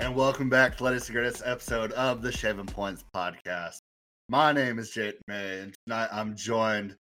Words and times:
and 0.00 0.16
welcome 0.16 0.48
back 0.48 0.78
to 0.78 0.84
latest 0.84 1.10
and 1.10 1.16
greatest 1.16 1.42
episode 1.44 1.92
of 1.92 2.22
the 2.22 2.32
Shaving 2.32 2.64
Points 2.64 3.04
podcast. 3.14 3.82
My 4.30 4.50
name 4.50 4.78
is 4.78 4.88
Jake 4.88 5.16
May, 5.28 5.58
and 5.58 5.74
tonight 5.84 6.08
I'm 6.10 6.34
joined 6.34 6.96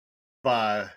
by 0.42 0.88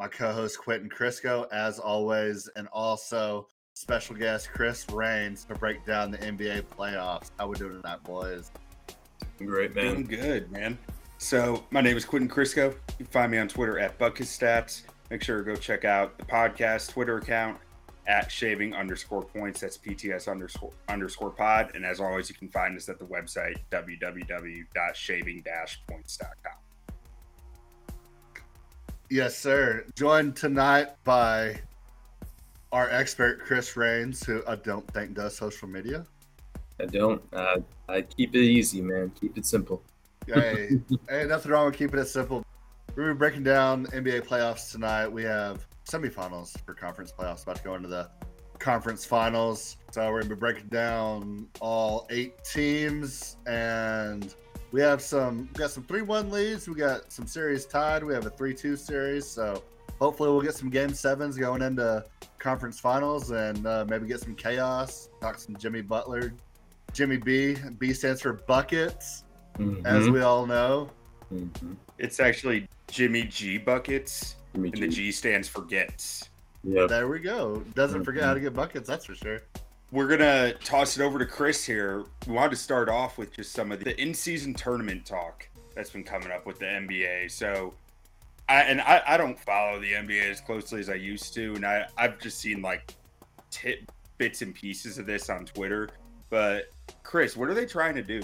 my 0.00 0.08
co-host 0.08 0.58
Quentin 0.58 0.90
Crisco, 0.90 1.46
as 1.52 1.78
always, 1.78 2.50
and 2.56 2.66
also 2.72 3.46
special 3.74 4.16
guest 4.16 4.50
Chris 4.52 4.84
Rains 4.90 5.44
to 5.44 5.54
break 5.54 5.86
down 5.86 6.10
the 6.10 6.18
NBA 6.18 6.62
playoffs. 6.76 7.30
How 7.38 7.46
we 7.46 7.54
doing 7.54 7.80
tonight, 7.80 8.02
boys? 8.02 8.50
Great, 9.38 9.76
man. 9.76 9.84
Doing 9.84 10.06
good, 10.06 10.50
man. 10.50 10.76
So 11.18 11.64
my 11.70 11.80
name 11.80 11.96
is 11.96 12.04
Quentin 12.04 12.28
Crisco. 12.28 12.72
You 12.72 12.96
can 12.96 13.06
find 13.06 13.30
me 13.30 13.38
on 13.38 13.46
Twitter 13.46 13.78
at 13.78 13.96
Bucket 13.96 14.26
Stats. 14.26 14.82
Make 15.08 15.22
sure 15.22 15.38
to 15.38 15.44
go 15.44 15.54
check 15.54 15.84
out 15.84 16.18
the 16.18 16.24
podcast 16.24 16.90
Twitter 16.90 17.18
account 17.18 17.58
at 18.06 18.30
shaving 18.30 18.74
underscore 18.74 19.22
points. 19.22 19.60
That's 19.60 19.78
PTS 19.78 20.30
underscore 20.30 20.72
underscore 20.88 21.30
pod. 21.30 21.72
And 21.74 21.84
as 21.84 22.00
always, 22.00 22.28
you 22.28 22.34
can 22.34 22.48
find 22.48 22.76
us 22.76 22.88
at 22.88 22.98
the 22.98 23.06
website 23.06 23.56
www.shaving 23.70 25.44
points.com. 25.88 26.52
Yes, 29.10 29.36
sir. 29.36 29.84
Joined 29.94 30.34
tonight 30.36 30.88
by 31.04 31.60
our 32.72 32.90
expert 32.90 33.40
Chris 33.40 33.76
Rains, 33.76 34.24
who 34.24 34.42
I 34.48 34.56
don't 34.56 34.86
think 34.92 35.14
does 35.14 35.36
social 35.36 35.68
media. 35.68 36.04
I 36.80 36.86
don't. 36.86 37.22
Uh, 37.32 37.58
I 37.88 38.02
keep 38.02 38.34
it 38.34 38.40
easy, 38.40 38.80
man. 38.80 39.12
Keep 39.20 39.38
it 39.38 39.46
simple. 39.46 39.82
hey, 40.26 40.80
hey, 41.08 41.26
nothing 41.26 41.52
wrong 41.52 41.66
with 41.66 41.76
keeping 41.76 42.00
it 42.00 42.06
simple. 42.06 42.44
We're 42.96 43.14
breaking 43.14 43.44
down 43.44 43.86
NBA 43.86 44.26
playoffs 44.26 44.72
tonight. 44.72 45.08
We 45.08 45.22
have 45.24 45.66
semifinals 45.84 46.58
for 46.64 46.74
conference 46.74 47.12
playoffs 47.16 47.42
about 47.42 47.56
to 47.56 47.62
go 47.62 47.74
into 47.74 47.88
the 47.88 48.08
conference 48.58 49.04
finals. 49.04 49.76
So 49.90 50.10
we're 50.10 50.22
gonna 50.22 50.34
be 50.34 50.38
breaking 50.38 50.68
down 50.68 51.48
all 51.60 52.06
eight 52.10 52.42
teams, 52.44 53.36
and 53.46 54.34
we 54.72 54.80
have 54.80 55.00
some 55.02 55.48
we 55.52 55.58
got 55.58 55.70
some 55.70 55.84
three 55.84 56.02
one 56.02 56.30
leads. 56.30 56.68
We 56.68 56.74
got 56.74 57.12
some 57.12 57.26
series 57.26 57.66
tied. 57.66 58.02
We 58.02 58.14
have 58.14 58.26
a 58.26 58.30
three 58.30 58.54
two 58.54 58.76
series. 58.76 59.26
So 59.26 59.62
hopefully 60.00 60.30
we'll 60.30 60.42
get 60.42 60.54
some 60.54 60.70
game 60.70 60.94
sevens 60.94 61.36
going 61.36 61.62
into 61.62 62.04
conference 62.38 62.80
finals, 62.80 63.30
and 63.30 63.66
uh, 63.66 63.84
maybe 63.88 64.06
get 64.06 64.20
some 64.20 64.34
chaos. 64.34 65.10
Talk 65.20 65.38
some 65.38 65.56
Jimmy 65.56 65.82
Butler, 65.82 66.32
Jimmy 66.92 67.18
B. 67.18 67.56
B 67.78 67.92
stands 67.92 68.22
for 68.22 68.32
buckets, 68.32 69.24
mm-hmm. 69.58 69.86
as 69.86 70.08
we 70.08 70.22
all 70.22 70.46
know. 70.46 70.90
Mm-hmm. 71.32 71.74
It's 71.98 72.20
actually 72.20 72.68
Jimmy 72.88 73.24
G 73.24 73.58
buckets 73.58 74.36
and 74.54 74.72
the 74.72 74.88
G 74.88 75.12
stands 75.12 75.48
for 75.48 75.62
gets. 75.62 76.28
Yeah. 76.62 76.86
There 76.86 77.08
we 77.08 77.18
go. 77.18 77.62
Doesn't 77.74 77.98
mm-hmm. 77.98 78.04
forget 78.04 78.24
how 78.24 78.34
to 78.34 78.40
get 78.40 78.54
buckets, 78.54 78.88
that's 78.88 79.04
for 79.04 79.14
sure. 79.14 79.40
We're 79.90 80.08
gonna 80.08 80.54
toss 80.54 80.96
it 80.98 81.02
over 81.02 81.18
to 81.18 81.26
Chris 81.26 81.64
here. 81.64 82.04
We 82.26 82.32
wanted 82.32 82.50
to 82.50 82.56
start 82.56 82.88
off 82.88 83.18
with 83.18 83.32
just 83.32 83.52
some 83.52 83.70
of 83.70 83.84
the 83.84 84.00
in-season 84.00 84.54
tournament 84.54 85.06
talk 85.06 85.48
that's 85.74 85.90
been 85.90 86.04
coming 86.04 86.30
up 86.30 86.46
with 86.46 86.58
the 86.58 86.66
NBA. 86.66 87.30
So 87.30 87.74
I 88.48 88.62
and 88.62 88.80
I, 88.80 89.02
I 89.06 89.16
don't 89.16 89.38
follow 89.38 89.78
the 89.78 89.92
NBA 89.92 90.30
as 90.30 90.40
closely 90.40 90.80
as 90.80 90.88
I 90.88 90.94
used 90.94 91.34
to, 91.34 91.54
and 91.54 91.64
I, 91.64 91.86
I've 91.96 92.18
just 92.18 92.38
seen 92.38 92.62
like 92.62 92.94
tip 93.50 93.90
bits 94.18 94.42
and 94.42 94.54
pieces 94.54 94.98
of 94.98 95.06
this 95.06 95.30
on 95.30 95.44
Twitter. 95.44 95.90
But 96.30 96.70
Chris, 97.02 97.36
what 97.36 97.48
are 97.48 97.54
they 97.54 97.66
trying 97.66 97.94
to 97.94 98.02
do 98.02 98.20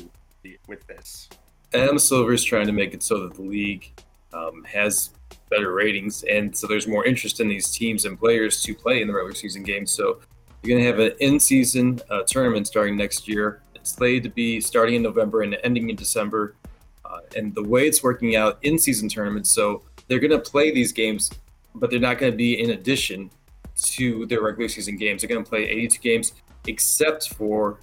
with 0.67 0.87
this? 0.87 1.29
Adam 1.73 1.99
Silver 1.99 2.33
is 2.33 2.43
trying 2.43 2.67
to 2.67 2.73
make 2.73 2.95
it 2.95 3.03
so 3.03 3.21
that 3.29 3.35
the 3.35 3.43
league 3.43 3.93
um, 4.33 4.65
has 4.65 5.11
better 5.51 5.73
ratings, 5.73 6.23
and 6.25 6.57
so 6.57 6.67
there's 6.67 6.87
more 6.87 7.05
interest 7.05 7.41
in 7.41 7.49
these 7.49 7.71
teams 7.71 8.05
and 8.05 8.19
players 8.19 8.63
to 8.63 8.75
play 8.75 9.03
in 9.03 9.09
the 9.09 9.15
regular 9.15 9.35
season 9.35 9.63
games. 9.63 9.91
So 9.91 10.21
you're 10.63 10.79
going 10.79 10.83
to 10.83 10.91
have 10.91 10.99
an 10.99 11.17
in-season 11.21 12.01
uh, 12.11 12.23
tournament 12.23 12.67
starting 12.67 12.97
next 12.97 13.27
year. 13.27 13.63
It's 13.75 13.93
slated 13.93 14.25
to 14.25 14.31
be 14.31 14.61
starting 14.61 14.97
in 14.97 15.03
November 15.03 15.43
and 15.43 15.57
ending 15.65 15.89
in 15.91 15.97
December. 15.97 16.57
Uh, 17.05 17.21
and 17.37 17.55
the 17.55 17.65
way 17.65 17.89
it's 17.89 18.03
working 18.03 18.37
out 18.37 18.59
in-season 18.63 19.09
tournaments, 19.09 19.51
so 19.51 19.83
they're 20.07 20.21
going 20.21 20.31
to 20.31 20.39
play 20.39 20.71
these 20.71 20.93
games, 20.93 21.31
but 21.75 21.91
they're 21.91 21.99
not 21.99 22.19
going 22.19 22.33
to 22.33 22.37
be 22.37 22.61
in 22.61 22.71
addition 22.71 23.31
to 23.77 24.27
their 24.27 24.43
regular 24.43 24.69
season 24.69 24.97
games. 24.97 25.23
They're 25.23 25.29
going 25.29 25.43
to 25.43 25.49
play 25.49 25.65
82 25.65 25.99
games, 26.01 26.33
except 26.67 27.35
for 27.35 27.81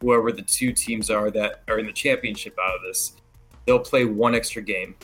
whoever 0.00 0.32
the 0.32 0.42
two 0.42 0.72
teams 0.72 1.10
are 1.10 1.30
that 1.30 1.62
are 1.68 1.78
in 1.78 1.86
the 1.86 1.92
championship 1.92 2.56
out 2.64 2.76
of 2.76 2.82
this. 2.82 3.16
They'll 3.66 3.80
play 3.80 4.04
one 4.04 4.34
extra 4.34 4.62
game 4.62 4.94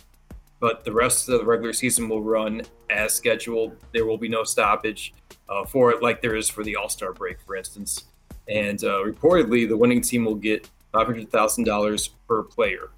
but 0.61 0.84
the 0.84 0.93
rest 0.93 1.28
of 1.28 1.39
the 1.39 1.44
regular 1.44 1.72
season 1.72 2.09
will 2.09 2.22
run 2.22 2.62
as 2.91 3.15
scheduled. 3.15 3.77
There 3.93 4.06
will 4.06 4.19
be 4.19 4.28
no 4.28 4.44
stoppage 4.44 5.15
uh, 5.49 5.65
for 5.65 5.91
it, 5.91 6.03
like 6.03 6.22
there 6.22 6.37
is 6.37 6.49
for 6.49 6.65
the 6.65 6.77
All 6.77 6.89
Star 6.89 7.12
break, 7.12 7.41
for 7.41 7.56
instance. 7.56 8.05
And 8.49 8.83
uh, 8.84 9.03
reportedly, 9.05 9.69
the 9.69 9.77
winning 9.77 10.00
team 10.00 10.25
will 10.25 10.34
get 10.34 10.71
five 10.93 11.06
hundred 11.06 11.31
thousand 11.31 11.65
dollars 11.65 12.09
per 12.28 12.43
player. 12.43 12.91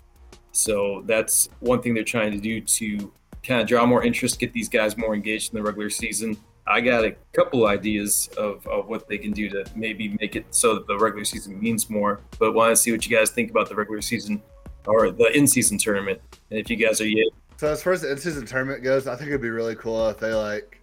So 0.52 1.02
that's 1.06 1.48
one 1.60 1.82
thing 1.82 1.94
they're 1.94 2.04
trying 2.04 2.32
to 2.32 2.38
do 2.38 2.60
to 2.60 3.12
kind 3.42 3.60
of 3.60 3.66
draw 3.66 3.86
more 3.86 4.02
interest, 4.02 4.38
get 4.38 4.52
these 4.52 4.68
guys 4.68 4.96
more 4.96 5.14
engaged 5.14 5.52
in 5.52 5.56
the 5.58 5.62
regular 5.62 5.90
season. 5.90 6.36
I 6.66 6.80
got 6.80 7.04
a 7.04 7.16
couple 7.32 7.66
ideas 7.66 8.28
of, 8.36 8.66
of 8.66 8.88
what 8.88 9.08
they 9.08 9.16
can 9.16 9.32
do 9.32 9.48
to 9.48 9.64
maybe 9.74 10.16
make 10.20 10.36
it 10.36 10.44
so 10.50 10.74
that 10.74 10.86
the 10.86 10.98
regular 10.98 11.24
season 11.24 11.58
means 11.58 11.88
more, 11.88 12.20
but 12.38 12.52
want 12.52 12.72
to 12.72 12.76
see 12.76 12.92
what 12.92 13.06
you 13.06 13.16
guys 13.16 13.30
think 13.30 13.50
about 13.50 13.70
the 13.70 13.74
regular 13.74 14.02
season 14.02 14.42
or 14.86 15.10
the 15.10 15.34
in 15.34 15.46
season 15.46 15.78
tournament. 15.78 16.20
And 16.50 16.58
if 16.58 16.68
you 16.68 16.76
guys 16.76 17.00
are 17.00 17.08
yet 17.08 17.28
so 17.58 17.66
as 17.66 17.82
far 17.82 17.92
as 17.92 18.02
the 18.02 18.10
in-season 18.12 18.46
tournament 18.46 18.84
goes, 18.84 19.08
I 19.08 19.16
think 19.16 19.28
it'd 19.28 19.42
be 19.42 19.50
really 19.50 19.74
cool 19.74 20.08
if 20.08 20.18
they 20.18 20.32
like 20.32 20.80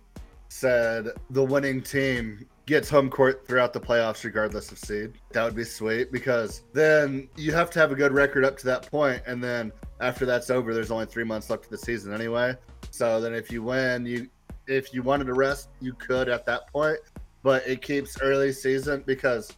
said 0.49 1.07
the 1.29 1.43
winning 1.43 1.81
team 1.81 2.45
gets 2.65 2.89
home 2.89 3.09
court 3.09 3.47
throughout 3.47 3.71
the 3.71 3.79
playoffs 3.79 4.25
regardless 4.25 4.71
of 4.73 4.77
seed. 4.77 5.13
That 5.31 5.45
would 5.45 5.55
be 5.55 5.63
sweet 5.63 6.11
because 6.11 6.63
then 6.73 7.29
you 7.37 7.53
have 7.53 7.69
to 7.71 7.79
have 7.79 7.93
a 7.93 7.95
good 7.95 8.11
record 8.11 8.43
up 8.43 8.57
to 8.57 8.65
that 8.65 8.91
point 8.91 9.21
and 9.25 9.41
then 9.41 9.71
after 10.01 10.25
that's 10.25 10.49
over 10.49 10.73
there's 10.73 10.91
only 10.91 11.05
3 11.05 11.23
months 11.23 11.49
left 11.49 11.63
of 11.65 11.71
the 11.71 11.77
season 11.77 12.13
anyway. 12.13 12.55
So 12.91 13.21
then 13.21 13.33
if 13.33 13.51
you 13.51 13.63
win, 13.63 14.05
you 14.05 14.29
if 14.67 14.93
you 14.93 15.01
wanted 15.01 15.25
to 15.25 15.33
rest, 15.33 15.69
you 15.79 15.93
could 15.93 16.27
at 16.27 16.45
that 16.45 16.67
point, 16.73 16.99
but 17.41 17.65
it 17.65 17.81
keeps 17.81 18.19
early 18.21 18.51
season 18.51 19.01
because 19.05 19.53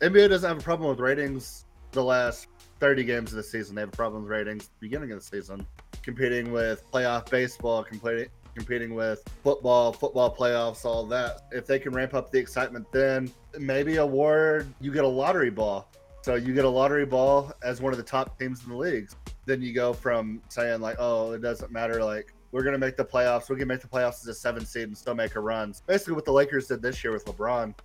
NBA 0.00 0.28
doesn't 0.28 0.48
have 0.48 0.58
a 0.58 0.62
problem 0.62 0.90
with 0.90 1.00
ratings 1.00 1.64
the 1.92 2.02
last 2.04 2.48
30 2.82 3.04
games 3.04 3.30
of 3.30 3.36
the 3.36 3.44
season. 3.44 3.76
They 3.76 3.82
have 3.82 3.92
problems 3.92 4.28
ratings 4.28 4.70
beginning 4.80 5.12
of 5.12 5.20
the 5.20 5.24
season 5.24 5.64
competing 6.02 6.50
with 6.50 6.82
playoff 6.90 7.30
baseball, 7.30 7.84
competing 7.84 8.26
competing 8.56 8.96
with 8.96 9.22
football, 9.44 9.92
football 9.92 10.34
playoffs, 10.34 10.84
all 10.84 11.06
that. 11.06 11.42
If 11.52 11.64
they 11.64 11.78
can 11.78 11.92
ramp 11.92 12.12
up 12.12 12.32
the 12.32 12.40
excitement, 12.40 12.90
then 12.90 13.30
maybe 13.56 13.98
award 13.98 14.66
you 14.80 14.92
get 14.92 15.04
a 15.04 15.08
lottery 15.08 15.48
ball. 15.48 15.86
So 16.22 16.34
you 16.34 16.54
get 16.54 16.64
a 16.64 16.68
lottery 16.68 17.06
ball 17.06 17.52
as 17.62 17.80
one 17.80 17.92
of 17.92 17.98
the 17.98 18.04
top 18.04 18.36
teams 18.36 18.64
in 18.64 18.70
the 18.70 18.76
leagues. 18.76 19.14
Then 19.46 19.62
you 19.62 19.72
go 19.72 19.92
from 19.92 20.42
saying 20.48 20.80
like, 20.80 20.96
oh, 20.98 21.30
it 21.30 21.40
doesn't 21.40 21.70
matter. 21.70 22.02
Like 22.02 22.34
we're 22.50 22.64
gonna 22.64 22.78
make 22.78 22.96
the 22.96 23.04
playoffs. 23.04 23.48
We 23.48 23.54
can 23.54 23.68
make 23.68 23.80
the 23.80 23.86
playoffs 23.86 24.22
as 24.22 24.26
a 24.26 24.34
seven 24.34 24.66
seed 24.66 24.88
and 24.88 24.98
still 24.98 25.14
make 25.14 25.36
a 25.36 25.40
run. 25.40 25.72
Basically, 25.86 26.14
what 26.14 26.24
the 26.24 26.32
Lakers 26.32 26.66
did 26.66 26.82
this 26.82 27.04
year 27.04 27.12
with 27.12 27.26
LeBron, 27.26 27.76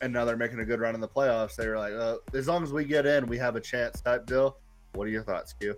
and 0.00 0.12
now 0.12 0.24
they're 0.24 0.36
making 0.36 0.60
a 0.60 0.64
good 0.64 0.80
run 0.80 0.94
in 0.94 1.00
the 1.00 1.08
playoffs. 1.08 1.56
They 1.56 1.68
were 1.68 1.78
like, 1.78 1.92
uh, 1.92 2.16
as 2.34 2.48
long 2.48 2.62
as 2.62 2.72
we 2.72 2.84
get 2.84 3.06
in, 3.06 3.26
we 3.26 3.38
have 3.38 3.56
a 3.56 3.60
chance. 3.60 4.00
Type 4.00 4.26
deal. 4.26 4.56
What 4.94 5.06
are 5.06 5.10
your 5.10 5.22
thoughts, 5.22 5.52
Q? 5.52 5.76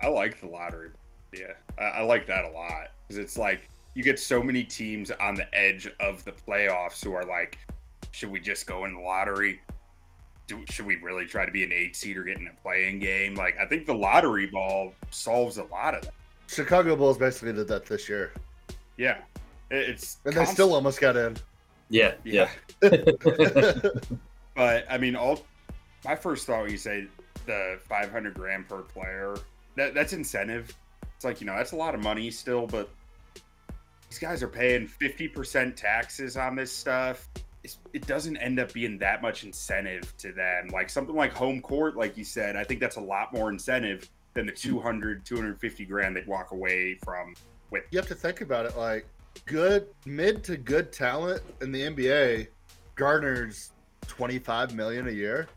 I 0.00 0.08
like 0.08 0.40
the 0.40 0.46
lottery. 0.46 0.90
Yeah, 1.32 1.54
I, 1.78 1.84
I 1.84 2.02
like 2.02 2.26
that 2.26 2.44
a 2.44 2.50
lot 2.50 2.88
because 3.06 3.18
it's 3.18 3.36
like 3.36 3.68
you 3.94 4.02
get 4.02 4.18
so 4.18 4.42
many 4.42 4.62
teams 4.62 5.10
on 5.10 5.34
the 5.34 5.52
edge 5.54 5.88
of 6.00 6.24
the 6.24 6.32
playoffs 6.32 7.02
who 7.02 7.12
are 7.12 7.24
like, 7.24 7.58
should 8.12 8.30
we 8.30 8.40
just 8.40 8.66
go 8.66 8.84
in 8.84 8.94
the 8.94 9.00
lottery? 9.00 9.60
Do, 10.46 10.64
should 10.70 10.86
we 10.86 10.96
really 10.96 11.26
try 11.26 11.44
to 11.44 11.52
be 11.52 11.64
an 11.64 11.72
eight 11.72 11.94
seed 11.96 12.16
or 12.16 12.22
get 12.22 12.38
in 12.38 12.46
a 12.46 12.62
play-in 12.62 13.00
game? 13.00 13.34
Like, 13.34 13.58
I 13.60 13.66
think 13.66 13.84
the 13.84 13.94
lottery 13.94 14.46
ball 14.46 14.94
solves 15.10 15.58
a 15.58 15.64
lot 15.64 15.94
of 15.94 16.02
that. 16.02 16.14
Chicago 16.46 16.96
Bulls 16.96 17.18
basically 17.18 17.52
did 17.52 17.68
that 17.68 17.84
this 17.84 18.08
year. 18.08 18.32
Yeah, 18.96 19.18
it's 19.70 20.18
and 20.24 20.34
they 20.34 20.44
still 20.46 20.72
almost 20.72 21.00
got 21.00 21.16
in. 21.16 21.36
Yeah, 21.90 22.14
yeah. 22.24 22.48
but 22.80 24.86
I 24.90 24.98
mean, 24.98 25.16
all 25.16 25.44
my 26.04 26.16
first 26.16 26.46
thought 26.46 26.62
when 26.62 26.70
you 26.70 26.78
say 26.78 27.06
the 27.46 27.78
500 27.88 28.34
grand 28.34 28.68
per 28.68 28.82
player 28.82 29.36
that 29.78 29.94
that's 29.94 30.12
incentive. 30.12 30.76
It's 31.16 31.24
like 31.24 31.40
you 31.40 31.46
know 31.46 31.56
that's 31.56 31.72
a 31.72 31.76
lot 31.76 31.94
of 31.94 32.02
money 32.02 32.30
still, 32.30 32.66
but 32.66 32.90
these 34.10 34.18
guys 34.18 34.42
are 34.42 34.48
paying 34.48 34.86
fifty 34.86 35.26
percent 35.26 35.76
taxes 35.76 36.36
on 36.36 36.54
this 36.54 36.70
stuff. 36.70 37.28
It's, 37.64 37.78
it 37.92 38.06
doesn't 38.06 38.36
end 38.36 38.60
up 38.60 38.72
being 38.72 38.98
that 38.98 39.22
much 39.22 39.44
incentive 39.44 40.16
to 40.18 40.32
them. 40.32 40.68
Like 40.68 40.90
something 40.90 41.16
like 41.16 41.32
home 41.32 41.60
court, 41.60 41.96
like 41.96 42.16
you 42.16 42.24
said, 42.24 42.54
I 42.54 42.62
think 42.62 42.80
that's 42.80 42.96
a 42.96 43.00
lot 43.00 43.32
more 43.32 43.50
incentive 43.50 44.08
than 44.34 44.46
the 44.46 44.52
200, 44.52 45.24
250 45.24 45.84
grand 45.86 46.16
they'd 46.16 46.26
walk 46.26 46.52
away 46.52 46.98
from 47.04 47.34
with. 47.70 47.84
You 47.90 47.98
have 47.98 48.08
to 48.08 48.14
think 48.14 48.42
about 48.42 48.66
it 48.66 48.76
like 48.76 49.06
good, 49.46 49.86
mid 50.06 50.42
to 50.44 50.56
good 50.56 50.92
talent 50.92 51.42
in 51.60 51.72
the 51.72 51.82
NBA 51.82 52.48
garners 52.94 53.72
25 54.06 54.74
million 54.74 55.08
a 55.08 55.12
year. 55.12 55.48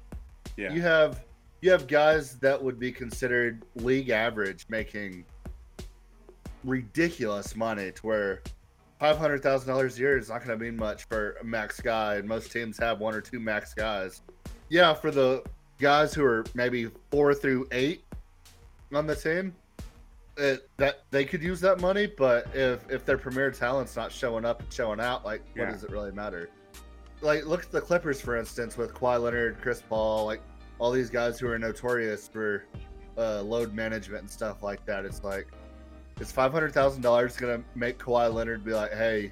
Yeah. 0.58 0.74
You 0.74 0.82
have 0.82 1.24
you 1.62 1.72
have 1.72 1.88
guys 1.88 2.38
that 2.40 2.62
would 2.62 2.80
be 2.80 2.92
considered 2.92 3.64
league 3.76 4.10
average 4.10 4.66
making 4.68 5.26
ridiculous 6.64 7.56
money 7.56 7.92
to 7.92 8.02
where 8.06 8.42
five 9.00 9.18
hundred 9.18 9.42
thousand 9.42 9.70
dollars 9.70 9.98
a 9.98 10.00
year 10.00 10.18
is 10.18 10.30
not 10.30 10.46
going 10.46 10.58
to 10.58 10.64
mean 10.64 10.76
much 10.76 11.06
for 11.06 11.38
a 11.42 11.44
max 11.44 11.80
guy, 11.80 12.16
and 12.16 12.28
most 12.28 12.52
teams 12.52 12.78
have 12.78 13.00
one 13.00 13.16
or 13.16 13.22
two 13.22 13.40
max 13.40 13.74
guys. 13.74 14.22
yeah, 14.70 14.94
for 14.94 15.12
the 15.12 15.44
guys 15.80 16.14
who 16.14 16.24
are 16.24 16.46
maybe 16.54 16.90
four 17.10 17.34
through 17.34 17.68
eight 17.72 18.04
on 18.94 19.08
the 19.08 19.16
team, 19.16 19.54
it, 20.38 20.70
that 20.78 21.04
they 21.12 21.26
could 21.26 21.42
use 21.42 21.60
that 21.62 21.80
money. 21.82 22.08
But 22.08 22.48
if 22.56 22.90
if 22.90 23.06
their 23.06 23.18
premier 23.18 23.52
talent's 23.52 23.96
not 23.96 24.12
showing 24.12 24.46
up 24.46 24.62
and 24.62 24.72
showing 24.74 25.00
out, 25.00 25.26
like 25.26 25.42
Yeah. 25.56 25.64
what 25.66 25.72
does 25.74 25.84
it 25.84 25.90
really 25.92 26.12
matter? 26.12 26.50
Like 27.22 27.46
look 27.46 27.64
at 27.64 27.72
the 27.72 27.82
Clippers 27.82 28.20
for 28.22 28.36
instance 28.38 28.78
with 28.78 28.94
Kawhi 28.94 29.22
Leonard, 29.22 29.58
Chris 29.62 29.82
Paul, 29.88 30.26
like 30.26 30.42
all 30.80 30.92
these 30.92 31.10
guys 31.10 31.40
who 31.40 31.48
are 31.48 31.60
notorious 31.60 32.28
for 32.28 32.66
uh, 33.18 33.42
load 33.42 33.74
management 33.74 34.22
and 34.22 34.30
stuff 34.32 34.64
like 34.64 34.84
that. 34.86 35.06
It's 35.06 35.24
like 35.24 35.48
is 36.20 36.32
five 36.32 36.52
hundred 36.52 36.74
thousand 36.74 37.02
dollars 37.02 37.36
gonna 37.38 37.64
make 37.76 38.00
Kawhi 38.00 38.34
Leonard 38.34 38.64
be 38.64 38.74
like, 38.74 38.94
hey, 38.94 39.32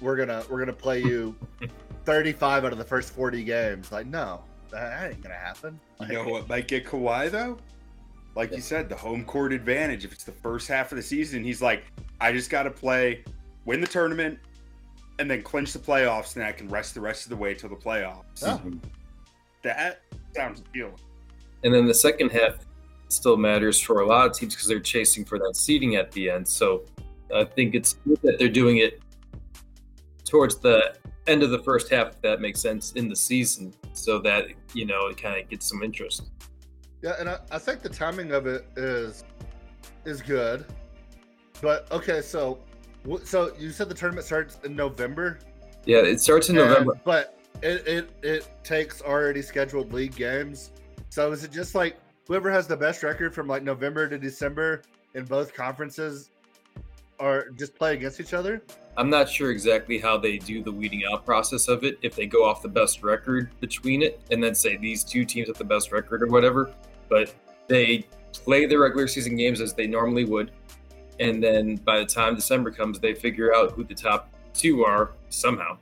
we're 0.00 0.16
gonna 0.16 0.42
we're 0.50 0.58
gonna 0.58 0.72
play 0.72 1.00
you 1.02 1.34
thirty 2.04 2.32
five 2.32 2.64
out 2.64 2.72
of 2.72 2.78
the 2.78 2.84
first 2.84 3.12
forty 3.14 3.44
games? 3.44 3.92
Like 3.92 4.06
no, 4.06 4.42
that 4.70 5.10
ain't 5.12 5.22
gonna 5.22 5.34
happen. 5.34 5.78
You 6.00 6.14
know 6.14 6.28
what 6.28 6.48
might 6.48 6.68
get 6.68 6.84
Kawhi 6.84 7.30
though? 7.30 7.58
Like 8.36 8.52
you 8.52 8.60
said, 8.60 8.90
the 8.90 8.94
home 8.94 9.24
court 9.24 9.54
advantage. 9.54 10.04
If 10.04 10.12
it's 10.12 10.24
the 10.24 10.30
first 10.30 10.68
half 10.68 10.92
of 10.92 10.96
the 10.96 11.02
season, 11.02 11.42
he's 11.42 11.62
like, 11.62 11.84
I 12.20 12.32
just 12.32 12.50
got 12.50 12.64
to 12.64 12.70
play, 12.70 13.24
win 13.64 13.80
the 13.80 13.86
tournament, 13.86 14.38
and 15.18 15.30
then 15.30 15.42
clinch 15.42 15.72
the 15.72 15.78
playoffs, 15.78 16.36
and 16.36 16.44
I 16.44 16.52
can 16.52 16.68
rest 16.68 16.94
the 16.94 17.00
rest 17.00 17.24
of 17.24 17.30
the 17.30 17.36
way 17.36 17.54
till 17.54 17.70
the 17.70 17.76
playoffs. 17.76 18.42
Yeah. 18.42 18.58
That 19.62 20.00
sounds 20.34 20.60
appealing. 20.60 20.98
And 21.64 21.72
then 21.72 21.86
the 21.86 21.94
second 21.94 22.30
half 22.30 22.58
still 23.08 23.38
matters 23.38 23.80
for 23.80 24.00
a 24.00 24.06
lot 24.06 24.26
of 24.26 24.36
teams 24.36 24.54
because 24.54 24.68
they're 24.68 24.80
chasing 24.80 25.24
for 25.24 25.38
that 25.38 25.56
seeding 25.56 25.96
at 25.96 26.12
the 26.12 26.28
end. 26.28 26.46
So 26.46 26.84
I 27.34 27.44
think 27.44 27.74
it's 27.74 27.94
good 28.06 28.20
that 28.22 28.38
they're 28.38 28.48
doing 28.48 28.78
it 28.78 29.00
towards 30.24 30.58
the 30.58 30.94
end 31.26 31.42
of 31.42 31.50
the 31.50 31.60
first 31.60 31.90
half, 31.90 32.08
if 32.08 32.20
that 32.20 32.42
makes 32.42 32.60
sense, 32.60 32.92
in 32.92 33.08
the 33.08 33.16
season, 33.16 33.72
so 33.94 34.18
that 34.20 34.48
you 34.74 34.84
know 34.84 35.06
it 35.06 35.16
kind 35.16 35.42
of 35.42 35.48
gets 35.48 35.66
some 35.66 35.82
interest. 35.82 36.24
Yeah, 37.02 37.14
and 37.18 37.28
I, 37.28 37.38
I 37.50 37.58
think 37.58 37.82
the 37.82 37.88
timing 37.88 38.32
of 38.32 38.46
it 38.46 38.66
is 38.76 39.24
is 40.04 40.22
good. 40.22 40.64
But 41.60 41.90
okay, 41.92 42.20
so 42.22 42.58
so 43.24 43.52
you 43.58 43.70
said 43.70 43.88
the 43.88 43.94
tournament 43.94 44.26
starts 44.26 44.58
in 44.64 44.74
November, 44.74 45.38
Yeah, 45.84 45.98
it 45.98 46.20
starts 46.20 46.48
in 46.48 46.58
and- 46.58 46.68
November. 46.68 47.00
but 47.04 47.38
it, 47.62 47.86
it 47.86 48.10
it 48.22 48.48
takes 48.64 49.00
already 49.02 49.42
scheduled 49.42 49.92
league 49.92 50.14
games. 50.16 50.70
So 51.10 51.32
is 51.32 51.44
it 51.44 51.52
just 51.52 51.74
like 51.74 51.96
whoever 52.26 52.50
has 52.50 52.66
the 52.66 52.76
best 52.76 53.02
record 53.02 53.34
from 53.34 53.46
like 53.46 53.62
November 53.62 54.08
to 54.08 54.18
December 54.18 54.82
in 55.14 55.24
both 55.24 55.54
conferences, 55.54 56.30
or 57.18 57.50
just 57.56 57.74
play 57.74 57.94
against 57.94 58.20
each 58.20 58.34
other? 58.34 58.62
I'm 58.98 59.10
not 59.10 59.28
sure 59.28 59.50
exactly 59.50 59.98
how 59.98 60.16
they 60.16 60.38
do 60.38 60.62
the 60.62 60.72
weeding 60.72 61.02
out 61.10 61.26
process 61.26 61.68
of 61.68 61.84
it. 61.84 61.98
If 62.00 62.16
they 62.16 62.26
go 62.26 62.44
off 62.44 62.62
the 62.62 62.68
best 62.68 63.02
record 63.02 63.50
between 63.60 64.02
it, 64.02 64.20
and 64.30 64.42
then 64.42 64.54
say 64.54 64.76
these 64.76 65.04
two 65.04 65.24
teams 65.24 65.48
have 65.48 65.58
the 65.58 65.64
best 65.64 65.92
record 65.92 66.22
or 66.22 66.28
whatever, 66.28 66.72
but 67.08 67.34
they 67.68 68.06
play 68.32 68.64
the 68.66 68.76
regular 68.76 69.06
season 69.06 69.36
games 69.36 69.60
as 69.60 69.74
they 69.74 69.86
normally 69.86 70.24
would, 70.24 70.50
and 71.20 71.42
then 71.42 71.76
by 71.76 71.98
the 71.98 72.06
time 72.06 72.34
December 72.34 72.70
comes, 72.70 72.98
they 72.98 73.14
figure 73.14 73.54
out 73.54 73.72
who 73.72 73.84
the 73.84 73.94
top 73.94 74.30
two 74.54 74.84
are 74.84 75.12
somehow, 75.28 75.76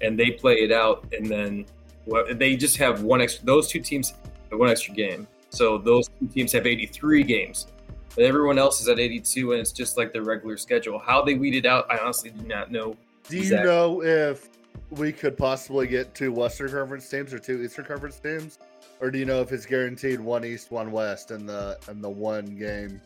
and 0.00 0.18
they 0.18 0.30
play 0.32 0.56
it 0.56 0.72
out, 0.72 1.06
and 1.16 1.26
then 1.26 1.66
well, 2.04 2.24
they 2.34 2.56
just 2.56 2.76
have 2.78 3.02
one 3.02 3.20
extra. 3.20 3.44
Those 3.44 3.68
two 3.68 3.80
teams 3.80 4.14
have 4.50 4.58
one 4.58 4.70
extra 4.70 4.94
game, 4.94 5.26
so 5.50 5.78
those 5.78 6.08
two 6.18 6.26
teams 6.26 6.52
have 6.52 6.66
83 6.66 7.22
games. 7.22 7.68
But 8.16 8.24
everyone 8.24 8.58
else 8.58 8.80
is 8.80 8.88
at 8.88 8.98
82, 8.98 9.52
and 9.52 9.60
it's 9.60 9.72
just 9.72 9.98
like 9.98 10.12
the 10.12 10.22
regular 10.22 10.56
schedule. 10.56 10.98
How 10.98 11.22
they 11.22 11.34
weed 11.34 11.54
it 11.54 11.66
out, 11.66 11.86
I 11.90 11.98
honestly 11.98 12.30
do 12.30 12.46
not 12.46 12.72
know. 12.72 12.96
Do 13.28 13.36
you 13.36 13.56
know 13.56 14.02
if 14.02 14.48
we 14.90 15.12
could 15.12 15.36
possibly 15.36 15.86
get 15.86 16.14
two 16.14 16.32
Western 16.32 16.70
Conference 16.70 17.08
teams 17.08 17.34
or 17.34 17.38
two 17.38 17.62
Eastern 17.62 17.84
Conference 17.84 18.18
teams, 18.18 18.58
or 19.00 19.10
do 19.10 19.18
you 19.18 19.26
know 19.26 19.40
if 19.42 19.52
it's 19.52 19.66
guaranteed 19.66 20.18
one 20.18 20.44
East, 20.44 20.70
one 20.70 20.90
West, 20.92 21.30
in 21.30 21.44
the 21.46 21.78
in 21.88 22.00
the 22.00 22.08
one 22.08 22.46
game 22.56 23.00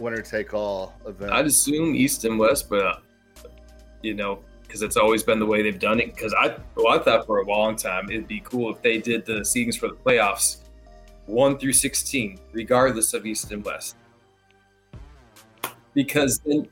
winner 0.00 0.22
take 0.22 0.54
all 0.54 0.94
event? 1.06 1.32
I'd 1.32 1.46
assume 1.46 1.94
East 1.94 2.24
and 2.24 2.38
West, 2.38 2.70
but 2.70 2.86
uh, 2.86 2.96
you 4.02 4.14
know, 4.14 4.38
because 4.62 4.82
it's 4.82 4.96
always 4.96 5.22
been 5.22 5.38
the 5.38 5.46
way 5.46 5.62
they've 5.62 5.78
done 5.78 6.00
it. 6.00 6.14
Because 6.14 6.32
I, 6.32 6.56
well, 6.76 6.88
I 6.88 7.02
thought 7.02 7.26
for 7.26 7.40
a 7.40 7.46
long 7.46 7.76
time 7.76 8.10
it'd 8.10 8.28
be 8.28 8.40
cool 8.40 8.72
if 8.72 8.80
they 8.82 8.98
did 8.98 9.26
the 9.26 9.40
seedings 9.40 9.76
for 9.76 9.88
the 9.88 9.96
playoffs, 9.96 10.58
one 11.26 11.58
through 11.58 11.74
sixteen, 11.74 12.38
regardless 12.52 13.12
of 13.14 13.26
East 13.26 13.52
and 13.52 13.64
West, 13.64 13.96
because 15.96 16.38
then 16.44 16.68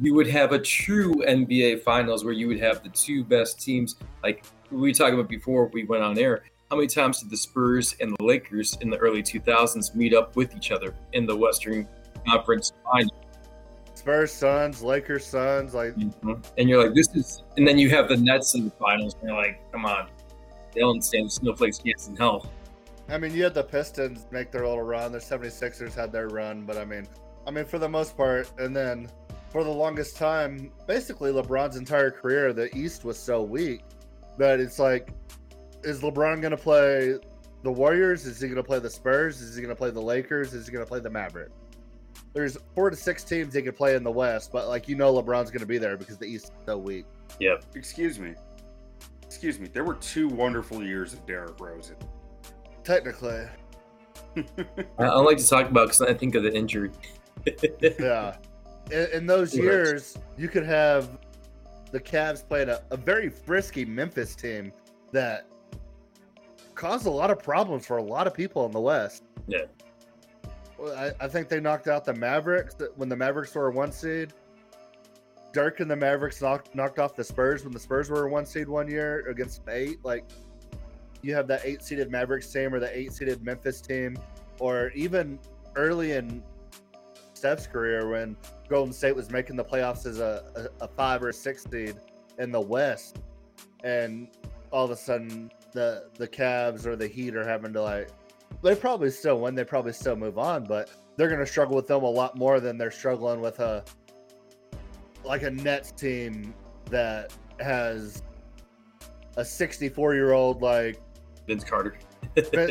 you 0.00 0.12
would 0.12 0.26
have 0.26 0.52
a 0.52 0.58
true 0.58 1.14
NBA 1.26 1.82
Finals 1.82 2.24
where 2.24 2.34
you 2.34 2.48
would 2.48 2.60
have 2.60 2.82
the 2.82 2.90
two 2.90 3.24
best 3.24 3.60
teams. 3.60 3.96
Like 4.22 4.44
we 4.70 4.78
were 4.78 4.92
talking 4.92 5.14
about 5.14 5.28
before 5.28 5.70
we 5.72 5.84
went 5.84 6.02
on 6.02 6.18
air. 6.18 6.42
How 6.68 6.76
many 6.76 6.88
times 6.88 7.20
did 7.20 7.30
the 7.30 7.36
Spurs 7.36 7.96
and 8.00 8.14
the 8.18 8.24
Lakers 8.24 8.76
in 8.82 8.90
the 8.90 8.98
early 8.98 9.22
2000s 9.22 9.94
meet 9.94 10.12
up 10.12 10.36
with 10.36 10.54
each 10.54 10.70
other 10.70 10.94
in 11.14 11.24
the 11.24 11.34
Western 11.34 11.88
Conference 12.26 12.72
Finals? 12.84 13.12
Spurs, 13.94 14.32
Suns, 14.32 14.82
Lakers, 14.82 15.24
Suns, 15.24 15.74
like 15.74 15.94
Mhm. 15.96 16.44
And 16.58 16.68
you're 16.68 16.82
like, 16.82 16.94
this 16.94 17.08
is, 17.14 17.42
and 17.56 17.66
then 17.66 17.78
you 17.78 17.88
have 17.90 18.08
the 18.08 18.16
Nets 18.16 18.54
in 18.54 18.64
the 18.64 18.70
finals, 18.72 19.14
and 19.20 19.30
you're 19.30 19.38
like, 19.38 19.60
come 19.72 19.86
on, 19.86 20.08
they 20.74 20.80
don't 20.80 21.02
stand 21.02 21.32
snowflakes 21.32 21.78
chance 21.78 22.08
in 22.08 22.16
hell. 22.16 22.50
I 23.08 23.16
mean, 23.16 23.32
you 23.32 23.42
had 23.42 23.54
the 23.54 23.64
Pistons 23.64 24.26
make 24.30 24.50
their 24.52 24.66
little 24.66 24.82
run. 24.82 25.12
The 25.12 25.18
76ers 25.18 25.94
had 25.94 26.12
their 26.12 26.28
run, 26.28 26.64
but 26.66 26.76
I 26.76 26.84
mean, 26.84 27.08
I 27.48 27.50
mean, 27.50 27.64
for 27.64 27.78
the 27.78 27.88
most 27.88 28.14
part, 28.14 28.52
and 28.58 28.76
then 28.76 29.08
for 29.50 29.64
the 29.64 29.70
longest 29.70 30.18
time, 30.18 30.70
basically 30.86 31.32
LeBron's 31.32 31.76
entire 31.76 32.10
career, 32.10 32.52
the 32.52 32.68
East 32.76 33.06
was 33.06 33.18
so 33.18 33.42
weak 33.42 33.80
that 34.36 34.60
it's 34.60 34.78
like, 34.78 35.08
is 35.82 36.02
LeBron 36.02 36.42
going 36.42 36.50
to 36.50 36.58
play 36.58 37.14
the 37.62 37.72
Warriors? 37.72 38.26
Is 38.26 38.38
he 38.38 38.48
going 38.48 38.56
to 38.56 38.62
play 38.62 38.80
the 38.80 38.90
Spurs? 38.90 39.40
Is 39.40 39.56
he 39.56 39.62
going 39.62 39.74
to 39.74 39.78
play 39.78 39.88
the 39.88 40.02
Lakers? 40.02 40.52
Is 40.52 40.66
he 40.66 40.72
going 40.74 40.84
to 40.84 40.88
play 40.88 41.00
the 41.00 41.08
Mavericks? 41.08 41.52
There's 42.34 42.58
four 42.74 42.90
to 42.90 42.96
six 42.96 43.24
teams 43.24 43.54
he 43.54 43.62
could 43.62 43.76
play 43.76 43.96
in 43.96 44.04
the 44.04 44.10
West, 44.10 44.52
but 44.52 44.68
like 44.68 44.86
you 44.86 44.94
know, 44.94 45.14
LeBron's 45.14 45.50
going 45.50 45.60
to 45.60 45.66
be 45.66 45.78
there 45.78 45.96
because 45.96 46.18
the 46.18 46.26
East 46.26 46.44
is 46.44 46.66
so 46.66 46.76
weak. 46.76 47.06
Yeah. 47.40 47.54
Excuse 47.74 48.18
me. 48.18 48.34
Excuse 49.22 49.58
me. 49.58 49.68
There 49.72 49.84
were 49.84 49.94
two 49.94 50.28
wonderful 50.28 50.84
years 50.84 51.14
of 51.14 51.24
Derrick 51.24 51.58
Rose. 51.58 51.92
Technically, 52.84 53.46
I, 54.36 55.04
I 55.04 55.16
like 55.20 55.38
to 55.38 55.48
talk 55.48 55.70
about 55.70 55.86
because 55.86 56.02
I 56.02 56.12
think 56.12 56.34
of 56.34 56.42
the 56.42 56.54
injury. 56.54 56.90
Yeah. 57.98 58.36
In, 58.90 59.06
in 59.12 59.26
those 59.26 59.54
Right. 59.54 59.64
years, 59.64 60.16
you 60.36 60.48
could 60.48 60.64
have 60.64 61.18
the 61.90 62.00
Cavs 62.00 62.46
playing 62.46 62.68
a, 62.68 62.80
a 62.90 62.96
very 62.96 63.28
frisky 63.28 63.84
Memphis 63.84 64.34
team 64.34 64.72
that 65.12 65.46
caused 66.74 67.06
a 67.06 67.10
lot 67.10 67.30
of 67.30 67.42
problems 67.42 67.86
for 67.86 67.96
a 67.96 68.02
lot 68.02 68.26
of 68.26 68.34
people 68.34 68.64
in 68.66 68.72
the 68.72 68.80
West. 68.80 69.24
Yeah. 69.46 69.62
Well, 70.78 70.96
I, 70.96 71.24
I 71.24 71.28
think 71.28 71.48
they 71.48 71.60
knocked 71.60 71.88
out 71.88 72.04
the 72.04 72.14
Mavericks 72.14 72.76
when 72.96 73.08
the 73.08 73.16
Mavericks 73.16 73.54
were 73.54 73.68
a 73.68 73.72
one 73.72 73.90
seed. 73.92 74.32
Dirk 75.52 75.80
and 75.80 75.90
the 75.90 75.96
Mavericks 75.96 76.40
knocked 76.42 76.74
knocked 76.74 76.98
off 76.98 77.16
the 77.16 77.24
Spurs 77.24 77.64
when 77.64 77.72
the 77.72 77.80
Spurs 77.80 78.10
were 78.10 78.26
a 78.26 78.30
one 78.30 78.46
seed 78.46 78.68
one 78.68 78.86
year 78.88 79.26
against 79.28 79.62
an 79.66 79.72
eight. 79.72 79.98
Like 80.04 80.24
you 81.22 81.34
have 81.34 81.48
that 81.48 81.62
eight 81.64 81.82
seeded 81.82 82.10
Mavericks 82.12 82.52
team 82.52 82.72
or 82.72 82.78
the 82.78 82.96
eight 82.96 83.12
seeded 83.12 83.42
Memphis 83.42 83.80
team, 83.80 84.16
or 84.60 84.92
even 84.94 85.38
early 85.74 86.12
in 86.12 86.42
Steph's 87.38 87.66
career 87.66 88.08
when 88.08 88.36
Golden 88.68 88.92
State 88.92 89.14
was 89.14 89.30
making 89.30 89.56
the 89.56 89.64
playoffs 89.64 90.06
as 90.06 90.18
a, 90.18 90.70
a, 90.80 90.84
a 90.84 90.88
five 90.88 91.22
or 91.22 91.28
a 91.28 91.32
six 91.32 91.64
seed 91.70 91.96
in 92.38 92.50
the 92.50 92.60
West, 92.60 93.18
and 93.84 94.28
all 94.70 94.84
of 94.84 94.90
a 94.90 94.96
sudden 94.96 95.50
the 95.72 96.08
the 96.14 96.26
Cavs 96.26 96.84
or 96.84 96.96
the 96.96 97.06
Heat 97.06 97.36
are 97.36 97.46
having 97.46 97.72
to 97.72 97.82
like 97.82 98.10
they 98.62 98.74
probably 98.74 99.10
still 99.10 99.40
win, 99.40 99.54
they 99.54 99.64
probably 99.64 99.92
still 99.92 100.16
move 100.16 100.38
on, 100.38 100.64
but 100.64 100.90
they're 101.16 101.28
going 101.28 101.40
to 101.40 101.46
struggle 101.46 101.76
with 101.76 101.86
them 101.86 102.02
a 102.02 102.10
lot 102.10 102.36
more 102.36 102.60
than 102.60 102.76
they're 102.78 102.90
struggling 102.90 103.40
with 103.40 103.60
a 103.60 103.84
like 105.24 105.42
a 105.42 105.50
Nets 105.50 105.92
team 105.92 106.54
that 106.86 107.32
has 107.60 108.22
a 109.36 109.44
64 109.44 110.14
year 110.14 110.32
old 110.32 110.62
like 110.62 111.00
Vince 111.46 111.64
Carter, 111.64 111.98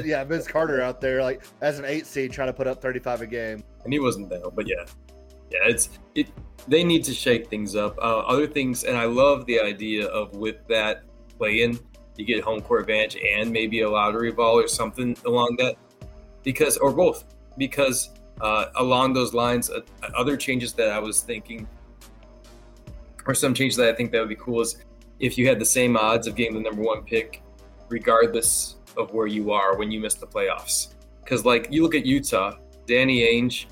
yeah 0.04 0.24
Vince 0.24 0.48
Carter 0.48 0.82
out 0.82 1.00
there 1.02 1.22
like 1.22 1.44
as 1.62 1.80
an 1.80 1.86
eight 1.86 2.06
seed 2.06 2.32
trying 2.32 2.48
to 2.48 2.54
put 2.54 2.68
up 2.68 2.82
35 2.82 3.22
a 3.22 3.28
game. 3.28 3.64
And 3.88 3.94
he 3.94 4.00
wasn't 4.00 4.30
there, 4.30 4.42
but 4.54 4.68
yeah, 4.68 4.84
yeah, 5.50 5.60
it's 5.64 5.88
it. 6.14 6.28
They 6.68 6.84
need 6.84 7.06
to 7.06 7.14
shake 7.14 7.50
things 7.50 7.74
up. 7.74 7.98
Uh, 7.98 8.20
other 8.20 8.48
things, 8.48 8.84
and 8.84 8.98
I 8.98 9.06
love 9.06 9.46
the 9.46 9.62
idea 9.62 10.08
of 10.08 10.36
with 10.36 10.58
that 10.68 11.04
play-in, 11.38 11.80
you 12.18 12.26
get 12.26 12.44
home 12.44 12.60
court 12.60 12.82
advantage 12.82 13.16
and 13.24 13.50
maybe 13.50 13.80
a 13.82 13.90
lottery 13.90 14.34
ball 14.34 14.60
or 14.60 14.68
something 14.68 15.16
along 15.26 15.56
that, 15.60 15.78
because 16.44 16.76
or 16.76 16.92
both, 16.92 17.24
because 17.58 18.10
uh, 18.42 18.66
along 18.76 19.14
those 19.14 19.34
lines, 19.34 19.70
uh, 19.70 19.80
other 20.18 20.36
changes 20.36 20.74
that 20.74 20.90
I 20.90 21.00
was 21.00 21.22
thinking, 21.22 21.66
or 23.26 23.34
some 23.34 23.54
changes 23.54 23.78
that 23.78 23.88
I 23.88 23.96
think 23.96 24.12
that 24.12 24.20
would 24.20 24.28
be 24.28 24.36
cool 24.36 24.60
is 24.60 24.84
if 25.22 25.38
you 25.38 25.48
had 25.48 25.60
the 25.60 25.66
same 25.66 25.96
odds 25.96 26.28
of 26.28 26.36
getting 26.36 26.56
the 26.56 26.62
number 26.62 26.82
one 26.82 27.04
pick, 27.06 27.42
regardless 27.88 28.76
of 28.98 29.14
where 29.14 29.28
you 29.28 29.54
are 29.54 29.78
when 29.78 29.92
you 29.92 30.02
miss 30.02 30.16
the 30.16 30.28
playoffs. 30.28 30.96
Because 31.24 31.46
like 31.46 31.70
you 31.72 31.84
look 31.84 31.96
at 31.96 32.06
Utah, 32.06 32.58
Danny 32.86 33.22
Ainge. 33.22 33.68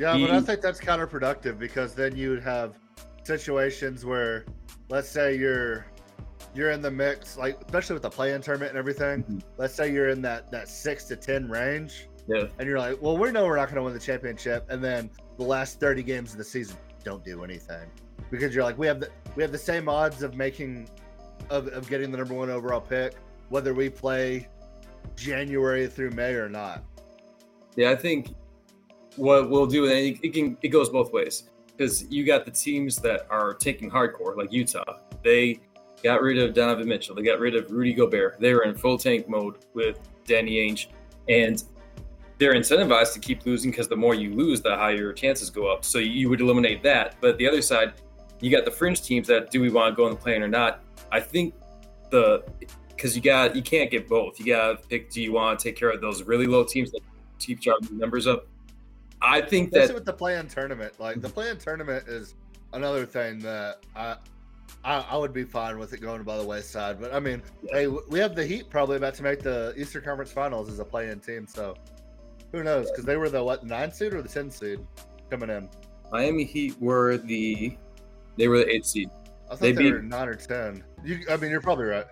Yeah, 0.00 0.16
but 0.16 0.30
I 0.30 0.40
think 0.40 0.62
that's 0.62 0.80
counterproductive 0.80 1.58
because 1.58 1.94
then 1.94 2.16
you 2.16 2.30
would 2.30 2.42
have 2.42 2.78
situations 3.22 4.04
where, 4.06 4.46
let's 4.88 5.10
say 5.10 5.36
you're 5.36 5.84
you're 6.54 6.70
in 6.70 6.80
the 6.80 6.90
mix, 6.90 7.36
like 7.36 7.60
especially 7.66 7.92
with 7.94 8.02
the 8.02 8.10
play-in 8.10 8.40
tournament 8.40 8.70
and 8.70 8.78
everything. 8.78 9.22
Mhm. 9.24 9.42
Let's 9.58 9.74
say 9.74 9.92
you're 9.92 10.08
in 10.08 10.22
that 10.22 10.50
that 10.50 10.68
six 10.68 11.04
to 11.04 11.16
ten 11.16 11.50
range, 11.50 12.08
Yeah. 12.26 12.46
and 12.58 12.66
you're 12.66 12.78
like, 12.78 13.00
well, 13.02 13.18
we 13.18 13.30
know 13.30 13.44
we're 13.44 13.56
not 13.56 13.66
going 13.66 13.76
to 13.76 13.82
win 13.82 13.92
the 13.92 14.00
championship, 14.00 14.64
and 14.70 14.82
then 14.82 15.10
the 15.36 15.44
last 15.44 15.78
30 15.80 16.02
games 16.02 16.32
of 16.32 16.38
the 16.38 16.44
season 16.44 16.76
don't 17.04 17.22
do 17.24 17.44
anything 17.44 17.88
because 18.30 18.54
you're 18.54 18.64
like, 18.64 18.78
we 18.78 18.86
have 18.86 19.00
the 19.00 19.10
we 19.36 19.42
have 19.42 19.52
the 19.52 19.58
same 19.58 19.86
odds 19.86 20.22
of 20.22 20.34
making 20.34 20.88
of, 21.50 21.68
of 21.68 21.88
getting 21.90 22.10
the 22.10 22.16
number 22.16 22.32
one 22.34 22.48
overall 22.48 22.80
pick, 22.80 23.14
whether 23.50 23.74
we 23.74 23.90
play 23.90 24.48
January 25.14 25.86
through 25.86 26.10
May 26.12 26.32
or 26.34 26.48
not. 26.48 26.82
Yeah, 27.76 27.90
I 27.90 27.96
think 27.96 28.34
what 29.16 29.50
we'll 29.50 29.66
do, 29.66 29.86
and 29.86 30.18
it, 30.22 30.32
can 30.32 30.56
it 30.62 30.68
goes 30.68 30.88
both 30.88 31.12
ways 31.12 31.50
because 31.76 32.04
you 32.10 32.24
got 32.24 32.44
the 32.44 32.50
teams 32.50 32.96
that 32.98 33.26
are 33.30 33.54
taking 33.54 33.90
hardcore, 33.90 34.36
like 34.36 34.52
Utah. 34.52 34.98
They 35.24 35.60
got 36.02 36.20
rid 36.20 36.38
of 36.38 36.54
Donovan 36.54 36.88
Mitchell. 36.88 37.14
They 37.14 37.22
got 37.22 37.38
rid 37.38 37.54
of 37.54 37.70
Rudy 37.70 37.94
Gobert. 37.94 38.38
They 38.38 38.52
were 38.54 38.64
in 38.64 38.74
full 38.74 38.98
tank 38.98 39.28
mode 39.28 39.64
with 39.74 39.98
Danny 40.26 40.56
Ainge, 40.56 40.88
and 41.28 41.62
they're 42.38 42.54
incentivized 42.54 43.12
to 43.14 43.20
keep 43.20 43.44
losing 43.44 43.70
because 43.70 43.88
the 43.88 43.96
more 43.96 44.14
you 44.14 44.34
lose, 44.34 44.62
the 44.62 44.76
higher 44.76 44.96
your 44.96 45.12
chances 45.12 45.50
go 45.50 45.70
up. 45.70 45.84
So 45.84 45.98
you 45.98 46.28
would 46.30 46.40
eliminate 46.40 46.82
that. 46.82 47.16
But 47.20 47.38
the 47.38 47.48
other 47.48 47.62
side, 47.62 47.94
you 48.40 48.50
got 48.50 48.64
the 48.64 48.70
fringe 48.70 49.02
teams 49.02 49.28
that 49.28 49.50
do 49.50 49.60
we 49.60 49.70
want 49.70 49.92
to 49.92 49.96
go 49.96 50.06
in 50.06 50.14
the 50.14 50.18
play-in 50.18 50.42
or 50.42 50.48
not? 50.48 50.82
I 51.12 51.20
think 51.20 51.54
the 52.10 52.44
because 52.88 53.16
you 53.16 53.22
got 53.22 53.56
you 53.56 53.62
can't 53.62 53.90
get 53.90 54.08
both. 54.08 54.38
You 54.38 54.46
got 54.46 54.82
to 54.82 54.88
pick. 54.88 55.10
Do 55.10 55.22
you 55.22 55.32
want 55.32 55.58
to 55.58 55.62
take 55.62 55.76
care 55.76 55.90
of 55.90 56.00
those 56.00 56.22
really 56.22 56.46
low 56.46 56.64
teams 56.64 56.90
that 56.92 57.00
keep 57.38 57.60
driving 57.60 57.98
numbers 57.98 58.26
up? 58.26 58.46
I 59.22 59.40
think 59.40 59.68
Especially 59.68 59.86
that 59.88 59.94
with 59.94 60.04
the 60.04 60.12
play-in 60.12 60.48
tournament, 60.48 60.98
like 60.98 61.20
the 61.20 61.28
play-in 61.28 61.58
tournament 61.58 62.08
is 62.08 62.34
another 62.72 63.04
thing 63.04 63.38
that 63.40 63.78
I, 63.94 64.16
I 64.84 65.00
I 65.10 65.16
would 65.16 65.32
be 65.32 65.44
fine 65.44 65.78
with 65.78 65.92
it 65.92 66.00
going 66.00 66.22
by 66.22 66.38
the 66.38 66.44
wayside. 66.44 67.00
But 67.00 67.12
I 67.14 67.20
mean, 67.20 67.42
Yeah. 67.62 67.72
hey, 67.80 67.86
we 67.86 68.18
have 68.18 68.34
the 68.34 68.44
Heat 68.46 68.70
probably 68.70 68.96
about 68.96 69.14
to 69.14 69.22
make 69.22 69.40
the 69.42 69.74
Eastern 69.76 70.02
Conference 70.02 70.32
Finals 70.32 70.68
as 70.70 70.78
a 70.78 70.84
play-in 70.84 71.20
team, 71.20 71.46
so 71.46 71.74
who 72.52 72.62
knows? 72.62 72.90
Because 72.90 73.04
they 73.04 73.16
were 73.16 73.28
the 73.28 73.42
what 73.44 73.64
nine 73.64 73.92
seed 73.92 74.14
or 74.14 74.22
the 74.22 74.28
ten 74.28 74.50
seed 74.50 74.80
coming 75.30 75.50
in. 75.50 75.68
Miami 76.10 76.44
Heat 76.44 76.80
were 76.80 77.18
the 77.18 77.76
they 78.36 78.48
were 78.48 78.58
the 78.58 78.74
eighth 78.74 78.86
seed. 78.86 79.10
I 79.46 79.50
thought 79.50 79.60
They 79.60 79.72
they, 79.72 79.82
beat- 79.82 79.92
were 79.92 80.02
nine 80.02 80.28
or 80.28 80.34
ten. 80.34 80.82
You, 81.04 81.20
I 81.30 81.36
mean, 81.36 81.50
you're 81.50 81.60
probably 81.60 81.86
right. 81.86 82.06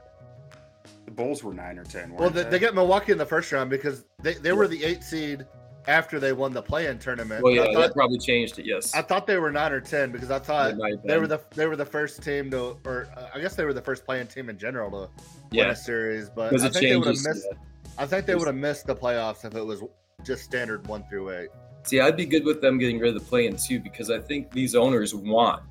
The 1.07 1.11
Bulls 1.13 1.43
were 1.43 1.55
nine 1.55 1.79
or 1.79 1.85
ten. 1.85 2.11
Well, 2.11 2.23
weren't 2.25 2.35
they, 2.35 2.45
they 2.45 2.59
got 2.59 2.75
Milwaukee 2.75 3.13
in 3.13 3.19
the 3.19 3.25
first 3.27 3.51
round 3.51 3.71
because 3.71 4.05
they, 4.23 4.35
they 4.35 4.53
were 4.53 4.69
the 4.69 4.85
eight 4.85 5.03
seed 5.03 5.47
after 5.89 6.21
they 6.21 6.33
won 6.33 6.53
the 6.53 6.63
play-in 6.63 6.99
tournament. 6.99 7.43
Well, 7.43 7.53
yeah, 7.53 7.63
I 7.63 7.73
thought 7.73 7.81
that 7.81 7.95
probably 7.95 8.19
changed 8.19 8.59
it. 8.59 8.67
Yes, 8.67 8.95
I 8.95 9.03
thought 9.03 9.27
they 9.27 9.39
were 9.39 9.51
nine 9.51 9.73
or 9.73 9.81
ten 9.81 10.13
because 10.13 10.31
I 10.31 10.39
thought 10.39 10.77
they 11.05 11.19
were 11.19 11.27
the 11.27 11.41
they 11.55 11.67
were 11.67 11.77
the 11.77 11.87
first 11.87 12.23
team 12.23 12.51
to, 12.53 12.77
or 12.85 13.09
uh, 13.17 13.29
I 13.35 13.41
guess 13.41 13.57
they 13.57 13.65
were 13.65 13.73
the 13.73 13.83
first 13.83 14.05
play-in 14.05 14.29
team 14.29 14.51
in 14.51 14.59
general 14.59 14.91
to 14.91 14.97
win 14.97 15.09
yeah 15.51 15.71
a 15.71 15.77
series. 15.77 16.29
But 16.29 16.55
I 16.55 16.69
think 16.69 16.75
they 16.75 16.97
would 16.97 17.07
have 17.07 17.17
missed. 17.17 17.47
yeah. 17.51 17.59
I 17.97 18.07
think 18.07 18.27
they 18.27 18.37
would 18.37 18.47
have 18.47 18.57
missed 18.57 18.87
the 18.87 18.95
playoffs 18.95 19.45
if 19.45 19.57
it 19.57 19.63
was 19.65 19.83
just 20.25 20.45
standard 20.45 20.87
one 20.87 21.03
through 21.09 21.31
eight. 21.31 21.49
See, 21.85 22.01
I'd 22.01 22.17
be 22.17 22.27
good 22.27 22.45
with 22.45 22.61
them 22.61 22.79
getting 22.79 22.99
rid 22.99 23.17
of 23.17 23.21
the 23.21 23.27
play-in 23.29 23.57
too 23.57 23.81
because 23.81 24.11
I 24.11 24.21
think 24.21 24.53
these 24.53 24.75
owners 24.75 25.15
want 25.15 25.63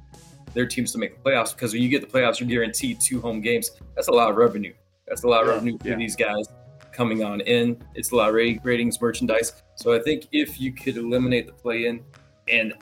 their 0.53 0.65
teams 0.65 0.91
to 0.93 0.97
make 0.97 1.23
the 1.23 1.29
playoffs 1.29 1.53
because 1.53 1.73
when 1.73 1.83
you 1.83 1.89
get 1.89 2.01
the 2.01 2.07
playoffs, 2.07 2.39
you're 2.39 2.49
guaranteed 2.49 2.99
two 2.99 3.21
home 3.21 3.39
games. 3.39 3.69
That's 3.95 4.07
a 4.07 4.11
lot 4.11 4.31
of 4.31 4.35
revenue. 4.35 4.73
That's 5.07 5.23
a 5.23 5.27
lot 5.27 5.43
of 5.43 5.47
Yeah, 5.47 5.53
revenue 5.53 5.77
for 5.77 5.95
these 5.95 6.15
guys 6.15 6.47
coming 6.97 7.23
on 7.23 7.41
in. 7.41 7.81
It's 7.93 8.11
a 8.11 8.15
lot 8.15 8.33
ratings, 8.33 8.99
merchandise. 8.99 9.61
So 9.75 9.93
I 9.93 9.99
think 9.99 10.27
if 10.31 10.59
you 10.59 10.73
could 10.73 10.97
eliminate 10.97 11.45
the 11.45 11.53
play-in, 11.53 12.03
and 12.49 12.73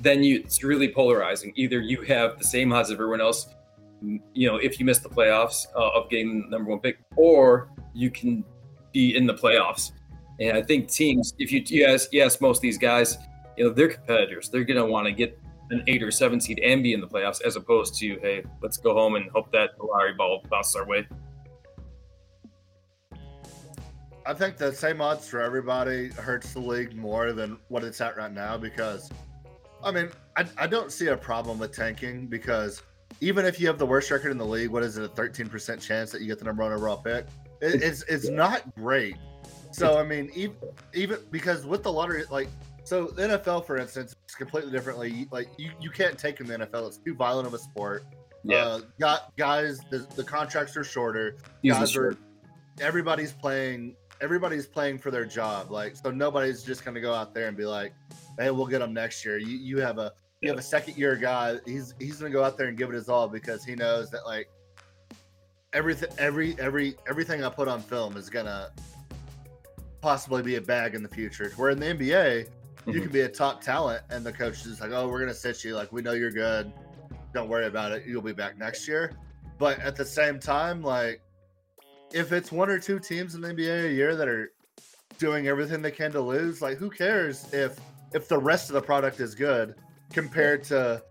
then 0.00 0.22
you, 0.22 0.36
it's 0.36 0.62
really 0.62 0.88
polarizing. 0.92 1.52
Either 1.56 1.80
you 1.80 2.02
have 2.02 2.38
the 2.38 2.44
same 2.44 2.72
odds 2.72 2.90
as 2.90 2.94
everyone 2.94 3.20
else, 3.20 3.48
you 4.34 4.46
know, 4.48 4.56
if 4.56 4.78
you 4.78 4.86
miss 4.86 5.00
the 5.00 5.08
playoffs 5.08 5.66
uh, 5.74 5.98
of 5.98 6.08
getting 6.08 6.48
number 6.50 6.70
one 6.70 6.78
pick, 6.78 6.98
or 7.16 7.70
you 7.94 8.10
can 8.10 8.44
be 8.92 9.16
in 9.16 9.26
the 9.26 9.34
playoffs. 9.34 9.92
And 10.38 10.56
I 10.56 10.62
think 10.62 10.88
teams, 10.88 11.34
if 11.38 11.50
you, 11.50 11.62
you 11.66 11.84
ask, 11.86 12.12
you 12.12 12.22
ask 12.22 12.40
most 12.40 12.58
of 12.58 12.62
these 12.62 12.78
guys, 12.78 13.18
you 13.56 13.64
know, 13.64 13.72
they're 13.72 13.88
competitors. 13.88 14.48
They're 14.50 14.64
going 14.64 14.82
to 14.84 14.86
want 14.86 15.06
to 15.06 15.12
get 15.12 15.38
an 15.70 15.82
eight 15.86 16.02
or 16.02 16.10
seven 16.10 16.40
seed 16.40 16.60
and 16.60 16.82
be 16.82 16.92
in 16.92 17.00
the 17.00 17.08
playoffs, 17.08 17.40
as 17.42 17.56
opposed 17.56 17.98
to, 18.00 18.18
hey, 18.20 18.44
let's 18.60 18.76
go 18.76 18.94
home 18.94 19.14
and 19.16 19.30
hope 19.30 19.50
that 19.52 19.70
the 19.78 19.84
lottery 19.84 20.12
ball 20.12 20.44
bounces 20.50 20.76
our 20.76 20.86
way. 20.86 21.06
I 24.26 24.32
think 24.34 24.56
the 24.56 24.72
same 24.72 25.00
odds 25.00 25.28
for 25.28 25.40
everybody 25.40 26.08
hurts 26.08 26.52
the 26.54 26.60
league 26.60 26.96
more 26.96 27.32
than 27.32 27.58
what 27.68 27.84
it's 27.84 28.00
at 28.00 28.16
right 28.16 28.32
now 28.32 28.56
because, 28.56 29.10
I 29.82 29.90
mean, 29.90 30.08
I, 30.36 30.46
I 30.56 30.66
don't 30.66 30.90
see 30.90 31.08
a 31.08 31.16
problem 31.16 31.58
with 31.58 31.72
tanking 31.72 32.26
because 32.26 32.82
even 33.20 33.44
if 33.44 33.60
you 33.60 33.66
have 33.66 33.78
the 33.78 33.86
worst 33.86 34.10
record 34.10 34.30
in 34.30 34.38
the 34.38 34.46
league, 34.46 34.70
what 34.70 34.82
is 34.82 34.96
it, 34.96 35.04
a 35.04 35.08
13% 35.08 35.80
chance 35.80 36.10
that 36.10 36.22
you 36.22 36.26
get 36.26 36.38
the 36.38 36.44
number 36.44 36.62
one 36.62 36.72
overall 36.72 36.96
pick? 36.96 37.26
It, 37.60 37.82
it's 37.82 38.02
it's 38.04 38.28
not 38.28 38.74
great. 38.74 39.16
So, 39.72 39.98
I 39.98 40.04
mean, 40.04 40.30
even, 40.34 40.56
even 40.94 41.18
because 41.30 41.66
with 41.66 41.82
the 41.82 41.92
lottery, 41.92 42.24
like, 42.30 42.48
so 42.84 43.06
the 43.06 43.22
NFL, 43.22 43.66
for 43.66 43.76
instance, 43.76 44.14
is 44.28 44.34
completely 44.34 44.70
differently. 44.70 45.26
Like, 45.32 45.48
you, 45.58 45.70
you 45.80 45.90
can't 45.90 46.16
take 46.18 46.40
in 46.40 46.46
the 46.46 46.58
NFL, 46.58 46.86
it's 46.86 46.98
too 46.98 47.14
violent 47.14 47.46
of 47.46 47.54
a 47.54 47.58
sport. 47.58 48.04
Yeah, 48.44 48.64
Uh, 48.66 48.80
got 49.00 49.34
guys, 49.36 49.80
the, 49.90 50.06
the 50.16 50.22
contracts 50.22 50.76
are 50.76 50.84
shorter 50.84 51.36
guys 51.66 51.90
short. 51.90 52.14
are 52.14 52.18
everybody's 52.80 53.32
playing 53.32 53.96
everybody's 54.20 54.66
playing 54.66 54.98
for 54.98 55.10
their 55.10 55.24
job 55.24 55.70
like 55.70 55.96
so 55.96 56.10
nobody's 56.10 56.62
just 56.62 56.84
going 56.84 56.94
to 56.94 57.00
go 57.00 57.12
out 57.12 57.34
there 57.34 57.48
and 57.48 57.56
be 57.56 57.64
like 57.66 57.92
hey 58.38 58.50
we'll 58.50 58.66
get 58.66 58.78
them 58.80 58.92
next 58.94 59.24
year. 59.24 59.38
You 59.38 59.56
you 59.58 59.78
have 59.80 59.98
a 59.98 60.12
you 60.40 60.48
have 60.50 60.58
a 60.58 60.62
second 60.62 60.96
year 60.96 61.16
guy 61.16 61.56
he's 61.66 61.94
he's 61.98 62.18
going 62.20 62.30
to 62.32 62.36
go 62.38 62.44
out 62.44 62.56
there 62.58 62.68
and 62.68 62.76
give 62.76 62.90
it 62.90 62.94
his 62.94 63.08
all 63.08 63.28
because 63.28 63.64
he 63.64 63.74
knows 63.74 64.10
that 64.10 64.24
like 64.26 64.48
everything 65.72 66.08
every 66.18 66.54
every 66.58 66.96
everything 67.08 67.42
i 67.44 67.48
put 67.48 67.66
on 67.66 67.80
film 67.80 68.16
is 68.16 68.30
going 68.30 68.46
to 68.46 68.70
possibly 70.00 70.42
be 70.42 70.56
a 70.56 70.60
bag 70.60 70.94
in 70.94 71.02
the 71.02 71.08
future. 71.08 71.50
Where 71.56 71.70
in 71.70 71.78
the 71.80 71.86
nba 71.86 72.46
you 72.86 72.92
Mhm. 72.92 73.02
can 73.04 73.10
be 73.12 73.20
a 73.22 73.28
top 73.28 73.62
talent 73.62 74.02
and 74.10 74.24
the 74.24 74.32
coach 74.32 74.66
is 74.66 74.80
like 74.80 74.90
oh 74.92 75.08
we're 75.08 75.18
going 75.20 75.32
to 75.32 75.34
sit 75.34 75.64
you 75.64 75.74
like 75.74 75.92
we 75.92 76.02
know 76.02 76.12
you're 76.12 76.30
good. 76.30 76.70
Don't 77.32 77.48
worry 77.48 77.66
about 77.66 77.92
it. 77.92 78.04
You'll 78.06 78.22
be 78.22 78.32
back 78.34 78.56
next 78.58 78.86
year. 78.86 79.12
But 79.58 79.78
at 79.80 79.96
the 79.96 80.04
same 80.04 80.38
time 80.38 80.82
like 80.82 81.20
if 82.14 82.32
it's 82.32 82.52
one 82.52 82.70
or 82.70 82.78
two 82.78 82.98
teams 83.00 83.34
in 83.34 83.40
the 83.40 83.48
NBA 83.48 83.86
a 83.86 83.92
year 83.92 84.14
that 84.14 84.28
are 84.28 84.52
doing 85.18 85.48
everything 85.48 85.82
they 85.82 85.90
can 85.90 86.12
to 86.12 86.20
lose, 86.20 86.62
like 86.62 86.78
who 86.78 86.88
cares 86.88 87.52
if 87.52 87.78
if 88.14 88.28
the 88.28 88.38
rest 88.38 88.70
of 88.70 88.74
the 88.74 88.80
product 88.80 89.18
is 89.18 89.34
good 89.34 89.74
compared 90.12 90.62
to 90.62 91.02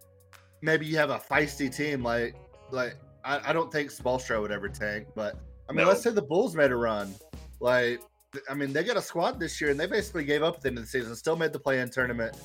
maybe 0.62 0.86
you 0.86 0.96
have 0.96 1.10
a 1.10 1.20
feisty 1.20 1.74
team 1.74 2.02
like 2.02 2.36
like 2.72 2.96
I, 3.26 3.50
I 3.50 3.54
don't 3.54 3.72
think 3.72 3.90
Spoelstra 3.92 4.42
would 4.42 4.52
ever 4.52 4.70
tank, 4.70 5.08
but 5.14 5.38
I 5.70 5.74
mean 5.74 5.84
No. 5.84 5.90
let's 5.90 6.02
say 6.02 6.12
the 6.12 6.22
Bulls 6.22 6.56
made 6.56 6.72
a 6.72 6.76
run. 6.76 7.14
Like 7.60 8.02
I 8.50 8.54
mean 8.54 8.72
they 8.72 8.84
got 8.84 8.96
a 8.96 9.02
squad 9.02 9.40
this 9.42 9.60
year 9.60 9.72
and 9.72 9.80
they 9.80 9.88
basically 9.88 10.24
gave 10.24 10.42
up 10.42 10.56
at 10.56 10.62
the 10.62 10.70
end 10.70 10.78
of 10.78 10.86
the 10.86 10.90
season, 10.90 11.14
still 11.18 11.36
made 11.36 11.52
the 11.52 11.60
play 11.60 11.82
in 11.82 11.90
tournament 11.90 12.38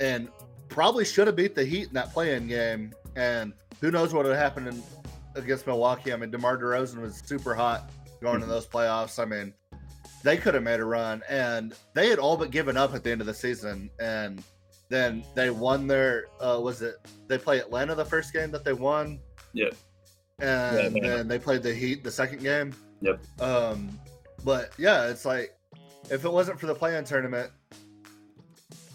and 0.00 0.28
probably 0.70 1.04
should 1.04 1.26
have 1.26 1.36
beat 1.36 1.54
the 1.54 1.64
Heat 1.64 1.88
in 1.88 1.94
that 1.94 2.12
play 2.14 2.34
in 2.34 2.46
game. 2.48 2.94
And 3.16 3.52
who 3.82 3.90
knows 3.90 4.14
what 4.14 4.24
would 4.24 4.36
happen 4.36 4.66
in, 4.68 4.82
against 5.34 5.66
Milwaukee. 5.66 6.12
I 6.12 6.16
mean, 6.16 6.30
DeMar 6.30 6.58
DeRozan 6.58 7.00
was 7.00 7.22
super 7.24 7.54
hot 7.54 7.90
going 8.20 8.42
in 8.42 8.48
those 8.48 8.66
playoffs. 8.66 9.20
I 9.20 9.24
mean, 9.24 9.52
they 10.22 10.36
could 10.36 10.54
have 10.54 10.62
made 10.62 10.80
a 10.80 10.84
run, 10.84 11.22
and 11.28 11.74
they 11.94 12.08
had 12.08 12.18
all 12.18 12.36
but 12.36 12.50
given 12.50 12.76
up 12.76 12.94
at 12.94 13.04
the 13.04 13.10
end 13.10 13.20
of 13.20 13.26
the 13.26 13.34
season. 13.34 13.90
And 14.00 14.42
then 14.88 15.24
they 15.34 15.50
won 15.50 15.86
their 15.86 16.26
uh, 16.40 16.58
was 16.62 16.82
it 16.82 16.96
they 17.28 17.38
play 17.38 17.58
Atlanta 17.58 17.94
the 17.94 18.04
first 18.04 18.32
game 18.32 18.50
that 18.50 18.64
they 18.64 18.72
won. 18.72 19.20
Yeah. 19.52 19.70
And 20.40 20.78
Atlanta. 20.78 21.08
then 21.08 21.28
they 21.28 21.38
played 21.38 21.62
the 21.62 21.74
Heat 21.74 22.04
the 22.04 22.10
second 22.10 22.42
game. 22.42 22.72
Yep. 23.00 23.20
Um, 23.40 23.98
but 24.44 24.72
yeah, 24.78 25.08
it's 25.08 25.24
like 25.24 25.56
if 26.10 26.24
it 26.24 26.32
wasn't 26.32 26.58
for 26.58 26.66
the 26.66 26.74
play-in 26.74 27.04
tournament, 27.04 27.50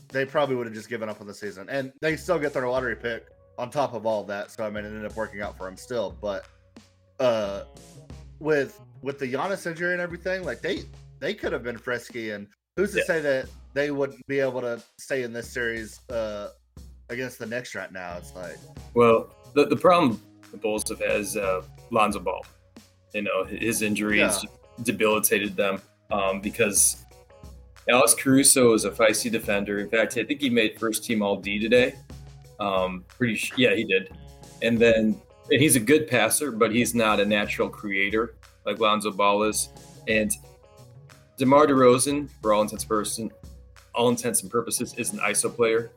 they 0.10 0.26
probably 0.26 0.56
would 0.56 0.68
have 0.68 0.76
just 0.76 0.90
given 0.90 1.10
up 1.10 1.22
on 1.22 1.28
the 1.28 1.34
season, 1.34 1.70
and 1.70 1.92
they 2.02 2.16
still 2.16 2.40
get 2.40 2.54
their 2.54 2.68
lottery 2.68 2.96
pick 2.96 3.28
on 3.58 3.70
top 3.70 3.94
of 3.94 4.06
all 4.06 4.24
that. 4.26 4.52
So 4.52 4.66
I 4.66 4.70
mean, 4.70 4.86
it 4.86 4.90
ended 4.90 5.06
up 5.06 5.16
working 5.16 5.42
out 5.42 5.58
for 5.58 5.66
them 5.66 5.78
still. 5.78 6.18
But 6.22 6.46
uh, 7.20 7.64
with 8.40 8.80
with 9.04 9.20
the 9.20 9.32
Giannis 9.32 9.68
injury 9.68 9.92
and 9.94 10.02
everything, 10.02 10.44
like 10.44 10.62
they 10.62 10.84
they 11.20 11.34
could 11.34 11.54
have 11.54 11.64
been 11.64 11.78
frisky, 11.78 12.32
and 12.32 12.48
who's 12.76 12.92
to 12.94 13.00
Yeah. 13.00 13.04
say 13.06 13.22
that 13.22 13.46
they 13.74 13.92
wouldn't 13.92 14.26
be 14.28 14.40
able 14.40 14.62
to 14.62 14.82
stay 14.98 15.24
in 15.24 15.32
this 15.34 15.50
series 15.50 16.00
uh, 16.10 16.50
against 17.10 17.38
the 17.40 17.46
Knicks 17.46 17.76
right 17.76 17.92
now? 17.92 18.18
It's 18.18 18.34
like 18.36 18.58
Well, 18.94 19.30
the, 19.54 19.66
the 19.66 19.76
problem 19.76 20.20
the 20.52 20.58
Bulls 20.58 20.88
have 20.90 21.00
had 21.00 21.18
is 21.18 21.38
uh, 21.38 21.62
Lonzo 21.92 22.20
Ball. 22.20 22.46
You 23.14 23.22
know, 23.24 23.44
his 23.44 23.82
injuries 23.82 24.20
Yeah. 24.44 24.50
debilitated 24.84 25.56
them 25.56 25.82
um, 26.12 26.42
because 26.42 27.04
Alex 27.90 28.14
Caruso 28.14 28.74
is 28.74 28.86
a 28.86 28.92
feisty 28.92 29.30
defender. 29.32 29.80
In 29.80 29.90
fact, 29.90 30.18
I 30.18 30.24
think 30.24 30.42
he 30.42 30.50
made 30.50 30.80
first 30.80 31.04
team 31.04 31.22
All 31.22 31.36
D 31.36 31.60
today. 31.60 31.96
Um, 32.60 33.04
pretty, 33.08 33.40
yeah, 33.58 33.76
he 33.76 33.84
did. 33.84 34.16
And 34.62 34.80
then, 34.80 35.20
and 35.52 35.62
he's 35.62 35.76
a 35.76 35.80
good 35.80 36.08
passer, 36.08 36.52
but 36.52 36.72
he's 36.74 36.96
not 36.96 37.20
a 37.20 37.26
natural 37.26 37.68
creator 37.70 38.36
like 38.66 38.80
Lonzo 38.80 39.12
Ball 39.12 39.44
is. 39.44 39.70
And 40.08 40.32
DeMar 41.38 41.68
DeRozan, 41.68 42.30
for 42.42 42.54
all 42.54 42.62
intents 42.62 42.84
and 42.84 42.90
purposes, 42.90 43.30
all 43.94 44.10
intents 44.10 44.42
and 44.42 44.52
purposes, 44.52 44.94
is 44.98 45.14
an 45.14 45.20
ISO 45.20 45.54
player. 45.54 45.92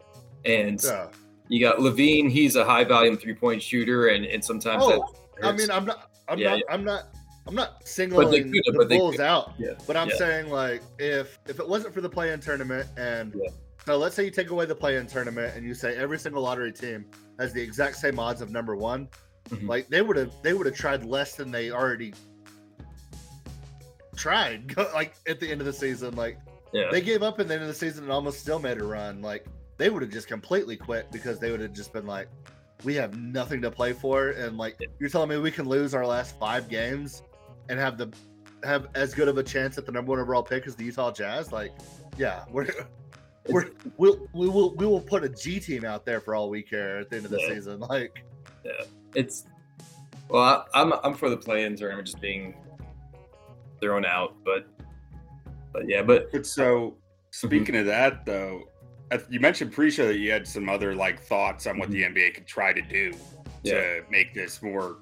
And 0.44 0.82
yeah. 0.82 1.08
you 1.48 1.60
got 1.60 1.78
LaVine. 1.78 2.30
He's 2.30 2.56
a 2.56 2.64
high 2.64 2.84
volume 2.84 3.16
three 3.16 3.34
point 3.34 3.62
shooter, 3.62 4.08
and, 4.08 4.24
and 4.24 4.44
sometimes 4.44 4.82
Oh, 4.84 5.14
I 5.42 5.52
mean, 5.52 5.70
I'm 5.70 5.84
not, 5.84 6.10
I'm 6.28 6.38
Yeah, 6.38 6.50
not, 6.50 6.58
yeah. 6.58 6.64
I'm 6.68 6.84
not, 6.84 7.04
I'm 7.46 7.54
not 7.54 7.86
singling 7.86 8.28
could 8.52 8.52
the 8.52 8.96
Bulls 8.96 9.20
out. 9.20 9.54
But 9.86 9.96
I'm 9.96 10.10
saying 10.10 10.50
like 10.50 10.82
if 10.98 11.38
if 11.46 11.60
it 11.60 11.68
wasn't 11.68 11.94
for 11.94 12.00
the 12.00 12.08
play-in 12.08 12.40
tournament 12.40 12.88
and 12.96 13.34
so 13.84 13.96
let's 13.96 14.16
say 14.16 14.24
you 14.24 14.32
take 14.32 14.50
away 14.50 14.66
the 14.66 14.74
play-in 14.74 15.06
tournament 15.06 15.54
and 15.54 15.64
you 15.64 15.72
say 15.72 15.96
every 15.96 16.18
single 16.18 16.42
lottery 16.42 16.72
team 16.72 17.04
has 17.38 17.52
the 17.52 17.62
exact 17.62 17.96
same 17.96 18.18
odds 18.18 18.40
of 18.40 18.50
number 18.50 18.74
one, 18.74 19.08
Mhm. 19.48 19.68
like 19.68 19.86
they 19.88 20.02
would 20.02 20.16
have 20.16 20.32
they 20.42 20.54
would 20.54 20.66
have 20.66 20.74
tried 20.74 21.04
less 21.04 21.36
than 21.36 21.52
they 21.52 21.70
already 21.70 22.12
tried 24.16 24.76
like 24.94 25.14
at 25.28 25.40
the 25.40 25.50
end 25.50 25.60
of 25.60 25.66
the 25.66 25.72
season 25.72 26.14
like 26.16 26.38
yeah. 26.72 26.88
they 26.90 27.00
gave 27.00 27.22
up 27.22 27.38
at 27.40 27.48
the 27.48 27.54
end 27.54 27.62
of 27.62 27.68
the 27.68 27.74
season 27.74 28.04
and 28.04 28.12
almost 28.12 28.40
still 28.40 28.58
made 28.58 28.78
a 28.80 28.84
run. 28.84 29.22
Like 29.22 29.46
they 29.78 29.90
would 29.90 30.02
have 30.02 30.10
just 30.10 30.28
completely 30.28 30.76
quit 30.76 31.10
because 31.12 31.38
they 31.38 31.50
would 31.50 31.60
have 31.60 31.72
just 31.72 31.92
been 31.92 32.06
like 32.06 32.28
we 32.84 32.94
have 32.94 33.16
nothing 33.16 33.62
to 33.62 33.70
play 33.70 33.92
for 33.92 34.30
and 34.30 34.58
like 34.58 34.78
you're 34.98 35.08
telling 35.08 35.28
me 35.28 35.38
we 35.38 35.50
can 35.50 35.68
lose 35.68 35.94
our 35.94 36.06
last 36.06 36.38
five 36.38 36.68
games 36.68 37.22
and 37.68 37.78
have 37.78 37.96
the 37.98 38.12
have 38.64 38.88
as 38.94 39.14
good 39.14 39.28
of 39.28 39.38
a 39.38 39.42
chance 39.42 39.78
at 39.78 39.86
the 39.86 39.92
number 39.92 40.10
one 40.10 40.20
overall 40.20 40.42
pick 40.42 40.66
as 40.66 40.76
the 40.76 40.84
Utah 40.84 41.10
Jazz? 41.12 41.52
Like 41.52 41.72
yeah 42.18 42.44
we're 42.50 42.66
we're 43.48 43.70
we'll 43.96 44.28
we 44.32 44.48
will 44.48 44.74
we 44.74 44.86
will 44.86 45.00
put 45.00 45.24
a 45.24 45.28
G 45.28 45.60
team 45.60 45.84
out 45.84 46.04
there 46.04 46.20
for 46.20 46.34
all 46.34 46.50
we 46.50 46.62
care 46.62 46.98
at 46.98 47.10
the 47.10 47.16
end 47.16 47.24
of 47.24 47.30
the 47.30 47.40
Yeah. 47.40 47.54
season 47.54 47.80
like. 47.80 48.24
Yeah, 48.64 48.72
it's 49.14 49.44
well, 50.28 50.66
I, 50.74 50.82
I'm 50.82 50.92
I'm 51.04 51.14
for 51.14 51.30
the 51.30 51.36
play-in 51.36 51.76
tournament 51.76 52.06
just 52.06 52.20
being 52.20 52.54
thrown 53.80 54.04
out, 54.04 54.36
but 54.44 54.66
but 55.72 55.88
yeah, 55.88 56.02
but 56.02 56.30
But 56.32 56.46
so, 56.46 56.96
speaking 57.30 57.76
of 57.76 57.86
that, 57.86 58.24
though, 58.24 58.64
uh, 59.10 59.18
you 59.28 59.40
mentioned 59.40 59.72
pre-show 59.72 60.06
that 60.06 60.18
you 60.18 60.30
had 60.30 60.46
some 60.46 60.68
other 60.68 60.94
like 60.94 61.20
thoughts 61.20 61.66
on 61.66 61.78
what 61.78 61.90
the 61.90 62.02
NBA 62.02 62.34
could 62.34 62.46
try 62.46 62.72
to 62.72 62.82
do 62.82 63.12
Yeah. 63.62 63.74
to 63.74 64.02
make 64.10 64.34
this 64.34 64.62
more 64.62 64.98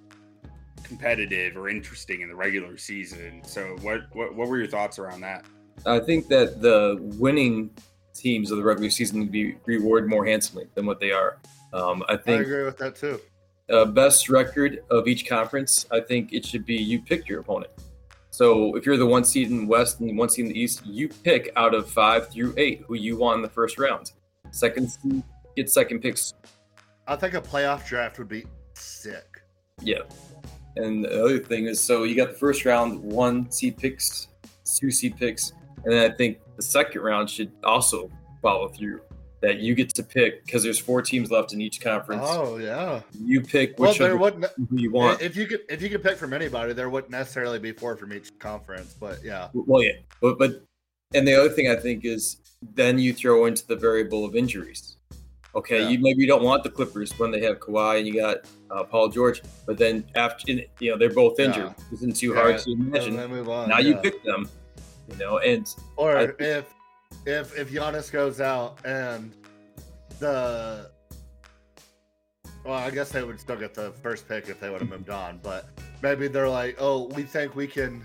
competitive 0.82 1.56
or 1.56 1.68
interesting 1.68 2.20
in 2.20 2.28
the 2.28 2.34
regular 2.34 2.76
season. 2.76 3.42
So, 3.44 3.76
what 3.82 4.02
what, 4.12 4.34
what 4.34 4.48
were 4.48 4.58
your 4.58 4.66
thoughts 4.66 4.98
around 4.98 5.20
that? 5.20 5.44
I 5.86 5.98
think 6.00 6.28
that 6.28 6.60
the 6.60 6.98
winning 7.18 7.70
teams 8.14 8.50
of 8.50 8.58
the 8.58 8.64
regular 8.64 8.90
season 8.90 9.20
would 9.20 9.32
be 9.32 9.56
rewarded 9.66 10.08
more 10.08 10.24
handsomely 10.24 10.68
than 10.74 10.86
what 10.86 11.00
they 11.00 11.10
are. 11.10 11.38
Um, 11.72 12.04
I 12.08 12.14
I 12.14 12.16
think 12.16 12.42
agree 12.42 12.64
with 12.64 12.78
that 12.78 12.94
too 12.96 13.20
uh, 13.70 13.84
best 13.84 14.28
record 14.28 14.82
of 14.90 15.08
each 15.08 15.26
conference. 15.26 15.86
I 15.90 16.00
think 16.00 16.32
it 16.32 16.44
should 16.44 16.66
be 16.66 16.76
you 16.76 17.00
pick 17.00 17.28
your 17.28 17.40
opponent. 17.40 17.70
So 18.34 18.74
if 18.74 18.84
you're 18.84 18.96
the 18.96 19.06
one 19.06 19.22
seed 19.22 19.48
in 19.48 19.58
the 19.58 19.66
West 19.66 20.00
and 20.00 20.18
one 20.18 20.28
seed 20.28 20.46
in 20.46 20.52
the 20.52 20.58
East, 20.58 20.84
you 20.84 21.08
pick 21.08 21.52
out 21.54 21.72
of 21.72 21.88
five 21.88 22.30
through 22.30 22.52
eight 22.56 22.82
who 22.84 22.96
you 22.96 23.16
want 23.16 23.36
in 23.36 23.42
the 23.42 23.48
first 23.48 23.78
round. 23.78 24.10
Second 24.50 24.90
seed 24.90 25.22
get 25.54 25.70
second 25.70 26.00
picks. 26.00 26.34
I 27.06 27.14
think 27.14 27.34
a 27.34 27.40
playoff 27.40 27.86
draft 27.86 28.18
would 28.18 28.26
be 28.26 28.44
sick 28.72 29.40
Yeah. 29.82 30.00
And 30.74 31.04
the 31.04 31.24
other 31.24 31.38
thing 31.38 31.66
is, 31.66 31.80
so 31.80 32.02
you 32.02 32.16
got 32.16 32.30
the 32.30 32.36
first 32.36 32.64
round, 32.64 33.00
one 33.04 33.48
seed 33.52 33.76
picks, 33.76 34.26
two 34.64 34.90
seed 34.90 35.16
picks, 35.16 35.52
and 35.84 35.92
then 35.92 36.10
I 36.10 36.12
think 36.12 36.40
the 36.56 36.62
second 36.62 37.02
round 37.02 37.30
should 37.30 37.52
also 37.62 38.10
follow 38.42 38.66
through. 38.66 39.00
That 39.44 39.58
you 39.58 39.74
get 39.74 39.90
to 39.96 40.02
pick 40.02 40.42
because 40.46 40.62
there's 40.62 40.78
four 40.78 41.02
teams 41.02 41.30
left 41.30 41.52
in 41.52 41.60
each 41.60 41.78
conference. 41.82 42.22
oh 42.24 42.56
yeah 42.56 43.00
You 43.22 43.42
pick 43.42 43.78
well 43.78 43.90
which 43.90 43.98
wouldn't 44.00 44.46
you 44.72 44.90
want. 44.90 45.20
If 45.20 45.36
you 45.36 45.46
could, 45.46 45.60
if 45.68 45.82
you 45.82 45.90
could 45.90 46.02
pick 46.02 46.16
from 46.16 46.32
anybody, 46.32 46.72
there 46.72 46.88
wouldn't 46.88 47.10
necessarily 47.10 47.58
be 47.58 47.72
four 47.72 47.94
from 47.94 48.14
each 48.14 48.30
conference. 48.38 48.94
But 48.98 49.22
yeah, 49.22 49.48
Well, 49.52 49.82
yeah, 49.82 49.92
but 50.22 50.38
but 50.38 50.64
and 51.12 51.28
the 51.28 51.34
other 51.38 51.50
thing 51.50 51.68
I 51.70 51.76
think 51.76 52.06
is 52.06 52.38
then 52.74 52.98
you 52.98 53.12
throw 53.12 53.44
into 53.44 53.66
the 53.66 53.76
variable 53.76 54.24
of 54.24 54.34
injuries. 54.34 54.96
Okay, 55.54 55.82
Yeah. 55.82 55.90
you 55.90 55.98
maybe 55.98 56.22
you 56.22 56.26
don't 56.26 56.42
want 56.42 56.62
the 56.64 56.70
Clippers 56.70 57.12
when 57.18 57.30
they 57.30 57.40
have 57.42 57.60
Kawhi 57.60 57.98
and 57.98 58.06
you 58.08 58.14
got 58.14 58.38
uh, 58.70 58.82
Paul 58.82 59.08
George, 59.10 59.42
but 59.66 59.76
then 59.76 60.04
after 60.14 60.52
you 60.52 60.90
know 60.90 60.96
they're 60.96 61.10
both 61.24 61.38
injured. 61.38 61.74
Yeah. 61.76 61.92
Isn't 61.92 62.16
too 62.16 62.28
Yeah, 62.30 62.40
hard 62.40 62.58
to 62.60 62.70
imagine. 62.72 63.14
now 63.68 63.78
you 63.78 63.94
pick 63.96 64.24
them, 64.24 64.48
you 65.10 65.16
know, 65.18 65.36
and 65.38 65.66
or 65.96 66.16
I- 66.16 66.32
if 66.38 66.64
if 67.26 67.56
if 67.58 67.70
Giannis 67.70 68.10
goes 68.12 68.40
out 68.40 68.78
and 68.84 69.32
the 70.18 70.90
well, 72.64 72.74
I 72.74 72.90
guess 72.90 73.10
they 73.10 73.22
would 73.22 73.38
still 73.38 73.56
get 73.56 73.74
the 73.74 73.90
first 74.02 74.26
pick 74.26 74.48
if 74.48 74.58
they 74.58 74.70
would 74.70 74.80
have 74.80 74.88
moved 74.88 75.10
on. 75.10 75.38
But 75.42 75.68
maybe 76.02 76.28
they're 76.28 76.48
like, 76.48 76.76
oh, 76.78 77.08
we 77.08 77.22
think 77.22 77.54
we 77.54 77.66
can. 77.66 78.04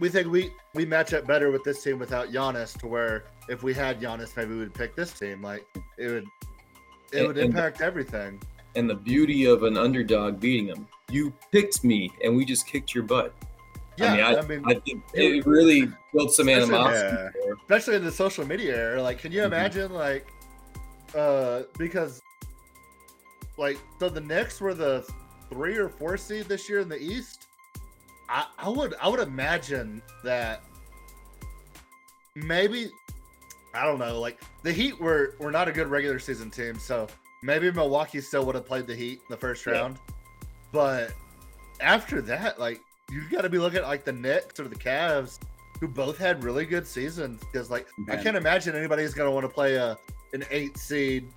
We 0.00 0.08
think 0.08 0.28
we 0.28 0.50
we 0.74 0.86
match 0.86 1.12
up 1.12 1.26
better 1.26 1.50
with 1.50 1.64
this 1.64 1.82
team 1.82 1.98
without 1.98 2.28
Giannis. 2.28 2.78
To 2.80 2.86
where 2.86 3.24
if 3.48 3.62
we 3.62 3.74
had 3.74 4.00
Giannis, 4.00 4.36
maybe 4.36 4.52
we 4.54 4.60
would 4.60 4.74
pick 4.74 4.94
this 4.96 5.12
team. 5.12 5.42
Like 5.42 5.64
it 5.98 6.06
would, 6.06 6.24
it 7.12 7.18
And- 7.18 7.26
would 7.26 7.38
and- 7.38 7.46
impact 7.50 7.80
everything. 7.80 8.40
and 8.76 8.88
the 8.88 8.94
beauty 8.94 9.44
of 9.46 9.62
an 9.64 9.76
underdog 9.76 10.38
beating 10.40 10.66
them. 10.68 10.86
You 11.10 11.32
picked 11.52 11.82
me, 11.82 12.10
and 12.22 12.36
we 12.36 12.44
just 12.44 12.66
kicked 12.66 12.94
your 12.94 13.02
butt. 13.04 13.34
Yeah, 13.98 14.28
I 14.28 14.38
I 14.38 14.42
mean, 14.42 14.62
mean, 14.62 14.76
I 14.76 14.80
think 14.80 15.02
it 15.14 15.46
really 15.46 15.88
built 16.14 16.32
some 16.32 16.48
animosity. 16.48 17.16
Yeah. 17.16 17.52
especially 17.62 17.96
in 17.96 18.04
the 18.04 18.12
social 18.12 18.46
media 18.46 18.76
era. 18.76 19.02
Like, 19.02 19.18
can 19.18 19.32
you 19.32 19.40
Mhm. 19.42 19.46
imagine, 19.46 19.92
like, 19.92 20.26
uh, 21.14 21.62
because, 21.76 22.20
like, 23.56 23.78
so 23.98 24.08
the 24.08 24.20
Knicks 24.20 24.60
were 24.60 24.74
the 24.74 25.06
three 25.50 25.76
or 25.76 25.88
four 25.88 26.16
seed 26.16 26.46
this 26.46 26.68
year 26.68 26.80
in 26.80 26.88
the 26.88 27.00
East. 27.00 27.46
I, 28.28 28.46
I 28.58 28.68
would, 28.68 28.94
I 29.00 29.08
would 29.08 29.20
imagine 29.20 30.02
that 30.22 30.62
maybe, 32.34 32.90
I 33.74 33.84
don't 33.84 33.98
know, 33.98 34.20
like 34.20 34.40
the 34.62 34.72
Heat 34.72 34.98
were 35.00 35.34
were 35.38 35.50
not 35.50 35.66
a 35.68 35.72
good 35.72 35.88
regular 35.88 36.18
season 36.18 36.50
team, 36.50 36.78
so 36.78 37.06
maybe 37.42 37.70
Milwaukee 37.72 38.20
still 38.20 38.44
would 38.46 38.54
have 38.54 38.66
played 38.66 38.86
the 38.86 38.94
Heat 38.94 39.20
in 39.20 39.26
the 39.30 39.36
first 39.36 39.64
Yeah. 39.66 39.72
round, 39.72 39.98
but 40.72 41.12
after 41.80 42.20
that, 42.22 42.58
like, 42.60 42.80
you 43.10 43.22
got 43.30 43.42
to 43.42 43.48
be 43.48 43.58
looking 43.58 43.78
at 43.80 43.84
like 43.86 44.04
the 44.04 44.12
Knicks 44.12 44.58
or 44.60 44.68
the 44.68 44.76
Cavs 44.76 45.38
who 45.80 45.88
both 45.88 46.18
had 46.18 46.42
really 46.42 46.66
good 46.66 46.86
seasons 46.86 47.40
because 47.52 47.70
like 47.70 47.86
I 48.10 48.16
can't 48.16 48.36
imagine 48.36 48.74
anybody's 48.74 49.14
gonna 49.14 49.30
want 49.30 49.44
to 49.44 49.48
play 49.48 49.76
a 49.76 49.96
an 50.32 50.44
eight 50.50 50.76
seed 50.76 51.28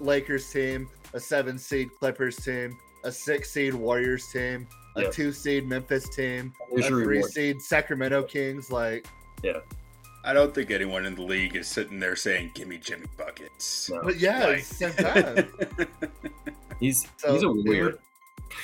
Lakers 0.00 0.50
team, 0.50 0.88
a 1.12 1.20
seven 1.20 1.58
seed 1.58 1.90
Clippers 1.98 2.36
team, 2.36 2.76
a 3.04 3.12
six 3.12 3.50
seed 3.50 3.74
Warriors 3.74 4.26
team, 4.28 4.66
a 4.96 5.10
two 5.10 5.32
seed 5.32 5.66
Memphis 5.68 6.08
team, 6.08 6.52
There's 6.72 6.86
a 6.86 6.88
three 6.88 7.06
reward. 7.06 7.30
seed 7.32 7.60
Sacramento 7.62 8.22
Kings. 8.24 8.70
Like, 8.70 9.06
yeah. 9.42 9.58
I 10.26 10.32
don't 10.32 10.54
think 10.54 10.70
anyone 10.70 11.04
in 11.04 11.14
the 11.14 11.22
league 11.22 11.54
is 11.54 11.68
sitting 11.68 11.98
there 12.00 12.16
saying, 12.16 12.52
"Give 12.54 12.66
me 12.66 12.78
Jimmy 12.78 13.04
buckets." 13.18 13.90
No. 13.90 14.00
but 14.02 14.16
yeah, 14.18 14.46
Like- 14.46 14.60
same 14.64 14.92
time, 14.94 15.48
He's 16.80 17.06
So 17.18 17.34
he's 17.34 17.42
a 17.42 17.50
it 17.50 17.64
weird. 17.64 17.84
would- 17.84 17.98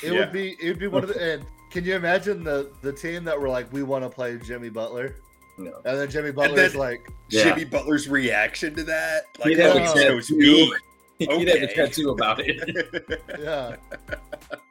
it 0.03 0.13
Yeah. 0.13 0.19
would 0.19 0.31
be 0.31 0.55
it 0.59 0.67
would 0.69 0.79
be 0.79 0.87
one 0.87 1.03
of 1.03 1.09
the. 1.09 1.33
And 1.33 1.45
can 1.71 1.83
you 1.85 1.95
imagine 1.95 2.43
the 2.43 2.71
the 2.81 2.91
team 2.93 3.23
that 3.25 3.39
were 3.39 3.49
like, 3.49 3.71
we 3.73 3.83
want 3.83 4.03
to 4.03 4.09
play 4.09 4.37
Jimmy 4.37 4.69
Butler, 4.69 5.15
No. 5.57 5.81
and 5.85 5.97
then 5.99 6.09
Jimmy 6.09 6.31
Butler's 6.31 6.73
then- 6.73 6.79
like, 6.79 7.09
Yeah. 7.29 7.43
Jimmy 7.45 7.63
Butler's 7.65 8.07
reaction 8.09 8.75
to 8.75 8.83
that, 8.83 9.23
like, 9.39 9.49
He'd 9.49 9.61
oh, 9.61 9.77
a 9.77 9.79
he 9.79 9.85
chose 10.03 10.27
tattoo. 10.27 10.37
me. 10.37 10.73
He'd 11.19 11.47
have 11.47 11.69
a 11.69 11.73
tattoo 11.73 12.09
about 12.11 12.39
it. 12.43 13.21
yeah. 13.39 13.75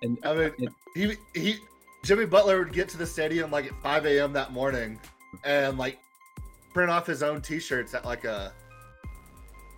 And 0.03 0.19
I 0.25 0.35
mean, 0.35 0.69
he 0.95 1.15
he 1.35 1.57
Jimmy 2.03 2.27
Butler 2.27 2.59
would 2.59 2.73
get 2.73 2.89
to 2.91 2.97
the 2.99 3.07
stadium 3.07 3.51
like 3.51 3.67
at 3.67 3.83
5 3.83 4.07
a.m. 4.07 4.33
that 4.33 4.53
morning 4.53 4.99
and 5.45 5.79
like 5.79 5.99
print 6.75 6.91
off 6.91 7.07
his 7.07 7.23
own 7.23 7.41
T-shirts 7.41 7.95
at 7.95 8.05
like 8.05 8.25
a 8.25 8.53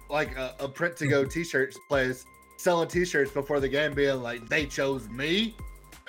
like 0.09 0.37
a, 0.37 0.55
a 0.61 0.69
print 0.69 0.97
to 0.99 1.07
go 1.09 1.25
T-shirts 1.27 1.79
place, 1.89 2.25
selling 2.57 2.89
T-shirts 2.89 3.31
before 3.33 3.61
the 3.61 3.69
game, 3.69 3.93
being 3.93 4.23
like, 4.23 4.49
"They 4.49 4.65
chose 4.67 5.09
me." 5.11 5.55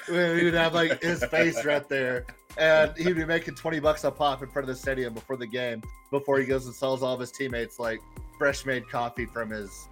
He 0.08 0.44
would 0.44 0.54
have 0.54 0.74
like 0.74 1.02
his 1.02 1.24
face 1.26 1.64
right 1.66 1.88
there, 1.88 2.26
and 2.58 2.96
he'd 2.98 3.16
be 3.16 3.26
making 3.26 3.56
20 3.56 3.80
bucks 3.80 4.04
a 4.04 4.12
pop 4.12 4.44
in 4.44 4.50
front 4.50 4.70
of 4.70 4.76
the 4.76 4.80
stadium 4.80 5.14
before 5.14 5.38
the 5.38 5.48
game, 5.48 5.82
before 6.12 6.40
he 6.40 6.46
goes 6.46 6.66
and 6.66 6.76
sells 6.76 7.04
all 7.04 7.14
of 7.14 7.20
his 7.20 7.32
teammates 7.32 7.80
like 7.80 8.00
fresh 8.38 8.66
made 8.66 8.90
coffee 8.90 9.26
from 9.26 9.50
his 9.50 9.88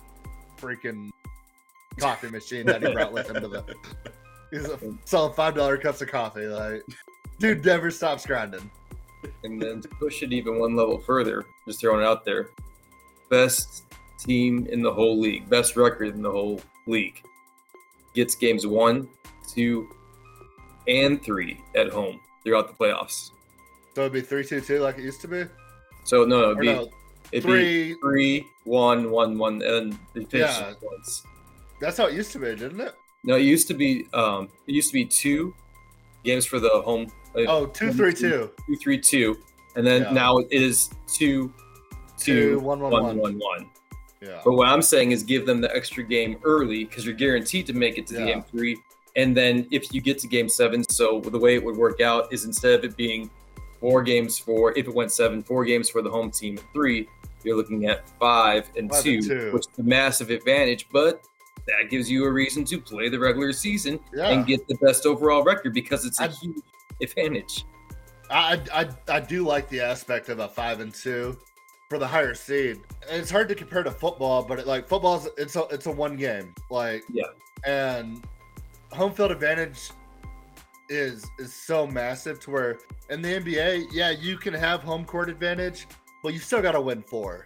freaking 0.60 1.12
coffee 1.98 2.30
machine 2.30 2.66
that 2.66 2.82
he 2.86 2.92
brought 2.92 3.12
with 3.12 3.30
him 3.30 3.36
to 3.42 3.48
the 3.48 3.64
He's 4.52 4.68
selling 5.06 5.34
five 5.34 5.56
dollar 5.56 5.78
cups 5.78 6.02
of 6.02 6.10
coffee. 6.10 6.46
Like, 6.46 6.84
dude 7.40 7.66
never 7.66 7.90
stops 7.90 8.26
grinding. 8.26 8.70
and 9.44 9.62
then 9.62 9.82
to 9.82 9.88
push 9.88 10.24
it 10.24 10.34
even 10.34 10.60
one 10.60 10.76
level 10.76 10.98
further, 11.00 11.46
just 11.66 11.80
throwing 11.80 12.02
it 12.02 12.06
out 12.06 12.26
there, 12.26 12.50
best 13.30 13.84
team 14.20 14.68
in 14.70 14.82
the 14.82 14.94
whole 14.94 15.20
league, 15.20 15.50
best 15.50 15.78
record 15.78 16.10
in 16.10 16.22
the 16.22 16.32
whole 16.32 16.60
league, 16.86 17.24
gets 18.14 18.36
games 18.36 18.68
one, 18.68 19.08
two, 19.48 19.88
and 20.88 21.24
three 21.24 21.60
at 21.76 21.90
home 21.90 22.20
throughout 22.44 22.68
the 22.68 22.74
playoffs. 22.74 23.32
So 23.96 24.02
it'd 24.02 24.14
be 24.14 24.22
three 24.22 24.44
two 24.46 24.62
two 24.62 24.80
like 24.80 24.98
it 24.98 25.04
used 25.04 25.22
to 25.22 25.28
be. 25.28 25.44
So 26.04 26.24
no, 26.26 26.52
it'd 26.52 26.58
Or 26.58 26.62
be 26.62 26.74
no, 26.74 26.90
it'd 27.32 27.44
three. 27.44 27.94
be 27.94 28.00
three, 28.02 28.48
one, 28.64 29.12
one, 29.12 29.38
one, 29.38 29.62
and 29.62 29.94
they 30.14 30.24
finish 30.26 30.50
Yeah. 30.50 30.74
once. 30.82 31.24
That's 31.80 31.98
how 31.98 32.06
it 32.08 32.14
used 32.14 32.32
to 32.34 32.40
be, 32.40 32.48
didn't 32.56 32.80
it? 32.82 32.94
No, 33.24 33.36
it 33.36 33.42
used 33.44 33.68
to 33.68 33.74
be 33.74 34.08
um, 34.14 34.50
it 34.68 34.74
used 34.74 34.90
to 34.90 34.94
be 34.94 35.06
two 35.06 35.54
games 36.24 36.46
for 36.46 36.60
the 36.60 36.70
home. 36.82 37.08
uh, 37.36 37.42
Oh, 37.48 37.66
two 37.68 37.92
three 37.94 38.14
two. 38.14 38.50
two, 38.68 38.76
three, 38.82 39.00
two, 39.00 39.38
and 39.76 39.86
then 39.86 40.02
Yeah. 40.04 40.12
now 40.12 40.38
it 40.38 40.48
is 40.52 40.90
two, 41.08 41.54
Two, 42.18 42.52
two, 42.52 42.60
one, 42.60 42.80
one, 42.80 42.92
one, 42.92 43.04
one. 43.04 43.18
one, 43.18 43.40
one. 43.40 43.70
Yeah. 44.22 44.42
But 44.46 44.54
what 44.54 44.68
I'm 44.68 44.82
saying 44.84 45.12
is 45.12 45.24
give 45.24 45.46
them 45.48 45.62
the 45.62 45.76
extra 45.76 46.04
game 46.04 46.38
early 46.44 46.84
because 46.86 47.06
you're 47.06 47.16
guaranteed 47.16 47.66
to 47.68 47.74
make 47.74 47.98
it 47.98 48.06
to 48.08 48.14
the 48.14 48.20
Yeah. 48.20 48.26
game 48.34 48.44
three. 48.44 48.78
And 49.16 49.36
then 49.36 49.68
if 49.72 49.94
you 49.94 50.02
get 50.02 50.20
to 50.20 50.28
game 50.28 50.48
seven, 50.50 50.84
so 50.84 51.20
the 51.20 51.38
way 51.40 51.56
it 51.56 51.64
would 51.64 51.76
work 51.78 52.02
out 52.02 52.32
is 52.32 52.46
instead 52.46 52.74
of 52.80 52.86
it 52.86 52.96
being 52.96 53.30
four 53.80 54.02
games 54.04 54.38
for, 54.38 54.78
if 54.78 54.88
it 54.88 54.94
went 54.94 55.12
seven, 55.12 55.42
four 55.44 55.66
games 55.66 55.90
for 55.90 56.02
the 56.02 56.10
home 56.10 56.32
team 56.32 56.58
and 56.58 56.66
three, 56.74 57.08
you're 57.44 57.58
looking 57.58 57.86
at 57.88 58.08
five 58.20 58.70
and, 58.78 58.90
Five 58.92 59.04
two, 59.04 59.14
and 59.16 59.24
two. 59.28 59.52
which 59.54 59.66
is 59.72 59.80
a 59.80 59.84
massive 59.84 60.30
advantage. 60.30 60.88
But 60.94 61.22
that 61.68 61.90
gives 61.90 62.10
you 62.10 62.26
a 62.26 62.32
reason 62.32 62.64
to 62.66 62.80
play 62.80 63.10
the 63.10 63.20
regular 63.20 63.52
season 63.54 64.00
Yeah. 64.14 64.30
and 64.30 64.46
get 64.46 64.68
the 64.68 64.76
best 64.76 65.06
overall 65.06 65.44
record 65.44 65.74
because 65.74 66.06
it's 66.06 66.20
a 66.20 66.26
I- 66.26 66.28
huge 66.28 66.58
advantage. 67.02 67.66
I, 68.30 68.62
I 68.74 68.88
I 69.10 69.20
do 69.20 69.46
like 69.46 69.68
the 69.68 69.82
aspect 69.82 70.30
of 70.30 70.40
a 70.40 70.48
five 70.48 70.80
and 70.80 70.94
two 70.94 71.38
for 71.90 71.98
the 71.98 72.08
higher 72.08 72.34
seed. 72.34 72.80
It's 73.10 73.30
hard 73.30 73.50
to 73.50 73.56
compare 73.56 73.84
to 73.84 73.92
football, 73.92 74.42
but 74.44 74.58
it, 74.60 74.68
like 74.68 74.88
football's 74.88 75.28
it's 75.38 75.58
a 75.58 75.64
it's 75.66 75.86
a 75.88 75.92
one 75.92 76.16
game 76.16 76.54
like 76.70 77.04
Yeah. 77.12 77.26
and 77.66 78.24
home 78.92 79.14
field 79.14 79.32
advantage 79.32 79.92
is 80.90 81.26
is 81.40 81.54
so 81.54 81.88
massive 81.88 82.40
to 82.42 82.52
where 82.52 82.78
in 83.10 83.22
the 83.22 83.30
NBA, 83.40 83.86
yeah, 83.94 84.10
you 84.12 84.38
can 84.38 84.54
have 84.54 84.82
home 84.84 85.06
court 85.06 85.30
advantage, 85.30 85.88
but 86.24 86.34
you 86.34 86.40
still 86.40 86.62
got 86.62 86.74
to 86.74 86.82
win 86.82 87.02
four. 87.04 87.46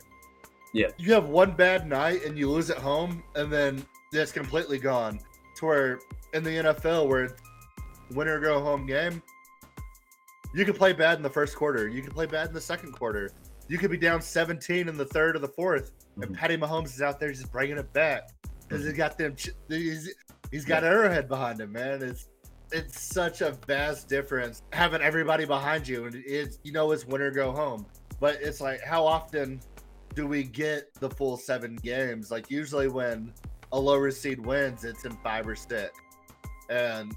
Yeah. 0.73 0.88
you 0.97 1.13
have 1.13 1.29
one 1.29 1.51
bad 1.53 1.88
night 1.88 2.25
and 2.25 2.38
you 2.38 2.49
lose 2.51 2.69
at 2.69 2.77
home, 2.77 3.23
and 3.36 3.51
then 3.51 3.86
it's 4.12 4.31
completely 4.34 4.77
gone. 4.77 5.19
To 5.58 5.65
where 5.65 5.99
in 6.34 6.43
the 6.43 6.49
NFL, 6.49 7.08
where 7.08 7.36
winner 8.12 8.39
go 8.41 8.60
home 8.62 8.86
game, 8.86 9.21
you 10.53 10.65
can 10.65 10.73
play 10.73 10.91
bad 10.91 11.15
in 11.17 11.23
the 11.23 11.29
first 11.29 11.55
quarter. 11.55 11.88
You 11.88 12.01
can 12.01 12.12
play 12.12 12.25
bad 12.25 12.47
in 12.49 12.53
the 12.53 12.60
second 12.62 12.91
quarter. 12.91 13.31
You 13.69 13.77
could 13.77 13.89
be 13.89 13.97
down 13.97 14.21
17 14.21 14.89
in 14.89 14.97
the 14.97 15.05
third 15.05 15.38
or 15.38 15.39
the 15.39 15.47
4th 15.47 15.91
and 16.21 16.25
Mhm. 16.31 16.36
Patty 16.36 16.58
Mahomes 16.58 16.93
is 16.93 17.01
out 17.01 17.19
there 17.21 17.31
just 17.31 17.51
bringing 17.51 17.77
it 17.77 17.91
back 17.93 18.29
because 18.67 18.84
he's 18.84 18.93
got 18.93 19.17
them. 19.17 19.36
He's, 19.69 20.13
he's 20.51 20.65
got 20.65 20.84
Arrowhead 20.84 21.27
behind 21.27 21.60
him, 21.60 21.71
man. 21.71 22.01
It's 22.01 22.29
it's 22.71 22.99
such 22.99 23.41
a 23.41 23.58
vast 23.67 24.10
difference 24.10 24.63
having 24.73 25.01
everybody 25.01 25.45
behind 25.45 25.88
you, 25.88 26.05
and 26.05 26.15
it's 26.25 26.60
you 26.63 26.71
know 26.71 26.91
it's 26.91 27.05
winner 27.05 27.31
go 27.31 27.51
home. 27.51 27.86
But 28.19 28.36
it's 28.41 28.62
like 28.62 28.81
how 28.84 29.05
often 29.05 29.60
do 30.13 30.27
we 30.27 30.43
get 30.43 30.93
the 30.95 31.10
full 31.10 31.38
seven 31.38 31.75
games? 31.77 32.31
Like 32.31 32.49
usually 32.49 32.88
when 32.88 33.34
a 33.71 33.79
lower 33.79 34.12
seed 34.12 34.43
wins, 34.45 34.84
it's 34.84 35.05
in 35.05 35.12
five 35.17 35.47
or 35.47 35.55
six, 35.55 35.91
and 36.69 37.15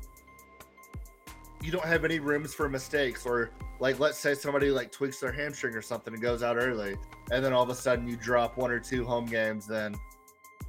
you 1.62 1.73
don't 1.73 1.85
have 1.85 2.05
any 2.05 2.19
rooms 2.19 2.55
for 2.55 2.69
mistakes 2.69 3.27
or 3.27 3.51
like 3.81 3.99
let's 3.99 4.19
say 4.19 4.35
somebody 4.35 4.71
like 4.71 4.93
tweaks 4.93 5.21
their 5.21 5.33
hamstring 5.33 5.75
or 5.75 5.83
something 5.83 6.12
and 6.12 6.23
goes 6.23 6.43
out 6.43 6.57
early 6.57 6.97
and 7.33 7.45
then 7.45 7.53
all 7.53 7.62
of 7.62 7.69
a 7.69 7.75
sudden 7.75 8.09
you 8.09 8.17
drop 8.17 8.57
one 8.57 8.71
or 8.71 8.79
two 8.79 9.05
home 9.05 9.27
games 9.27 9.67
then 9.67 9.95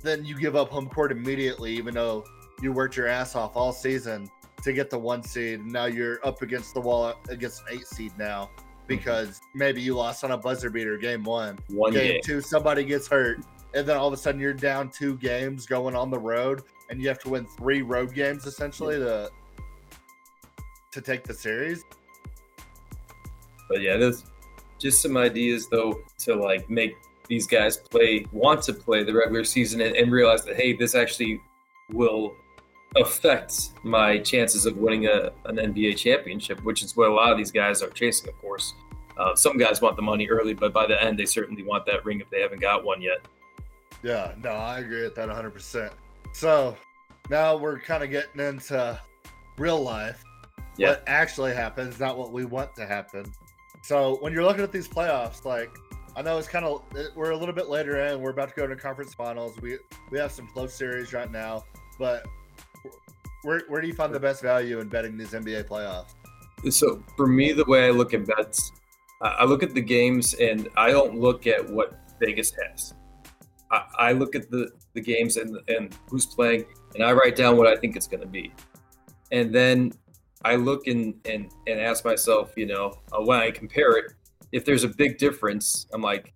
then 0.01 0.25
you 0.25 0.35
give 0.35 0.55
up 0.55 0.69
home 0.69 0.89
court 0.89 1.11
immediately 1.11 1.71
even 1.71 1.93
though 1.93 2.23
you 2.61 2.71
worked 2.71 2.97
your 2.97 3.07
ass 3.07 3.35
off 3.35 3.55
all 3.55 3.71
season 3.71 4.29
to 4.63 4.73
get 4.73 4.89
the 4.89 4.99
one 4.99 5.23
seed. 5.23 5.59
And 5.59 5.71
now 5.71 5.85
you're 5.85 6.25
up 6.25 6.41
against 6.41 6.73
the 6.73 6.81
wall 6.81 7.13
against 7.29 7.61
an 7.61 7.77
eight 7.77 7.87
seed 7.87 8.11
now 8.17 8.49
because 8.87 9.39
maybe 9.53 9.81
you 9.81 9.95
lost 9.95 10.23
on 10.23 10.31
a 10.31 10.37
buzzer 10.37 10.69
beater 10.69 10.97
game 10.97 11.23
one. 11.23 11.57
One 11.69 11.93
game 11.93 12.13
game. 12.13 12.21
two 12.23 12.41
somebody 12.41 12.83
gets 12.83 13.07
hurt 13.07 13.39
and 13.73 13.87
then 13.87 13.97
all 13.97 14.07
of 14.07 14.13
a 14.13 14.17
sudden 14.17 14.41
you're 14.41 14.53
down 14.53 14.89
two 14.89 15.15
games 15.17 15.65
going 15.65 15.95
on 15.95 16.09
the 16.09 16.19
road 16.19 16.63
and 16.89 17.01
you 17.01 17.07
have 17.07 17.19
to 17.19 17.29
win 17.29 17.45
three 17.45 17.81
road 17.81 18.13
games 18.13 18.45
essentially 18.45 18.97
to 18.97 19.29
to 20.91 21.01
take 21.01 21.23
the 21.23 21.33
series? 21.33 21.83
But 23.69 23.81
yeah, 23.81 23.97
there's 23.97 24.25
just 24.79 25.01
some 25.01 25.17
ideas 25.17 25.67
though 25.69 26.01
to 26.19 26.35
like 26.35 26.69
make 26.69 26.93
these 27.27 27.45
guys 27.45 27.77
play, 27.77 28.25
want 28.31 28.63
to 28.63 28.73
play 28.73 29.03
the 29.03 29.13
regular 29.13 29.43
season, 29.43 29.81
and, 29.81 29.95
and 29.95 30.11
realize 30.11 30.43
that 30.45 30.55
hey, 30.55 30.73
this 30.73 30.95
actually 30.95 31.39
will 31.91 32.35
affect 32.95 33.71
my 33.83 34.17
chances 34.19 34.65
of 34.65 34.77
winning 34.77 35.05
a, 35.05 35.31
an 35.45 35.57
NBA 35.57 35.97
championship, 35.97 36.63
which 36.63 36.83
is 36.83 36.95
what 36.95 37.09
a 37.09 37.13
lot 37.13 37.31
of 37.31 37.37
these 37.37 37.51
guys 37.51 37.81
are 37.81 37.89
chasing, 37.89 38.29
of 38.29 38.37
course. 38.39 38.73
Uh, 39.17 39.35
some 39.35 39.57
guys 39.57 39.81
want 39.81 39.95
the 39.95 40.01
money 40.01 40.27
early, 40.27 40.53
but 40.53 40.73
by 40.73 40.87
the 40.87 41.01
end, 41.03 41.19
they 41.19 41.25
certainly 41.25 41.63
want 41.63 41.85
that 41.85 42.03
ring 42.05 42.19
if 42.19 42.29
they 42.29 42.41
haven't 42.41 42.61
got 42.61 42.83
one 42.83 43.01
yet. 43.01 43.19
Yeah, 44.01 44.33
no, 44.41 44.51
I 44.51 44.79
agree 44.79 45.03
with 45.03 45.15
that 45.15 45.29
100%. 45.29 45.91
So 46.31 46.77
now 47.29 47.57
we're 47.57 47.79
kind 47.79 48.03
of 48.03 48.09
getting 48.09 48.39
into 48.39 48.99
real 49.57 49.81
life. 49.81 50.23
Yeah. 50.77 50.89
What 50.89 51.03
actually 51.07 51.53
happens, 51.53 51.99
not 51.99 52.17
what 52.17 52.31
we 52.31 52.45
want 52.45 52.75
to 52.77 52.85
happen. 52.85 53.25
So 53.83 54.17
when 54.21 54.31
you're 54.31 54.43
looking 54.43 54.63
at 54.63 54.71
these 54.71 54.87
playoffs, 54.87 55.43
like, 55.43 55.69
I 56.15 56.21
know 56.21 56.37
it's 56.37 56.47
kind 56.47 56.65
of, 56.65 56.83
we're 57.15 57.31
a 57.31 57.37
little 57.37 57.53
bit 57.53 57.69
later 57.69 57.99
in. 58.05 58.21
We're 58.21 58.31
about 58.31 58.49
to 58.49 58.55
go 58.55 58.63
into 58.63 58.77
conference 58.77 59.13
finals. 59.13 59.59
We 59.61 59.77
we 60.09 60.17
have 60.17 60.31
some 60.31 60.47
close 60.47 60.73
series 60.73 61.13
right 61.13 61.31
now, 61.31 61.63
but 61.97 62.25
where, 63.43 63.61
where 63.67 63.81
do 63.81 63.87
you 63.87 63.93
find 63.93 64.13
the 64.13 64.19
best 64.19 64.41
value 64.41 64.79
in 64.79 64.89
betting 64.89 65.17
these 65.17 65.31
NBA 65.31 65.67
playoffs? 65.67 66.13
So 66.69 67.03
for 67.15 67.27
me, 67.27 67.53
the 67.53 67.65
way 67.65 67.87
I 67.87 67.91
look 67.91 68.13
at 68.13 68.25
bets, 68.25 68.71
I 69.21 69.45
look 69.45 69.63
at 69.63 69.73
the 69.73 69.81
games 69.81 70.33
and 70.35 70.67
I 70.77 70.91
don't 70.91 71.19
look 71.19 71.47
at 71.47 71.69
what 71.69 71.97
Vegas 72.19 72.51
has. 72.51 72.93
I, 73.71 73.83
I 73.97 74.11
look 74.11 74.35
at 74.35 74.49
the, 74.49 74.71
the 74.93 75.01
games 75.01 75.37
and 75.37 75.57
and 75.67 75.95
who's 76.09 76.25
playing, 76.25 76.65
and 76.95 77.03
I 77.03 77.13
write 77.13 77.35
down 77.35 77.57
what 77.57 77.67
I 77.67 77.75
think 77.75 77.95
it's 77.95 78.07
going 78.07 78.21
to 78.21 78.27
be, 78.27 78.53
and 79.31 79.53
then 79.53 79.93
I 80.43 80.55
look 80.55 80.87
and 80.87 81.13
and 81.25 81.51
and 81.67 81.79
ask 81.79 82.05
myself, 82.05 82.53
you 82.55 82.65
know, 82.65 82.93
uh, 83.11 83.21
when 83.21 83.39
I 83.39 83.51
compare 83.51 83.97
it, 83.97 84.13
if 84.51 84.65
there's 84.65 84.83
a 84.83 84.89
big 84.89 85.17
difference, 85.17 85.85
I'm 85.93 86.01
like, 86.01 86.33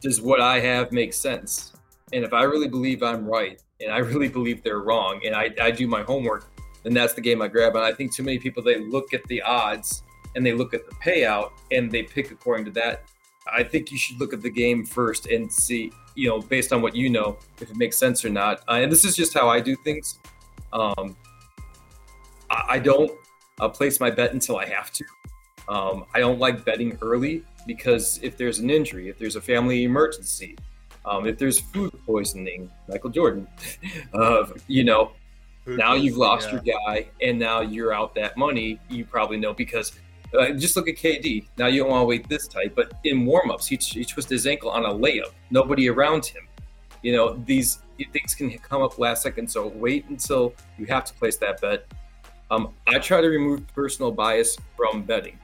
does 0.00 0.20
what 0.20 0.40
I 0.40 0.60
have 0.60 0.92
make 0.92 1.12
sense? 1.12 1.72
And 2.12 2.24
if 2.24 2.32
I 2.32 2.42
really 2.42 2.68
believe 2.68 3.02
I'm 3.02 3.24
right, 3.24 3.62
and 3.82 3.92
I 3.92 3.98
really 3.98 4.28
believe 4.28 4.62
they're 4.62 4.80
wrong, 4.80 5.20
and 5.24 5.34
I, 5.34 5.50
I 5.60 5.70
do 5.70 5.86
my 5.86 6.02
homework, 6.02 6.50
then 6.82 6.94
that's 6.94 7.14
the 7.14 7.20
game 7.20 7.42
I 7.42 7.48
grab. 7.48 7.76
And 7.76 7.84
I 7.84 7.92
think 7.92 8.14
too 8.14 8.22
many 8.22 8.38
people 8.38 8.62
they 8.62 8.78
look 8.78 9.14
at 9.14 9.24
the 9.24 9.42
odds 9.42 10.02
and 10.34 10.44
they 10.44 10.52
look 10.52 10.74
at 10.74 10.86
the 10.88 10.94
payout 10.96 11.52
and 11.70 11.90
they 11.90 12.02
pick 12.02 12.30
according 12.30 12.64
to 12.66 12.70
that. 12.72 13.04
I 13.52 13.62
think 13.62 13.90
you 13.90 13.98
should 13.98 14.20
look 14.20 14.32
at 14.32 14.40
the 14.40 14.50
game 14.50 14.84
first 14.84 15.26
and 15.26 15.52
see, 15.52 15.92
you 16.14 16.28
know, 16.28 16.40
based 16.40 16.72
on 16.72 16.80
what 16.80 16.94
you 16.94 17.10
know, 17.10 17.38
if 17.60 17.70
it 17.70 17.76
makes 17.76 17.98
sense 17.98 18.24
or 18.24 18.30
not. 18.30 18.60
Uh, 18.68 18.80
and 18.82 18.90
this 18.90 19.04
is 19.04 19.14
just 19.14 19.34
how 19.34 19.48
I 19.48 19.60
do 19.60 19.76
things. 19.76 20.18
Um, 20.72 21.16
I, 22.50 22.64
I 22.70 22.78
don't 22.78 23.12
uh, 23.60 23.68
place 23.68 24.00
my 24.00 24.10
bet 24.10 24.32
until 24.32 24.56
I 24.56 24.66
have 24.66 24.92
to. 24.92 25.04
Um, 25.68 26.04
I 26.14 26.20
don't 26.20 26.38
like 26.38 26.64
betting 26.64 26.98
early 27.02 27.44
because 27.66 28.18
if 28.22 28.36
there's 28.36 28.58
an 28.58 28.70
injury, 28.70 29.08
if 29.08 29.18
there's 29.18 29.36
a 29.36 29.40
family 29.40 29.84
emergency, 29.84 30.56
um, 31.04 31.26
if 31.26 31.38
there's 31.38 31.60
food 31.60 31.92
poisoning, 32.06 32.70
Michael 32.88 33.10
Jordan, 33.10 33.46
uh, 34.14 34.46
you 34.66 34.84
know, 34.84 35.12
Food 35.64 35.78
now 35.78 35.94
you've 35.94 36.16
lost 36.16 36.48
yeah. 36.48 36.60
your 36.64 36.76
guy 36.76 37.06
and 37.20 37.38
now 37.38 37.60
you're 37.60 37.94
out 37.94 38.16
that 38.16 38.36
money 38.36 38.80
you 38.88 39.04
probably 39.04 39.36
know 39.36 39.54
because 39.54 39.92
uh, 40.36 40.50
just 40.50 40.76
look 40.76 40.88
at 40.88 40.96
KD. 40.96 41.46
Now 41.58 41.66
you 41.66 41.82
don't 41.82 41.90
want 41.90 42.02
to 42.02 42.06
wait 42.06 42.28
this 42.28 42.48
tight, 42.48 42.74
but 42.74 42.92
in 43.04 43.26
warmups, 43.26 43.66
he, 43.66 43.76
he 43.76 44.04
twisted 44.04 44.32
his 44.32 44.46
ankle 44.46 44.70
on 44.70 44.84
a 44.84 44.88
layup. 44.88 45.32
Nobody 45.50 45.88
around 45.88 46.26
him. 46.26 46.48
You 47.02 47.12
know 47.12 47.42
these 47.46 47.78
things 48.12 48.34
can 48.34 48.56
come 48.58 48.82
up 48.82 48.98
last 48.98 49.22
second, 49.22 49.50
so 49.50 49.68
wait 49.68 50.06
until 50.08 50.54
you 50.78 50.86
have 50.86 51.04
to 51.04 51.14
place 51.14 51.36
that 51.38 51.60
bet. 51.60 51.86
Um, 52.50 52.74
I 52.86 52.98
try 52.98 53.20
to 53.20 53.28
remove 53.28 53.66
personal 53.74 54.10
bias 54.12 54.56
from 54.76 55.02
betting. 55.02 55.38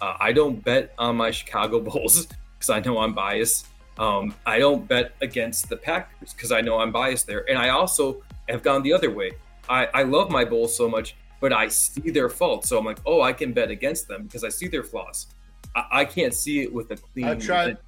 Uh, 0.00 0.16
I 0.20 0.32
don't 0.32 0.62
bet 0.62 0.92
on 0.98 1.16
my 1.16 1.30
Chicago 1.30 1.80
Bulls 1.88 2.26
because 2.26 2.70
I 2.70 2.80
know 2.80 2.98
I'm 2.98 3.14
biased. 3.14 3.66
Um, 3.98 4.34
I 4.46 4.58
don't 4.58 4.86
bet 4.86 5.12
against 5.22 5.68
the 5.68 5.76
Packers 5.76 6.32
because 6.32 6.52
I 6.52 6.60
know 6.60 6.78
I'm 6.78 6.92
biased 6.92 7.26
there, 7.26 7.48
and 7.48 7.58
I 7.58 7.70
also 7.70 8.22
have 8.48 8.62
gone 8.62 8.82
the 8.82 8.92
other 8.92 9.10
way. 9.10 9.32
I, 9.68 9.86
I 9.92 10.02
love 10.04 10.30
my 10.30 10.44
Bulls 10.44 10.74
so 10.76 10.88
much, 10.88 11.16
but 11.40 11.52
I 11.52 11.68
see 11.68 12.10
their 12.10 12.28
faults. 12.28 12.68
So 12.68 12.78
I'm 12.78 12.84
like, 12.84 12.98
oh, 13.04 13.20
I 13.22 13.32
can 13.32 13.52
bet 13.52 13.70
against 13.70 14.08
them 14.08 14.24
because 14.24 14.44
I 14.44 14.48
see 14.48 14.68
their 14.68 14.84
flaws. 14.84 15.26
I, 15.74 15.84
I 15.92 16.04
can't 16.04 16.32
see 16.32 16.62
it 16.62 16.72
with 16.72 16.90
a 16.92 16.96
clean. 16.96 17.26
I 17.26 17.34
tried- 17.34 17.78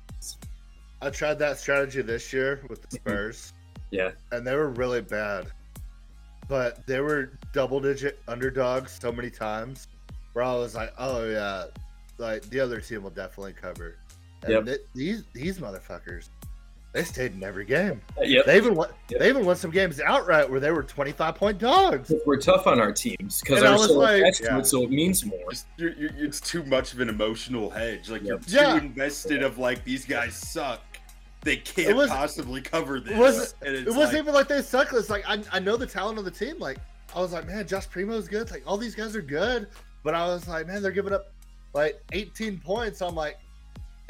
I 1.02 1.08
tried 1.08 1.38
that 1.38 1.58
strategy 1.58 2.02
this 2.02 2.30
year 2.30 2.60
with 2.68 2.82
the 2.82 2.96
Spurs. 2.96 3.54
Yeah. 3.90 4.10
and 4.32 4.46
they 4.46 4.54
were 4.54 4.68
really 4.68 5.00
bad. 5.00 5.46
But 6.46 6.86
they 6.86 7.00
were 7.00 7.38
double 7.54 7.80
digit 7.80 8.18
underdogs 8.28 8.98
so 9.00 9.10
many 9.10 9.30
times 9.30 9.88
where 10.34 10.44
I 10.44 10.52
was 10.54 10.74
like, 10.74 10.92
oh 10.98 11.24
yeah, 11.24 11.64
like 12.18 12.42
the 12.50 12.60
other 12.60 12.80
team 12.80 13.02
will 13.02 13.10
definitely 13.10 13.54
cover. 13.54 13.96
And 14.42 14.52
Yep. 14.52 14.64
th- 14.66 14.80
these 14.94 15.24
these 15.32 15.58
motherfuckers, 15.58 16.28
they 16.92 17.04
stayed 17.04 17.34
in 17.34 17.42
every 17.42 17.64
game. 17.64 18.00
Uh, 18.18 18.22
yep. 18.22 18.46
They 18.46 18.56
even 18.56 18.74
won, 18.74 18.88
Yep. 19.10 19.20
they 19.20 19.28
even 19.28 19.44
won 19.44 19.54
some 19.56 19.70
games 19.70 20.00
outright 20.00 20.48
where 20.50 20.60
they 20.60 20.70
were 20.70 20.82
twenty 20.82 21.12
five 21.12 21.34
point 21.34 21.58
dogs. 21.58 22.12
We're 22.26 22.36
tough 22.38 22.66
on 22.66 22.80
our 22.80 22.92
teams 22.92 23.40
because 23.40 23.58
And 23.58 23.66
I 23.66 23.70
they're 23.70 23.78
was 23.78 23.88
so 23.88 23.98
like- 23.98 24.20
attached 24.22 24.38
to 24.38 24.44
Yeah. 24.44 24.58
it, 24.58 24.66
so 24.66 24.82
it 24.82 24.90
means 24.90 25.24
more. 25.24 25.50
Just, 25.50 25.66
you're, 25.76 25.92
you're, 25.92 26.10
it's 26.16 26.40
too 26.40 26.62
much 26.64 26.92
of 26.94 27.00
an 27.00 27.08
emotional 27.08 27.70
hedge. 27.70 28.08
Like 28.10 28.22
you're 28.22 28.38
too 28.38 28.56
Yeah. 28.56 28.76
invested 28.78 29.42
of 29.42 29.58
like 29.58 29.84
these 29.84 30.04
guys 30.04 30.34
suck. 30.34 30.80
They 31.42 31.56
can't 31.56 31.96
was- 31.96 32.10
possibly 32.10 32.60
cover 32.60 33.00
this. 33.00 33.12
It 33.12 33.18
wasn't. 33.18 33.54
And 33.62 33.76
It 33.76 33.86
wasn't 33.86 34.04
like, 34.12 34.14
even 34.22 34.34
like 34.34 34.48
they 34.48 34.62
suck. 34.62 34.92
It's 34.92 35.10
like 35.10 35.24
I, 35.28 35.42
I 35.52 35.58
know 35.58 35.76
the 35.76 35.86
talent 35.86 36.18
of 36.18 36.24
the 36.24 36.30
team. 36.30 36.58
Like 36.58 36.78
I 37.14 37.20
was 37.20 37.32
like, 37.32 37.46
man, 37.46 37.66
Josh 37.66 37.88
Primo's 37.88 38.26
good. 38.28 38.50
Like 38.50 38.62
all 38.66 38.76
these 38.78 38.94
guys 38.94 39.14
are 39.16 39.22
good. 39.22 39.68
But 40.02 40.14
I 40.14 40.26
was 40.26 40.48
like, 40.48 40.66
man, 40.66 40.82
they're 40.82 40.90
giving 40.92 41.12
up 41.12 41.32
like 41.74 42.00
18 42.12 42.58
points. 42.58 43.00
I'm 43.02 43.14
like, 43.14 43.38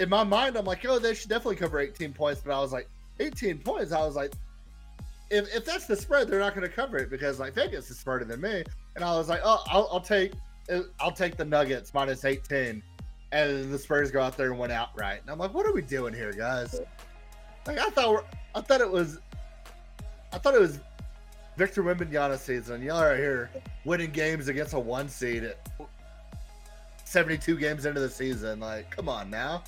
in 0.00 0.08
my 0.08 0.24
mind, 0.24 0.56
I'm 0.56 0.64
like, 0.64 0.84
oh, 0.86 0.98
they 0.98 1.14
should 1.14 1.28
definitely 1.28 1.56
cover 1.56 1.78
18 1.78 2.14
points. 2.14 2.40
But 2.44 2.56
I 2.56 2.60
was 2.60 2.72
like, 2.72 2.88
18 3.20 3.58
points. 3.58 3.92
I 3.92 4.00
was 4.00 4.16
like, 4.16 4.32
if, 5.30 5.54
if 5.54 5.64
that's 5.64 5.86
the 5.86 5.94
spread, 5.94 6.26
they're 6.26 6.40
not 6.40 6.54
going 6.54 6.68
to 6.68 6.74
cover 6.74 6.96
it 6.96 7.10
because 7.10 7.38
like 7.38 7.52
Vegas 7.52 7.90
is 7.90 7.98
smarter 7.98 8.24
than 8.24 8.40
me. 8.40 8.64
And 8.96 9.04
I 9.04 9.14
was 9.16 9.28
like, 9.28 9.42
oh, 9.44 9.62
I'll, 9.66 9.88
I'll 9.92 10.00
take 10.00 10.32
I'll 11.00 11.12
take 11.12 11.36
the 11.36 11.44
Nuggets 11.44 11.92
minus 11.92 12.24
18. 12.24 12.82
And 13.32 13.72
the 13.72 13.78
Spurs 13.78 14.10
go 14.10 14.20
out 14.20 14.36
there 14.36 14.50
and 14.50 14.58
win 14.58 14.70
outright. 14.70 15.20
And 15.20 15.30
I'm 15.30 15.38
like, 15.38 15.54
what 15.54 15.66
are 15.66 15.72
we 15.72 15.82
doing 15.82 16.14
here, 16.14 16.32
guys? 16.32 16.80
Like 17.66 17.78
I 17.78 17.90
thought 17.90 18.10
we're, 18.10 18.24
I 18.54 18.60
thought 18.62 18.80
it 18.80 18.90
was 18.90 19.20
I 20.32 20.38
thought 20.38 20.54
it 20.54 20.60
was 20.60 20.80
Victor 21.56 21.82
Wembanyama 21.82 22.38
season. 22.38 22.82
Y'all 22.82 23.00
are 23.00 23.16
here 23.16 23.50
winning 23.84 24.10
games 24.10 24.48
against 24.48 24.72
a 24.72 24.78
one 24.80 25.08
seed 25.08 25.44
at 25.44 25.58
72 27.04 27.56
games 27.58 27.84
into 27.84 28.00
the 28.00 28.08
season. 28.08 28.60
Like, 28.60 28.90
come 28.90 29.08
on 29.08 29.28
now. 29.28 29.62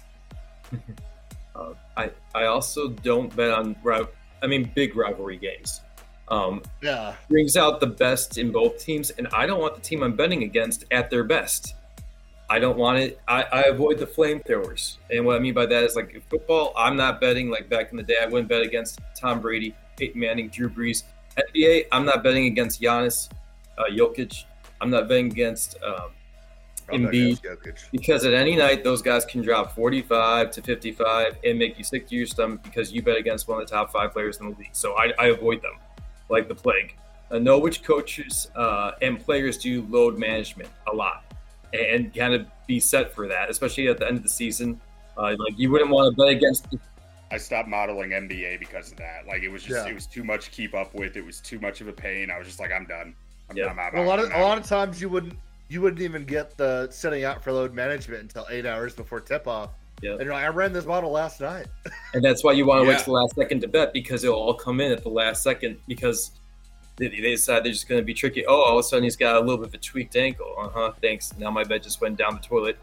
uh, 1.57 1.75
I 1.97 2.11
I 2.35 2.45
also 2.47 2.89
don't 2.89 3.35
bet 3.35 3.51
on 3.51 3.77
I 4.43 4.47
mean 4.47 4.71
big 4.75 4.97
rivalry 4.97 5.37
games. 5.37 5.81
Um, 6.29 6.63
yeah, 6.83 7.15
brings 7.29 7.57
out 7.57 7.81
the 7.81 7.87
best 7.87 8.39
in 8.39 8.53
both 8.53 8.79
teams, 8.79 9.11
and 9.11 9.29
I 9.29 9.47
don't 9.47 9.61
want 9.61 9.75
the 9.75 9.81
team 9.81 10.03
I'm 10.03 10.17
betting 10.17 10.45
against 10.45 10.85
at 10.91 11.11
their 11.11 11.25
best. 11.25 11.75
I 12.49 12.59
don't 12.59 12.77
want 12.77 12.99
it. 12.99 13.21
I, 13.29 13.43
I 13.45 13.63
avoid 13.63 13.99
the 13.99 14.07
flamethrowers, 14.07 14.99
and 15.11 15.25
what 15.25 15.37
I 15.37 15.39
mean 15.39 15.55
by 15.55 15.67
that 15.67 15.85
is 15.85 15.97
like 15.97 16.23
football. 16.29 16.73
I'm 16.77 16.97
not 16.97 17.21
betting 17.21 17.51
like 17.51 17.69
back 17.69 17.91
in 17.91 17.97
the 17.97 18.03
day. 18.03 18.17
I 18.23 18.27
wouldn't 18.27 18.49
bet 18.49 18.63
against 18.63 19.01
Tom 19.15 19.41
Brady, 19.41 19.75
Peyton 19.97 20.21
Manning, 20.21 20.49
Drew 20.49 20.69
Brees. 20.69 21.05
NBA, 21.37 21.87
I'm 21.93 22.05
not 22.05 22.23
betting 22.23 22.47
against 22.47 22.81
Giannis, 22.81 23.31
uh, 23.79 23.85
Jokic. 23.91 24.45
I'm 24.81 24.91
not 24.91 25.09
betting 25.09 25.27
against 25.27 25.77
um, 25.83 26.11
Embiid 26.89 27.41
because 27.91 28.25
at 28.25 28.35
any 28.35 28.57
night 28.57 28.85
those 28.85 29.03
guys 29.03 29.25
can 29.25 29.43
drop 29.43 29.75
45 29.75 30.51
to 30.53 30.63
55 30.63 31.37
and 31.45 31.59
make 31.59 31.79
you 31.79 31.85
sick 31.85 32.07
to 32.09 32.17
your 32.17 32.27
stomach 32.27 32.63
because 32.63 32.93
you 32.93 33.03
bet 33.03 33.17
against 33.17 33.49
one 33.49 33.61
of 33.61 33.69
the 33.69 33.75
top 33.75 33.93
five 33.93 34.13
players 34.13 34.39
in 34.39 34.51
the 34.51 34.57
league. 34.57 34.71
So 34.73 34.95
I, 34.95 35.13
I 35.19 35.27
avoid 35.29 35.63
them 35.63 35.79
like 36.29 36.49
the 36.49 36.55
plague. 36.55 36.97
I 37.31 37.39
know 37.39 37.59
which 37.59 37.83
coaches 37.83 38.51
uh, 38.57 38.93
and 39.01 39.19
players 39.19 39.57
do 39.57 39.87
load 39.89 40.19
management 40.19 40.69
a 40.91 40.95
lot 40.95 41.25
and 41.73 42.15
kind 42.15 42.35
of 42.35 42.47
be 42.67 42.79
set 42.79 43.15
for 43.15 43.27
that, 43.29 43.49
especially 43.49 43.89
at 43.89 43.99
the 43.99 44.07
end 44.07 44.19
of 44.19 44.23
the 44.23 44.29
season. 44.29 44.81
Uh, 45.17 45.35
like 45.39 45.59
you 45.59 45.71
wouldn't 45.71 45.91
want 45.91 46.15
to 46.15 46.23
bet 46.23 46.29
against 46.29 46.67
I 47.33 47.39
stopped 47.39 47.67
modeling 47.67 48.11
NBA 48.11 48.59
because 48.59 48.93
of 48.93 48.99
that. 48.99 49.27
Like 49.27 49.43
it 49.43 49.49
was 49.49 49.63
just 49.63 49.87
yeah. 49.87 49.91
it 49.91 49.95
was 49.95 50.07
too 50.07 50.23
much 50.23 50.45
to 50.45 50.51
keep 50.51 50.75
up 50.75 50.95
with. 50.95 51.17
It 51.17 51.25
was 51.25 51.41
too 51.41 51.59
much 51.59 51.81
of 51.81 51.89
a 51.89 51.93
pain. 51.93 52.31
I 52.31 52.37
was 52.37 52.47
just 52.47 52.61
like, 52.61 52.71
I'm 52.71 52.85
done. 52.85 53.15
I'm, 53.49 53.57
yeah. 53.57 53.69
I'm 53.69 53.97
a 53.97 54.05
lot 54.05 54.19
of 54.19 54.31
a 54.33 54.43
lot 54.43 54.59
of 54.59 54.67
times 54.67 55.01
you 55.01 55.09
wouldn't 55.09 55.39
you 55.73 55.81
wouldn't 55.81 56.03
even 56.03 56.25
get 56.25 56.55
the 56.59 56.89
setting 56.91 57.25
out 57.25 57.43
for 57.43 57.51
load 57.51 57.73
management 57.73 58.23
until 58.23 58.47
eight 58.51 58.67
hours 58.67 58.95
before 58.95 59.21
tip 59.21 59.49
off. 59.49 59.71
Yeah. 60.03 60.17
And 60.21 60.29
like, 60.29 60.45
I 60.45 60.49
ran 60.49 60.73
this 60.73 60.85
model 60.85 61.11
last 61.11 61.41
night. 61.41 61.67
and 62.15 62.23
that's 62.23 62.45
why 62.45 62.53
you 62.53 62.67
want 62.67 62.83
to 62.83 62.85
yeah. 62.85 62.91
wait 62.91 62.99
to 62.99 63.05
the 63.07 63.13
last 63.13 63.35
second 63.35 63.61
to 63.63 63.69
bet 63.69 63.95
because 63.95 64.23
it'll 64.23 64.37
all 64.37 64.55
come 64.55 64.81
in 64.81 64.93
at 64.93 65.03
the 65.03 65.09
last 65.09 65.43
second 65.43 65.79
because 65.89 66.33
they, 66.97 67.09
they 67.09 67.21
decide 67.21 67.65
they're 67.65 67.73
just 67.73 67.89
going 67.89 68.01
to 68.01 68.05
be 68.05 68.13
tricky. 68.13 68.45
Oh, 68.45 68.55
all 68.55 68.79
of 68.79 68.81
a 68.81 68.83
sudden 68.83 69.05
he's 69.05 69.17
got 69.17 69.37
a 69.37 69.41
little 69.41 69.57
bit 69.57 69.69
of 69.69 69.75
a 69.75 69.79
tweaked 69.79 70.17
ankle. 70.17 70.55
Uh 70.59 70.69
huh. 70.69 70.93
Thanks. 71.01 71.33
Now 71.39 71.51
my 71.51 71.65
bet 71.65 71.83
just 71.83 72.03
went 72.03 72.19
down 72.19 72.35
the 72.35 72.47
toilet. 72.47 72.79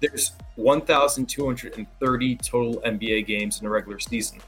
There's 0.00 0.32
1,230 0.54 2.36
total 2.36 2.80
NBA 2.82 3.26
games 3.26 3.60
in 3.60 3.66
a 3.66 3.70
regular 3.70 3.98
season. 3.98 4.38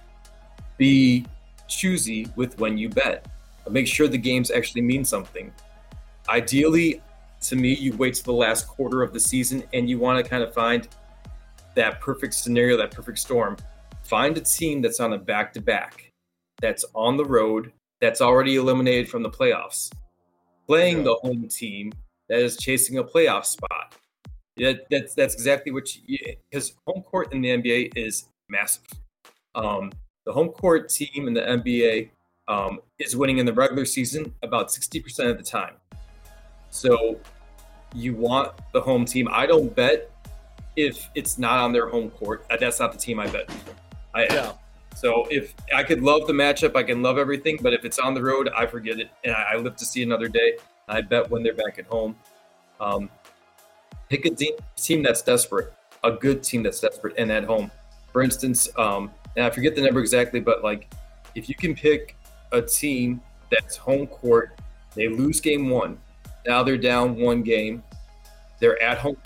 Be 0.77 1.27
choosy 1.67 2.29
with 2.37 2.61
when 2.61 2.79
you 2.79 2.91
bet. 2.91 3.27
Make 3.69 3.89
sure 3.89 4.07
the 4.07 4.19
games 4.19 4.53
actually 4.53 4.83
mean 4.83 5.05
something. 5.05 5.53
Ideally, 6.29 7.01
to 7.49 7.57
me, 7.57 7.75
you 7.75 7.97
wait 7.97 8.15
to 8.15 8.25
the 8.25 8.33
last 8.33 8.67
quarter 8.67 9.03
of 9.03 9.13
the 9.13 9.21
season 9.21 9.63
and 9.73 9.89
you 9.89 9.99
want 9.99 10.23
to 10.23 10.29
kind 10.29 10.43
of 10.43 10.53
find 10.53 10.89
that 11.75 12.01
perfect 12.01 12.35
scenario, 12.35 12.77
that 12.77 12.91
perfect 12.91 13.19
storm. 13.19 13.57
Find 14.03 14.37
a 14.37 14.41
team 14.41 14.83
that's 14.83 15.01
on 15.01 15.13
a 15.13 15.19
back 15.19 15.53
to 15.55 15.61
back, 15.61 16.13
that's 16.61 16.85
on 16.95 17.17
the 17.17 17.25
road, 17.25 17.73
that's 18.01 18.21
already 18.21 18.57
eliminated 18.57 19.09
from 19.09 19.23
the 19.23 19.31
playoffs, 19.31 19.93
playing 20.67 20.99
yeah. 20.99 21.05
the 21.05 21.15
home 21.23 21.49
team 21.49 21.93
that 22.29 22.39
is 22.39 22.57
chasing 22.57 22.99
a 22.99 23.05
playoff 23.05 23.45
spot. 23.45 23.95
Yeah, 24.57 24.73
that's 24.91 25.15
that's 25.15 25.35
exactly 25.35 25.71
what 25.71 25.95
you 25.95 26.19
because 26.51 26.75
home 26.87 27.03
court 27.03 27.33
in 27.33 27.43
the 27.43 27.49
NBA 27.49 27.93
is 27.95 28.29
massive. 28.49 28.85
Um, 29.55 29.93
the 30.25 30.33
home 30.33 30.49
court 30.49 30.89
team 30.89 31.29
in 31.29 31.35
the 31.35 31.43
NBA 31.43 32.11
um, 32.49 32.81
is 32.99 33.17
winning 33.17 33.39
in 33.39 33.47
the 33.47 33.53
regular 33.53 33.85
season 33.85 34.35
about 34.43 34.69
60% 34.69 35.31
of 35.31 35.37
the 35.37 35.43
time. 35.43 35.75
So 36.71 37.19
you 37.97 38.15
want 38.15 38.53
the 38.73 38.81
home 38.81 39.05
team. 39.05 39.29
I 39.33 39.47
don't 39.47 39.75
bet 39.75 40.11
if 40.77 41.09
it's 41.15 41.39
not 41.39 41.59
on 41.59 41.73
their 41.73 41.89
home 41.89 42.11
court. 42.11 42.45
Uh, 42.51 42.57
that's 42.59 42.79
not 42.79 42.93
the 42.93 42.99
team 42.99 43.19
I 43.19 43.27
bet. 43.27 43.51
I 44.15 44.25
yeah. 44.25 44.53
So 44.95 45.27
if 45.31 45.55
I 45.75 45.83
could 45.83 46.03
love 46.03 46.27
the 46.27 46.33
matchup, 46.33 46.75
I 46.75 46.83
can 46.83 47.03
love 47.03 47.19
everything, 47.19 47.59
but 47.61 47.75
if 47.75 47.85
it's 47.85 47.99
on 47.99 48.15
the 48.15 48.23
road, 48.23 48.49
I 48.57 48.65
forget 48.65 48.99
it, 48.99 49.11
and 49.25 49.35
I, 49.35 49.53
I 49.53 49.57
live 49.57 49.77
to 49.77 49.85
see 49.85 50.03
another 50.03 50.29
day. 50.29 50.57
I 50.89 51.03
bet 51.03 51.31
when 51.31 51.43
they're 51.43 51.55
back 51.55 51.79
at 51.79 51.87
home. 51.87 52.17
Um, 52.81 53.11
pick 54.09 54.25
a 54.25 54.31
team, 54.31 54.55
team 54.77 55.03
that's 55.03 55.21
desperate, 55.21 55.73
a 56.05 56.13
good 56.13 56.43
team 56.43 56.63
that's 56.63 56.81
desperate 56.81 57.15
and 57.19 57.31
at 57.31 57.45
home. 57.45 57.71
For 58.13 58.23
instance, 58.23 58.69
um, 58.77 59.11
and 59.37 59.45
I 59.45 59.51
forget 59.51 59.75
the 59.75 59.83
number 59.83 60.01
exactly, 60.01 60.41
but 60.41 60.63
like 60.63 60.91
if 61.35 61.49
you 61.49 61.55
can 61.55 61.75
pick 61.75 62.17
a 62.53 62.63
team 62.63 63.21
that's 63.51 63.77
home 63.77 64.07
court, 64.07 64.59
they 64.95 65.09
lose 65.09 65.41
game 65.41 65.69
one, 65.69 65.99
now 66.47 66.63
they're 66.63 66.79
down 66.79 67.17
one 67.17 67.43
game, 67.43 67.83
they're 68.59 68.81
at 68.83 68.99
home, 68.99 69.17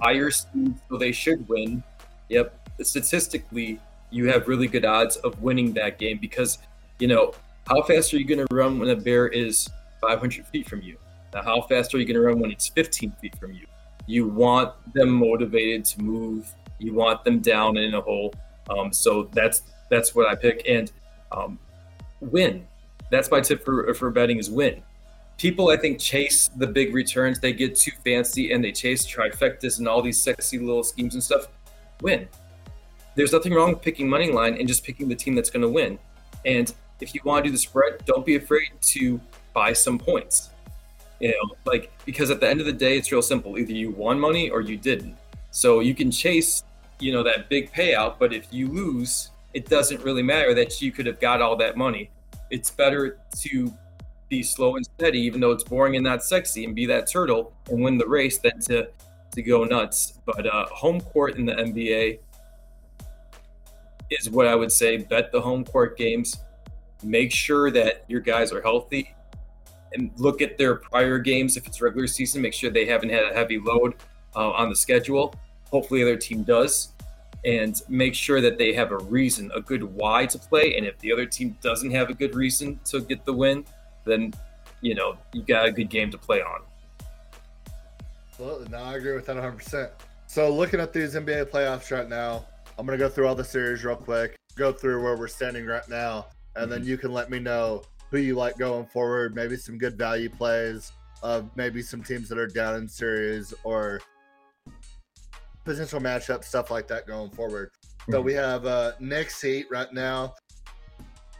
higher 0.00 0.30
seed, 0.30 0.74
so 0.88 0.96
they 0.96 1.12
should 1.12 1.48
win. 1.48 1.82
Yep, 2.28 2.70
statistically, 2.82 3.80
you 4.10 4.28
have 4.28 4.48
really 4.48 4.66
good 4.66 4.84
odds 4.84 5.16
of 5.16 5.40
winning 5.42 5.72
that 5.74 5.98
game 5.98 6.18
because 6.18 6.58
you 6.98 7.08
know 7.08 7.32
how 7.66 7.82
fast 7.82 8.12
are 8.12 8.18
you 8.18 8.24
going 8.24 8.46
to 8.46 8.54
run 8.54 8.78
when 8.78 8.88
a 8.90 8.96
bear 8.96 9.28
is 9.28 9.68
500 10.00 10.46
feet 10.46 10.68
from 10.68 10.82
you? 10.82 10.96
Now, 11.32 11.42
how 11.42 11.62
fast 11.62 11.94
are 11.94 11.98
you 11.98 12.04
going 12.04 12.14
to 12.14 12.20
run 12.20 12.38
when 12.38 12.50
it's 12.50 12.68
15 12.68 13.12
feet 13.20 13.36
from 13.38 13.52
you? 13.52 13.66
You 14.06 14.28
want 14.28 14.72
them 14.92 15.10
motivated 15.10 15.84
to 15.86 16.02
move. 16.02 16.52
You 16.78 16.94
want 16.94 17.24
them 17.24 17.40
down 17.40 17.76
in 17.76 17.94
a 17.94 18.00
hole. 18.00 18.34
Um, 18.68 18.92
so 18.92 19.28
that's 19.32 19.62
that's 19.90 20.14
what 20.14 20.28
I 20.28 20.34
pick 20.34 20.62
and 20.68 20.92
um, 21.32 21.58
win. 22.20 22.66
That's 23.10 23.30
my 23.30 23.40
tip 23.40 23.64
for 23.64 23.92
for 23.94 24.10
betting 24.10 24.38
is 24.38 24.50
win. 24.50 24.82
People 25.36 25.70
I 25.70 25.76
think 25.76 25.98
chase 25.98 26.48
the 26.56 26.66
big 26.66 26.94
returns. 26.94 27.40
They 27.40 27.52
get 27.52 27.76
too 27.76 27.92
fancy 28.04 28.52
and 28.52 28.62
they 28.62 28.72
chase 28.72 29.06
trifectas 29.06 29.78
and 29.78 29.88
all 29.88 30.00
these 30.00 30.20
sexy 30.20 30.58
little 30.58 30.84
schemes 30.84 31.14
and 31.14 31.22
stuff. 31.22 31.48
Win. 32.02 32.28
There's 33.16 33.32
nothing 33.32 33.52
wrong 33.52 33.70
with 33.70 33.82
picking 33.82 34.08
money 34.08 34.30
line 34.30 34.56
and 34.58 34.66
just 34.66 34.84
picking 34.84 35.08
the 35.08 35.14
team 35.14 35.34
that's 35.34 35.50
going 35.50 35.62
to 35.62 35.68
win. 35.68 35.98
And 36.44 36.72
if 37.00 37.14
you 37.14 37.20
want 37.24 37.44
to 37.44 37.48
do 37.48 37.52
the 37.52 37.58
spread, 37.58 38.04
don't 38.04 38.24
be 38.24 38.36
afraid 38.36 38.70
to 38.80 39.20
buy 39.52 39.72
some 39.72 39.98
points. 39.98 40.50
You 41.20 41.30
know, 41.30 41.56
like 41.64 41.92
because 42.04 42.30
at 42.30 42.40
the 42.40 42.48
end 42.48 42.60
of 42.60 42.66
the 42.66 42.72
day, 42.72 42.96
it's 42.96 43.10
real 43.12 43.22
simple. 43.22 43.58
Either 43.58 43.72
you 43.72 43.90
won 43.90 44.18
money 44.18 44.50
or 44.50 44.60
you 44.60 44.76
didn't. 44.76 45.16
So 45.50 45.80
you 45.80 45.94
can 45.94 46.10
chase, 46.10 46.64
you 46.98 47.12
know, 47.12 47.22
that 47.22 47.48
big 47.48 47.72
payout, 47.72 48.18
but 48.18 48.32
if 48.32 48.52
you 48.52 48.68
lose, 48.68 49.30
it 49.52 49.68
doesn't 49.68 50.02
really 50.02 50.22
matter 50.22 50.52
that 50.54 50.82
you 50.82 50.90
could 50.90 51.06
have 51.06 51.20
got 51.20 51.40
all 51.40 51.56
that 51.56 51.76
money. 51.76 52.10
It's 52.50 52.70
better 52.70 53.18
to 53.42 53.72
be 54.34 54.42
slow 54.42 54.76
and 54.76 54.84
steady, 54.84 55.20
even 55.20 55.40
though 55.40 55.52
it's 55.52 55.62
boring 55.62 55.94
and 55.96 56.04
not 56.04 56.24
sexy, 56.24 56.64
and 56.64 56.74
be 56.74 56.86
that 56.86 57.06
turtle 57.06 57.52
and 57.70 57.82
win 57.82 57.96
the 57.98 58.06
race 58.06 58.38
than 58.38 58.60
to 58.60 58.88
to 59.32 59.42
go 59.42 59.64
nuts. 59.64 60.20
But 60.24 60.46
uh, 60.46 60.66
home 60.66 61.00
court 61.00 61.36
in 61.36 61.46
the 61.46 61.54
NBA 61.54 62.18
is 64.10 64.30
what 64.30 64.46
I 64.46 64.54
would 64.54 64.72
say. 64.72 64.96
Bet 64.96 65.30
the 65.30 65.40
home 65.40 65.64
court 65.64 65.96
games. 65.96 66.40
Make 67.02 67.32
sure 67.32 67.70
that 67.70 68.04
your 68.08 68.20
guys 68.20 68.52
are 68.52 68.62
healthy 68.62 69.14
and 69.92 70.10
look 70.16 70.40
at 70.40 70.58
their 70.58 70.76
prior 70.76 71.18
games. 71.18 71.56
If 71.56 71.66
it's 71.66 71.80
regular 71.80 72.06
season, 72.06 72.42
make 72.42 72.54
sure 72.54 72.70
they 72.70 72.86
haven't 72.86 73.10
had 73.10 73.24
a 73.24 73.34
heavy 73.34 73.58
load 73.58 73.94
uh, 74.34 74.50
on 74.50 74.68
the 74.68 74.76
schedule. 74.76 75.34
Hopefully, 75.70 76.02
their 76.02 76.16
team 76.16 76.42
does. 76.42 76.90
And 77.44 77.80
make 77.88 78.14
sure 78.14 78.40
that 78.40 78.56
they 78.56 78.72
have 78.72 78.90
a 78.90 78.98
reason, 78.98 79.50
a 79.54 79.60
good 79.60 79.82
why 79.82 80.24
to 80.26 80.38
play. 80.38 80.76
And 80.76 80.86
if 80.86 80.98
the 81.00 81.12
other 81.12 81.26
team 81.26 81.58
doesn't 81.60 81.90
have 81.90 82.08
a 82.08 82.14
good 82.14 82.34
reason 82.34 82.80
to 82.86 83.02
get 83.02 83.26
the 83.26 83.34
win, 83.34 83.66
then, 84.04 84.32
you 84.80 84.94
know, 84.94 85.16
you 85.32 85.42
got 85.42 85.66
a 85.66 85.72
good 85.72 85.90
game 85.90 86.10
to 86.10 86.18
play 86.18 86.40
on. 86.40 86.60
Absolutely. 88.28 88.68
No, 88.68 88.78
I 88.78 88.96
agree 88.96 89.14
with 89.14 89.26
that 89.26 89.36
100%. 89.36 89.90
So, 90.26 90.52
looking 90.52 90.80
at 90.80 90.92
these 90.92 91.14
NBA 91.14 91.46
playoffs 91.46 91.90
right 91.90 92.08
now, 92.08 92.44
I'm 92.78 92.86
going 92.86 92.98
to 92.98 93.04
go 93.04 93.08
through 93.08 93.28
all 93.28 93.36
the 93.36 93.44
series 93.44 93.84
real 93.84 93.96
quick, 93.96 94.36
go 94.56 94.72
through 94.72 95.02
where 95.02 95.16
we're 95.16 95.28
standing 95.28 95.66
right 95.66 95.88
now, 95.88 96.26
and 96.56 96.64
mm-hmm. 96.64 96.72
then 96.72 96.84
you 96.84 96.98
can 96.98 97.12
let 97.12 97.30
me 97.30 97.38
know 97.38 97.82
who 98.10 98.18
you 98.18 98.34
like 98.34 98.58
going 98.58 98.86
forward, 98.86 99.34
maybe 99.34 99.56
some 99.56 99.78
good 99.78 99.96
value 99.96 100.28
plays 100.28 100.92
of 101.22 101.48
maybe 101.56 101.82
some 101.82 102.02
teams 102.02 102.28
that 102.28 102.38
are 102.38 102.46
down 102.46 102.76
in 102.76 102.88
series 102.88 103.54
or 103.64 104.00
potential 105.64 106.00
matchup 106.00 106.44
stuff 106.44 106.70
like 106.70 106.86
that 106.88 107.06
going 107.06 107.30
forward. 107.30 107.70
Mm-hmm. 108.02 108.12
So 108.12 108.20
we 108.20 108.34
have 108.34 108.66
uh 108.66 108.92
Knicks 109.00 109.40
Heat 109.40 109.66
right 109.70 109.92
now. 109.92 110.34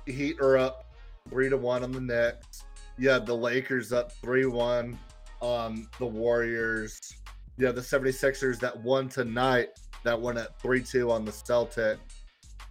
Heat 0.07 0.41
are 0.41 0.57
up 0.59 0.84
three 1.31 1.49
to 1.49 1.57
one 1.57 1.83
on 1.83 1.93
the 1.93 2.01
Knicks. 2.01 2.65
You 2.99 3.09
have 3.09 3.27
the 3.27 3.37
Lakers 3.37 3.93
up 3.93 4.13
three 4.13 4.47
one 4.47 4.99
on 5.41 5.89
the 5.99 6.07
Warriors. 6.07 6.99
You 7.57 7.67
have 7.67 7.75
the 7.75 7.81
76ers 7.81 8.59
that 8.61 8.77
won 8.83 9.09
tonight 9.09 9.69
that 10.03 10.21
won 10.21 10.37
at 10.37 10.59
3 10.61 10.83
2 10.83 11.11
on 11.11 11.25
the 11.25 11.31
Celtics. 11.31 11.99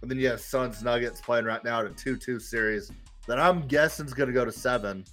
And 0.02 0.10
then 0.10 0.18
you 0.18 0.28
have 0.28 0.40
Suns 0.40 0.82
Nuggets 0.82 1.20
playing 1.20 1.46
right 1.46 1.64
now 1.64 1.80
at 1.80 1.86
a 1.86 1.90
2 1.90 2.16
2 2.16 2.38
series 2.38 2.90
that 3.26 3.38
I'm 3.38 3.66
guessing 3.66 4.06
is 4.06 4.14
going 4.14 4.28
to 4.28 4.32
go 4.32 4.44
to 4.44 4.52
seven, 4.52 5.04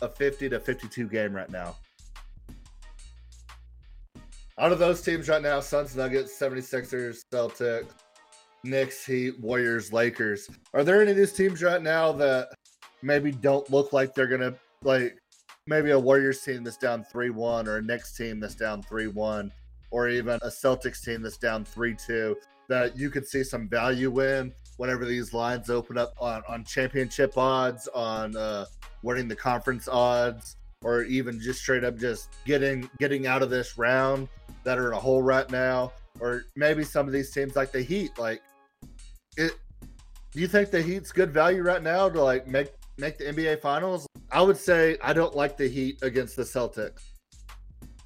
a 0.00 0.08
50 0.08 0.48
to 0.50 0.60
52 0.60 1.08
game 1.08 1.34
right 1.34 1.50
now. 1.50 1.76
Out 4.58 4.72
of 4.72 4.78
those 4.78 5.00
teams 5.00 5.28
right 5.28 5.42
now, 5.42 5.58
Suns, 5.60 5.96
Nuggets, 5.96 6.38
76ers, 6.38 7.24
Celtics, 7.32 7.86
Knicks, 8.62 9.04
Heat, 9.04 9.40
Warriors, 9.40 9.92
Lakers. 9.92 10.48
Are 10.74 10.84
there 10.84 11.00
any 11.00 11.10
of 11.10 11.16
these 11.16 11.32
teams 11.32 11.62
right 11.62 11.82
now 11.82 12.12
that 12.12 12.50
maybe 13.02 13.32
don't 13.32 13.68
look 13.70 13.92
like 13.92 14.14
they're 14.14 14.26
to, 14.26 14.54
like, 14.82 15.16
maybe 15.66 15.90
a 15.90 15.98
Warriors 15.98 16.40
team 16.42 16.64
that's 16.64 16.76
down 16.76 17.04
3 17.04 17.30
1 17.30 17.68
or 17.68 17.76
a 17.76 17.82
Knicks 17.82 18.16
team 18.16 18.40
that's 18.40 18.54
down 18.54 18.82
3 18.82 19.08
1 19.08 19.52
or 19.90 20.08
even 20.08 20.34
a 20.42 20.48
Celtics 20.48 21.02
team 21.02 21.22
that's 21.22 21.36
down 21.36 21.64
3 21.64 21.94
2 21.94 22.36
that 22.68 22.96
you 22.96 23.10
could 23.10 23.26
see 23.26 23.42
some 23.42 23.68
value 23.68 24.20
in 24.20 24.52
whenever 24.76 25.04
these 25.04 25.34
lines 25.34 25.68
open 25.68 25.98
up 25.98 26.14
on, 26.18 26.42
on 26.48 26.64
championship 26.64 27.36
odds, 27.36 27.88
on 27.88 28.36
uh, 28.36 28.64
winning 29.02 29.28
the 29.28 29.36
conference 29.36 29.88
odds, 29.88 30.56
or 30.82 31.02
even 31.02 31.38
just 31.38 31.60
straight 31.60 31.84
up 31.84 31.98
just 31.98 32.30
getting 32.46 32.88
getting 32.98 33.26
out 33.26 33.42
of 33.42 33.50
this 33.50 33.76
round 33.76 34.28
that 34.64 34.78
are 34.78 34.88
in 34.88 34.96
a 34.96 35.00
hole 35.00 35.22
right 35.22 35.50
now, 35.50 35.92
or 36.20 36.44
maybe 36.56 36.84
some 36.84 37.06
of 37.06 37.12
these 37.12 37.30
teams 37.30 37.56
like 37.56 37.72
the 37.72 37.82
Heat, 37.82 38.18
like 38.18 38.40
it. 39.36 39.52
Do 40.32 40.40
you 40.40 40.46
think 40.46 40.70
the 40.70 40.80
Heat's 40.80 41.10
good 41.10 41.32
value 41.32 41.62
right 41.62 41.82
now 41.82 42.08
to 42.08 42.22
like 42.22 42.46
make 42.46 42.72
make 43.00 43.18
the 43.18 43.24
NBA 43.24 43.60
Finals? 43.60 44.06
I 44.30 44.42
would 44.42 44.56
say 44.56 44.96
I 45.02 45.12
don't 45.12 45.34
like 45.34 45.56
the 45.56 45.66
Heat 45.66 46.02
against 46.02 46.36
the 46.36 46.42
Celtics. 46.42 47.00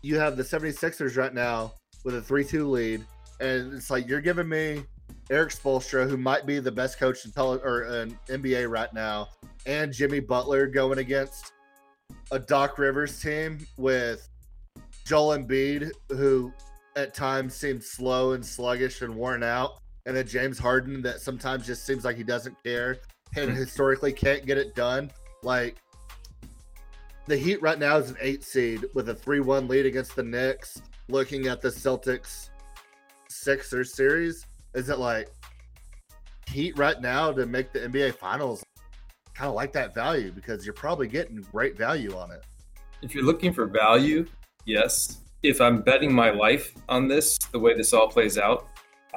You 0.02 0.18
have 0.18 0.36
the 0.36 0.42
76ers 0.42 1.16
right 1.16 1.34
now 1.34 1.74
with 2.04 2.16
a 2.16 2.20
3-2 2.20 2.70
lead, 2.70 3.04
and 3.40 3.74
it's 3.74 3.90
like 3.90 4.06
you're 4.08 4.20
giving 4.20 4.48
me 4.48 4.84
Erik 5.30 5.50
Spoelstra, 5.50 6.08
who 6.08 6.16
might 6.16 6.46
be 6.46 6.60
the 6.60 6.70
best 6.70 6.98
coach 6.98 7.24
in 7.24 7.32
tele- 7.32 7.60
or 7.64 7.84
in 7.84 8.16
NBA 8.28 8.70
right 8.70 8.92
now, 8.94 9.28
and 9.66 9.92
Jimmy 9.92 10.20
Butler 10.20 10.66
going 10.66 10.98
against 10.98 11.52
a 12.30 12.38
Doc 12.38 12.78
Rivers 12.78 13.20
team 13.20 13.66
with 13.76 14.28
Joel 15.04 15.38
Embiid, 15.38 15.90
who 16.10 16.52
at 16.96 17.14
times 17.14 17.54
seems 17.54 17.86
slow 17.86 18.32
and 18.32 18.44
sluggish 18.44 19.02
and 19.02 19.14
worn 19.14 19.42
out, 19.42 19.80
and 20.06 20.16
a 20.16 20.24
James 20.24 20.58
Harden 20.58 21.02
that 21.02 21.20
sometimes 21.20 21.66
just 21.66 21.84
seems 21.86 22.04
like 22.04 22.16
he 22.16 22.22
doesn't 22.22 22.56
care 22.62 22.98
and 23.36 23.50
hmm. 23.50 23.56
historically 23.56 24.12
can't 24.12 24.46
get 24.46 24.58
it 24.58 24.74
done. 24.74 25.10
Like 25.42 25.76
the 27.26 27.36
Heat 27.36 27.62
right 27.62 27.78
now 27.78 27.96
is 27.96 28.10
an 28.10 28.16
eight 28.20 28.44
seed 28.44 28.84
with 28.94 29.08
a 29.08 29.14
3 29.14 29.40
1 29.40 29.68
lead 29.68 29.86
against 29.86 30.16
the 30.16 30.22
Knicks. 30.22 30.80
Looking 31.08 31.48
at 31.48 31.60
the 31.60 31.68
Celtics 31.68 32.48
Sixers 33.28 33.94
series, 33.94 34.46
is 34.74 34.88
it 34.88 34.98
like 34.98 35.28
Heat 36.48 36.78
right 36.78 37.00
now 37.00 37.32
to 37.32 37.46
make 37.46 37.72
the 37.72 37.80
NBA 37.80 38.14
Finals? 38.14 38.64
Kind 39.34 39.48
of 39.48 39.54
like 39.54 39.72
that 39.72 39.94
value 39.94 40.32
because 40.32 40.64
you're 40.64 40.74
probably 40.74 41.08
getting 41.08 41.36
great 41.52 41.76
value 41.76 42.16
on 42.16 42.30
it. 42.30 42.44
If 43.02 43.14
you're 43.14 43.24
looking 43.24 43.52
for 43.52 43.66
value, 43.66 44.26
yes. 44.64 45.20
If 45.42 45.60
I'm 45.60 45.82
betting 45.82 46.14
my 46.14 46.30
life 46.30 46.72
on 46.88 47.06
this, 47.06 47.36
the 47.52 47.58
way 47.58 47.74
this 47.74 47.92
all 47.92 48.08
plays 48.08 48.38
out, 48.38 48.66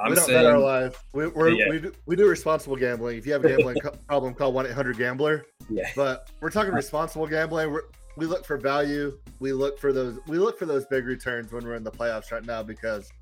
I'm 0.02 0.10
we 0.10 0.16
don't 0.16 0.26
saying 0.26 0.38
bet 0.42 0.46
our 0.46 0.58
life. 0.58 1.02
We, 1.12 1.26
we're, 1.28 1.50
Yeah. 1.50 1.70
we, 1.70 1.78
do, 1.80 1.92
we 2.06 2.16
do 2.16 2.26
responsible 2.28 2.76
gambling. 2.76 3.18
If 3.18 3.26
you 3.26 3.32
have 3.32 3.44
a 3.44 3.48
gambling 3.48 3.76
co- 3.82 3.92
problem, 4.06 4.34
call 4.34 4.52
1 4.52 4.66
800 4.66 4.96
Gambler. 4.98 5.44
yeah. 5.68 5.90
But 5.96 6.30
we're 6.40 6.50
talking 6.50 6.72
responsible 6.72 7.26
gambling. 7.26 7.72
We're, 7.72 7.82
we 8.16 8.26
look 8.26 8.44
for 8.44 8.56
value. 8.56 9.18
We 9.40 9.52
look 9.52 9.78
for 9.78 9.92
those. 9.92 10.18
We 10.26 10.38
look 10.38 10.58
for 10.58 10.66
those 10.66 10.86
big 10.86 11.06
returns 11.06 11.52
when 11.52 11.64
we're 11.64 11.76
in 11.76 11.84
the 11.84 11.90
playoffs 11.90 12.32
right 12.32 12.44
now 12.44 12.62
because 12.64 13.12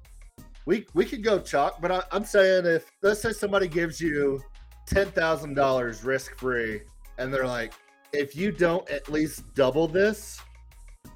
we 0.64 0.86
we 0.94 1.04
could 1.04 1.22
go 1.22 1.38
chalk. 1.38 1.80
But 1.80 1.92
I, 1.92 2.02
I'm 2.12 2.24
saying 2.24 2.64
if 2.66 2.90
let's 3.02 3.20
say 3.20 3.32
somebody 3.32 3.68
gives 3.68 4.00
you 4.00 4.42
ten 4.86 5.06
thousand 5.08 5.54
dollars 5.54 6.02
risk 6.02 6.38
free, 6.38 6.80
and 7.18 7.32
they're 7.32 7.46
like, 7.46 7.74
if 8.14 8.34
you 8.34 8.50
don't 8.50 8.88
at 8.88 9.10
least 9.10 9.42
double 9.54 9.86
this, 9.86 10.40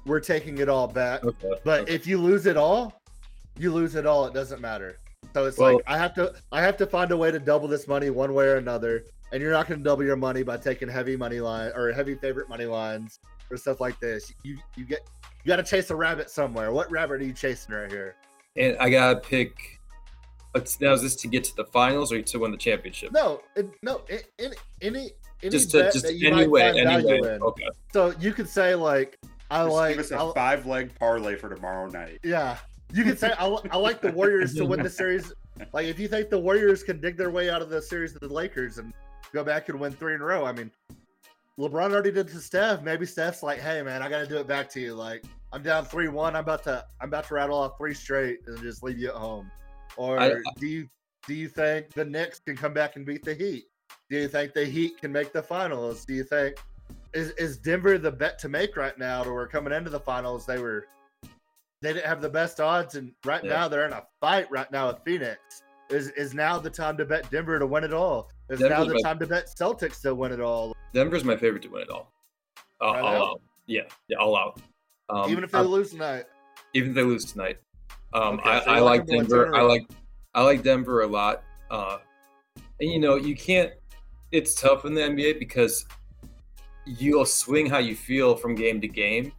we're 0.05 0.19
taking 0.19 0.59
it 0.59 0.69
all 0.69 0.87
back. 0.87 1.23
Okay. 1.23 1.53
But 1.63 1.81
okay. 1.81 1.93
if 1.95 2.05
you 2.05 2.19
lose 2.19 2.45
it 2.45 2.57
all, 2.57 3.01
you 3.57 3.71
lose 3.73 3.95
it 3.95 4.05
all. 4.05 4.25
It 4.27 4.33
doesn't 4.35 4.61
matter. 4.61 4.97
So 5.33 5.45
it's 5.45 5.57
Well- 5.57 5.75
like 5.75 5.83
I 5.87 5.97
have 5.97 6.13
to 6.15 6.33
I 6.51 6.61
have 6.61 6.77
to 6.77 6.85
find 6.85 7.11
a 7.11 7.17
way 7.17 7.31
to 7.31 7.39
double 7.39 7.67
this 7.67 7.87
money 7.87 8.09
one 8.09 8.33
way 8.33 8.45
or 8.47 8.55
another. 8.57 9.05
And 9.33 9.41
you're 9.41 9.51
not 9.53 9.67
going 9.67 9.79
to 9.79 9.83
double 9.83 10.03
your 10.03 10.17
money 10.17 10.43
by 10.43 10.57
taking 10.57 10.89
heavy 10.89 11.15
money 11.15 11.39
line 11.39 11.71
or 11.73 11.89
heavy 11.93 12.15
favorite 12.15 12.49
money 12.49 12.65
lines 12.65 13.19
or 13.49 13.55
stuff 13.55 13.79
like 13.79 13.97
this. 14.01 14.33
You 14.43 14.57
you 14.75 14.83
get 14.85 15.07
you 15.43 15.47
got 15.47 15.55
to 15.55 15.63
chase 15.63 15.89
a 15.89 15.95
rabbit 15.95 16.29
somewhere. 16.29 16.71
What 16.73 16.91
rabbit 16.91 17.21
are 17.21 17.23
you 17.23 17.33
chasing 17.33 17.73
right 17.75 17.89
here? 17.91 18.15
and 18.57 18.75
I 18.79 18.89
gotta 18.89 19.19
pick. 19.19 19.79
Now 20.81 20.91
is 20.91 21.01
this 21.01 21.15
to 21.15 21.29
get 21.29 21.45
to 21.45 21.55
the 21.55 21.63
finals 21.63 22.11
or 22.11 22.21
to 22.21 22.39
win 22.39 22.51
the 22.51 22.57
championship? 22.57 23.13
No, 23.13 23.39
it, 23.55 23.69
no, 23.81 24.01
a- 24.09 24.19
any 24.37 24.55
any 24.81 25.11
any 25.41 25.49
just 25.49 25.71
to 25.71 25.83
bet 25.83 25.93
just 25.93 26.05
that 26.05 26.15
you 26.15 26.27
anyway, 26.27 26.61
might 26.63 26.73
find 26.73 26.87
value 26.87 27.07
anyway. 27.07 27.35
in. 27.35 27.41
Okay. 27.41 27.67
So 27.93 28.13
you 28.19 28.33
could 28.33 28.49
say 28.49 28.75
like 28.75 29.17
I 29.49 29.63
Just 29.63 29.73
like 29.75 29.95
give 29.95 30.05
us 30.05 30.11
a 30.11 30.15
I'll- 30.17 30.33
five 30.33 30.65
leg 30.65 30.93
parlay 30.99 31.37
for 31.37 31.47
tomorrow 31.47 31.87
night. 31.87 32.19
Yeah. 32.23 32.57
You 32.93 33.03
can 33.03 33.15
say 33.17 33.33
I, 33.37 33.45
I 33.45 33.77
like 33.77 34.01
the 34.01 34.11
Warriors 34.11 34.53
to 34.55 34.65
win 34.65 34.83
the 34.83 34.89
series. 35.01 35.33
Like 35.73 35.85
if 35.87 35.99
you 35.99 36.07
think 36.07 36.29
the 36.29 36.39
Warriors 36.39 36.83
can 36.83 36.99
dig 36.99 37.17
their 37.17 37.31
way 37.31 37.49
out 37.49 37.61
of 37.61 37.69
the 37.69 37.81
series 37.81 38.13
with 38.13 38.21
the 38.21 38.33
Lakers 38.33 38.77
and 38.77 38.93
go 39.33 39.43
back 39.43 39.69
and 39.69 39.79
win 39.79 39.93
three 39.93 40.15
in 40.15 40.21
a 40.21 40.25
row, 40.25 40.45
I 40.45 40.51
mean, 40.51 40.71
LeBron 41.59 41.91
already 41.91 42.11
did 42.11 42.27
to 42.29 42.39
Steph. 42.39 42.81
Maybe 42.81 43.05
Steph's 43.05 43.43
like, 43.43 43.59
hey 43.59 43.81
man, 43.81 44.01
I 44.01 44.09
got 44.09 44.19
to 44.19 44.27
do 44.27 44.37
it 44.37 44.47
back 44.47 44.69
to 44.71 44.79
you. 44.79 44.93
Like 44.93 45.23
I'm 45.53 45.63
down 45.63 45.85
three 45.85 46.07
one. 46.07 46.35
I'm 46.35 46.43
about 46.43 46.63
to 46.63 46.85
I'm 46.99 47.09
about 47.09 47.27
to 47.27 47.33
rattle 47.35 47.57
off 47.57 47.77
three 47.77 47.93
straight 47.93 48.39
and 48.47 48.57
just 48.61 48.83
leave 48.83 48.97
you 48.97 49.09
at 49.09 49.15
home. 49.15 49.49
Or 49.97 50.19
I- 50.19 50.35
do 50.57 50.67
you 50.67 50.89
do 51.27 51.33
you 51.33 51.47
think 51.47 51.93
the 51.93 52.05
Knicks 52.05 52.39
can 52.39 52.55
come 52.57 52.73
back 52.73 52.95
and 52.95 53.05
beat 53.05 53.23
the 53.23 53.33
Heat? 53.33 53.65
Do 54.09 54.17
you 54.17 54.27
think 54.27 54.53
the 54.53 54.65
Heat 54.65 54.99
can 54.99 55.11
make 55.11 55.31
the 55.31 55.43
finals? 55.43 56.03
Do 56.05 56.13
you 56.13 56.23
think 56.23 56.55
is 57.13 57.31
is 57.31 57.57
Denver 57.57 57.97
the 57.97 58.11
bet 58.11 58.39
to 58.39 58.49
make 58.49 58.75
right 58.75 58.97
now? 58.97 59.23
To 59.23 59.31
where 59.31 59.47
coming 59.47 59.73
into 59.73 59.89
the 59.89 59.99
finals 59.99 60.45
they 60.45 60.57
were 60.57 60.87
they 61.81 61.93
didn't 61.93 62.05
have 62.05 62.21
the 62.21 62.29
best 62.29 62.59
odds, 62.59 62.95
and 62.95 63.11
right 63.25 63.43
Yeah. 63.43 63.51
now 63.53 63.67
they're 63.67 63.85
in 63.85 63.93
a 63.93 64.03
fight 64.19 64.49
right 64.51 64.71
now 64.71 64.87
with 64.87 64.97
Phoenix. 65.05 65.39
Is 65.89 66.09
is 66.11 66.33
now 66.33 66.57
the 66.57 66.69
time 66.69 66.95
to 66.97 67.05
bet 67.05 67.29
Denver 67.31 67.59
to 67.59 67.67
win 67.67 67.83
it 67.83 67.93
all? 67.93 68.29
Is 68.49 68.59
now 68.61 68.83
the 68.83 68.93
my- 68.93 69.01
time 69.01 69.19
to 69.19 69.27
bet 69.27 69.47
Celtics 69.47 70.01
to 70.03 70.15
win 70.15 70.31
it 70.31 70.39
all? 70.39 70.75
Denver's 70.93 71.23
my 71.23 71.35
favorite 71.35 71.63
to 71.63 71.69
win 71.69 71.81
it 71.83 71.89
all. 71.89 72.11
Uh, 72.79 72.85
all 72.85 73.05
out. 73.33 73.41
Yeah, 73.65 73.81
yeah, 74.07 74.17
all 74.17 74.37
out. 74.37 74.59
Um, 75.09 75.29
Even 75.29 75.43
if 75.43 75.51
they 75.51 75.57
I- 75.59 75.61
lose 75.61 75.91
tonight. 75.91 76.25
even 76.73 76.89
if 76.91 76.95
they 76.95 77.03
lose 77.03 77.25
tonight. 77.31 77.57
Um, 78.13 78.39
Okay, 78.39 78.49
I, 78.49 78.59
so 78.63 78.71
I 78.71 78.79
like 78.79 78.99
like 79.01 79.07
them 79.07 79.07
to 79.07 79.17
win 79.17 79.25
Denver. 79.27 79.45
ten 79.45 79.53
in 79.53 79.59
a 79.59 79.63
I 79.63 79.67
like 79.67 79.87
I 80.33 80.43
like 80.43 80.63
Denver 80.63 81.01
a 81.01 81.07
lot. 81.07 81.43
Uh, 81.69 81.97
and 82.79 82.89
you 82.89 82.99
know, 82.99 83.15
you 83.15 83.35
can't. 83.35 83.73
It's 84.31 84.55
tough 84.59 84.85
in 84.85 84.93
the 84.93 85.01
NBA 85.01 85.39
because 85.39 85.85
you'll 86.85 87.25
swing 87.25 87.65
how 87.67 87.77
you 87.79 87.95
feel 87.95 88.35
from 88.35 88.55
game 88.55 88.79
to 88.81 88.87
game, 88.87 89.31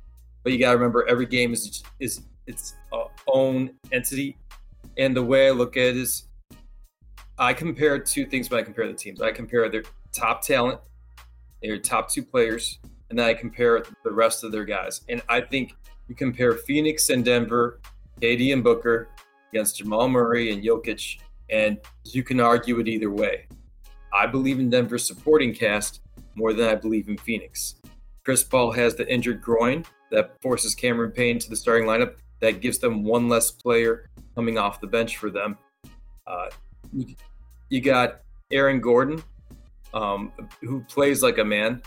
but 0.42 0.52
you 0.52 0.58
got 0.58 0.72
to 0.72 0.76
remember 0.76 1.06
every 1.08 1.26
game 1.26 1.52
is 1.54 1.82
is 1.98 2.22
its 2.46 2.74
uh, 2.92 3.04
own 3.26 3.70
entity. 3.92 4.36
And 4.98 5.16
the 5.16 5.22
way 5.22 5.48
I 5.48 5.50
look 5.50 5.76
at 5.76 5.88
it 5.88 5.96
is, 5.96 6.24
I 7.38 7.54
compare 7.54 7.98
two 7.98 8.26
things 8.26 8.50
when 8.50 8.60
I 8.60 8.62
compare 8.62 8.86
the 8.86 8.94
teams. 8.94 9.22
I 9.22 9.32
compare 9.32 9.68
their 9.68 9.84
top 10.12 10.42
talent, 10.42 10.80
their 11.62 11.78
top 11.78 12.10
two 12.10 12.22
players, 12.22 12.78
and 13.10 13.18
then 13.18 13.26
I 13.26 13.34
compare 13.34 13.82
the 14.04 14.12
rest 14.12 14.44
of 14.44 14.52
their 14.52 14.64
guys. 14.64 15.00
And 15.08 15.22
I 15.28 15.40
think 15.40 15.74
you 16.08 16.14
compare 16.14 16.54
Phoenix 16.54 17.08
and 17.10 17.24
Denver, 17.24 17.80
KD 18.20 18.52
and 18.52 18.62
Booker 18.62 19.08
against 19.52 19.78
Jamal 19.78 20.08
Murray 20.08 20.52
and 20.52 20.62
Jokic, 20.62 21.18
and 21.50 21.78
you 22.04 22.22
can 22.22 22.40
argue 22.40 22.78
it 22.80 22.88
either 22.88 23.10
way. 23.10 23.46
I 24.12 24.26
believe 24.26 24.60
in 24.60 24.70
Denver's 24.70 25.06
supporting 25.06 25.54
cast 25.54 26.00
more 26.34 26.52
than 26.52 26.68
I 26.68 26.74
believe 26.74 27.08
in 27.08 27.16
Phoenix. 27.16 27.76
Chris 28.24 28.44
Paul 28.44 28.70
has 28.72 28.94
the 28.94 29.10
injured 29.12 29.42
groin 29.42 29.84
that 30.10 30.40
forces 30.40 30.74
Cameron 30.74 31.10
Payne 31.10 31.38
to 31.38 31.50
the 31.50 31.56
starting 31.56 31.88
lineup. 31.88 32.14
That 32.42 32.60
gives 32.60 32.78
them 32.78 33.04
one 33.04 33.28
less 33.28 33.52
player 33.52 34.10
coming 34.34 34.58
off 34.58 34.80
the 34.80 34.86
bench 34.88 35.16
for 35.16 35.30
them. 35.30 35.56
Uh, 36.26 36.46
you, 37.70 37.80
got 37.80 38.20
Aaron 38.50 38.80
Gordon, 38.80 39.22
um, 39.94 40.32
who 40.60 40.80
plays 40.80 41.22
like 41.22 41.38
a 41.38 41.44
man 41.44 41.82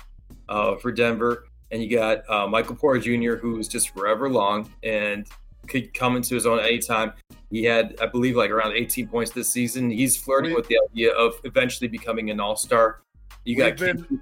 uh, 0.48 0.78
for 0.78 0.94
Denver, 0.94 1.48
and 1.72 1.84
you 1.84 1.90
got 1.96 2.28
uh, 2.30 2.48
Michael 2.48 2.76
Porter 2.76 3.02
Jr., 3.02 3.36
who's 3.36 3.68
just 3.68 3.90
forever 3.90 4.30
long 4.30 4.72
and 4.82 5.28
could 5.68 5.94
come 5.94 6.16
into 6.16 6.36
his 6.36 6.46
own 6.46 6.60
anytime. 6.60 7.12
He 7.52 7.66
had, 7.66 7.98
I 8.00 8.06
believe, 8.06 8.38
like 8.38 8.50
around 8.50 8.74
18 8.74 9.10
points 9.10 9.32
this 9.32 9.50
season. 9.50 9.90
He's 9.90 10.16
flirting 10.16 10.54
with 10.54 10.68
the 10.70 10.80
idea 10.90 11.12
of 11.12 11.34
eventually 11.44 11.90
becoming 11.90 12.30
an 12.30 12.40
All 12.40 12.56
Star. 12.56 13.02
You 13.44 13.58
got 13.58 13.78
We've 13.78 13.96
been- 13.96 14.04
Kid- 14.06 14.20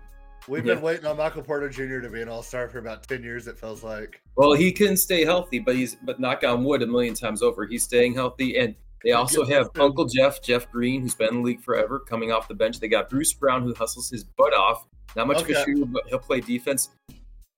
We've 0.48 0.66
Yeah. 0.66 0.76
been 0.76 0.84
waiting 0.84 1.06
on 1.06 1.18
Michael 1.18 1.42
Porter 1.42 1.70
Jr. 1.70 2.00
to 2.02 2.10
be 2.10 2.22
an 2.22 2.28
All 2.30 2.44
Star 2.44 2.68
for 2.68 2.80
about 2.80 3.08
ten 3.08 3.24
years. 3.24 3.48
It 3.48 3.58
feels 3.58 3.84
like. 3.84 4.22
well, 4.36 4.54
he 4.54 4.72
couldn't 4.72 4.98
stay 4.98 5.24
healthy, 5.24 5.60
but 5.60 5.76
he's 5.76 5.96
but 6.04 6.20
knock 6.20 6.44
on 6.44 6.64
wood 6.64 6.82
a 6.82 6.88
million 6.88 7.14
times 7.14 7.42
over. 7.42 7.66
He's 7.66 7.84
staying 7.84 8.14
healthy, 8.14 8.58
and 8.58 8.76
they 9.04 9.12
also 9.12 9.46
have 9.46 9.70
Uncle 9.80 10.06
Jeff, 10.06 10.42
Jeff 10.42 10.70
Green, 10.72 11.02
who's 11.02 11.16
been 11.16 11.30
in 11.30 11.36
the 11.36 11.42
league 11.42 11.62
forever, 11.62 12.00
coming 12.00 12.32
off 12.32 12.48
the 12.48 12.54
bench. 12.56 12.80
They 12.80 12.88
got 12.88 13.10
Bruce 13.10 13.34
Brown, 13.34 13.64
who 13.64 13.74
hustles 13.74 14.10
his 14.10 14.24
butt 14.24 14.54
off. 14.54 14.86
Not 15.16 15.28
much 15.28 15.42
of 15.44 15.50
a 15.50 15.64
shooter, 15.64 15.86
but 15.86 16.04
he'll 16.08 16.20
play 16.20 16.40
defense. 16.42 16.90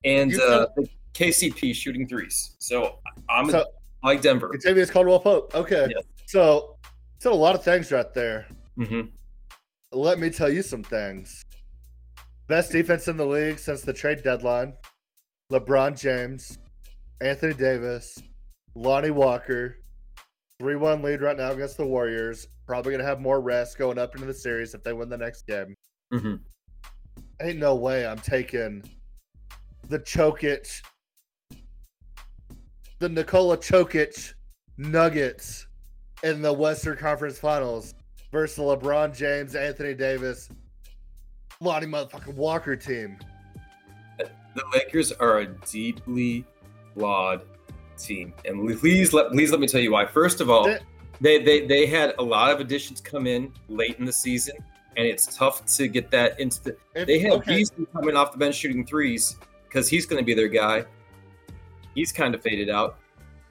And 0.03 0.39
uh, 0.39 0.67
KCP 1.13 1.73
shooting 1.73 2.07
threes. 2.07 2.55
So 2.59 2.99
I'm 3.29 3.49
So 3.49 3.65
like 4.03 4.21
Denver. 4.21 4.51
Octavius 4.53 4.91
Caldwell 4.91 5.19
Pope. 5.19 5.55
Okay. 5.55 5.87
Yeah. 5.89 6.01
So 6.27 6.77
said 7.19 7.31
a 7.31 7.35
lot 7.35 7.55
of 7.55 7.63
things 7.63 7.91
right 7.91 8.13
there. 8.13 8.45
hmm 8.75 9.01
Let 9.91 10.19
me 10.19 10.29
tell 10.29 10.51
you 10.51 10.61
some 10.61 10.83
things. 10.83 11.44
Best 12.47 12.71
defense 12.71 13.07
in 13.07 13.17
the 13.17 13.25
league 13.25 13.57
since 13.57 13.81
the 13.81 13.93
trade 13.93 14.21
deadline. 14.23 14.73
LeBron 15.51 15.99
James, 15.99 16.59
Anthony 17.21 17.53
Davis, 17.53 18.21
Lonnie 18.75 19.11
Walker. 19.11 19.77
3 20.59 20.75
1 20.75 21.01
lead 21.01 21.21
right 21.21 21.37
now 21.37 21.51
against 21.51 21.77
the 21.77 21.85
Warriors. 21.85 22.47
Probably 22.65 22.91
going 22.91 23.01
to 23.01 23.07
have 23.07 23.19
more 23.19 23.41
rest 23.41 23.77
going 23.77 23.97
up 23.97 24.15
into 24.15 24.27
the 24.27 24.33
series 24.33 24.73
if 24.73 24.83
they 24.83 24.93
win 24.93 25.09
the 25.09 25.17
next 25.17 25.47
game. 25.47 25.75
Mm-hmm. 26.13 26.35
Ain't 27.41 27.59
no 27.59 27.75
way 27.75 28.07
I'm 28.07 28.19
taking 28.19 28.83
the 29.89 29.99
Jokic, 29.99 30.81
the 32.99 33.09
Nikola 33.09 33.57
Jokic 33.57 34.33
Nuggets 34.77 35.67
in 36.23 36.41
the 36.41 36.53
Western 36.53 36.97
Conference 36.97 37.37
Finals 37.37 37.93
versus 38.31 38.57
LeBron 38.57 39.15
James, 39.15 39.55
Anthony 39.55 39.93
Davis, 39.93 40.49
Lonnie 41.65 41.87
motherfucking 41.87 42.35
Walker 42.35 42.75
team. 42.75 43.17
The 44.17 44.63
Lakers 44.73 45.11
are 45.11 45.39
a 45.39 45.47
deeply 45.47 46.45
flawed 46.93 47.41
team, 47.97 48.33
and 48.45 48.79
please 48.79 49.11
let 49.11 49.31
please 49.31 49.51
let 49.51 49.59
me 49.59 49.67
tell 49.67 49.81
you 49.81 49.91
why. 49.91 50.05
First 50.05 50.39
of 50.39 50.49
all, 50.49 50.73
they 51.19 51.43
they 51.43 51.65
they 51.65 51.85
had 51.85 52.13
a 52.19 52.23
lot 52.23 52.51
of 52.51 52.59
additions 52.61 53.01
come 53.01 53.27
in 53.27 53.51
late 53.67 53.97
in 53.99 54.05
the 54.05 54.13
season, 54.13 54.55
and 54.95 55.05
it's 55.05 55.35
tough 55.35 55.65
to 55.77 55.87
get 55.87 56.09
that 56.11 56.39
into. 56.39 56.63
The, 56.63 56.77
If- 56.93 57.07
they 57.07 57.19
have 57.19 57.33
okay, 57.33 57.57
Beasley 57.57 57.85
coming 57.91 58.15
off 58.15 58.31
the 58.31 58.37
bench 58.37 58.55
shooting 58.55 58.85
threes 58.85 59.37
because 59.67 59.89
he's 59.89 60.05
going 60.05 60.21
to 60.21 60.25
be 60.25 60.33
their 60.33 60.47
guy. 60.47 60.85
He's 61.93 62.11
kind 62.13 62.33
of 62.33 62.41
faded 62.41 62.69
out. 62.69 62.97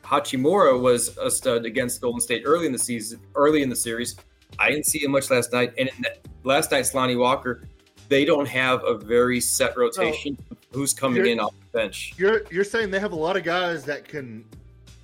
Hachimura 0.04 0.78
was 0.78 1.16
a 1.18 1.30
stud 1.30 1.64
against 1.64 2.00
Golden 2.00 2.20
State 2.20 2.42
early 2.44 2.66
in 2.66 2.72
the 2.72 2.78
season, 2.78 3.20
early 3.34 3.62
in 3.62 3.68
the 3.68 3.76
series. 3.76 4.16
I 4.58 4.70
didn't 4.70 4.86
see 4.86 5.02
him 5.02 5.10
much 5.10 5.30
last 5.30 5.52
night, 5.52 5.72
and 5.78 5.88
in 5.88 6.02
that, 6.02 6.26
last 6.44 6.70
night's 6.70 6.94
Lonnie 6.94 7.16
Walker. 7.16 7.66
They 8.08 8.24
don't 8.24 8.46
have 8.46 8.84
a 8.84 8.94
very 8.94 9.40
set 9.40 9.76
rotation. 9.76 10.36
who's 10.72 10.92
coming 10.92 11.26
in 11.26 11.38
off 11.40 11.52
the 11.52 11.78
bench? 11.78 12.14
you're 12.16 12.42
you're 12.50 12.64
saying 12.64 12.90
they 12.90 12.98
have 12.98 13.12
a 13.12 13.16
lot 13.16 13.36
of 13.36 13.44
guys 13.44 13.84
that 13.84 14.06
can 14.06 14.44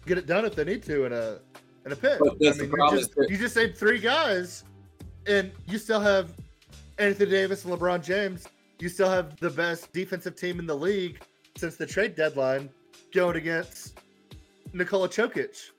get 0.07 0.19
it 0.19 0.27
done 0.27 0.45
if 0.45 0.55
they 0.55 0.65
need 0.65 0.83
to 0.85 1.05
in 1.05 1.13
a 1.13 1.39
in 1.87 1.93
a 1.93 1.97
pit. 1.97 2.19
But 2.21 2.39
that's 2.41 2.59
the 2.59 2.65
you 2.65 2.71
problem 2.71 2.99
just, 2.99 3.11
is 3.11 3.17
that- 3.17 3.31
you 3.31 3.39
just 3.39 3.57
named 3.57 3.77
three 3.77 3.99
guys, 3.99 4.65
and 5.27 5.51
you 5.67 5.79
still 5.79 6.01
have 6.01 6.35
Anthony 6.99 7.31
Davis 7.31 7.65
and 7.65 7.73
LeBron 7.73 8.03
James. 8.05 8.47
You 8.81 8.89
still 8.89 9.11
have 9.11 9.37
the 9.41 9.51
best 9.51 9.93
defensive 9.93 10.37
team 10.37 10.59
in 10.59 10.67
the 10.67 10.77
league 10.77 11.21
since 11.57 11.77
the 11.77 11.87
trade 11.87 12.15
deadline 12.17 12.71
going 13.13 13.37
against 13.37 13.99
Nikola 14.73 15.09
Jokic. 15.09 15.71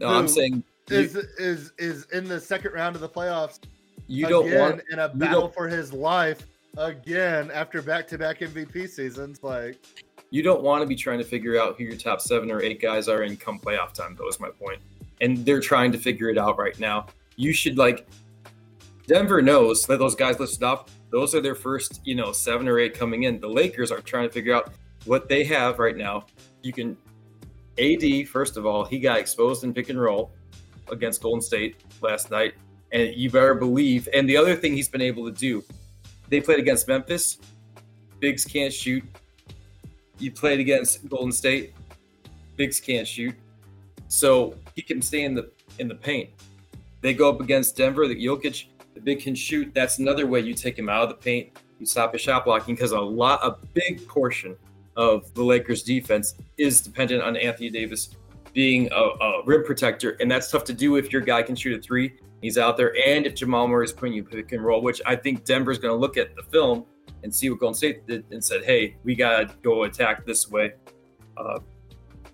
No, 0.00 0.08
I'm 0.08 0.28
saying 0.28 0.62
you, 0.88 0.96
Is 0.96 1.16
is 1.16 1.72
is 1.78 2.04
in 2.12 2.24
the 2.24 2.40
second 2.40 2.72
round 2.72 2.96
of 2.96 3.00
the 3.02 3.08
playoffs 3.08 3.60
you 4.06 4.26
don't 4.26 4.52
want 4.54 4.82
in 4.90 4.98
a 4.98 5.08
battle 5.08 5.48
for 5.48 5.68
his 5.68 5.92
life 5.92 6.46
again 6.76 7.50
after 7.50 7.82
back-to-back 7.82 8.40
MVP 8.40 8.88
seasons. 8.88 9.42
Like 9.42 9.84
you 10.30 10.42
don't 10.42 10.62
want 10.62 10.82
to 10.82 10.86
be 10.86 10.94
trying 10.94 11.18
to 11.18 11.24
figure 11.24 11.60
out 11.60 11.76
who 11.76 11.84
your 11.84 11.96
top 11.96 12.20
seven 12.20 12.50
or 12.50 12.62
eight 12.62 12.80
guys 12.80 13.08
are 13.08 13.22
in 13.22 13.36
come 13.36 13.58
playoff 13.58 13.92
time. 13.92 14.14
That 14.16 14.24
was 14.24 14.40
my 14.40 14.50
point. 14.50 14.80
And 15.20 15.44
they're 15.44 15.60
trying 15.60 15.92
to 15.92 15.98
figure 15.98 16.28
it 16.28 16.38
out 16.38 16.58
right 16.58 16.78
now. 16.78 17.06
You 17.36 17.52
should 17.52 17.78
like 17.78 18.06
Denver 19.06 19.42
knows 19.42 19.86
that 19.86 19.98
those 19.98 20.14
guys 20.14 20.38
listed 20.38 20.62
off, 20.62 20.84
those 21.10 21.34
are 21.34 21.40
their 21.40 21.56
first, 21.56 22.00
you 22.04 22.14
know, 22.14 22.30
seven 22.30 22.68
or 22.68 22.78
eight 22.78 22.94
coming 22.94 23.24
in. 23.24 23.40
The 23.40 23.48
Lakers 23.48 23.90
are 23.90 24.00
trying 24.00 24.28
to 24.28 24.32
figure 24.32 24.54
out 24.54 24.72
what 25.04 25.28
they 25.28 25.42
have 25.44 25.78
right 25.78 25.96
now. 25.96 26.26
You 26.62 26.72
can 26.72 26.96
AD, 27.78 28.28
first 28.28 28.56
of 28.56 28.66
all, 28.66 28.84
he 28.84 29.00
got 29.00 29.18
exposed 29.18 29.64
in 29.64 29.72
pick 29.72 29.88
and 29.88 30.00
roll 30.00 30.30
against 30.90 31.22
Golden 31.22 31.40
State 31.40 31.76
last 32.02 32.30
night. 32.30 32.54
And 32.92 33.14
you 33.14 33.30
better 33.30 33.54
believe, 33.54 34.08
and 34.12 34.28
the 34.28 34.36
other 34.36 34.54
thing 34.54 34.74
he's 34.74 34.88
been 34.88 35.00
able 35.00 35.24
to 35.24 35.32
do, 35.32 35.64
they 36.30 36.40
played 36.40 36.58
against 36.58 36.88
Memphis. 36.88 37.38
Bigs 38.20 38.44
can't 38.44 38.72
shoot. 38.72 39.04
You 40.18 40.30
played 40.30 40.60
against 40.60 41.08
Golden 41.08 41.32
State. 41.32 41.74
Bigs 42.56 42.80
can't 42.80 43.06
shoot. 43.06 43.34
So 44.08 44.54
he 44.74 44.82
can 44.82 45.02
stay 45.02 45.24
in 45.24 45.34
the 45.34 45.50
in 45.78 45.88
the 45.88 45.94
paint. 45.94 46.30
They 47.00 47.14
go 47.14 47.28
up 47.30 47.40
against 47.40 47.76
Denver, 47.76 48.06
the 48.06 48.14
Jokic, 48.14 48.66
the 48.94 49.00
big 49.00 49.20
can 49.20 49.34
shoot. 49.34 49.72
That's 49.74 49.98
another 49.98 50.26
way 50.26 50.40
you 50.40 50.54
take 50.54 50.78
him 50.78 50.88
out 50.88 51.02
of 51.02 51.08
the 51.08 51.14
paint. 51.14 51.56
You 51.78 51.86
stop 51.86 52.12
his 52.12 52.20
shot 52.20 52.44
blocking 52.44 52.74
because 52.74 52.92
a 52.92 53.00
lot, 53.00 53.40
a 53.42 53.56
big 53.72 54.06
portion 54.06 54.56
of 54.96 55.32
the 55.34 55.42
Lakers' 55.42 55.82
defense 55.82 56.34
is 56.58 56.82
dependent 56.82 57.22
on 57.22 57.36
Anthony 57.36 57.70
Davis 57.70 58.16
being 58.52 58.90
a, 58.92 58.94
a 58.96 59.42
rim 59.46 59.64
protector, 59.64 60.16
and 60.20 60.30
that's 60.30 60.50
tough 60.50 60.64
to 60.64 60.74
do 60.74 60.96
if 60.96 61.12
your 61.12 61.22
guy 61.22 61.42
can 61.42 61.56
shoot 61.56 61.78
a 61.78 61.82
three. 61.82 62.18
He's 62.40 62.56
out 62.56 62.76
there, 62.76 62.94
and 63.06 63.26
if 63.26 63.34
Jamal 63.34 63.68
Murray 63.68 63.84
is 63.84 63.92
putting 63.92 64.14
you 64.14 64.24
pick 64.24 64.52
and 64.52 64.64
roll, 64.64 64.82
which 64.82 65.02
I 65.04 65.14
think 65.14 65.44
Denver's 65.44 65.78
going 65.78 65.92
to 65.92 66.00
look 66.00 66.16
at 66.16 66.34
the 66.36 66.42
film 66.42 66.86
and 67.22 67.34
see 67.34 67.50
what 67.50 67.60
Golden 67.60 67.74
State 67.74 68.06
did 68.06 68.24
and 68.30 68.42
said, 68.42 68.64
"Hey, 68.64 68.96
we 69.04 69.14
got 69.14 69.48
to 69.48 69.54
go 69.62 69.82
attack 69.84 70.24
this 70.24 70.50
way." 70.50 70.72
Uh, 71.36 71.58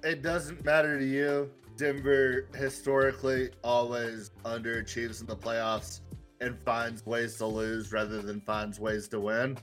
it 0.05 0.23
doesn't 0.23 0.65
matter 0.65 0.99
to 0.99 1.05
you. 1.05 1.51
Denver 1.77 2.49
historically 2.55 3.51
always 3.63 4.31
underachieves 4.45 5.21
in 5.21 5.27
the 5.27 5.37
playoffs 5.37 6.01
and 6.41 6.59
finds 6.65 7.05
ways 7.05 7.37
to 7.37 7.47
lose 7.47 7.93
rather 7.93 8.23
than 8.23 8.41
finds 8.41 8.79
ways 8.79 9.09
to 9.09 9.21
win. 9.21 9.59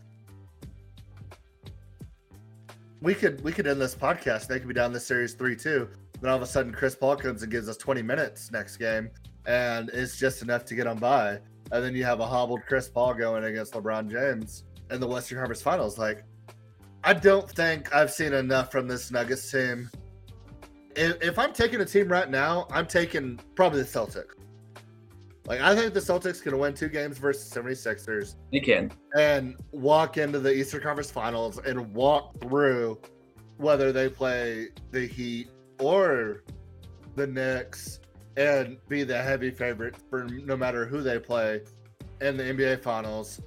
We 3.02 3.14
could 3.14 3.42
we 3.44 3.52
could 3.52 3.68
end 3.68 3.82
this 3.82 3.96
podcast. 3.96 4.48
They 4.48 4.60
could 4.60 4.68
be 4.68 4.74
down 4.74 4.94
this 4.94 5.06
series 5.06 5.34
three 5.34 5.56
two. 5.56 5.90
Then 6.22 6.30
all 6.30 6.38
of 6.38 6.42
a 6.42 6.46
sudden, 6.46 6.72
Chris 6.72 6.96
Paul 6.96 7.16
comes 7.16 7.44
and 7.44 7.52
gives 7.52 7.68
us 7.68 7.78
twenty 7.78 8.02
minutes 8.02 8.52
next 8.52 8.78
game, 8.78 9.10
and 9.46 9.90
it's 9.90 10.18
just 10.18 10.42
enough 10.42 10.66
to 10.66 10.76
get 10.76 10.86
them 10.86 10.98
by. 10.98 11.40
And 11.72 11.84
then 11.84 11.96
you 11.96 12.04
have 12.04 12.20
a 12.20 12.26
hobbled 12.26 12.62
Chris 12.68 12.88
Paul 12.88 13.14
going 13.14 13.44
against 13.46 13.74
LeBron 13.74 14.10
James 14.10 14.64
in 14.92 15.00
the 15.00 15.08
Western 15.08 15.40
Conference 15.40 15.62
Finals. 15.62 15.98
Like, 15.98 16.24
I 17.04 17.14
don't 17.14 17.50
think 17.50 17.94
I've 17.94 18.12
seen 18.12 18.34
enough 18.34 18.72
from 18.72 18.88
this 18.88 19.12
Nuggets 19.12 19.52
team 19.52 19.90
if, 20.96 21.22
if 21.22 21.40
I'm 21.40 21.54
taking 21.54 21.82
a 21.82 21.86
team 21.86 22.08
right 22.08 22.30
now, 22.30 22.68
I'm 22.72 22.88
taking 22.88 23.40
probably 23.56 23.82
the 23.82 23.88
Celtics. 23.88 24.36
Like, 25.46 25.60
I 25.60 25.76
think 25.76 25.94
the 25.94 26.00
Celtics 26.00 26.42
can 26.42 26.58
win 26.58 26.74
two 26.74 26.88
games 26.88 27.18
versus 27.18 27.52
76ers 27.52 28.36
they 28.52 28.62
can. 28.62 28.92
and 29.18 29.56
walk 29.72 30.18
into 30.18 30.40
the 30.40 30.54
Eastern 30.54 30.82
Conference 30.82 31.12
Finals 31.12 31.58
and 31.60 31.94
walk 31.94 32.40
through 32.40 33.00
whether 33.58 33.92
they 33.92 34.08
play 34.08 34.70
the 34.92 35.06
Heat 35.06 35.50
or 35.80 36.44
the 37.16 37.28
Knicks 37.28 38.00
and 38.38 38.78
be 38.88 39.04
the 39.04 39.22
heavy 39.22 39.52
favorite 39.52 39.96
for 40.10 40.24
no 40.24 40.58
matter 40.58 40.86
who 40.86 41.02
they 41.02 41.20
play 41.20 41.62
in 42.22 42.38
the 42.38 42.44
NBA 42.44 42.82
Finals. 42.82 43.42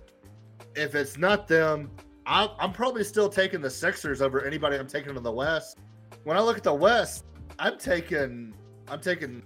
If 0.74 0.94
it's 0.94 1.16
not 1.16 1.48
them, 1.48 1.90
I'm, 2.26 2.72
probably 2.72 3.04
still 3.04 3.28
taking 3.28 3.60
the 3.60 3.70
Sixers 3.70 4.20
over 4.20 4.44
anybody 4.44 4.76
I'm 4.76 4.86
taking 4.86 5.16
in 5.16 5.22
the 5.22 5.32
West. 5.32 5.78
When 6.24 6.36
I 6.36 6.40
look 6.40 6.56
at 6.56 6.64
the 6.64 6.74
West, 6.74 7.24
I'm 7.58 7.78
taking 7.78 8.52
I'm 8.88 9.00
taking 9.00 9.42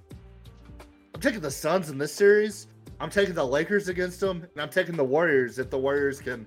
I'm 1.14 1.20
taking 1.20 1.40
the 1.40 1.50
Suns 1.50 1.90
in 1.90 1.98
this 1.98 2.14
series. 2.14 2.68
I'm 2.98 3.10
taking 3.10 3.34
the 3.34 3.46
Lakers 3.46 3.88
against 3.88 4.20
them, 4.20 4.42
and 4.42 4.60
I'm 4.60 4.70
taking 4.70 4.96
the 4.96 5.04
Warriors 5.04 5.58
if 5.58 5.70
the 5.70 5.78
Warriors 5.78 6.20
can 6.20 6.46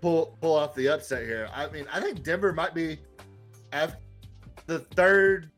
pull 0.00 0.36
pull 0.40 0.54
off 0.54 0.74
the 0.74 0.88
upset 0.88 1.24
here. 1.24 1.48
I 1.54 1.68
mean, 1.68 1.86
I 1.92 2.00
think 2.00 2.22
Denver 2.22 2.52
might 2.52 2.74
be 2.74 2.98
af 3.72 3.96
the 4.66 4.80
third 4.80 5.50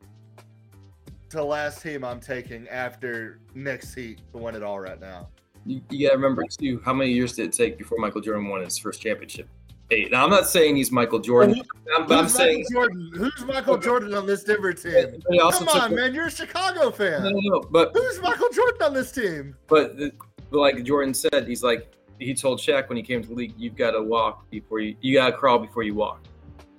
to 1.29 1.43
last 1.43 1.81
team 1.81 2.03
I'm 2.03 2.19
taking 2.19 2.67
after 2.69 3.39
next 3.53 3.93
Heat 3.93 4.21
to 4.31 4.37
win 4.37 4.55
it 4.55 4.63
all 4.63 4.79
right 4.79 4.99
now. 4.99 5.27
You, 5.65 5.81
you 5.89 6.07
got 6.07 6.13
to 6.13 6.17
remember 6.17 6.43
too. 6.49 6.81
How 6.85 6.93
many 6.93 7.11
years 7.11 7.33
did 7.33 7.47
it 7.47 7.53
take 7.53 7.77
before 7.77 7.97
Michael 7.97 8.21
Jordan 8.21 8.47
won 8.47 8.63
his 8.63 8.77
first 8.77 9.01
championship? 9.01 9.49
Eight. 9.89 10.11
Now 10.11 10.23
I'm 10.23 10.29
not 10.29 10.47
saying 10.47 10.75
he's 10.75 10.91
Michael 10.91 11.19
Jordan. 11.19 11.61
I'm, 11.95 12.07
but 12.07 12.17
I'm 12.17 12.23
Who's 12.25 12.33
saying. 12.35 12.65
Jordan? 12.71 13.09
Who's 13.15 13.45
Michael 13.45 13.77
Jordan 13.77 14.13
on 14.13 14.25
this 14.25 14.43
Denver 14.43 14.73
team? 14.73 15.21
Come 15.39 15.67
on, 15.69 15.91
the- 15.91 15.95
man, 15.95 16.13
you're 16.13 16.27
a 16.27 16.31
Chicago 16.31 16.91
fan. 16.91 17.23
No, 17.23 17.29
no, 17.29 17.39
no, 17.41 17.61
but 17.71 17.91
Who's 17.93 18.21
Michael 18.21 18.49
Jordan 18.49 18.81
on 18.81 18.93
this 18.93 19.11
team? 19.13 19.55
but, 19.67 19.97
but 19.97 20.59
like 20.59 20.83
Jordan 20.83 21.13
said, 21.13 21.47
he's 21.47 21.63
like 21.63 21.93
he 22.19 22.33
told 22.33 22.59
Shaq 22.59 22.89
when 22.89 22.97
he 22.97 23.03
came 23.03 23.21
to 23.21 23.27
the 23.29 23.33
league, 23.33 23.53
you've 23.57 23.75
got 23.77 23.91
to 23.91 24.01
walk 24.01 24.49
before 24.49 24.79
you 24.79 24.95
you 25.01 25.15
got 25.15 25.27
to 25.27 25.37
crawl 25.37 25.59
before 25.59 25.83
you 25.83 25.93
walk, 25.95 26.21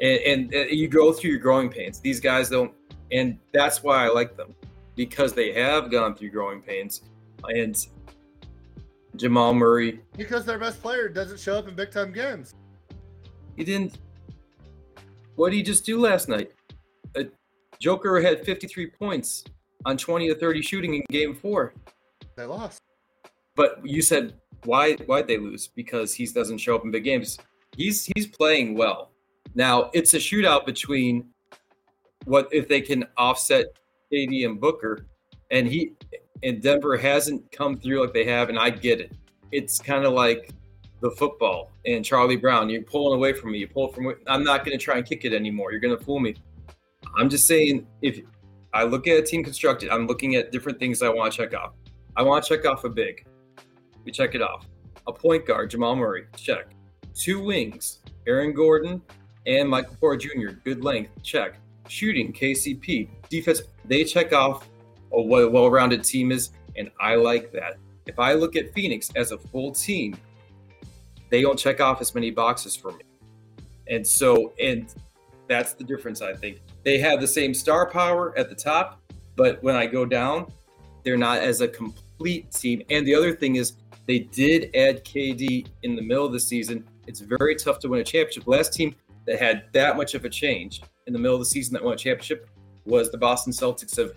and, 0.00 0.18
and 0.20 0.54
uh, 0.54 0.58
you 0.66 0.88
go 0.88 1.12
through 1.12 1.30
your 1.30 1.38
growing 1.38 1.68
pains. 1.70 2.00
These 2.00 2.20
guys 2.20 2.50
don't, 2.50 2.72
and 3.12 3.38
that's 3.52 3.82
why 3.82 4.04
I 4.04 4.08
like 4.08 4.36
them 4.36 4.54
because 4.96 5.32
they 5.32 5.52
have 5.52 5.90
gone 5.90 6.14
through 6.14 6.30
growing 6.30 6.60
pains, 6.60 7.02
and 7.48 7.86
Jamal 9.16 9.54
Murray, 9.54 10.00
Because 10.16 10.44
their 10.44 10.58
best 10.58 10.82
player 10.82 11.08
doesn't 11.08 11.38
show 11.38 11.56
up 11.58 11.68
in 11.68 11.74
big 11.74 11.90
time 11.90 12.12
games. 12.12 12.54
he 13.56 13.64
didn't. 13.64 13.98
What 15.36 15.50
did 15.50 15.56
he 15.56 15.62
just 15.62 15.84
do 15.86 16.00
last 16.00 16.28
night? 16.28 16.50
Uh, 17.16 17.24
Joker 17.78 18.20
had 18.20 18.44
53 18.44 18.88
points 18.90 19.44
on 19.84 19.96
20 19.96 20.28
to 20.28 20.34
30 20.34 20.62
shooting 20.62 20.94
in 20.94 21.02
Game 21.10 21.34
Four. 21.34 21.74
They 22.36 22.44
lost. 22.44 22.80
But 23.54 23.80
you 23.84 24.02
said 24.02 24.34
why 24.64 24.94
why'd 25.06 25.28
they 25.28 25.38
lose? 25.38 25.68
Because 25.68 26.12
he 26.14 26.26
doesn't 26.26 26.58
show 26.58 26.74
up 26.74 26.84
in 26.84 26.90
big 26.90 27.04
games. 27.04 27.38
He's 27.76 28.04
he's 28.14 28.26
playing 28.26 28.76
well. 28.76 29.12
Now 29.54 29.90
it's 29.94 30.14
a 30.14 30.18
shootout 30.18 30.66
between 30.66 31.26
what 32.28 32.48
if 32.52 32.68
they 32.68 32.80
can 32.80 33.04
offset 33.16 33.66
AD 34.12 34.30
and 34.30 34.60
Booker, 34.60 35.06
and 35.50 35.66
he 35.66 35.92
and 36.42 36.62
Denver 36.62 36.96
hasn't 36.96 37.50
come 37.50 37.78
through 37.78 38.02
like 38.02 38.12
they 38.12 38.24
have, 38.24 38.48
and 38.48 38.58
I 38.58 38.70
get 38.70 39.00
it. 39.00 39.12
It's 39.50 39.80
kind 39.80 40.04
of 40.04 40.12
like 40.12 40.50
the 41.00 41.10
football 41.12 41.72
and 41.86 42.04
Charlie 42.04 42.36
Brown. 42.36 42.68
You're 42.68 42.82
pulling 42.82 43.16
away 43.16 43.32
from 43.32 43.52
me. 43.52 43.58
You 43.58 43.68
pull 43.68 43.88
from. 43.88 44.14
I'm 44.26 44.44
not 44.44 44.64
going 44.64 44.78
to 44.78 44.82
try 44.82 44.98
and 44.98 45.06
kick 45.06 45.24
it 45.24 45.32
anymore. 45.32 45.72
You're 45.72 45.80
going 45.80 45.96
to 45.96 46.04
fool 46.04 46.20
me. 46.20 46.34
I'm 47.16 47.28
just 47.28 47.46
saying, 47.46 47.86
if 48.02 48.20
I 48.74 48.84
look 48.84 49.08
at 49.08 49.16
a 49.16 49.22
team 49.22 49.42
constructed, 49.42 49.88
I'm 49.88 50.06
looking 50.06 50.34
at 50.34 50.52
different 50.52 50.78
things 50.78 51.02
I 51.02 51.08
want 51.08 51.32
to 51.32 51.36
check 51.36 51.54
off. 51.54 51.72
I 52.16 52.22
want 52.22 52.44
to 52.44 52.56
check 52.56 52.66
off 52.66 52.84
a 52.84 52.90
big. 52.90 53.24
We 54.04 54.12
check 54.12 54.34
it 54.34 54.42
off. 54.42 54.66
A 55.06 55.12
point 55.12 55.46
guard, 55.46 55.70
Jamal 55.70 55.96
Murray, 55.96 56.26
check. 56.36 56.68
Two 57.14 57.40
wings, 57.42 58.00
Aaron 58.26 58.52
Gordon 58.52 59.00
and 59.46 59.68
Michael 59.68 59.96
Porter 59.98 60.28
Jr., 60.28 60.50
good 60.64 60.84
length, 60.84 61.10
check. 61.22 61.58
Shooting, 61.88 62.32
KCP. 62.32 63.08
Defense, 63.28 63.62
they 63.84 64.04
check 64.04 64.32
off 64.32 64.68
what 65.10 65.42
a 65.42 65.48
well 65.48 65.70
rounded 65.70 66.04
team 66.04 66.32
is, 66.32 66.50
and 66.76 66.90
I 67.00 67.14
like 67.14 67.52
that. 67.52 67.78
If 68.06 68.18
I 68.18 68.34
look 68.34 68.56
at 68.56 68.72
Phoenix 68.74 69.10
as 69.16 69.32
a 69.32 69.38
full 69.38 69.72
team, 69.72 70.16
they 71.30 71.42
don't 71.42 71.58
check 71.58 71.80
off 71.80 72.00
as 72.00 72.14
many 72.14 72.30
boxes 72.30 72.74
for 72.76 72.92
me. 72.92 73.04
And 73.88 74.06
so, 74.06 74.52
and 74.60 74.92
that's 75.46 75.74
the 75.74 75.84
difference, 75.84 76.22
I 76.22 76.34
think. 76.34 76.60
They 76.84 76.98
have 76.98 77.20
the 77.20 77.26
same 77.26 77.54
star 77.54 77.90
power 77.90 78.36
at 78.38 78.48
the 78.48 78.54
top, 78.54 79.00
but 79.36 79.62
when 79.62 79.74
I 79.74 79.86
go 79.86 80.04
down, 80.04 80.50
they're 81.04 81.16
not 81.16 81.38
as 81.38 81.60
a 81.60 81.68
complete 81.68 82.50
team. 82.50 82.82
And 82.90 83.06
the 83.06 83.14
other 83.14 83.34
thing 83.34 83.56
is, 83.56 83.74
they 84.06 84.20
did 84.20 84.74
add 84.74 85.04
KD 85.04 85.66
in 85.82 85.94
the 85.94 86.02
middle 86.02 86.24
of 86.24 86.32
the 86.32 86.40
season. 86.40 86.86
It's 87.06 87.20
very 87.20 87.54
tough 87.56 87.78
to 87.80 87.88
win 87.88 88.00
a 88.00 88.04
championship. 88.04 88.46
Last 88.46 88.72
team 88.72 88.94
that 89.26 89.38
had 89.38 89.64
that 89.72 89.96
much 89.96 90.14
of 90.14 90.24
a 90.24 90.30
change 90.30 90.82
in 91.08 91.12
the 91.14 91.18
middle 91.18 91.34
of 91.34 91.40
the 91.40 91.46
season 91.46 91.72
that 91.72 91.82
won 91.82 91.94
a 91.94 91.96
championship 91.96 92.48
was 92.84 93.10
the 93.10 93.18
Boston 93.18 93.52
Celtics 93.52 93.98
of 93.98 94.14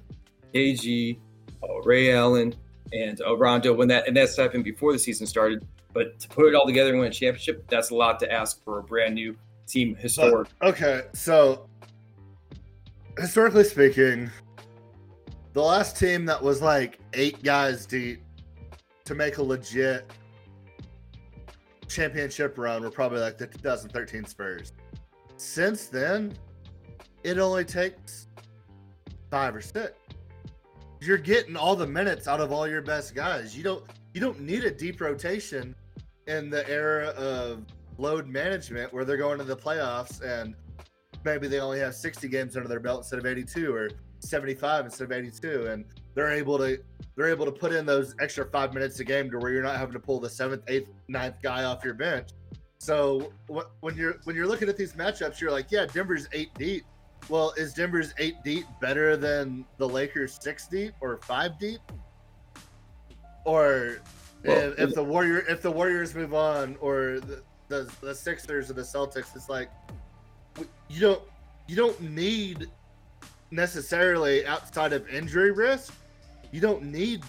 KG, 0.54 1.18
uh, 1.64 1.82
Ray 1.84 2.14
Allen, 2.14 2.54
and 2.94 3.20
uh, 3.22 3.36
Rondo. 3.36 3.74
When 3.74 3.88
that 3.88 4.08
and 4.08 4.16
that's 4.16 4.38
happened 4.38 4.66
before 4.66 4.94
the 4.94 5.00
season 5.00 5.26
started. 5.26 5.66
But 5.94 6.20
to 6.20 6.30
put 6.30 6.48
it 6.48 6.56
all 6.56 6.66
together 6.66 6.92
and 6.92 7.00
win 7.00 7.10
a 7.10 7.14
championship, 7.14 7.68
that's 7.68 7.89
a 7.89 7.96
lot 7.96 8.20
to 8.20 8.32
ask 8.32 8.64
for 8.64 8.80
a 8.80 8.84
brand 8.84 9.16
new 9.16 9.36
team 9.68 9.96
historic. 9.96 10.48
But, 10.60 10.70
okay, 10.70 11.02
so 11.14 11.68
historically 13.18 13.66
speaking, 13.66 14.30
the 15.54 15.62
last 15.62 15.98
team 15.98 16.26
that 16.26 16.42
was 16.42 16.62
like 16.62 17.00
eight 17.14 17.44
guys 17.44 17.86
deep 17.86 18.22
to 19.04 19.16
make 19.16 19.38
a 19.38 19.44
legit 19.44 20.10
championship 21.89 22.58
run 22.58 22.84
were 22.84 22.92
probably 22.92 23.20
like 23.20 23.38
the 23.38 23.48
2013 23.48 24.26
Spurs. 24.26 24.72
Since 25.36 25.88
then, 25.88 26.34
it 27.24 27.38
only 27.38 27.66
takes 27.66 28.28
five 29.30 29.56
or 29.56 29.62
six. 29.62 29.94
You're 31.00 31.18
getting 31.18 31.56
all 31.56 31.76
the 31.76 31.88
minutes 31.88 32.28
out 32.28 32.42
of 32.42 32.52
all 32.52 32.68
your 32.68 32.82
best 32.82 33.16
guys. 33.16 33.56
You 33.58 33.64
don't 33.64 33.84
you 34.14 34.22
don't 34.22 34.40
need 34.42 34.66
a 34.66 34.72
deep 34.72 35.02
rotation 35.02 35.74
in 36.28 36.50
the 36.50 36.68
era 36.70 37.08
of 37.10 37.66
load 37.98 38.28
management 38.28 38.94
where 38.94 39.06
they're 39.06 39.18
going 39.18 39.38
to 39.38 39.44
the 39.44 39.56
playoffs 39.56 40.22
and 40.22 40.56
maybe 41.24 41.48
they 41.48 41.60
only 41.60 41.80
have 41.80 41.96
60 41.96 42.28
games 42.28 42.56
under 42.56 42.68
their 42.68 42.80
belt 42.80 43.00
instead 43.00 43.20
of 43.20 43.26
82 43.26 43.74
or 43.74 43.90
75 44.20 44.86
instead 44.86 45.06
of 45.06 45.12
82 45.12 45.68
and 45.68 45.86
they're 46.14 46.32
able 46.32 46.58
to 46.58 46.80
they're 47.16 47.30
able 47.30 47.46
to 47.46 47.52
put 47.52 47.74
in 47.74 47.86
those 47.86 48.16
extra 48.20 48.46
five 48.46 48.74
minutes 48.74 49.00
a 49.00 49.04
game 49.04 49.30
to 49.32 49.38
where 49.40 49.52
you're 49.52 49.64
not 49.64 49.78
having 49.78 49.94
to 49.94 50.00
pull 50.00 50.20
the 50.20 50.30
seventh 50.30 50.64
eighth 50.68 50.90
ninth 51.08 51.36
guy 51.42 51.64
off 51.64 51.84
your 51.84 51.94
bench 51.94 52.30
so 52.78 53.32
when 53.80 53.96
you're 53.96 54.18
when 54.24 54.36
you're 54.36 54.48
looking 54.48 54.70
at 54.70 54.78
these 54.78 54.94
matchups 54.94 55.40
you're 55.40 55.52
like 55.52 55.72
yeah 55.72 55.86
denver's 55.86 56.28
eight 56.34 56.54
deep 56.56 56.84
well 57.30 57.54
is 57.58 57.74
denver's 57.74 58.14
eight 58.18 58.36
deep 58.44 58.66
better 58.80 59.16
than 59.16 59.66
the 59.78 59.88
lakers 59.88 60.38
six 60.42 60.68
deep 60.68 60.94
or 61.02 61.18
five 61.18 61.60
deep 61.60 61.80
or 63.46 64.00
well, 64.44 64.58
if, 64.58 64.80
if 64.80 64.96
the 64.96 65.04
warrior 65.04 65.40
if 65.50 65.62
the 65.62 65.72
warriors 65.72 66.16
move 66.16 66.34
on 66.34 66.76
or 66.82 67.20
the, 67.20 67.44
the 67.68 67.92
the 68.02 68.14
sixers 68.16 68.70
or 68.70 68.74
the 68.74 68.82
celtics 68.82 69.36
it's 69.36 69.50
like 69.50 69.70
you 70.90 71.00
don't 71.00 71.22
you 71.68 71.76
don't 71.76 72.02
need 72.02 72.68
necessarily 73.52 74.46
outside 74.46 74.94
of 74.94 75.08
injury 75.10 75.52
risk. 75.52 75.94
You 76.52 76.62
don't 76.62 76.84
need 76.84 77.24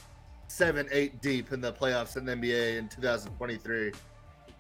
seven, 0.49 0.89
eight 0.91 1.21
deep 1.21 1.53
in 1.53 1.61
the 1.61 1.73
playoffs 1.73 2.17
in 2.17 2.25
the 2.25 2.33
NBA 2.33 2.79
in 2.79 2.89
2023. 2.89 3.93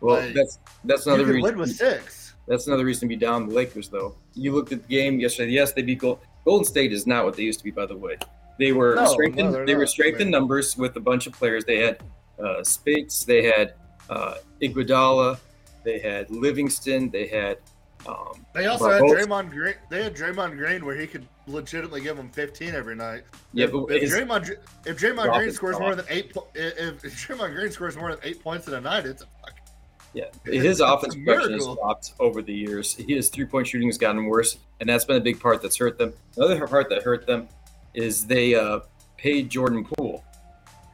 Well, 0.01 0.20
like, 0.20 0.35
that's 0.35 0.59
that's 0.85 1.07
another 1.07 1.22
you 1.22 1.33
reason. 1.35 1.43
Win 1.43 1.59
with 1.59 1.76
six. 1.76 2.32
That's 2.47 2.66
another 2.66 2.84
reason 2.84 3.09
to 3.09 3.14
be 3.14 3.16
down 3.16 3.49
the 3.49 3.55
Lakers, 3.55 3.88
though. 3.88 4.16
You 4.34 4.53
looked 4.53 4.72
at 4.72 4.82
the 4.82 4.88
game 4.88 5.20
yesterday. 5.20 5.53
Yes, 5.53 5.72
they 5.72 5.82
beat 5.82 5.99
Gold, 5.99 6.20
Golden 6.45 6.64
State. 6.64 6.93
Is 6.93 7.07
not 7.07 7.24
what 7.24 7.36
they 7.36 7.45
used 7.45 7.61
to 7.61 7.64
be, 7.64 7.70
by 7.70 7.86
the 7.86 7.97
way. 7.97 8.16
They 8.59 8.72
were 8.72 8.95
no, 8.97 9.07
strengthened. 9.07 9.53
No, 9.53 9.64
they 9.64 9.72
not. 9.72 9.78
were 9.78 9.86
strengthened 9.86 10.30
numbers 10.30 10.76
with 10.76 10.97
a 10.97 11.01
bunch 11.01 11.26
of 11.26 11.32
players. 11.32 11.64
They 11.64 11.78
had 11.78 12.03
uh, 12.43 12.62
Speights. 12.64 13.24
They 13.24 13.45
had 13.45 13.74
uh, 14.11 14.36
Iguodala. 14.61 15.38
They 15.84 15.99
had 15.99 16.30
Livingston. 16.30 17.11
They 17.11 17.26
had 17.26 17.59
um, 18.07 18.45
they 18.53 18.66
also 18.66 18.90
had 18.90 19.01
both, 19.01 19.12
Draymond 19.12 19.51
Green. 19.51 19.74
They 19.88 20.03
had 20.03 20.14
Draymond 20.14 20.57
Green 20.57 20.84
where 20.84 20.97
he 20.97 21.07
could 21.07 21.26
legitimately 21.47 22.01
give 22.01 22.16
them 22.16 22.30
15 22.30 22.74
every 22.74 22.97
night. 22.97 23.22
Yeah, 23.53 23.66
if, 23.66 23.72
if 23.72 24.11
Draymond 24.11 24.57
if 24.86 24.99
Draymond 24.99 25.38
Green 25.38 25.53
scores 25.53 25.78
more 25.78 25.95
than 25.95 26.05
eight, 26.09 26.36
if, 26.55 27.05
if 27.05 27.28
Draymond 27.28 27.55
Green 27.55 27.70
scores 27.70 27.97
more 27.97 28.11
than 28.11 28.18
eight 28.24 28.43
points 28.43 28.66
in 28.66 28.74
a 28.74 28.80
night, 28.80 29.07
it's 29.07 29.22
a 29.22 29.26
fuck. 29.40 29.55
Yeah, 30.14 30.26
his 30.44 30.80
offense 30.80 31.14
production 31.14 31.54
has 31.54 31.64
dropped 31.64 32.12
over 32.20 32.42
the 32.42 32.52
years. 32.52 32.94
His 32.94 33.30
three 33.30 33.46
point 33.46 33.66
shooting 33.66 33.88
has 33.88 33.96
gotten 33.96 34.26
worse, 34.26 34.58
and 34.80 34.88
that's 34.88 35.04
been 35.04 35.16
a 35.16 35.20
big 35.20 35.40
part 35.40 35.62
that's 35.62 35.76
hurt 35.76 35.98
them. 35.98 36.12
Another 36.36 36.66
part 36.66 36.90
that 36.90 37.02
hurt 37.02 37.26
them 37.26 37.48
is 37.94 38.26
they 38.26 38.54
uh, 38.54 38.80
paid 39.16 39.48
Jordan 39.48 39.84
Poole, 39.84 40.22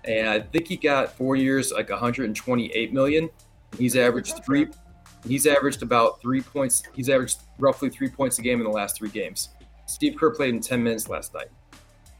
and 0.05 0.29
I 0.29 0.41
think 0.41 0.69
he 0.69 0.77
got 0.77 1.13
four 1.17 1.35
years, 1.35 1.73
like 1.73 1.91
128 1.91 2.93
million. 2.93 3.29
He's 3.77 3.97
averaged 3.97 4.45
three 4.45 4.69
He's 5.27 5.47
averaged 5.47 5.83
about 5.83 6.21
three 6.21 6.41
points. 6.41 6.83
He's 6.95 7.09
averaged 7.09 7.39
roughly 7.59 7.91
three 7.91 8.09
points 8.09 8.39
a 8.39 8.43
game 8.43 8.59
in 8.59 8.65
the 8.65 8.71
last 8.71 8.97
three 8.97 9.09
games. 9.09 9.51
Steve 9.87 10.17
Kerr 10.17 10.31
played 10.31 10.55
in 10.55 10.61
10 10.61 10.83
minutes 10.83 11.09
last 11.09 11.35
night. 11.35 11.49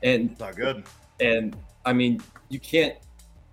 And 0.03 0.39
not 0.39 0.57
good. 0.57 0.85
And 1.21 1.57
I 1.85 1.93
mean, 1.93 2.21
you 2.49 2.59
can't 2.59 2.97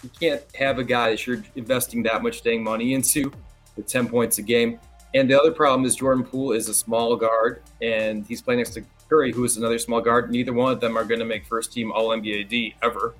you 0.04 0.10
can't 0.20 0.42
have 0.56 0.80
a 0.80 0.84
guy 0.84 1.12
that 1.12 1.26
you're 1.26 1.44
investing 1.56 2.04
that 2.04 2.22
much 2.24 2.44
dang 2.44 2.64
money 2.64 2.94
into 2.94 3.32
with 3.76 3.88
10 3.88 4.08
points 4.08 4.38
a 4.38 4.42
game. 4.42 4.80
And 5.14 5.30
the 5.30 5.40
other 5.40 5.52
problem 5.52 5.86
is 5.86 5.96
Jordan 5.96 6.24
Poole 6.24 6.52
is 6.52 6.68
a 6.68 6.74
small 6.74 7.16
guard 7.16 7.62
and 7.82 8.26
he's 8.26 8.42
playing 8.42 8.60
next 8.60 8.72
to 8.72 8.84
Curry, 9.10 9.32
who 9.32 9.44
is 9.44 9.58
another 9.58 9.80
small 9.80 10.02
guard. 10.02 10.32
Neither 10.32 10.54
one 10.54 10.72
of 10.72 10.80
them 10.80 10.98
are 10.98 11.06
going 11.06 11.20
to 11.20 11.26
make 11.26 11.46
first 11.46 11.72
team 11.72 11.92
All 11.92 12.10
NBA 12.10 12.50
D 12.50 12.76
ever. 12.82 13.16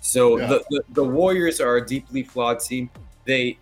So 0.00 0.38
yeah. 0.38 0.46
the, 0.46 0.64
the, 0.70 0.84
the 0.90 1.04
Warriors 1.04 1.60
are 1.60 1.76
a 1.76 1.86
deeply 1.86 2.22
flawed 2.22 2.60
team. 2.60 2.90
They 3.24 3.58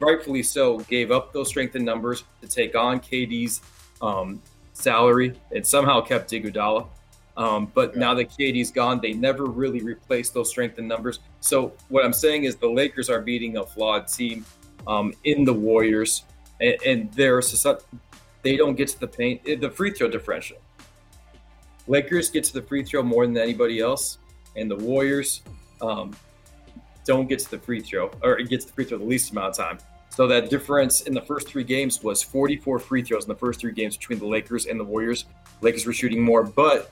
rightfully 0.00 0.42
so, 0.42 0.78
gave 0.80 1.10
up 1.10 1.32
those 1.32 1.48
strength 1.48 1.76
in 1.76 1.84
numbers 1.84 2.24
to 2.40 2.48
take 2.48 2.74
on 2.74 3.00
KD's 3.00 3.60
um, 4.00 4.40
salary 4.72 5.34
and 5.52 5.66
somehow 5.66 6.00
kept 6.00 6.30
Iguodala. 6.30 6.86
Um, 7.38 7.70
but 7.72 7.94
yeah. 7.94 8.00
now 8.00 8.14
that 8.14 8.30
KD's 8.30 8.72
gone, 8.72 9.00
they 9.00 9.12
never 9.12 9.46
really 9.46 9.80
replaced 9.80 10.34
those 10.34 10.50
strength 10.50 10.78
in 10.78 10.88
numbers. 10.88 11.20
So 11.40 11.72
what 11.88 12.04
I'm 12.04 12.12
saying 12.12 12.44
is 12.44 12.56
the 12.56 12.68
Lakers 12.68 13.08
are 13.08 13.20
beating 13.20 13.56
a 13.56 13.64
flawed 13.64 14.08
team 14.08 14.44
um, 14.88 15.14
in 15.22 15.44
the 15.44 15.54
Warriors, 15.54 16.24
and, 16.60 16.76
and 16.84 17.12
they're 17.12 17.40
they 18.42 18.56
don't 18.56 18.74
get 18.74 18.88
to 18.88 19.00
the 19.00 19.06
paint. 19.06 19.40
Eh, 19.46 19.56
the 19.56 19.70
free 19.70 19.92
throw 19.92 20.08
differential. 20.08 20.58
Lakers 21.86 22.28
get 22.28 22.44
to 22.44 22.52
the 22.52 22.62
free 22.62 22.82
throw 22.84 23.02
more 23.02 23.24
than 23.24 23.36
anybody 23.36 23.80
else, 23.80 24.18
and 24.56 24.70
the 24.70 24.76
Warriors 24.76 25.42
um, 25.80 26.14
don't 27.04 27.28
get 27.28 27.38
to 27.38 27.50
the 27.50 27.58
free 27.58 27.80
throw, 27.80 28.10
or 28.22 28.38
it 28.38 28.48
gets 28.48 28.64
the 28.64 28.72
free 28.72 28.84
throw 28.84 28.98
the 28.98 29.04
least 29.04 29.30
amount 29.30 29.50
of 29.50 29.56
time. 29.56 29.78
So 30.10 30.26
that 30.26 30.50
difference 30.50 31.02
in 31.02 31.14
the 31.14 31.20
first 31.22 31.48
three 31.48 31.62
games 31.62 32.02
was 32.02 32.22
44 32.22 32.80
free 32.80 33.02
throws 33.02 33.24
in 33.24 33.28
the 33.28 33.36
first 33.36 33.60
three 33.60 33.72
games 33.72 33.96
between 33.96 34.18
the 34.18 34.26
Lakers 34.26 34.66
and 34.66 34.78
the 34.78 34.84
Warriors. 34.84 35.26
Lakers 35.60 35.86
were 35.86 35.92
shooting 35.92 36.20
more, 36.20 36.42
but 36.42 36.90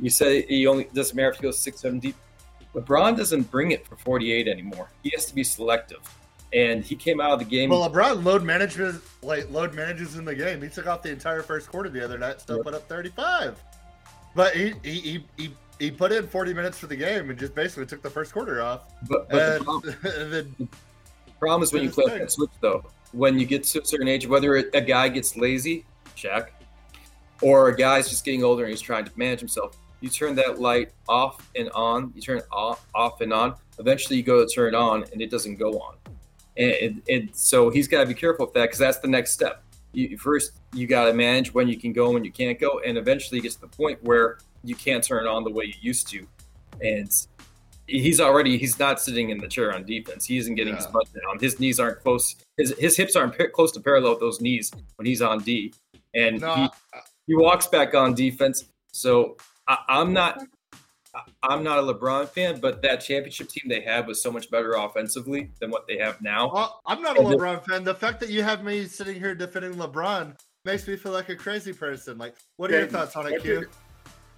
you 0.00 0.10
say 0.10 0.42
he 0.46 0.66
only 0.66 0.84
doesn't 0.92 1.16
matter 1.16 1.30
if 1.30 1.36
he 1.36 1.42
goes 1.42 1.58
six, 1.58 1.80
seven 1.80 1.98
deep. 1.98 2.16
LeBron 2.74 3.16
doesn't 3.16 3.50
bring 3.50 3.72
it 3.72 3.86
for 3.86 3.96
48 3.96 4.46
anymore. 4.46 4.90
He 5.02 5.10
has 5.14 5.26
to 5.26 5.34
be 5.34 5.42
selective. 5.42 6.00
And 6.52 6.82
he 6.82 6.96
came 6.96 7.20
out 7.20 7.32
of 7.32 7.38
the 7.40 7.44
game. 7.44 7.70
Well, 7.70 7.88
LeBron 7.88 8.24
load 8.24 8.42
management, 8.42 9.02
like 9.22 9.50
load 9.50 9.74
manages 9.74 10.16
in 10.16 10.24
the 10.24 10.34
game. 10.34 10.62
He 10.62 10.68
took 10.68 10.86
off 10.86 11.02
the 11.02 11.10
entire 11.10 11.42
first 11.42 11.68
quarter 11.68 11.90
the 11.90 12.02
other 12.02 12.18
night, 12.18 12.40
still 12.40 12.56
yep. 12.56 12.64
put 12.64 12.74
up 12.74 12.88
35. 12.88 13.62
But 14.34 14.54
he, 14.54 14.72
he, 14.82 15.00
he, 15.00 15.24
he 15.36 15.52
he 15.78 15.90
put 15.90 16.12
in 16.12 16.26
40 16.26 16.54
minutes 16.54 16.78
for 16.78 16.86
the 16.86 16.96
game 16.96 17.30
and 17.30 17.38
just 17.38 17.54
basically 17.54 17.86
took 17.86 18.02
the 18.02 18.10
first 18.10 18.32
quarter 18.32 18.62
off. 18.62 18.82
But, 19.08 19.28
but 19.28 19.40
and, 19.40 19.60
the, 19.60 19.64
problem, 19.64 19.94
then, 20.02 20.54
the 20.58 21.32
problem 21.38 21.62
is 21.62 21.72
when 21.72 21.82
you 21.84 21.90
play 21.90 22.18
that 22.18 22.30
switch, 22.32 22.50
though. 22.60 22.84
When 23.12 23.38
you 23.38 23.46
get 23.46 23.64
to 23.64 23.80
a 23.80 23.84
certain 23.84 24.08
age, 24.08 24.26
whether 24.26 24.56
a 24.56 24.80
guy 24.80 25.08
gets 25.08 25.36
lazy, 25.36 25.86
check, 26.14 26.52
or 27.40 27.68
a 27.68 27.76
guy's 27.76 28.08
just 28.10 28.24
getting 28.24 28.44
older 28.44 28.64
and 28.64 28.70
he's 28.70 28.82
trying 28.82 29.04
to 29.04 29.12
manage 29.16 29.38
himself, 29.38 29.76
you 30.00 30.08
turn 30.08 30.34
that 30.36 30.60
light 30.60 30.92
off 31.08 31.48
and 31.56 31.70
on. 31.70 32.12
You 32.14 32.22
turn 32.22 32.38
it 32.38 32.46
off, 32.52 32.86
off 32.94 33.20
and 33.20 33.32
on. 33.32 33.54
Eventually, 33.78 34.16
you 34.16 34.22
go 34.22 34.44
to 34.44 34.54
turn 34.54 34.74
it 34.74 34.76
on 34.76 35.04
and 35.12 35.20
it 35.20 35.30
doesn't 35.30 35.56
go 35.56 35.72
on. 35.78 35.96
And, 36.56 37.02
and, 37.08 37.30
so 37.32 37.70
he's 37.70 37.86
got 37.86 38.00
to 38.00 38.06
be 38.06 38.14
careful 38.14 38.46
with 38.46 38.54
that 38.54 38.62
because 38.62 38.78
that's 38.78 38.98
the 38.98 39.06
next 39.06 39.32
step. 39.32 39.62
You, 39.92 40.18
first, 40.18 40.52
you 40.72 40.88
got 40.88 41.04
to 41.04 41.12
manage 41.12 41.54
when 41.54 41.68
you 41.68 41.78
can 41.78 41.92
go 41.92 42.06
and 42.06 42.14
when 42.14 42.24
you 42.24 42.32
can't 42.32 42.58
go. 42.58 42.80
And 42.84 42.98
eventually, 42.98 43.38
it 43.38 43.42
gets 43.42 43.54
to 43.56 43.60
the 43.62 43.68
point 43.68 44.02
where 44.02 44.38
you 44.64 44.74
can't 44.74 45.02
turn 45.02 45.24
it 45.24 45.28
on 45.28 45.44
the 45.44 45.50
way 45.50 45.66
you 45.66 45.74
used 45.80 46.08
to. 46.08 46.26
And 46.80 47.10
he's 47.86 48.20
already 48.20 48.58
he's 48.58 48.78
not 48.78 49.00
sitting 49.00 49.30
in 49.30 49.38
the 49.38 49.48
chair 49.48 49.74
on 49.74 49.84
defense. 49.84 50.24
He 50.26 50.36
isn't 50.38 50.54
getting 50.56 50.76
his 50.76 50.86
butt 50.86 51.08
down. 51.12 51.38
His 51.40 51.58
knees 51.58 51.80
aren't 51.80 52.00
close. 52.00 52.36
His 52.56 52.74
his 52.78 52.96
hips 52.96 53.16
aren't 53.16 53.36
close 53.52 53.72
to 53.72 53.80
parallel 53.80 54.12
with 54.12 54.20
those 54.20 54.40
knees 54.40 54.70
when 54.96 55.06
he's 55.06 55.22
on 55.22 55.40
D, 55.40 55.72
and 56.14 56.40
No, 56.40 56.54
he, 56.54 56.62
I- 56.94 57.00
he 57.26 57.34
walks 57.34 57.66
back 57.66 57.94
on 57.94 58.14
defense. 58.14 58.64
So 58.92 59.36
I, 59.68 59.78
I'm 59.88 60.12
not. 60.12 60.38
I- 61.14 61.22
I'm 61.42 61.64
not 61.64 61.78
a 61.78 61.82
LeBron 61.82 62.28
fan, 62.28 62.60
but 62.60 62.82
that 62.82 62.96
championship 63.00 63.48
team 63.48 63.64
they 63.66 63.80
had 63.80 64.06
was 64.06 64.22
so 64.22 64.30
much 64.30 64.50
better 64.50 64.72
offensively 64.74 65.50
than 65.58 65.70
what 65.70 65.86
they 65.88 65.96
have 65.98 66.20
now. 66.20 66.50
Well, 66.52 66.80
I'm 66.86 67.00
not 67.02 67.16
a 67.16 67.20
And 67.20 67.30
the- 67.32 67.36
LeBron 67.36 67.64
fan. 67.66 67.82
The 67.82 67.94
fact 67.94 68.20
that 68.20 68.28
you 68.28 68.42
have 68.42 68.62
me 68.62 68.84
sitting 68.84 69.14
here 69.18 69.34
defending 69.34 69.74
LeBron 69.74 70.38
makes 70.66 70.86
me 70.86 70.96
feel 70.96 71.12
like 71.12 71.28
a 71.30 71.34
crazy 71.34 71.72
person. 71.72 72.18
Like, 72.18 72.34
what 72.56 72.70
are 72.70 72.78
your 72.78 72.86
thoughts 72.88 73.16
on 73.16 73.26
it, 73.26 73.32
what 73.32 73.42
Q? 73.42 73.60
did- 73.60 73.68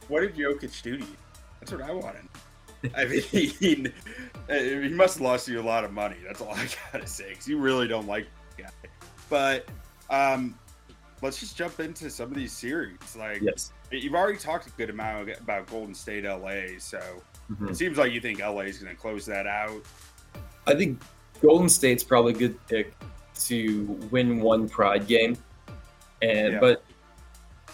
What 0.08 0.20
did 0.20 0.36
Jokic 0.36 0.80
do 0.82 0.96
to 0.98 1.04
you? 1.04 1.16
That's 1.58 1.72
what 1.72 1.82
I 1.82 1.92
wanted. 1.92 2.28
I 2.94 3.04
mean, 3.04 3.92
uh, 4.48 4.54
he 4.58 4.88
must 4.88 5.14
have 5.14 5.22
lost 5.22 5.48
you 5.48 5.60
a 5.60 5.62
lot 5.62 5.84
of 5.84 5.92
money. 5.92 6.16
That's 6.24 6.40
all 6.40 6.52
I 6.54 6.66
gotta 6.92 7.06
say. 7.06 7.30
Because 7.30 7.48
you 7.48 7.58
really 7.58 7.88
don't 7.88 8.06
like 8.06 8.26
the 8.56 8.62
guy. 8.62 8.70
But 9.28 9.66
um, 10.08 10.56
let's 11.20 11.40
just 11.40 11.56
jump 11.58 11.80
into 11.80 12.08
some 12.10 12.30
of 12.30 12.36
these 12.36 12.52
series. 12.52 12.96
Like, 13.18 13.42
Yes. 13.42 13.72
You've 13.90 14.14
already 14.14 14.38
talked 14.38 14.66
a 14.66 14.70
good 14.70 14.90
amount 14.90 15.30
about 15.40 15.66
Golden 15.68 15.94
State, 15.94 16.24
LA. 16.24 16.78
So 16.78 17.00
Mhm. 17.52 17.70
it 17.70 17.76
seems 17.76 17.98
like 17.98 18.12
you 18.12 18.20
think 18.20 18.40
LA 18.40 18.62
is 18.66 18.78
going 18.78 18.94
to 18.94 19.00
close 19.00 19.26
that 19.26 19.46
out. 19.46 19.82
I 20.66 20.74
think 20.74 21.00
Golden 21.42 21.68
State's 21.68 22.04
probably 22.04 22.32
a 22.32 22.36
good 22.36 22.66
pick 22.68 22.92
to 23.46 23.84
win 24.10 24.40
one 24.40 24.68
pride 24.68 25.06
game. 25.06 25.36
And 26.22 26.52
Yeah. 26.54 26.60
but 26.60 26.84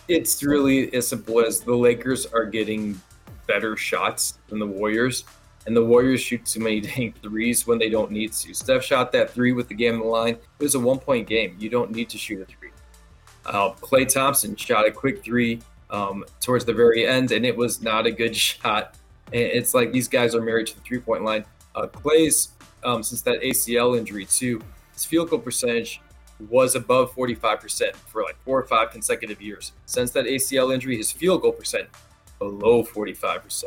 it's 0.08 0.42
really 0.42 0.92
as 0.94 1.08
simple 1.08 1.40
as 1.44 1.60
the 1.60 1.74
Lakers 1.74 2.26
are 2.26 2.44
getting 2.46 3.00
better 3.46 3.76
shots 3.76 4.38
than 4.48 4.58
the 4.58 4.66
Warriors. 4.66 5.24
And 5.66 5.76
the 5.76 5.84
Warriors 5.84 6.20
shoot 6.20 6.46
too 6.46 6.60
many 6.60 6.80
dang 6.80 7.12
threes 7.22 7.66
when 7.66 7.78
they 7.78 7.90
don't 7.90 8.10
need 8.12 8.32
to. 8.32 8.54
Steph 8.54 8.84
shot 8.84 9.10
that 9.12 9.30
three 9.30 9.52
with 9.52 9.68
the 9.68 9.74
game 9.74 9.94
on 9.94 10.00
the 10.00 10.06
line. 10.06 10.34
It 10.34 10.62
was 10.62 10.74
a 10.76 10.80
one 10.80 10.98
point 11.00 11.28
game. 11.28 11.56
You 11.58 11.68
don't 11.68 11.90
need 11.90 12.08
to 12.10 12.18
shoot 12.18 12.40
a 12.40 12.44
three. 12.46 12.70
Uh, 13.44 13.72
Klay 13.74 14.08
Thompson 14.08 14.56
shot 14.56 14.86
a 14.86 14.90
quick 14.92 15.22
three 15.24 15.60
um, 15.91 16.24
towards 16.41 16.64
the 16.64 16.72
very 16.72 17.07
end, 17.07 17.32
and 17.32 17.45
it 17.47 17.57
was 17.57 17.82
not 17.82 18.07
a 18.07 18.11
good 18.11 18.37
shot. 18.49 18.97
It's 19.32 19.74
like 19.74 19.93
these 19.93 20.09
guys 20.09 20.34
are 20.34 20.41
married 20.43 20.68
to 20.68 20.74
the 20.76 20.80
three 20.82 21.01
point 21.01 21.24
line. 21.24 21.45
Uh, 21.74 21.87
Klay's, 21.87 22.51
um, 22.84 23.03
since 23.03 23.22
that 23.22 23.41
ACL 23.43 23.99
injury, 23.99 24.24
too, 24.24 24.62
his 24.95 25.05
field 25.05 25.30
goal 25.30 25.41
percentage 25.41 26.01
was 26.49 26.74
above 26.74 27.14
45% 27.14 27.95
for 27.97 28.22
like 28.22 28.37
four 28.45 28.59
or 28.59 28.64
five 28.64 28.91
consecutive 28.91 29.41
years. 29.41 29.72
Since 29.87 30.11
that 30.12 30.26
ACL 30.26 30.72
injury, 30.72 30.97
his 30.97 31.11
field 31.11 31.43
goal 31.43 31.53
percent 31.53 31.89
below 32.39 32.82
45% 32.82 33.64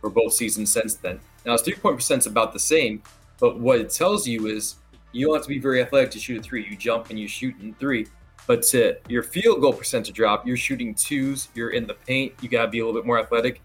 for 0.00 0.10
both 0.10 0.32
seasons 0.32 0.70
since 0.70 0.94
then. 0.94 1.20
Now, 1.44 1.52
his 1.52 1.62
three 1.62 1.74
point 1.74 1.96
percent 1.96 2.20
is 2.20 2.26
about 2.26 2.52
the 2.52 2.58
same, 2.58 3.02
but 3.40 3.58
what 3.58 3.80
it 3.80 3.90
tells 3.90 4.26
you 4.26 4.46
is 4.46 4.76
you 5.12 5.26
don't 5.26 5.36
have 5.36 5.42
to 5.44 5.48
be 5.48 5.58
very 5.58 5.80
athletic 5.80 6.10
to 6.12 6.18
shoot 6.18 6.40
a 6.40 6.42
three. 6.42 6.66
You 6.68 6.76
jump 6.76 7.10
and 7.10 7.18
you 7.18 7.28
shoot 7.28 7.54
in 7.60 7.74
three. 7.74 8.06
But 8.46 8.62
to 8.64 8.96
your 9.08 9.22
field 9.22 9.60
goal 9.60 9.72
percent 9.72 10.06
to 10.06 10.12
drop, 10.12 10.46
you're 10.46 10.56
shooting 10.56 10.94
twos, 10.94 11.48
you're 11.54 11.70
in 11.70 11.86
the 11.86 11.94
paint, 11.94 12.34
you 12.40 12.48
got 12.48 12.66
to 12.66 12.68
be 12.68 12.80
a 12.80 12.84
little 12.84 13.00
bit 13.00 13.06
more 13.06 13.18
athletic. 13.18 13.62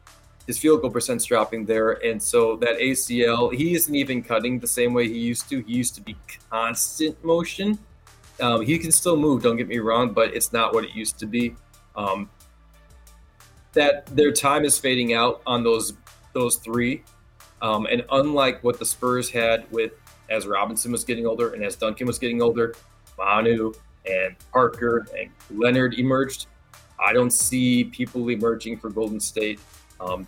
His 0.47 0.57
field 0.57 0.81
goal 0.81 0.89
percent's 0.89 1.25
dropping 1.25 1.65
there. 1.65 2.03
And 2.05 2.21
so 2.21 2.55
that 2.57 2.79
ACL, 2.79 3.53
he 3.53 3.75
isn't 3.75 3.93
even 3.93 4.23
cutting 4.23 4.59
the 4.59 4.67
same 4.67 4.93
way 4.93 5.07
he 5.07 5.19
used 5.19 5.49
to. 5.49 5.61
He 5.61 5.73
used 5.73 5.95
to 5.95 6.01
be 6.01 6.15
constant 6.49 7.23
motion. 7.23 7.77
Um, 8.39 8.65
he 8.65 8.79
can 8.79 8.91
still 8.91 9.17
move, 9.17 9.43
don't 9.43 9.57
get 9.57 9.67
me 9.67 9.79
wrong, 9.79 10.13
but 10.13 10.33
it's 10.33 10.53
not 10.53 10.73
what 10.73 10.85
it 10.85 10.95
used 10.95 11.19
to 11.19 11.25
be. 11.25 11.55
Um, 11.95 12.29
that 13.73 14.05
their 14.07 14.31
time 14.31 14.65
is 14.65 14.79
fading 14.79 15.13
out 15.13 15.41
on 15.45 15.63
those 15.63 15.93
those 16.33 16.55
three. 16.57 17.03
Um, 17.61 17.85
and 17.87 18.05
unlike 18.11 18.63
what 18.63 18.79
the 18.79 18.85
Spurs 18.85 19.29
had 19.29 19.69
with 19.71 19.91
as 20.29 20.47
Robinson 20.47 20.91
was 20.91 21.03
getting 21.03 21.25
older 21.25 21.53
and 21.53 21.63
as 21.63 21.75
Duncan 21.75 22.07
was 22.07 22.17
getting 22.17 22.41
older, 22.41 22.75
Manu 23.17 23.73
and 24.09 24.35
Parker 24.51 25.05
and 25.17 25.29
Leonard 25.51 25.95
emerged. 25.95 26.47
I 27.03 27.13
don't 27.13 27.31
see 27.31 27.85
people 27.85 28.27
emerging 28.29 28.77
for 28.77 28.89
Golden 28.89 29.19
State. 29.19 29.59
Um, 30.01 30.27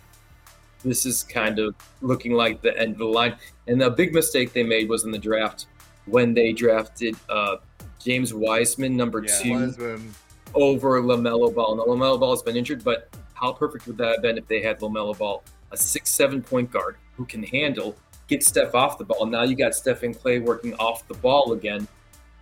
this 0.84 1.06
is 1.06 1.22
kind 1.22 1.58
of 1.58 1.74
looking 2.00 2.32
like 2.32 2.60
the 2.62 2.76
end 2.78 2.92
of 2.92 2.98
the 2.98 3.04
line. 3.06 3.36
And 3.68 3.80
the 3.80 3.90
big 3.90 4.14
mistake 4.14 4.52
they 4.52 4.62
made 4.62 4.88
was 4.88 5.04
in 5.04 5.10
the 5.10 5.18
draft 5.18 5.66
when 6.06 6.34
they 6.34 6.52
drafted 6.52 7.14
uh, 7.28 7.56
James 7.98 8.34
Wiseman, 8.34 8.96
number 8.96 9.22
Yeah. 9.24 9.38
two, 9.42 9.52
Wiseman. 9.52 10.14
over 10.54 11.00
LaMelo 11.00 11.54
Ball. 11.54 11.76
Now, 11.76 11.84
LaMelo 11.84 12.18
Ball 12.18 12.30
has 12.30 12.42
been 12.42 12.56
injured, 12.56 12.82
but 12.82 13.08
how 13.34 13.52
perfect 13.52 13.86
would 13.86 13.96
that 13.98 14.12
have 14.14 14.22
been 14.22 14.38
if 14.38 14.46
they 14.48 14.60
had 14.62 14.80
LaMelo 14.80 15.16
Ball, 15.16 15.42
a 15.70 15.76
six-seven 15.76 16.42
point 16.42 16.70
guard 16.70 16.96
who 17.16 17.24
can 17.24 17.42
handle, 17.44 17.96
get 18.28 18.42
Steph 18.42 18.74
off 18.74 18.98
the 18.98 19.04
ball. 19.04 19.26
Now 19.26 19.42
you 19.42 19.54
got 19.54 19.74
Steph 19.74 20.02
and 20.02 20.16
Klay 20.18 20.42
working 20.42 20.74
off 20.74 21.06
the 21.06 21.14
ball 21.14 21.52
again. 21.52 21.86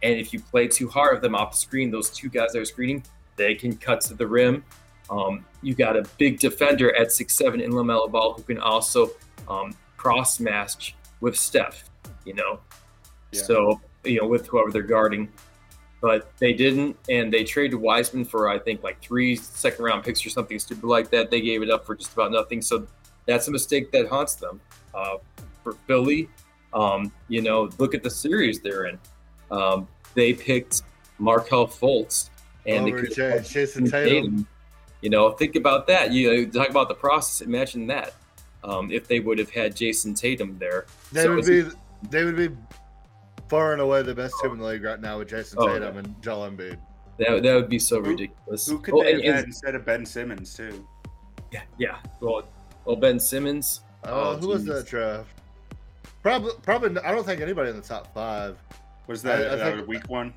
And 0.02 0.14
if 0.14 0.32
you 0.32 0.40
play 0.40 0.68
too 0.68 0.88
hard 0.88 1.16
of 1.16 1.22
them 1.22 1.34
off 1.34 1.52
the 1.52 1.56
screen, 1.56 1.90
those 1.90 2.10
two 2.10 2.28
guys 2.28 2.52
that 2.52 2.60
are 2.60 2.64
screening, 2.64 3.04
they 3.36 3.54
can 3.54 3.76
cut 3.76 4.00
to 4.02 4.14
the 4.14 4.26
rim. 4.26 4.64
Um, 5.10 5.44
you 5.62 5.74
got 5.74 5.96
a 5.96 6.04
big 6.18 6.38
defender 6.38 6.94
at 6.96 7.12
six-seven 7.12 7.60
in 7.60 7.72
LaMelo 7.72 8.10
Ball 8.10 8.34
who 8.34 8.42
can 8.42 8.58
also 8.58 9.10
um, 9.48 9.74
cross 9.96 10.40
match 10.40 10.94
with 11.20 11.36
Steph, 11.36 11.84
you 12.24 12.34
know. 12.34 12.60
Yeah. 13.32 13.42
So, 13.42 13.80
you 14.04 14.20
know, 14.20 14.26
with 14.26 14.46
whoever 14.46 14.70
they're 14.70 14.82
guarding 14.82 15.28
but 16.00 16.32
they 16.38 16.52
didn't, 16.52 16.96
and 17.08 17.32
they 17.32 17.44
traded 17.44 17.78
Wiseman 17.78 18.24
for 18.24 18.48
I 18.48 18.58
think 18.58 18.82
like 18.82 19.00
three 19.02 19.36
second 19.36 19.84
round 19.84 20.02
picks 20.02 20.24
or 20.24 20.30
something 20.30 20.58
stupid 20.58 20.84
like 20.84 21.10
that. 21.10 21.30
They 21.30 21.40
gave 21.40 21.62
it 21.62 21.70
up 21.70 21.84
for 21.84 21.94
just 21.94 22.12
about 22.12 22.32
nothing. 22.32 22.62
So 22.62 22.86
that's 23.26 23.48
a 23.48 23.50
mistake 23.50 23.92
that 23.92 24.08
haunts 24.08 24.34
them. 24.34 24.60
Uh, 24.94 25.18
for 25.62 25.74
Philly, 25.86 26.28
um, 26.72 27.12
you 27.28 27.42
know, 27.42 27.68
look 27.78 27.94
at 27.94 28.02
the 28.02 28.10
series 28.10 28.60
they're 28.60 28.86
in. 28.86 28.98
Um, 29.50 29.88
they 30.14 30.32
picked 30.32 30.82
Markelle 31.18 31.66
Fultz 31.66 32.30
and 32.66 32.86
they 32.86 32.92
Over 32.92 33.00
could've 33.02 33.16
J- 33.16 33.60
Jayson 33.60 33.86
Jayson 33.86 33.90
Tatum. 33.90 34.46
You 35.02 35.10
know, 35.10 35.30
think 35.30 35.56
about 35.56 35.86
that. 35.86 36.12
You 36.12 36.44
know, 36.46 36.50
talk 36.50 36.68
about 36.70 36.88
the 36.88 36.94
process. 36.94 37.40
Imagine 37.46 37.86
that 37.88 38.14
um, 38.64 38.90
if 38.90 39.08
they 39.08 39.20
would 39.20 39.38
have 39.38 39.50
had 39.50 39.74
Jayson 39.74 40.14
Tatum 40.14 40.58
there. 40.58 40.86
They 41.12 41.22
So 41.22 41.36
would 41.36 41.48
it's- 41.48 41.72
be 41.74 41.78
they 42.10 42.24
would 42.24 42.36
be 42.36 42.48
far 43.48 43.72
and 43.72 43.80
away 43.80 44.02
the 44.02 44.14
best 44.14 44.34
team 44.42 44.52
in 44.52 44.58
the 44.58 44.64
league 44.64 44.84
right 44.84 45.00
now 45.00 45.18
with 45.18 45.28
Jason 45.28 45.58
Oh, 45.60 45.66
Tatum 45.66 45.96
and 45.98 46.22
Joel 46.22 46.50
Embiid. 46.50 46.78
That, 47.18 47.42
that 47.42 47.54
would 47.54 47.68
be 47.68 47.78
so 47.78 48.00
Who- 48.02 48.10
ridiculous. 48.10 48.66
Who 48.66 48.78
could 48.78 48.94
Oh, 48.94 49.02
they 49.02 49.14
and- 49.14 49.24
have 49.24 49.34
had 49.36 49.44
instead 49.46 49.74
of 49.74 49.84
Ben 49.84 50.06
Simmons 50.06 50.54
too? 50.54 50.86
Yeah, 51.52 51.62
yeah. 51.78 51.96
Well, 52.20 52.44
well, 52.84 52.96
Ben 52.96 53.18
Simmons. 53.18 53.80
Uh, 54.04 54.08
Oh, 54.12 54.36
who 54.36 54.48
was 54.48 54.62
geez. 54.64 54.72
that 54.74 54.86
draft? 54.86 55.28
Probably, 56.22 56.52
probably. 56.62 57.00
I 57.02 57.12
don't 57.12 57.24
think 57.24 57.40
anybody 57.40 57.70
in 57.70 57.76
the 57.76 57.82
top 57.82 58.12
five. 58.14 58.56
Was 59.10 59.22
that, 59.22 59.40
I- 59.40 59.52
I 59.54 59.56
that 59.56 59.74
think- 59.74 59.82
a 59.86 59.90
weak 59.90 60.08
one? 60.08 60.32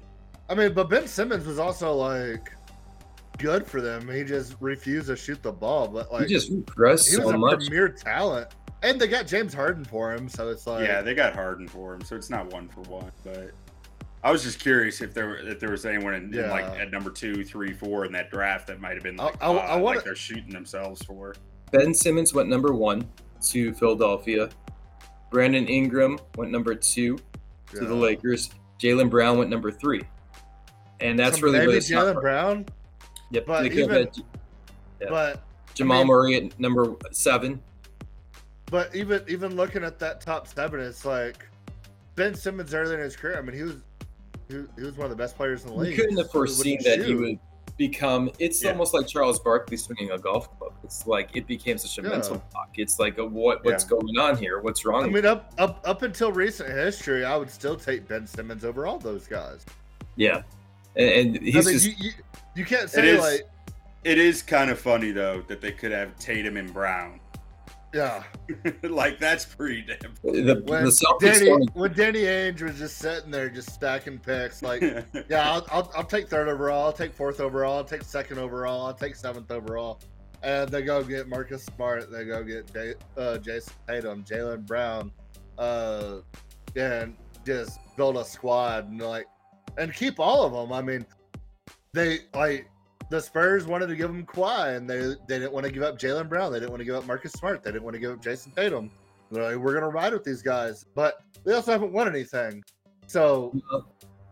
I 0.50 0.56
mean, 0.56 0.74
but 0.74 0.90
Ben 0.90 1.08
Simmons 1.08 1.46
was 1.46 1.60
also 1.60 1.94
like 1.94 2.52
good 3.38 3.68
for 3.68 3.82
them. 3.82 4.10
He 4.10 4.24
just 4.24 4.56
refused 4.60 5.08
to 5.08 5.16
shoot 5.16 5.42
the 5.44 5.52
ball, 5.52 5.88
but 5.88 6.12
like 6.12 6.28
he 6.28 6.34
just 6.34 6.52
regressed 6.52 7.10
he 7.12 7.18
was 7.18 7.28
so 7.28 7.36
a 7.36 7.38
much. 7.38 7.60
premier 7.60 7.88
talent, 7.90 8.48
and 8.82 9.00
they 9.00 9.08
got 9.08 9.28
James 9.28 9.54
Harden 9.54 9.86
for 9.86 10.12
him. 10.12 10.28
So 10.28 10.50
it's 10.50 10.66
like, 10.68 10.86
yeah, 10.88 11.02
they 11.04 11.14
got 11.14 11.34
Harden 11.34 11.68
for 11.68 11.94
him, 11.94 12.02
so 12.02 12.16
it's 12.16 12.30
not 12.32 12.52
one 12.52 12.68
for 12.68 12.82
one. 12.82 13.12
But 13.24 13.52
I 14.24 14.32
was 14.32 14.42
just 14.44 14.60
curious 14.60 15.02
if 15.02 15.14
there 15.14 15.36
if 15.38 15.60
there 15.60 15.70
was 15.72 15.86
anyone 15.86 16.16
in, 16.16 16.34
in 16.34 16.50
like 16.50 16.66
at 16.66 16.92
number 16.92 17.12
two, 17.12 17.44
three, 17.46 17.74
four 17.74 18.06
in 18.06 18.12
that 18.14 18.32
draft 18.32 18.66
that 18.68 18.82
might 18.82 18.96
have 18.96 19.04
been 19.04 19.18
like, 19.18 19.42
I- 19.42 19.48
I- 19.48 19.52
I 19.52 19.74
uh, 19.76 19.80
wanna- 19.80 19.84
like 19.98 20.04
they're 20.04 20.16
shooting 20.16 20.50
themselves 20.52 21.02
for. 21.04 21.36
Ben 21.72 21.94
Simmons 21.94 22.34
went 22.34 22.50
number 22.50 22.74
one 22.74 23.08
to 23.50 23.72
Philadelphia. 23.76 24.50
Brandon 25.32 25.68
Ingram 25.68 26.18
went 26.38 26.52
number 26.52 26.74
two 26.76 27.18
to 27.72 27.86
the 27.86 27.96
Lakers. 27.96 28.50
Jaylen 28.80 29.10
Brown 29.10 29.38
went 29.38 29.50
number 29.50 29.72
three. 29.72 30.02
And 31.00 31.18
that's 31.18 31.38
So 31.40 31.44
really 31.44 31.60
maybe 31.60 31.74
Jaylen. 31.74 32.20
Brown, 32.20 32.66
Yep, 33.32 33.46
but 33.46 33.62
they 33.64 33.70
could 33.70 33.80
have 33.80 33.90
even- 33.92 34.04
had 34.08 34.18
Yeah. 35.02 35.08
but 35.10 35.44
Jamal 35.74 35.98
I 35.98 36.00
mean- 36.02 36.08
Murray 36.08 36.36
at 36.36 36.60
number 36.60 36.96
seven. 37.12 37.62
but 38.68 38.96
even 38.96 39.24
even 39.28 39.56
looking 39.56 39.84
at 39.84 40.00
that 40.00 40.22
top 40.22 40.48
seven, 40.48 40.80
it's 40.80 41.04
like 41.06 41.46
Ben 42.16 42.36
Simmons 42.36 42.74
early 42.74 42.94
in 42.96 43.00
his 43.02 43.16
career. 43.16 43.38
I 43.38 43.42
mean, 43.42 43.56
he 43.56 43.64
was 43.64 43.76
he, 44.50 44.56
he 44.78 44.84
was 44.84 44.96
one 44.98 45.06
of 45.06 45.10
the 45.10 45.16
best 45.16 45.36
players 45.36 45.64
in 45.64 45.70
the 45.72 45.76
league. 45.76 45.92
You 45.92 45.98
couldn't 46.04 46.18
have 46.18 46.30
foreseen 46.32 46.80
that 46.84 47.00
he 47.00 47.06
shoot. 47.06 47.20
would 47.20 47.40
become. 47.78 48.30
It's 48.40 48.64
Yeah. 48.64 48.72
almost 48.72 48.94
like 48.94 49.08
Charles 49.08 49.40
Barkley 49.40 49.78
swinging 49.78 50.12
a 50.12 50.18
golf 50.18 50.56
club. 50.58 50.74
It's 50.84 51.08
like 51.08 51.36
it 51.36 51.48
became 51.48 51.78
such 51.78 51.98
a 51.98 52.02
Yeah. 52.02 52.10
mental 52.10 52.44
block. 52.52 52.70
It's 52.76 53.00
like 53.00 53.18
a, 53.18 53.26
what 53.26 53.64
what's 53.66 53.84
Yeah. 53.84 53.90
going 53.90 54.18
on 54.20 54.38
here? 54.38 54.60
What's 54.60 54.86
wrong? 54.86 55.04
I 55.06 55.08
mean, 55.08 55.26
up 55.26 55.52
up 55.58 55.82
up 55.84 56.02
until 56.04 56.32
recent 56.32 56.70
history, 56.70 57.26
I 57.26 57.36
would 57.36 57.50
still 57.50 57.76
take 57.76 58.08
Ben 58.08 58.28
Simmons 58.28 58.64
over 58.64 58.86
all 58.86 59.00
those 59.00 59.28
guys. 59.28 59.66
yeah, 60.16 60.44
and, 60.96 61.10
and 61.36 61.38
he's 61.44 61.56
I 61.56 61.72
mean, 61.72 61.80
just 61.80 61.86
you, 61.88 61.94
you, 61.98 62.12
you 62.56 62.66
can't 62.66 62.90
say 62.90 63.10
is, 63.10 63.20
like, 63.20 63.50
it 64.04 64.20
is 64.20 64.44
kind 64.44 64.70
of 64.70 64.78
funny 64.80 65.12
though 65.12 65.42
that 65.48 65.60
they 65.62 65.72
could 65.72 65.92
have 65.92 66.16
Tatum 66.20 66.58
and 66.58 66.72
Brown. 66.72 67.20
Yeah. 67.94 68.24
like 68.84 69.20
that's 69.20 69.46
pretty 69.46 69.84
damn. 69.84 70.14
the, 70.24 70.64
When 70.66 70.86
the 70.86 70.90
Celtics. 70.90 71.20
Danny 71.20 71.50
only- 71.52 71.68
when 71.74 71.94
Danny 71.94 72.22
Ainge 72.22 72.62
was 72.62 72.78
just 72.80 72.98
sitting 72.98 73.30
there, 73.32 73.50
just 73.50 73.72
stacking 73.72 74.18
picks, 74.18 74.62
like, 74.64 74.82
yeah, 75.30 75.52
I'll, 75.52 75.66
I'll, 75.72 75.92
I'll 75.96 76.04
take 76.04 76.28
third 76.28 76.48
overall, 76.48 76.86
I'll 76.86 76.94
take 76.94 77.14
fourth 77.14 77.40
overall, 77.40 77.78
I'll 77.78 77.84
take 77.86 78.02
second 78.04 78.40
overall, 78.40 78.88
I'll 78.88 78.94
take 78.94 79.16
seventh 79.16 79.52
overall. 79.52 80.00
and 80.42 80.70
they 80.70 80.82
go 80.82 81.04
get 81.04 81.28
Marcus 81.28 81.64
Smart. 81.66 82.12
They 82.12 82.26
go 82.26 82.44
get 82.44 82.74
J- 82.74 82.96
uh, 83.16 83.38
Jayson 83.38 83.72
Tatum, 83.88 84.24
Jaylen 84.24 84.66
Brown, 84.66 85.12
uh, 85.58 86.16
and 86.76 87.16
just 87.46 87.80
build 87.96 88.18
a 88.18 88.26
squad 88.26 88.90
and 88.90 89.00
like 89.02 89.28
and 89.78 89.94
keep 89.94 90.20
all 90.20 90.44
of 90.46 90.52
them. 90.54 90.74
I 90.74 90.82
mean, 90.82 91.06
they 91.94 92.20
like 92.34 92.68
the 93.14 93.22
Spurs 93.22 93.68
wanted 93.68 93.86
to 93.86 93.96
give 93.96 94.08
them 94.08 94.26
Kawhi, 94.26 94.76
and 94.76 94.90
they 94.90 94.98
they 95.28 95.38
didn't 95.38 95.54
want 95.54 95.68
to 95.68 95.72
give 95.72 95.84
up 95.84 96.00
Jaylen 96.00 96.28
Brown. 96.28 96.52
They 96.52 96.60
didn't 96.60 96.72
want 96.72 96.80
to 96.80 96.86
give 96.86 96.96
up 96.96 97.06
Marcus 97.06 97.32
Smart. 97.34 97.62
They 97.62 97.72
didn't 97.72 97.84
want 97.84 97.94
to 97.94 98.00
give 98.00 98.12
up 98.12 98.24
Jayson 98.24 98.56
Tatum. 98.56 98.90
They're 99.30 99.52
like, 99.52 99.64
we're 99.64 99.76
gonna 99.76 99.90
ride 99.90 100.14
with 100.14 100.24
these 100.24 100.42
guys, 100.42 100.88
but 100.96 101.22
they 101.44 101.54
also 101.54 101.72
haven't 101.72 101.94
won 101.94 102.08
anything. 102.08 102.64
So 103.06 103.54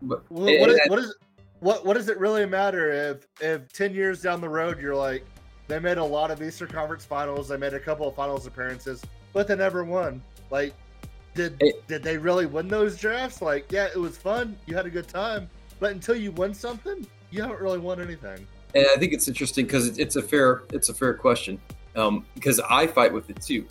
But, 0.02 0.28
what, 0.32 0.58
what, 0.58 0.70
is, 0.70 0.80
what 0.88 0.98
is 0.98 1.14
what 1.60 1.86
what 1.86 1.94
does 1.94 2.08
it 2.08 2.18
really 2.18 2.44
matter 2.44 2.90
if 2.90 3.28
if 3.40 3.72
ten 3.72 3.94
years 3.94 4.20
down 4.20 4.40
the 4.40 4.48
road 4.48 4.80
you're 4.80 4.96
like 4.96 5.24
they 5.68 5.78
made 5.78 5.98
a 5.98 6.04
lot 6.04 6.32
of 6.32 6.42
Eastern 6.42 6.66
Conference 6.66 7.04
Finals, 7.04 7.46
they 7.46 7.56
made 7.56 7.74
a 7.74 7.80
couple 7.80 8.08
of 8.08 8.16
Finals 8.16 8.48
appearances, 8.48 9.00
but 9.32 9.46
they 9.46 9.54
never 9.54 9.84
won. 9.84 10.20
Like, 10.50 10.74
did 11.34 11.54
It- 11.60 11.86
did 11.86 12.02
they 12.02 12.18
really 12.18 12.46
win 12.46 12.66
those 12.66 12.98
drafts? 12.98 13.40
Like, 13.40 13.70
yeah, 13.70 13.86
it 13.86 13.96
was 13.96 14.18
fun, 14.18 14.56
you 14.66 14.74
had 14.74 14.86
a 14.86 14.90
good 14.90 15.06
time, 15.06 15.48
but 15.78 15.92
until 15.92 16.16
you 16.16 16.32
win 16.32 16.52
something, 16.52 17.06
you 17.30 17.42
haven't 17.42 17.60
really 17.60 17.78
won 17.78 18.00
anything. 18.00 18.44
And 18.74 18.86
I 18.94 18.98
think 18.98 19.12
it's 19.12 19.28
interesting 19.28 19.66
because 19.66 19.98
it's 19.98 20.16
a 20.16 20.22
fair 20.22 20.62
it's 20.72 20.88
a 20.88 20.94
fair 20.94 21.14
question 21.14 21.60
um, 21.96 22.24
because 22.34 22.60
I 22.60 22.86
fight 22.86 23.12
with 23.12 23.28
it 23.30 23.40
too. 23.40 23.66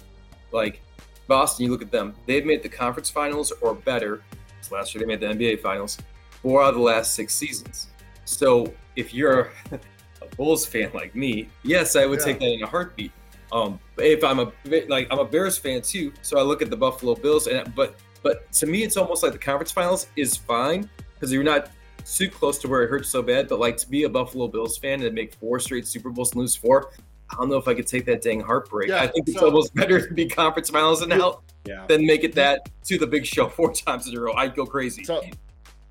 Like 0.51 0.81
Boston, 1.27 1.65
you 1.65 1.71
look 1.71 1.81
at 1.81 1.91
them; 1.91 2.13
they've 2.27 2.45
made 2.45 2.61
the 2.63 2.69
conference 2.69 3.09
finals 3.09 3.51
or 3.61 3.73
better. 3.73 4.23
Last 4.71 4.93
year 4.93 4.99
they 4.99 5.07
made 5.07 5.19
the 5.19 5.27
NBA 5.27 5.61
finals 5.61 5.97
four 6.41 6.63
out 6.63 6.69
of 6.69 6.75
the 6.75 6.81
last 6.81 7.13
six 7.13 7.33
seasons. 7.33 7.87
So 8.25 8.73
if 8.95 9.13
you're 9.13 9.51
a 9.71 10.35
Bulls 10.37 10.65
fan 10.65 10.91
like 10.93 11.15
me, 11.15 11.49
yes, 11.63 11.95
I 11.95 12.05
would 12.05 12.19
Yeah. 12.19 12.25
take 12.25 12.39
that 12.39 12.51
in 12.51 12.63
a 12.63 12.67
heartbeat. 12.67 13.11
Um, 13.51 13.79
if 13.97 14.23
I'm 14.23 14.39
a 14.39 14.51
like 14.87 15.07
I'm 15.11 15.19
a 15.19 15.25
Bears 15.25 15.57
fan 15.57 15.81
too, 15.81 16.13
so 16.21 16.37
I 16.37 16.41
look 16.41 16.61
at 16.61 16.69
the 16.69 16.77
Buffalo 16.77 17.15
Bills, 17.15 17.47
and 17.47 17.73
but 17.75 17.95
but 18.23 18.51
to 18.53 18.65
me, 18.65 18.83
it's 18.83 18.97
almost 18.97 19.23
like 19.23 19.33
the 19.33 19.39
conference 19.39 19.71
finals 19.71 20.07
is 20.15 20.37
fine 20.37 20.89
because 21.13 21.33
you're 21.33 21.43
not 21.43 21.69
too 22.05 22.29
close 22.29 22.57
to 22.59 22.67
where 22.67 22.83
it 22.83 22.89
hurts 22.89 23.09
so 23.09 23.21
bad. 23.21 23.47
But 23.47 23.59
like 23.59 23.77
to 23.77 23.89
be 23.89 24.03
a 24.03 24.09
Buffalo 24.09 24.47
Bills 24.47 24.77
fan 24.77 25.01
and 25.01 25.13
make 25.15 25.33
four 25.35 25.59
straight 25.59 25.87
Super 25.87 26.09
Bowls 26.09 26.31
and 26.31 26.41
lose 26.41 26.55
four, 26.55 26.91
I 27.29 27.35
don't 27.35 27.49
know 27.49 27.57
if 27.57 27.67
I 27.67 27.73
could 27.73 27.87
take 27.87 28.05
that 28.05 28.21
dang 28.21 28.41
heartbreak. 28.41 28.89
Yeah, 28.89 29.01
I 29.01 29.07
think 29.07 29.27
it's 29.29 29.39
so- 29.39 29.45
almost 29.45 29.73
better 29.73 30.05
to 30.07 30.13
be 30.13 30.27
conference 30.27 30.69
finals 30.69 31.01
and 31.01 31.13
out 31.13 31.43
Yeah. 31.65 31.85
than 31.87 32.05
make 32.05 32.23
it 32.23 32.35
that 32.35 32.69
to 32.85 32.97
the 32.97 33.07
big 33.07 33.25
show 33.25 33.47
four 33.57 33.73
times 33.73 34.07
in 34.07 34.17
a 34.17 34.19
row. 34.19 34.33
I'd 34.33 34.55
go 34.55 34.65
crazy. 34.65 35.03
So 35.03 35.21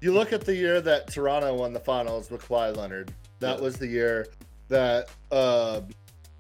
you 0.01 0.13
look 0.13 0.33
at 0.33 0.43
the 0.43 0.55
year 0.55 0.81
that 0.81 1.09
Toronto 1.13 1.55
won 1.55 1.73
the 1.73 1.81
finals 1.81 2.31
with 2.31 2.47
Kawhi 2.47 2.77
Leonard. 2.77 3.13
That 3.41 3.59
Yeah. 3.59 3.65
was 3.65 3.77
the 3.77 3.87
year 3.87 4.27
that 4.69 5.09
uh, 5.33 5.81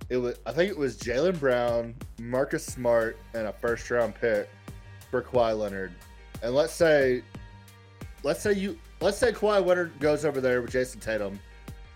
it 0.08 0.16
was. 0.18 0.38
I 0.46 0.52
think 0.52 0.70
it 0.70 0.76
was 0.78 0.98
Jaylen 0.98 1.38
Brown, 1.40 1.94
Marcus 2.18 2.64
Smart, 2.66 3.16
and 3.34 3.46
a 3.46 3.52
first 3.52 3.90
round 3.90 4.14
pick 4.14 4.48
for 5.10 5.22
Kawhi 5.22 5.58
Leonard. 5.58 5.92
And 6.42 6.54
let's 6.54 6.72
say, 6.72 7.22
let's 8.22 8.40
say 8.42 8.52
you, 8.52 8.78
let's 9.00 9.18
say 9.18 9.32
Kawhi 9.32 9.64
Leonard 9.64 9.98
goes 9.98 10.24
over 10.24 10.40
there 10.40 10.62
with 10.62 10.72
Jayson 10.72 11.00
Tatum, 11.00 11.40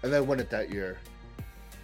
and 0.02 0.12
they 0.12 0.20
win 0.20 0.40
it 0.40 0.50
that 0.50 0.70
year 0.70 0.98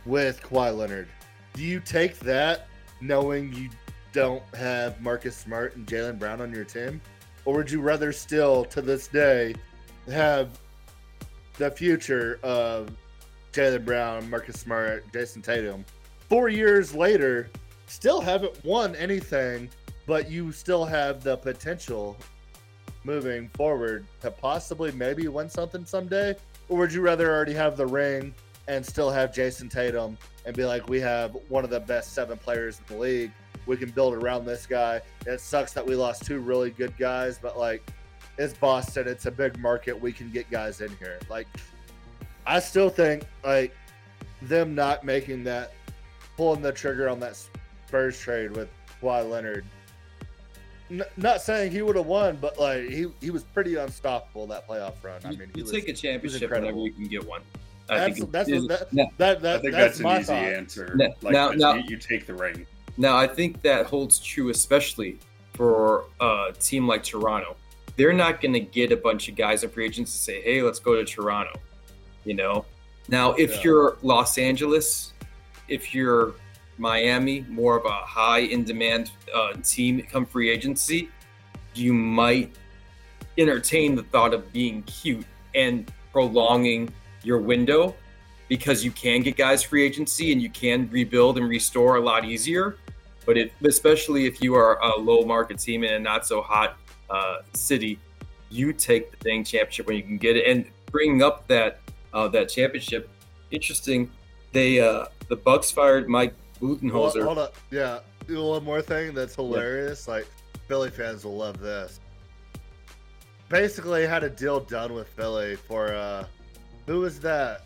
with 0.07 0.43
Kawhi 0.43 0.77
Leonard. 0.77 1.09
Do 1.55 1.63
you 1.63 1.81
take 1.81 2.19
that 2.21 2.69
knowing 3.01 3.53
you 3.53 3.71
don't 4.13 4.43
have 4.55 5.01
Marcus 5.01 5.37
Smart 5.37 5.77
and 5.77 5.87
Jaylen 5.87 6.19
Brown 6.19 6.41
on 6.41 6.53
your 6.53 6.65
team? 6.65 7.01
Or 7.45 7.57
would 7.57 7.71
you 7.71 7.81
rather 7.81 8.13
still, 8.13 8.65
to 8.67 8.83
this 8.83 9.09
day, 9.09 9.55
have 10.09 10.59
the 11.59 11.71
future 11.71 12.39
of 12.43 12.91
Jaylen 13.53 13.85
Brown, 13.85 14.29
Marcus 14.31 14.61
Smart, 14.61 15.11
Jayson 15.13 15.43
Tatum? 15.43 15.85
Four 16.29 16.49
years 16.49 16.95
later, 16.95 17.51
still 17.87 18.21
haven't 18.21 18.65
won 18.65 18.95
anything, 18.97 19.69
but 20.07 20.31
you 20.31 20.53
still 20.53 20.85
have 20.85 21.23
the 21.23 21.37
potential 21.37 22.17
moving 23.05 23.49
forward 23.51 24.07
to 24.21 24.31
possibly 24.31 24.93
maybe 24.93 25.29
win 25.29 25.49
something 25.49 25.85
someday? 25.85 26.35
Or 26.69 26.79
would 26.79 26.93
you 26.93 27.01
rather 27.01 27.31
already 27.31 27.55
have 27.55 27.77
the 27.77 27.87
ring 27.87 28.35
and 28.69 28.85
still 28.85 29.11
have 29.11 29.33
Jayson 29.33 29.69
Tatum 29.69 30.17
and 30.47 30.57
be 30.57 30.65
like, 30.65 30.89
we 30.89 31.01
have 31.01 31.37
one 31.49 31.65
of 31.65 31.71
the 31.71 31.81
best 31.81 32.13
seven 32.13 32.39
players 32.39 32.79
in 32.79 32.95
the 32.95 33.01
league? 33.01 33.33
We 33.67 33.77
can 33.77 33.91
build 33.91 34.15
around 34.15 34.45
this 34.45 34.67
guy. 34.67 35.01
It 35.27 35.41
sucks 35.41 35.73
that 35.73 35.87
we 35.87 35.95
lost 35.95 36.25
two 36.25 36.41
really 36.41 36.71
good 36.71 36.97
guys, 36.99 37.39
but 37.39 37.59
like, 37.59 37.83
it's 38.39 38.55
Boston. 38.55 39.07
It's 39.07 39.27
a 39.27 39.31
big 39.31 39.59
market. 39.59 40.01
We 40.01 40.13
can 40.13 40.31
get 40.31 40.51
guys 40.51 40.81
in 40.81 40.95
here. 40.97 41.19
Like, 41.29 41.47
I 42.47 42.59
still 42.59 42.89
think 42.89 43.25
like 43.45 43.75
them 44.43 44.75
not 44.75 45.05
making 45.05 45.45
that, 45.45 45.73
pulling 46.37 46.63
the 46.63 46.73
trigger 46.73 47.09
on 47.09 47.21
that 47.21 47.37
Spurs 47.87 48.19
trade 48.19 48.57
with 48.57 48.69
Kawhi 49.03 49.29
Leonard. 49.29 49.65
N- 50.91 51.05
not 51.17 51.41
saying 51.41 51.71
he 51.73 51.83
would 51.83 51.97
have 51.97 52.07
won, 52.07 52.37
but 52.41 52.59
like 52.59 52.89
he 52.89 53.07
he 53.21 53.31
was 53.31 53.45
pretty 53.45 53.77
unstoppable 53.77 54.47
that 54.49 54.67
playoff 54.69 54.95
run. 55.03 55.21
I 55.25 55.31
You- 55.31 55.39
mean, 55.39 55.51
he 55.55 55.61
you 55.61 55.65
was, 55.65 55.73
take 55.73 55.89
a 55.89 55.93
championship 55.93 56.43
incredible. 56.43 56.83
whenever 56.83 56.87
you 56.87 56.93
can 56.93 57.05
get 57.07 57.27
one. 57.27 57.43
That's- 57.89 58.19
it 58.21 58.31
that's- 58.33 58.49
is- 58.49 58.67
that- 58.69 58.93
now, 58.93 59.07
that 59.19 59.43
that 59.43 59.59
I 59.59 59.61
think 59.63 59.73
that's, 59.75 59.99
that's, 59.99 59.99
an 59.99 60.05
my 60.05 60.17
easy 60.19 60.27
thought. 60.27 60.37
answer. 60.43 60.93
Now- 60.97 61.15
like 61.23 61.33
now- 61.33 61.51
now- 61.51 61.75
you, 61.75 61.83
you 61.89 61.97
take 61.97 62.27
the 62.27 62.35
ring. 62.35 62.67
now, 62.97 63.17
I 63.17 63.27
think 63.27 63.63
that 63.63 63.87
holds 63.87 64.19
true, 64.19 64.49
especially 64.51 65.19
for 65.55 66.05
uh, 66.21 66.47
a 66.51 66.53
team 66.53 66.87
like 66.89 67.03
Toronto. 67.05 67.57
They're 67.97 68.13
not 68.13 68.41
going 68.41 68.53
to 68.55 68.61
get 68.61 68.93
a 68.93 68.97
bunch 68.97 69.29
of 69.29 69.37
guys 69.37 69.63
in 69.65 69.71
free 69.71 69.85
agents 69.85 70.13
to 70.13 70.19
say, 70.19 70.41
"Hey, 70.41 70.63
let's 70.63 70.79
go 70.79 70.95
to 70.95 71.05
Toronto." 71.05 71.53
You 72.25 72.35
know. 72.35 72.65
Now, 73.09 73.33
if 73.33 73.57
Yeah. 73.57 73.63
you're 73.65 73.97
Los 74.03 74.39
Angeles, 74.39 75.13
if 75.69 75.95
you're 75.95 76.35
Miami, 76.81 77.45
more 77.49 77.77
of 77.77 77.85
a 77.85 77.91
high 77.91 78.41
in 78.41 78.65
demand 78.65 79.13
uh, 79.35 79.53
team 79.63 80.03
come 80.11 80.25
free 80.25 80.49
agency, 80.49 81.11
you 81.75 81.93
might 81.93 82.57
entertain 83.39 83.95
the 83.95 84.03
thought 84.03 84.35
of 84.35 84.51
being 84.53 84.83
cute 84.85 85.25
and 85.55 85.93
prolonging 86.13 86.93
your 87.23 87.39
window 87.39 87.95
because 88.49 88.85
you 88.85 88.91
can 88.91 89.21
get 89.21 89.37
guys 89.37 89.63
free 89.63 89.85
agency 89.85 90.33
and 90.33 90.43
you 90.43 90.51
can 90.51 90.89
rebuild 90.91 91.39
and 91.39 91.49
restore 91.49 91.97
a 91.97 92.01
lot 92.01 92.25
easier. 92.25 92.77
But 93.27 93.37
it, 93.37 93.53
especially 93.63 94.27
if 94.27 94.43
you 94.43 94.55
are 94.55 94.83
a 94.83 94.97
low 94.99 95.23
market 95.25 95.59
team 95.59 95.85
in 95.85 95.95
a 95.95 95.99
not 95.99 96.27
so 96.27 96.41
hot 96.41 96.79
uh, 97.11 97.39
city, 97.53 97.99
you 98.49 98.73
take 98.73 99.11
the 99.13 99.19
dang 99.19 99.45
championship 99.45 99.87
when 99.87 99.97
you 99.97 100.03
can 100.03 100.19
get 100.19 100.37
it. 100.37 100.47
And 100.47 100.65
bringing 100.91 101.23
up 101.23 101.47
that 101.49 101.81
uh, 102.13 102.27
that 102.29 102.49
championship, 102.49 103.09
interesting. 103.51 104.11
They 104.53 104.81
uh, 104.81 105.07
the 105.29 105.37
Bucks 105.37 105.71
fired 105.71 106.09
Mike 106.09 106.35
Hold, 106.61 106.81
Budenholzer. 106.81 107.25
hold 107.25 107.39
up, 107.39 107.55
yeah. 107.71 108.01
One 108.29 108.65
more 108.65 108.83
thing 108.83 109.15
that's 109.15 109.35
hilarious. 109.35 110.07
Like 110.07 110.27
Philly 110.69 110.91
fans 110.91 111.25
will 111.25 111.37
love 111.37 111.59
this. 111.59 112.01
Basically, 113.49 114.07
had 114.07 114.23
a 114.23 114.31
deal 114.31 114.61
done 114.61 114.93
with 114.93 115.09
Philly 115.09 115.57
for 115.57 115.89
uh, 115.89 116.25
who 116.87 117.01
was 117.01 117.19
that? 117.21 117.63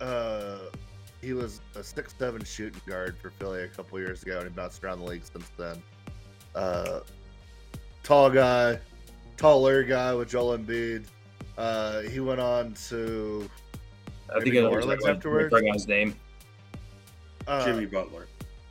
Uh, 0.00 0.58
he 1.20 1.32
was 1.32 1.60
a 1.74 1.82
six 1.82 2.14
seven 2.18 2.44
shooting 2.44 2.80
guard 2.86 3.16
for 3.20 3.30
Philly 3.30 3.64
a 3.64 3.68
couple 3.68 3.98
years 3.98 4.22
ago, 4.22 4.38
and 4.38 4.48
he 4.48 4.54
bounced 4.54 4.82
around 4.84 5.00
the 5.00 5.04
league 5.06 5.24
since 5.24 5.50
then. 5.58 5.82
Uh, 6.54 7.00
tall 8.02 8.30
guy, 8.30 8.78
taller 9.36 9.82
guy 9.82 10.14
with 10.14 10.30
Joel 10.30 10.56
Embiid. 10.56 11.04
Uh, 11.58 12.00
he 12.02 12.20
went 12.20 12.40
on 12.40 12.72
to 12.88 13.48
I 14.30 14.34
think 14.34 14.46
maybe 14.46 14.58
I 14.58 14.62
know 14.62 14.68
New 14.68 14.76
what 14.76 14.84
you're 14.84 14.92
Orleans 14.92 15.06
afterwards? 15.06 15.54
I 15.54 15.58
forgot 15.58 15.74
his 15.74 15.88
name. 15.88 16.14
uh, 17.46 17.64
Jimmy 17.64 17.86
Butler. 17.86 18.26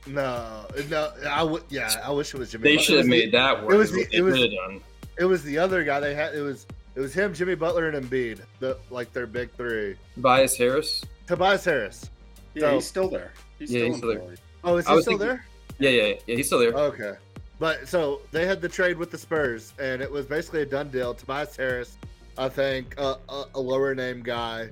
No, 0.08 0.66
no, 0.90 1.12
I 1.30 1.44
would. 1.44 1.64
Yeah, 1.70 1.92
I 2.04 2.12
wish 2.12 2.34
it 2.34 2.38
was 2.38 2.52
Jimmy. 2.52 2.64
They 2.64 2.78
should 2.78 2.98
have 2.98 3.06
was 3.06 3.06
the- 3.06 3.10
made 3.26 3.32
that 3.34 3.64
work. 3.64 3.74
it 3.74 3.78
was 3.78 3.90
is 3.92 3.96
the- 4.08 4.16
it 4.18 4.22
was- 4.22 4.36
done. 4.36 4.82
It 5.18 5.26
was 5.26 5.44
the 5.44 5.58
other 5.58 5.84
guy 5.84 6.00
they 6.00 6.14
had. 6.14 6.36
It 6.36 6.42
was 6.42 6.68
it 6.96 7.00
was 7.00 7.14
him, 7.14 7.34
Jimmy 7.34 7.56
Butler, 7.56 7.90
and 7.90 8.10
Embiid. 8.10 8.40
The 8.60 8.78
like 8.90 9.12
their 9.14 9.26
big 9.28 9.52
three. 9.54 9.96
Tobias 10.16 10.56
Harris. 10.58 11.04
Tobias 11.28 11.66
Harris. 11.66 12.10
Yeah, 12.54 12.62
So- 12.70 12.76
he's 12.76 12.88
still 12.88 13.10
there. 13.10 13.32
He's 13.60 13.72
Yeah, 13.72 13.80
still 13.80 13.88
he's 13.88 13.98
still 13.98 14.10
there. 14.10 14.20
Philly. 14.20 14.36
Oh, 14.64 14.78
is 14.78 14.86
he 14.88 14.92
still 14.92 15.04
thinking- 15.04 15.28
there? 15.28 15.46
Yeah, 15.80 15.90
yeah, 15.90 16.14
yeah. 16.28 16.36
He's 16.36 16.48
still 16.48 16.60
there. 16.60 16.74
Okay. 16.74 17.14
But 17.60 17.88
so 17.88 18.22
they 18.32 18.46
had 18.46 18.62
the 18.62 18.70
trade 18.70 18.98
with 18.98 19.12
the 19.12 19.18
Spurs, 19.18 19.74
and 19.80 20.02
it 20.02 20.12
was 20.12 20.26
basically 20.26 20.62
a 20.62 20.66
done 20.66 20.90
deal. 20.90 21.14
Tobias 21.14 21.56
Harris, 21.56 21.98
I 22.38 22.50
think, 22.50 22.94
uh, 22.98 23.16
a, 23.30 23.46
a 23.56 23.60
lower 23.60 23.96
name 23.96 24.22
guy, 24.22 24.70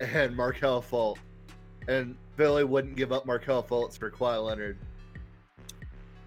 and 0.00 0.36
Markelle 0.36 0.82
Fultz. 0.82 1.18
And 1.86 2.16
Philly 2.36 2.64
wouldn't 2.64 2.96
give 2.96 3.12
up 3.12 3.26
Markelle 3.26 3.62
Fultz 3.62 3.98
for 3.98 4.10
Kawhi 4.10 4.44
Leonard. 4.44 4.78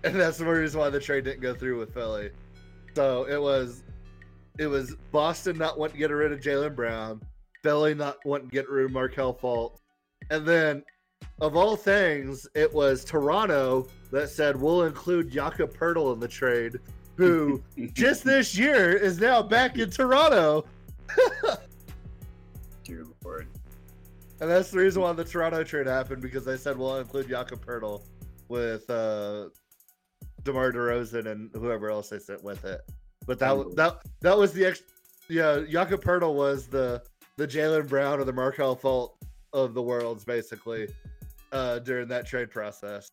And 0.03 0.15
that's 0.15 0.37
the 0.37 0.45
reason 0.45 0.79
why 0.79 0.89
the 0.89 0.99
trade 0.99 1.25
didn't 1.25 1.41
go 1.41 1.53
through 1.53 1.79
with 1.79 1.93
Philly. 1.93 2.31
So 2.95 3.25
it 3.25 3.41
was 3.41 3.83
it 4.57 4.67
was 4.67 4.95
Boston 5.11 5.57
not 5.57 5.77
wanting 5.77 5.95
to 5.95 5.99
get 5.99 6.11
rid 6.11 6.31
of 6.31 6.39
Jaylen 6.39 6.75
Brown, 6.75 7.21
Philly 7.63 7.93
not 7.93 8.17
wanting 8.25 8.49
to 8.49 8.53
get 8.53 8.69
rid 8.69 8.85
of 8.85 8.91
Markelle 8.91 9.33
Fultz. 9.33 9.79
And 10.29 10.45
then 10.45 10.83
of 11.41 11.55
all 11.55 11.75
things, 11.75 12.47
it 12.55 12.73
was 12.73 13.03
Toronto 13.03 13.87
that 14.11 14.29
said 14.29 14.59
we'll 14.59 14.83
include 14.83 15.29
Jakob 15.29 15.77
Poeltl 15.77 16.13
in 16.13 16.19
the 16.19 16.27
trade, 16.27 16.79
who 17.15 17.61
just 17.93 18.23
this 18.23 18.57
year 18.57 18.95
is 18.95 19.19
now 19.19 19.41
back 19.41 19.77
in 19.77 19.89
Toronto. 19.89 20.65
And 24.39 24.49
that's 24.49 24.69
the 24.71 24.77
reason 24.77 25.01
why 25.01 25.13
the 25.13 25.23
Toronto 25.23 25.63
trade 25.63 25.87
happened 25.87 26.21
because 26.21 26.45
they 26.45 26.57
said 26.57 26.77
we'll 26.77 26.97
include 26.97 27.27
Jakob 27.29 27.65
Poeltl 27.65 28.03
with 28.49 28.89
uh, 28.89 29.49
DeMar 30.43 30.71
DeRozan 30.71 31.25
and 31.25 31.49
whoever 31.53 31.89
else 31.89 32.09
they 32.09 32.19
sent 32.19 32.43
with 32.43 32.63
it. 32.65 32.81
But 33.25 33.39
that 33.39 33.51
Oh. 33.51 33.71
that 33.75 33.97
that 34.21 34.37
was 34.37 34.53
the 34.53 34.65
ex. 34.65 34.81
Yeah, 35.29 35.61
Jakob 35.67 36.03
Poeltl 36.03 36.33
was 36.35 36.67
the 36.67 37.03
the 37.37 37.47
Jaylen 37.47 37.87
Brown 37.87 38.19
or 38.19 38.23
the 38.23 38.33
Markelle 38.33 38.75
Fultz 38.75 39.13
of 39.53 39.73
the 39.73 39.81
worlds 39.81 40.23
basically 40.23 40.87
uh, 41.51 41.79
during 41.79 42.07
that 42.09 42.25
trade 42.27 42.49
process. 42.51 43.09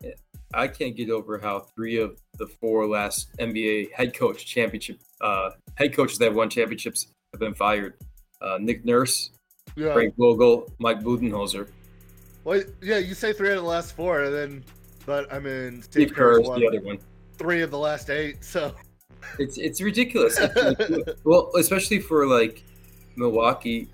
Yeah, 0.00 0.10
I 0.54 0.66
can't 0.68 0.96
get 0.96 1.10
over 1.10 1.38
how 1.38 1.60
three 1.60 1.98
of 2.00 2.18
the 2.38 2.46
four 2.46 2.86
last 2.86 3.36
NBA 3.38 3.92
head 3.92 4.14
coach 4.16 4.44
championship 4.46 5.00
uh, 5.20 5.50
head 5.74 5.94
coaches 5.94 6.18
that 6.18 6.26
have 6.26 6.34
won 6.36 6.48
championships 6.50 7.12
have 7.32 7.40
been 7.40 7.54
fired. 7.54 7.94
Uh, 8.40 8.58
Nick 8.60 8.84
Nurse, 8.84 9.30
Yeah. 9.76 9.92
Frank 9.92 10.14
Vogel, 10.16 10.72
Mike 10.78 11.00
Budenholzer. 11.02 11.68
Well, 12.44 12.62
yeah, 12.82 12.98
you 12.98 13.14
say 13.14 13.32
three 13.32 13.50
out 13.50 13.58
of 13.58 13.62
the 13.64 13.68
last 13.68 13.94
four, 13.94 14.22
and 14.24 14.34
then, 14.34 14.64
but 15.04 15.30
I 15.32 15.38
mean, 15.38 15.82
Steve 15.82 16.14
Kerr 16.14 16.40
is 16.40 16.46
the 16.48 16.66
other 16.66 16.80
one. 16.80 16.98
three 17.38 17.60
of 17.62 17.70
the 17.70 17.78
last 17.78 18.08
eight. 18.08 18.42
So 18.44 18.74
It's 19.38 19.58
it's 19.58 19.80
ridiculous. 19.80 20.38
Well, 21.24 21.50
especially 21.58 21.98
for 21.98 22.26
like 22.26 22.62
Milwaukee, 23.16 23.88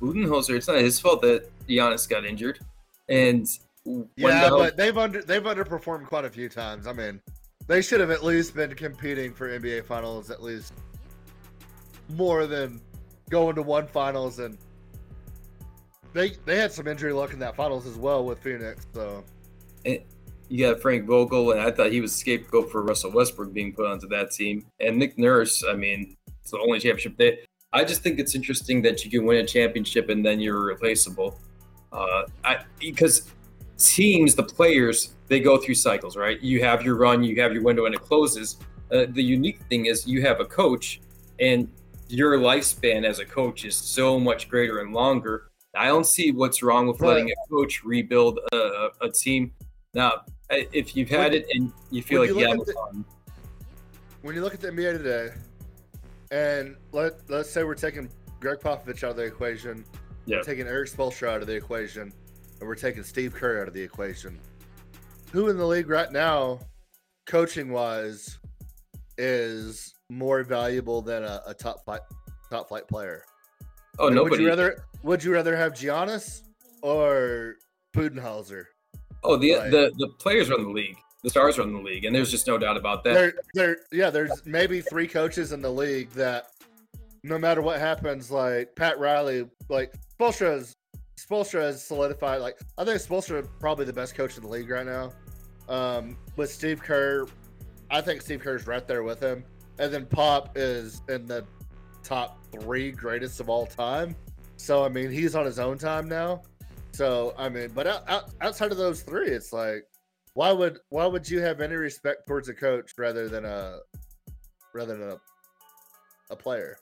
Budenholzer. 0.00 0.56
It's 0.56 0.68
not 0.68 0.76
his 0.78 0.98
fault 1.00 1.20
that 1.22 1.50
Giannis 1.68 2.08
got 2.08 2.24
injured, 2.24 2.60
and 3.08 3.46
yeah, 4.16 4.48
the- 4.48 4.56
but 4.56 4.76
they've 4.76 4.96
under 4.96 5.22
they've 5.22 5.42
underperformed 5.42 6.06
quite 6.06 6.24
a 6.24 6.30
few 6.30 6.48
times. 6.48 6.86
I 6.86 6.92
mean, 6.92 7.20
they 7.66 7.82
should 7.82 8.00
have 8.00 8.10
at 8.12 8.24
least 8.24 8.54
been 8.54 8.74
competing 8.74 9.34
for 9.34 9.48
NBA 9.48 9.84
Finals 9.84 10.30
at 10.30 10.42
least 10.42 10.72
more 12.10 12.46
than 12.46 12.80
going 13.30 13.54
to 13.56 13.62
one 13.62 13.86
Finals 13.86 14.38
and. 14.38 14.56
They, 16.16 16.30
they 16.46 16.56
had 16.56 16.72
some 16.72 16.88
injury 16.88 17.12
luck 17.12 17.34
in 17.34 17.38
that 17.40 17.54
finals 17.56 17.86
as 17.86 17.96
well 17.98 18.24
with 18.24 18.38
Phoenix, 18.38 18.86
so 18.94 19.22
you 20.48 20.66
got 20.66 20.80
Frank 20.80 21.06
Vogel, 21.06 21.52
and 21.52 21.60
I 21.60 21.70
thought 21.70 21.92
he 21.92 22.00
was 22.00 22.14
scapegoat 22.14 22.70
for 22.70 22.82
Russell 22.82 23.10
Westbrook 23.10 23.52
being 23.52 23.74
put 23.74 23.86
onto 23.86 24.08
that 24.08 24.30
team. 24.30 24.64
And 24.80 24.96
Nick 24.96 25.18
Nurse, 25.18 25.62
I 25.68 25.74
mean, 25.74 26.16
it's 26.40 26.52
the 26.52 26.58
only 26.58 26.78
championship 26.78 27.18
they. 27.18 27.40
I 27.72 27.84
just 27.84 28.02
think 28.02 28.18
it's 28.18 28.34
interesting 28.34 28.80
that 28.82 29.04
you 29.04 29.10
can 29.10 29.26
win 29.26 29.44
a 29.44 29.46
championship 29.46 30.08
and 30.08 30.24
then 30.24 30.40
you're 30.40 30.64
replaceable. 30.64 31.38
Uh, 31.92 32.22
I 32.44 32.60
because 32.78 33.30
teams, 33.76 34.34
the 34.34 34.42
players, 34.42 35.14
they 35.28 35.40
go 35.40 35.58
through 35.58 35.74
cycles, 35.74 36.16
right? 36.16 36.40
You 36.40 36.62
have 36.64 36.82
your 36.82 36.96
run, 36.96 37.24
you 37.24 37.40
have 37.42 37.52
your 37.52 37.62
window, 37.62 37.86
and 37.86 37.94
it 37.94 38.00
closes. 38.00 38.56
Uh, 38.90 39.04
the 39.10 39.22
unique 39.22 39.60
thing 39.68 39.86
is 39.86 40.06
you 40.06 40.22
have 40.22 40.40
a 40.40 40.46
coach, 40.46 41.00
and 41.40 41.68
your 42.08 42.38
lifespan 42.38 43.04
as 43.04 43.18
a 43.18 43.24
coach 43.24 43.64
is 43.64 43.76
so 43.76 44.18
much 44.18 44.48
greater 44.48 44.78
and 44.78 44.94
longer. 44.94 45.50
I 45.76 45.86
don't 45.86 46.06
see 46.06 46.32
what's 46.32 46.62
wrong 46.62 46.86
with 46.86 47.00
letting 47.00 47.30
a 47.30 47.34
coach 47.50 47.84
rebuild 47.84 48.40
a, 48.52 48.88
a, 49.02 49.10
team. 49.10 49.52
Now, 49.94 50.22
if 50.50 50.96
you've 50.96 51.08
had 51.08 51.34
it 51.34 51.46
and 51.52 51.72
you 51.90 52.02
feel 52.02 52.20
like 52.20 52.30
you 52.30 52.40
yeah, 52.40 52.48
look 52.48 52.58
move 52.58 52.68
at 52.68 52.76
on. 52.76 53.04
when 54.22 54.34
you 54.34 54.42
look 54.42 54.54
at 54.54 54.60
the 54.60 54.68
NBA 54.68 54.98
today, 54.98 55.34
and 56.30 56.76
let 56.92 57.28
let's 57.28 57.50
say 57.50 57.64
we're 57.64 57.74
taking 57.74 58.08
Gregg 58.40 58.58
Popovich 58.60 59.04
out 59.04 59.10
of 59.10 59.16
the 59.16 59.22
equation, 59.24 59.84
Yeah. 60.26 60.38
we're 60.38 60.42
taking 60.42 60.66
Erik 60.66 60.90
Spoelstra 60.90 61.28
out 61.28 61.40
of 61.40 61.46
the 61.46 61.54
equation, 61.54 62.12
and 62.60 62.68
we're 62.68 62.74
taking 62.74 63.02
Steve 63.02 63.34
Kerr 63.34 63.60
out 63.60 63.68
of 63.68 63.74
the 63.74 63.82
equation. 63.82 64.38
Who 65.32 65.48
in 65.48 65.56
the 65.56 65.66
league 65.66 65.88
right 65.88 66.10
now, 66.10 66.60
coaching 67.26 67.70
wise, 67.70 68.38
is 69.18 69.94
more 70.10 70.42
valuable 70.42 71.02
than 71.02 71.24
a, 71.24 71.42
a 71.46 71.54
top 71.54 71.84
flight 71.84 72.00
top 72.50 72.68
flight 72.68 72.88
player? 72.88 73.24
Oh 73.98 74.04
Would 74.06 74.14
nobody. 74.14 74.42
you 74.42 74.48
rather 74.48 74.84
would 75.02 75.22
you 75.24 75.32
rather 75.32 75.56
have 75.56 75.72
Giannis 75.72 76.42
or 76.82 77.54
Budenholzer? 77.94 78.64
oh 79.24 79.36
the, 79.36 79.56
like- 79.56 79.70
the 79.70 79.92
the 79.98 80.08
players 80.18 80.50
run 80.50 80.62
the 80.62 80.70
league. 80.70 80.96
The 81.22 81.30
stars 81.30 81.58
run 81.58 81.72
the 81.72 81.80
league, 81.80 82.04
and 82.04 82.14
there's 82.14 82.30
just 82.30 82.46
no 82.46 82.56
doubt 82.56 82.76
about 82.76 83.02
that. 83.02 83.14
There, 83.14 83.34
there, 83.54 83.76
yeah. 83.90 84.10
There's 84.10 84.44
maybe 84.44 84.80
three 84.80 85.08
coaches 85.08 85.50
in 85.50 85.60
the 85.60 85.70
league 85.72 86.10
that, 86.10 86.50
no 87.24 87.36
matter 87.36 87.62
what 87.62 87.80
happens, 87.80 88.30
like 88.30 88.76
Pat 88.76 88.96
Riley, 89.00 89.48
like 89.68 89.92
Spoelstra 90.20 90.58
is 90.58 90.76
Spoelstra 91.18 91.62
has 91.62 91.82
solidified. 91.82 92.42
Like 92.42 92.58
I 92.78 92.84
think 92.84 93.00
Spoelstra 93.00 93.42
is 93.42 93.48
probably 93.58 93.86
the 93.86 93.92
best 93.92 94.14
coach 94.14 94.36
in 94.36 94.44
the 94.44 94.48
league 94.48 94.70
right 94.70 94.86
now. 94.86 95.12
Um, 95.68 96.16
with 96.36 96.52
Steve 96.52 96.80
Kerr, 96.80 97.26
I 97.90 98.00
think 98.02 98.22
Steve 98.22 98.40
Kerr's 98.40 98.68
right 98.68 98.86
there 98.86 99.02
with 99.02 99.18
him, 99.18 99.42
and 99.80 99.92
then 99.92 100.06
Pop 100.06 100.52
is 100.56 101.02
in 101.08 101.26
the 101.26 101.44
top 102.04 102.38
three 102.60 102.90
greatest 102.90 103.40
of 103.40 103.48
all 103.48 103.66
time. 103.66 104.14
So 104.56 104.84
I 104.84 104.88
mean, 104.88 105.10
he's 105.10 105.34
on 105.34 105.44
his 105.44 105.58
own 105.58 105.78
time 105.78 106.08
now. 106.08 106.42
So 106.92 107.34
I 107.38 107.48
mean, 107.48 107.70
but 107.74 107.86
out, 107.86 108.08
out, 108.08 108.30
outside 108.40 108.72
of 108.72 108.78
those 108.78 109.02
three, 109.02 109.28
it's 109.28 109.52
like 109.52 109.84
why 110.34 110.52
would 110.52 110.78
why 110.90 111.06
would 111.06 111.28
you 111.28 111.40
have 111.40 111.60
any 111.60 111.74
respect 111.74 112.26
towards 112.26 112.48
a 112.48 112.54
coach 112.54 112.92
rather 112.98 113.28
than 113.28 113.44
a 113.44 113.78
rather 114.74 114.96
than 114.96 115.10
a, 115.10 115.20
a 116.30 116.36
player? 116.36 116.76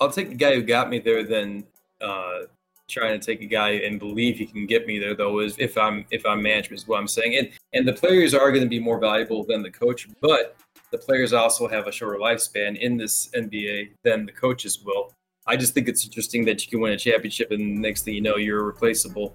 I'll 0.00 0.10
take 0.10 0.28
the 0.28 0.34
guy 0.34 0.54
who 0.54 0.62
got 0.62 0.90
me 0.90 1.00
there 1.00 1.24
than 1.24 1.64
uh, 2.00 2.42
trying 2.88 3.18
to 3.18 3.24
take 3.24 3.42
a 3.42 3.46
guy 3.46 3.70
and 3.70 3.98
believe 3.98 4.38
he 4.38 4.46
can 4.46 4.66
get 4.66 4.86
me 4.86 4.98
there. 4.98 5.14
Though, 5.14 5.40
is 5.40 5.56
if 5.58 5.76
I'm 5.76 6.04
if 6.10 6.24
I'm 6.24 6.42
management 6.42 6.82
is 6.82 6.88
what 6.88 6.98
I'm 6.98 7.08
saying, 7.08 7.36
and 7.36 7.50
and 7.72 7.86
the 7.86 7.92
players 7.92 8.34
are 8.34 8.50
going 8.50 8.64
to 8.64 8.68
be 8.68 8.80
more 8.80 8.98
valuable 8.98 9.44
than 9.44 9.62
the 9.62 9.70
coach, 9.70 10.08
but 10.20 10.56
the 10.90 10.98
players 10.98 11.32
also 11.32 11.68
have 11.68 11.86
a 11.86 11.92
shorter 11.92 12.18
lifespan 12.18 12.78
in 12.78 12.96
this 12.96 13.28
NBA 13.34 13.90
than 14.02 14.26
the 14.26 14.32
coaches 14.32 14.80
will. 14.84 15.12
I 15.46 15.56
just 15.56 15.74
think 15.74 15.88
it's 15.88 16.04
interesting 16.04 16.44
that 16.46 16.64
you 16.64 16.70
can 16.70 16.80
win 16.80 16.92
a 16.92 16.98
championship 16.98 17.50
and 17.50 17.80
next 17.80 18.02
thing 18.02 18.14
you 18.14 18.20
know 18.20 18.36
you're 18.36 18.64
replaceable. 18.64 19.34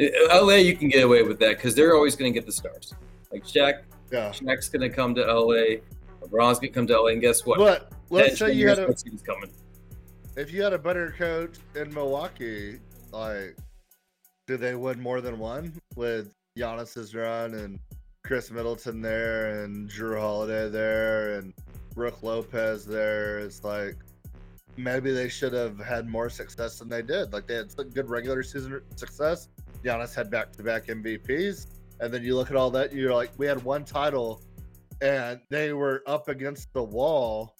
Uh, 0.00 0.44
LA, 0.44 0.54
you 0.54 0.76
can 0.76 0.88
get 0.88 1.04
away 1.04 1.22
with 1.22 1.38
that 1.40 1.56
because 1.56 1.74
they're 1.74 1.94
always 1.94 2.16
going 2.16 2.32
to 2.32 2.36
get 2.38 2.46
the 2.46 2.52
stars. 2.52 2.94
Like 3.32 3.44
Shaq, 3.44 3.82
Yeah. 4.10 4.30
Shaq's 4.30 4.68
going 4.68 4.88
to 4.88 4.94
come 4.94 5.14
to 5.14 5.22
LA. 5.22 5.80
LeBron's 6.22 6.58
going 6.58 6.60
to 6.60 6.68
come 6.70 6.86
to 6.88 7.00
LA, 7.00 7.08
and 7.08 7.20
guess 7.20 7.46
what? 7.46 7.58
But 7.58 7.92
let's 8.10 8.38
10, 8.38 8.48
say 8.48 8.54
you 8.54 8.68
had 8.68 8.78
a 8.78 8.86
coming. 9.26 9.50
if 10.36 10.52
you 10.52 10.62
had 10.62 10.72
a 10.72 10.78
better 10.78 11.14
coach 11.16 11.56
in 11.74 11.92
Milwaukee, 11.94 12.78
like 13.12 13.56
do 14.46 14.56
they 14.56 14.74
win 14.74 15.00
more 15.00 15.20
than 15.20 15.38
one 15.38 15.72
with 15.94 16.34
Giannis's 16.58 17.14
run 17.14 17.54
and 17.54 17.78
Khris 18.24 18.50
Middleton 18.50 19.00
there 19.00 19.62
and 19.62 19.88
Jrue 19.88 20.20
Holiday 20.20 20.68
there 20.68 21.38
and 21.38 21.54
Brook 21.94 22.22
Lopez 22.22 22.84
there? 22.84 23.38
It's 23.38 23.64
like 23.64 23.96
maybe 24.76 25.12
they 25.12 25.28
should 25.28 25.52
have 25.52 25.78
had 25.78 26.08
more 26.08 26.30
success 26.30 26.78
than 26.78 26.88
they 26.88 27.02
did. 27.02 27.32
Like 27.32 27.46
they 27.46 27.54
had 27.54 27.72
good 27.94 28.08
regular 28.08 28.42
season 28.42 28.80
success. 28.96 29.48
Giannis 29.84 30.14
had 30.14 30.30
back 30.30 30.52
to 30.52 30.62
back 30.62 30.86
MVPs. 30.86 31.66
And 32.00 32.12
then 32.12 32.22
you 32.22 32.34
look 32.34 32.50
at 32.50 32.56
all 32.56 32.70
that, 32.70 32.94
you're 32.94 33.14
like, 33.14 33.30
we 33.36 33.46
had 33.46 33.62
one 33.62 33.84
title 33.84 34.42
and 35.02 35.40
they 35.50 35.72
were 35.72 36.02
up 36.06 36.28
against 36.28 36.72
the 36.72 36.82
wall 36.82 37.54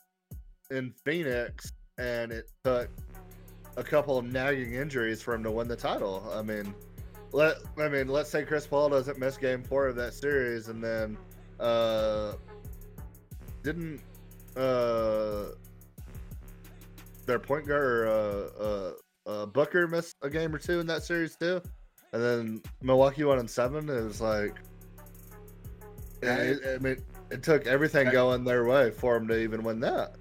in 0.71 0.93
Phoenix 1.05 1.73
and 1.99 2.33
it 2.33 2.51
took 2.65 2.89
a 3.77 3.83
couple 3.83 4.19
of 4.19 4.25
nagging 4.25 4.75
injuries 4.75 5.23
for 5.23 5.35
him 5.35 5.43
to 5.43 5.51
win 5.51 5.69
the 5.69 5.77
title. 5.77 6.31
I 6.35 6.43
mean, 6.43 6.75
let 7.33 7.57
I 7.79 7.89
mean, 7.89 8.09
let's 8.09 8.31
say 8.31 8.45
Chris 8.45 8.67
Paul 8.67 8.91
doesn't 8.91 9.19
miss 9.19 9.37
Game 9.37 9.63
Four 9.63 9.89
of 9.89 9.97
that 9.97 10.15
series, 10.15 10.69
and 10.69 10.83
then 10.83 11.17
uh, 11.59 12.33
didn't 13.63 14.01
uh, 14.57 15.47
their 17.27 17.39
point 17.39 17.67
guard 17.67 17.83
or, 17.83 18.09
uh, 18.09 18.63
uh, 18.63 18.93
uh, 19.31 19.47
Booker 19.47 19.87
miss 19.87 20.15
a 20.23 20.31
game 20.31 20.55
or 20.55 20.59
two 20.59 20.81
in 20.81 20.87
that 20.87 21.05
series 21.05 21.37
too, 21.37 21.61
and 22.13 22.23
then 22.23 22.63
Milwaukee 22.83 23.25
won 23.25 23.39
in 23.39 23.49
seven. 23.49 23.89
It 23.89 24.03
was 24.03 24.21
like, 24.21 24.57
it, 26.23 26.61
I 26.67 26.79
mean, 26.79 26.97
it 27.31 27.43
took 27.43 27.67
everything 27.67 28.11
going 28.11 28.45
their 28.45 28.65
way 28.65 28.91
for 28.91 29.15
them 29.15 29.29
to 29.29 29.39
even 29.39 29.63
win 29.63 29.81
that. 29.81 30.17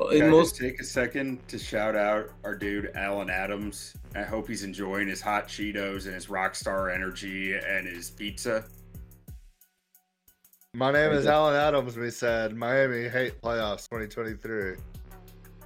Well, 0.00 0.08
Can 0.12 0.22
in 0.22 0.24
I 0.28 0.30
most 0.30 0.50
just 0.52 0.60
take 0.62 0.80
a 0.80 0.84
second 0.84 1.46
to 1.48 1.58
shout 1.58 1.94
out 1.94 2.30
our 2.42 2.54
dude 2.54 2.90
Alan 2.94 3.28
Adams? 3.28 3.92
I 4.14 4.22
hope 4.22 4.48
he's 4.48 4.64
enjoying 4.64 5.08
his 5.08 5.20
hot 5.20 5.46
Cheetos 5.46 6.06
and 6.06 6.14
his 6.14 6.28
Rockstar 6.28 6.94
Energy 6.94 7.54
and 7.54 7.86
his 7.86 8.08
pizza. 8.08 8.64
My 10.72 10.90
name 10.90 11.12
is 11.12 11.26
Okay. 11.26 11.34
Alan 11.34 11.54
Adams. 11.54 11.98
We 11.98 12.10
said 12.10 12.56
Miami 12.56 13.08
hate 13.10 13.42
playoffs 13.42 13.90
2023. 13.90 14.76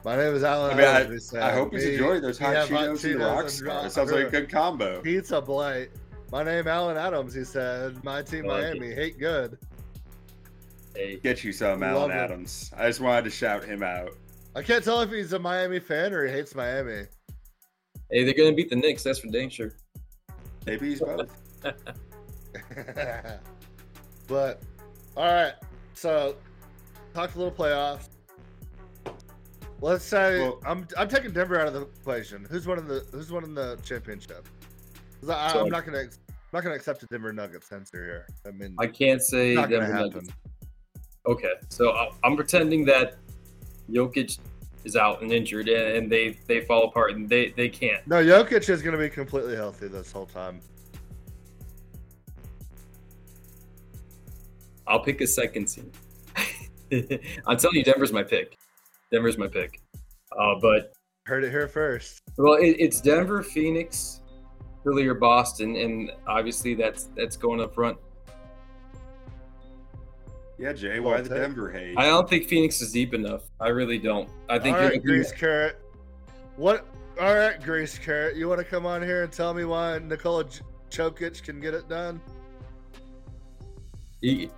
My 0.05 0.16
name 0.16 0.35
is 0.35 0.43
Alan 0.43 0.72
I 0.72 0.74
mean, 0.74 0.85
Adams. 0.85 1.11
we 1.12 1.18
said, 1.20 1.43
I 1.43 1.53
hope 1.53 1.72
he's 1.72 1.85
enjoying 1.85 2.22
those 2.22 2.41
we 2.41 2.47
hot 2.47 2.57
Cheetos 2.68 3.05
and 3.05 3.20
the 3.20 3.24
Rockstar. 3.24 3.87
It 3.87 3.93
sounds 3.93 4.11
like 4.11 4.26
a 4.26 4.30
good 4.30 4.51
combo. 4.51 5.01
pizza 5.03 5.41
blight. 5.41 5.91
My 6.32 6.43
name 6.43 6.66
Alan 6.66 6.97
Adams. 6.97 7.35
He 7.35 7.45
said 7.45 8.03
my 8.03 8.20
team 8.22 8.47
like 8.47 8.62
Miami 8.64 8.93
hate 8.95 9.16
good. 9.16 9.59
hey, 10.97 11.20
Get 11.22 11.45
you 11.45 11.53
some, 11.53 11.80
Love 11.80 11.97
Alan 11.97 12.11
it. 12.11 12.14
Adams. 12.14 12.72
I 12.76 12.89
just 12.89 13.01
wanted 13.01 13.22
to 13.24 13.30
shout 13.30 13.62
him 13.64 13.85
out. 13.85 14.11
I 14.57 14.63
can't 14.63 14.85
tell 14.85 15.01
if 15.01 15.11
he's 15.11 15.33
a 15.33 15.39
Miami 15.39 15.81
fan 15.81 16.13
or 16.13 16.27
he 16.27 16.33
hates 16.33 16.55
Miami. 16.55 17.07
hey, 18.11 18.25
they're 18.25 18.35
gonna 18.35 18.53
beat 18.55 18.71
the 18.71 18.77
Knicks. 18.77 19.03
That's 19.03 19.19
for 19.19 19.27
dang 19.29 19.51
sure. 19.51 19.73
Maybe 20.67 20.91
he's 20.91 21.01
both. 21.01 21.31
but 24.29 24.63
all 25.17 25.25
right, 25.25 25.55
so 25.95 26.37
talked 27.15 27.35
a 27.35 27.39
little 27.39 27.53
playoffs. 27.53 28.09
Let's 29.81 30.05
say 30.05 30.41
Well- 30.41 30.61
I'm 30.65 30.87
I'm 30.97 31.09
taking 31.09 31.33
Denver 31.33 31.61
out 31.61 31.67
of 31.67 31.75
the 31.75 31.83
equation. 31.83 32.47
Who's 32.49 32.67
one 32.67 32.77
winning 32.77 32.89
the 32.89 33.07
Who's 33.17 33.33
one 33.33 33.43
winning 33.43 33.55
the 33.55 33.77
championship? 33.83 34.49
I, 35.29 35.53
So- 35.53 35.63
I'm 35.63 35.69
not 35.69 35.85
gonna 35.85 35.99
I'm 35.99 36.09
not 36.53 36.63
gonna 36.63 36.77
accept 36.77 37.03
a 37.03 37.07
Denver 37.07 37.33
Nuggets 37.33 37.73
answer 37.73 38.05
here. 38.05 38.27
I 38.47 38.53
mean, 38.53 38.77
I 38.79 38.87
can't 38.87 39.21
say 39.21 39.55
not 39.55 39.69
Denver. 39.69 39.93
Nuggets. 39.93 40.31
Okay, 41.27 41.53
so 41.71 41.91
uh, 41.91 42.11
I'm 42.23 42.37
pretending 42.37 42.85
that 42.85 43.17
Jokic 43.91 44.39
is 44.85 44.97
out 44.97 45.22
and 45.22 45.32
injured, 45.32 45.68
and 45.68 46.11
they 46.11 46.39
they 46.47 46.61
fall 46.61 46.85
apart, 46.85 47.12
and 47.12 47.28
they 47.28 47.51
they 47.51 47.68
can't. 47.68 48.07
No, 48.07 48.16
Jokic 48.16 48.68
is 48.68 48.82
gonna 48.82 48.99
be 48.99 49.09
completely 49.09 49.57
healthy 49.57 49.89
this 49.89 50.12
whole 50.12 50.26
time. 50.26 50.61
I'll 54.87 55.01
pick 55.01 55.20
a 55.20 55.26
second 55.26 55.66
team. 55.66 55.91
I'm 57.47 57.57
telling 57.57 57.76
you, 57.76 57.85
Denver's 57.85 58.12
my 58.12 58.22
pick. 58.22 58.59
Denver's 59.11 59.39
my 59.39 59.49
pick. 59.49 59.80
Uh, 60.39 60.57
but 60.61 60.93
Heard 61.26 61.45
it 61.45 61.51
here 61.51 61.68
first. 61.68 62.20
well, 62.37 62.55
it, 62.55 62.76
it's 62.78 63.01
Denver, 63.01 63.43
Phoenix, 63.43 64.20
Philly, 64.82 65.07
or 65.07 65.14
Boston, 65.14 65.74
and 65.76 66.12
obviously 66.26 66.74
that's 66.74 67.09
that's 67.16 67.37
going 67.37 67.62
up 67.62 67.74
front. 67.74 67.97
Yeah, 70.59 70.73
Jay, 70.73 71.01
why 71.01 71.21
the 71.21 71.29
Denver 71.35 71.71
hate? 71.71 71.97
I 71.99 72.05
don't 72.07 72.29
think 72.29 72.47
Phoenix 72.47 72.81
is 72.81 72.93
deep 72.93 73.13
enough. 73.13 73.43
I 73.61 73.69
really 73.69 73.99
don't. 73.99 74.29
I 74.49 74.59
think 74.59 74.77
All 74.77 74.83
you're 74.83 74.91
right, 74.93 75.05
looking- 75.05 75.37
Carrot. 75.39 75.81
What? 76.57 76.87
All 77.21 77.35
right, 77.35 77.61
Grease 77.63 77.99
Carrot. 77.99 78.37
You 78.37 78.49
want 78.49 78.61
to 78.61 78.65
come 78.65 78.87
on 78.87 79.03
here 79.03 79.23
and 79.25 79.33
tell 79.33 79.53
me 79.55 79.65
why 79.65 79.99
Nikola 79.99 80.45
J- 80.45 80.61
Jokic 80.91 81.43
can 81.43 81.61
get 81.61 81.75
it 81.75 81.89
done? 81.89 82.21
he- 84.21 84.51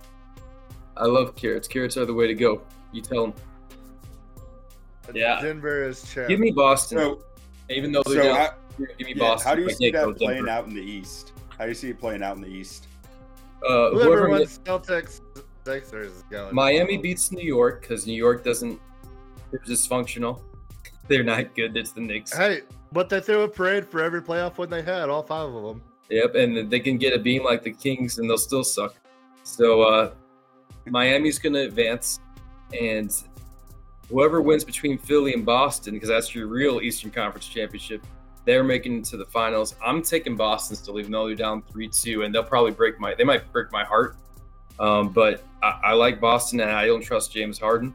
I 0.95 1.05
love 1.05 1.35
carrots. 1.35 1.67
Carrots 1.67 1.97
are 1.97 2.05
the 2.05 2.13
way 2.13 2.25
to 2.27 2.33
go. 2.33 2.61
You 2.91 3.01
tell 3.01 3.27
them. 3.27 3.33
Yeah. 5.13 5.39
Denver 5.41 5.83
is 5.87 6.03
champ. 6.11 6.27
Give 6.29 6.39
me 6.39 6.51
Boston, 6.51 6.97
so, 6.97 7.23
even 7.69 7.91
though 7.91 8.01
they're 8.03 8.23
down. 8.23 8.35
I, 8.37 8.49
Give 8.97 9.07
me 9.07 9.13
yeah, 9.15 9.19
Boston. 9.19 9.47
how 9.49 9.55
do 9.55 9.61
you 9.63 9.69
I 9.69 9.73
see 9.73 9.91
that 9.91 10.17
playing 10.17 10.45
Denver. 10.45 10.49
out 10.49 10.65
in 10.67 10.73
the 10.75 10.81
East? 10.81 11.33
How 11.57 11.63
do 11.65 11.69
you 11.69 11.75
see 11.75 11.89
it 11.89 11.99
playing 11.99 12.23
out 12.23 12.35
in 12.35 12.41
the 12.43 12.47
East? 12.49 12.87
Uh, 13.63 13.89
Whoever 13.91 14.03
whoever 14.03 14.29
wins 14.29 14.59
Celtics 14.63 15.21
Is 15.67 16.23
going. 16.29 16.53
Miami 16.53 16.97
beats 16.97 17.31
New 17.31 17.43
York 17.43 17.81
because 17.81 18.07
New 18.07 18.13
York 18.13 18.43
doesn't. 18.43 18.79
They're 19.51 19.59
dysfunctional. 19.61 20.41
They're 21.07 21.23
not 21.23 21.55
good. 21.55 21.75
It's 21.77 21.91
the 21.91 22.01
Knicks. 22.01 22.35
Hey, 22.35 22.61
but 22.91 23.09
they 23.09 23.19
threw 23.19 23.41
a 23.41 23.47
parade 23.47 23.87
for 23.87 24.01
every 24.01 24.21
playoff 24.21 24.57
win 24.57 24.69
they 24.69 24.81
had, 24.81 25.09
all 25.09 25.23
five 25.23 25.53
of 25.53 25.63
them. 25.63 25.81
Yep, 26.09 26.35
and 26.35 26.69
they 26.69 26.79
can 26.79 26.97
get 26.97 27.13
a 27.13 27.19
beam 27.19 27.43
like 27.43 27.63
the 27.63 27.71
Kings, 27.71 28.17
and 28.17 28.29
they'll 28.29 28.37
still 28.37 28.63
suck. 28.63 28.95
So 29.43 29.81
uh, 29.81 30.11
Miami's 30.85 31.39
going 31.39 31.53
to 31.53 31.61
advance, 31.61 32.19
and 32.77 33.11
whoever 34.09 34.41
wins 34.41 34.63
between 34.63 34.97
Philly 34.97 35.33
and 35.33 35.45
Boston, 35.45 35.93
because 35.93 36.09
that's 36.09 36.33
your 36.33 36.47
real 36.47 36.81
Eastern 36.81 37.11
Conference 37.11 37.47
championship, 37.47 38.05
they're 38.45 38.63
making 38.63 38.99
it 38.99 39.05
to 39.05 39.17
the 39.17 39.25
finals. 39.25 39.75
I'm 39.85 40.01
taking 40.01 40.37
Boston 40.37 40.77
still, 40.77 40.99
even 40.99 41.11
though 41.11 41.27
they're 41.27 41.35
down 41.35 41.61
three 41.63 41.89
two, 41.89 42.23
and 42.23 42.33
they'll 42.33 42.43
probably 42.43 42.71
break 42.71 42.99
my. 42.99 43.13
They 43.13 43.25
might 43.25 43.51
break 43.51 43.71
my 43.71 43.83
heart, 43.83 44.15
um, 44.79 45.09
but 45.09 45.43
I, 45.63 45.79
I 45.85 45.93
like 45.93 46.19
Boston, 46.19 46.59
and 46.61 46.71
I 46.71 46.85
don't 46.85 47.01
trust 47.01 47.31
James 47.31 47.59
Harden. 47.59 47.93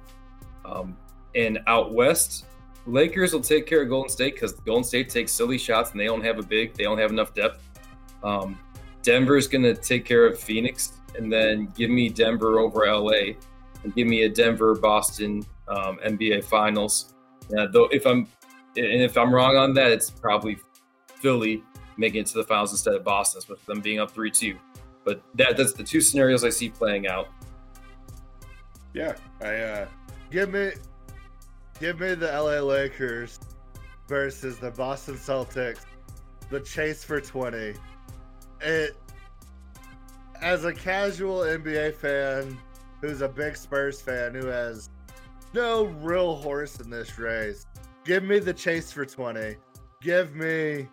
Um, 0.65 0.97
and 1.35 1.61
out 1.67 1.93
west, 1.93 2.47
Lakers 2.87 3.33
will 3.33 3.41
take 3.41 3.67
care 3.67 3.83
of 3.83 3.89
Golden 3.89 4.11
State 4.11 4.35
because 4.35 4.53
Golden 4.53 4.85
State 4.85 5.09
takes 5.09 5.33
silly 5.33 5.59
shots, 5.59 5.93
and 5.93 6.01
they 6.01 6.07
don't 6.07 6.25
have 6.25 6.39
a 6.39 6.43
big. 6.43 6.75
They 6.75 6.85
don't 6.85 6.99
have 6.99 7.11
enough 7.11 7.35
depth. 7.35 7.63
Um, 8.23 8.59
Denver's 9.03 9.49
going 9.49 9.63
to 9.63 9.75
take 9.75 10.05
care 10.05 10.27
of 10.27 10.39
Phoenix, 10.39 10.93
and 11.17 11.33
then 11.33 11.73
give 11.77 11.91
me 11.91 12.09
Denver 12.09 12.59
over 12.59 12.87
LA, 12.87 13.35
and 13.85 13.95
give 13.95 14.07
me 14.07 14.23
a 14.23 14.29
Denver 14.29 14.75
Boston 14.75 15.45
um, 15.69 15.99
NBA 16.05 16.45
Finals. 16.45 17.15
Though 17.49 17.89
if 17.93 18.07
I'm 18.07 18.29
and 18.77 19.03
if 19.03 19.17
I'm 19.19 19.35
wrong 19.35 19.57
on 19.57 19.75
that, 19.75 19.91
it's 19.91 20.11
probably 20.11 20.57
Philly 21.17 21.63
making 21.97 22.23
it 22.23 22.27
to 22.29 22.39
the 22.39 22.45
finals 22.45 22.73
instead 22.73 22.95
of 22.95 23.05
Boston, 23.05 23.43
with 23.49 23.65
them 23.67 23.81
being 23.81 24.01
up 24.01 24.11
three 24.11 24.31
two. 24.31 24.57
But 25.05 25.23
that 25.35 25.57
that's 25.57 25.73
the 25.73 25.83
two 25.83 26.01
scenarios 26.01 26.45
I 26.45 26.51
see 26.51 26.71
playing 26.71 27.09
out. 27.09 27.29
Yeah, 28.95 29.15
I 29.41 29.57
uh, 29.57 29.87
Give 30.33 30.51
me, 30.51 30.73
give 31.79 32.01
me 32.01 32.15
the 32.15 32.27
LA 32.27 32.61
Lakers 32.61 33.39
versus 34.09 34.59
the 34.59 34.71
Boston 34.71 35.17
Celtics. 35.17 35.81
The 36.49 36.61
chase 36.61 37.05
for 37.05 37.21
twenty. 37.21 37.75
It, 38.63 38.97
as 40.41 40.65
a 40.65 40.73
casual 40.73 41.41
NBA 41.41 41.95
fan 41.95 42.59
who's 43.03 43.21
a 43.21 43.29
big 43.29 43.57
Spurs 43.57 44.01
fan 44.01 44.35
who 44.35 44.47
has 44.47 44.89
no 45.53 45.85
real 45.85 46.37
horse 46.37 46.81
in 46.81 46.89
this 46.89 47.19
race, 47.19 47.67
give 48.07 48.25
me 48.25 48.39
the 48.39 48.55
chase 48.55 48.91
for 48.91 49.05
twenty. 49.05 49.57
Give 50.01 50.35
me 50.35 50.89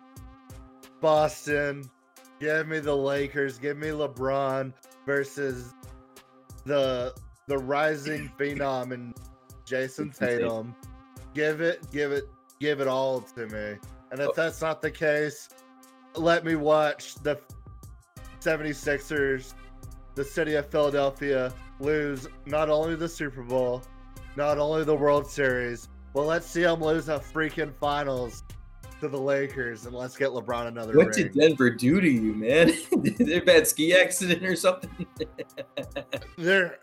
Boston. 1.00 1.90
Give 2.40 2.66
me 2.66 2.78
the 2.80 2.96
Lakers. 2.96 3.58
Give 3.58 3.76
me 3.76 3.88
LeBron 3.88 4.72
versus 5.06 5.74
the 6.64 7.14
the 7.46 7.58
rising 7.58 8.30
phenom 8.38 8.92
and 8.92 9.14
Jayson. 9.66 10.10
Tatum. 10.16 10.74
Give 11.34 11.60
it, 11.60 11.88
give 11.92 12.10
it, 12.12 12.24
give 12.58 12.80
it 12.80 12.88
all 12.88 13.20
to 13.20 13.46
me. 13.46 13.76
And 14.10 14.20
if 14.20 14.28
Oh. 14.30 14.32
that's 14.34 14.60
not 14.60 14.82
the 14.82 14.90
case, 14.90 15.48
let 16.16 16.44
me 16.44 16.56
watch 16.56 17.14
the 17.16 17.38
76ers, 18.40 19.54
the 20.14 20.24
city 20.24 20.54
of 20.54 20.66
Philadelphia, 20.66 21.52
lose 21.78 22.26
not 22.46 22.68
only 22.68 22.94
the 22.96 23.08
Super 23.08 23.42
Bowl, 23.42 23.82
not 24.36 24.58
only 24.58 24.82
the 24.84 24.94
World 24.94 25.26
Series, 25.30 25.88
but 26.14 26.22
let's 26.22 26.46
see 26.46 26.62
them 26.62 26.80
lose 26.82 27.08
a 27.08 27.18
freaking 27.18 27.72
finals 27.80 28.39
to 29.00 29.08
the 29.08 29.20
Lakers 29.20 29.86
and 29.86 29.94
let's 29.94 30.16
get 30.16 30.30
LeBron 30.30 30.68
another 30.68 30.96
What 30.96 31.08
ring. 31.08 31.28
did 31.28 31.34
Denver 31.34 31.70
do 31.70 32.00
to 32.00 32.08
you, 32.08 32.34
man? 32.34 32.72
Did 33.02 33.16
they 33.18 33.40
bad 33.40 33.66
ski 33.66 33.94
accident 33.94 34.44
or 34.44 34.56
something? 34.56 35.06
they're 36.38 36.78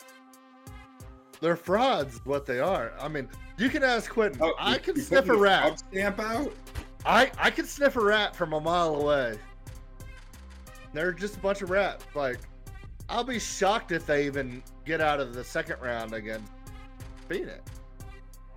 they're 1.39 1.55
frauds 1.55 2.19
what 2.25 2.45
they 2.45 2.59
are 2.59 2.93
i 2.99 3.07
mean 3.07 3.29
you 3.57 3.69
can 3.69 3.83
ask 3.83 4.11
quentin 4.11 4.39
oh, 4.41 4.53
i 4.59 4.77
can 4.77 4.99
sniff 4.99 5.29
a 5.29 5.35
rat 5.35 5.79
Stamp 5.79 6.19
out. 6.19 6.53
i 7.05 7.31
i 7.37 7.49
can 7.49 7.65
sniff 7.65 7.95
a 7.95 8.03
rat 8.03 8.35
from 8.35 8.53
a 8.53 8.59
mile 8.59 8.95
away 8.95 9.37
they're 10.93 11.11
just 11.11 11.35
a 11.35 11.39
bunch 11.39 11.61
of 11.61 11.69
rats 11.69 12.05
like 12.15 12.39
i'll 13.09 13.23
be 13.23 13.39
shocked 13.39 13.91
if 13.91 14.05
they 14.05 14.25
even 14.25 14.63
get 14.85 15.01
out 15.01 15.19
of 15.19 15.33
the 15.33 15.43
second 15.43 15.79
round 15.81 16.13
against 16.13 16.51
phoenix 17.29 17.61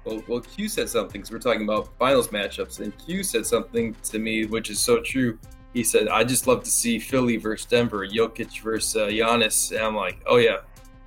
Well, 0.05 0.23
well, 0.29 0.41
Q 0.41 0.69
said 0.69 0.89
something 0.89 1.21
because 1.21 1.31
we're 1.31 1.39
talking 1.39 1.63
about 1.63 1.89
finals 1.99 2.29
matchups, 2.29 2.81
and 2.81 2.97
Q 2.99 3.23
said 3.23 3.45
something 3.47 3.95
to 4.05 4.19
me 4.19 4.47
which 4.47 4.71
is 4.71 4.81
so 4.81 5.01
true. 5.03 5.39
He 5.75 5.85
said, 5.85 6.09
"I 6.09 6.25
just 6.25 6.47
love 6.47 6.65
to 6.65 6.71
see 6.71 6.99
Philly 6.99 7.37
versus 7.37 7.67
Denver, 7.67 8.07
Jokic 8.07 8.61
versus 8.63 8.97
uh, 8.97 9.07
Giannis." 9.07 9.71
And 9.73 9.81
I'm 9.81 9.95
like, 9.95 10.19
"Oh 10.27 10.39
yeah, 10.39 10.59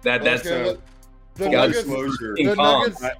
that 0.03 0.23
that's 0.23 0.45
Okay, 0.45 0.61
uh, 0.61 0.65
look, 0.67 0.81
the 1.35 1.43
full 1.43 1.51
nuggets, 1.53 1.83
disclosure. 1.83 2.35
The 2.35 2.55
nuggets, 2.55 3.03
I- 3.03 3.11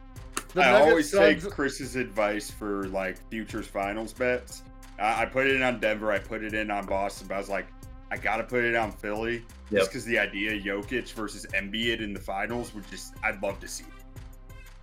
the 0.54 0.62
I 0.64 0.72
Nuggets 0.72 1.14
always 1.16 1.42
take 1.44 1.52
Chris's 1.52 1.96
advice 1.96 2.52
for 2.52 2.88
like 2.90 3.18
futures 3.32 3.66
finals 3.66 4.14
bets. 4.14 4.62
I, 5.00 5.24
I 5.24 5.26
put 5.26 5.48
it 5.48 5.56
in 5.56 5.64
on 5.64 5.80
Denver. 5.80 6.12
I 6.12 6.20
put 6.20 6.44
it 6.44 6.54
in 6.54 6.70
on 6.70 6.86
Boston. 6.86 7.28
But 7.28 7.34
I 7.36 7.38
was 7.40 7.50
like, 7.50 7.66
I 8.12 8.18
gotta 8.18 8.44
put 8.44 8.64
it 8.64 8.76
on 8.76 8.92
Philly 8.92 9.44
Yep. 9.72 9.80
just 9.82 9.90
because 9.92 10.06
the 10.06 10.20
idea 10.20 10.54
of 10.56 10.62
Jokic 10.86 11.12
versus 11.14 11.48
Embiid 11.56 12.02
in 12.02 12.14
the 12.14 12.20
finals 12.20 12.76
would 12.76 12.88
just 12.92 13.16
I'd 13.24 13.42
love 13.42 13.60
to 13.62 13.68
see. 13.68 13.86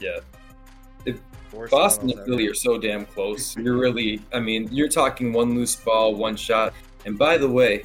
yeah." 0.00 0.18
Worst 1.52 1.70
Boston 1.70 2.08
finals 2.08 2.18
and. 2.18 2.26
Philly 2.26 2.48
are 2.48 2.54
so 2.54 2.78
damn 2.78 3.04
close. 3.06 3.56
You're 3.56 3.76
really, 3.76 4.20
I 4.32 4.40
mean, 4.40 4.68
you're 4.70 4.88
talking 4.88 5.32
one 5.32 5.54
loose 5.54 5.76
ball, 5.76 6.14
one 6.14 6.36
shot. 6.36 6.74
And 7.04 7.18
by 7.18 7.38
the 7.38 7.48
way, 7.48 7.84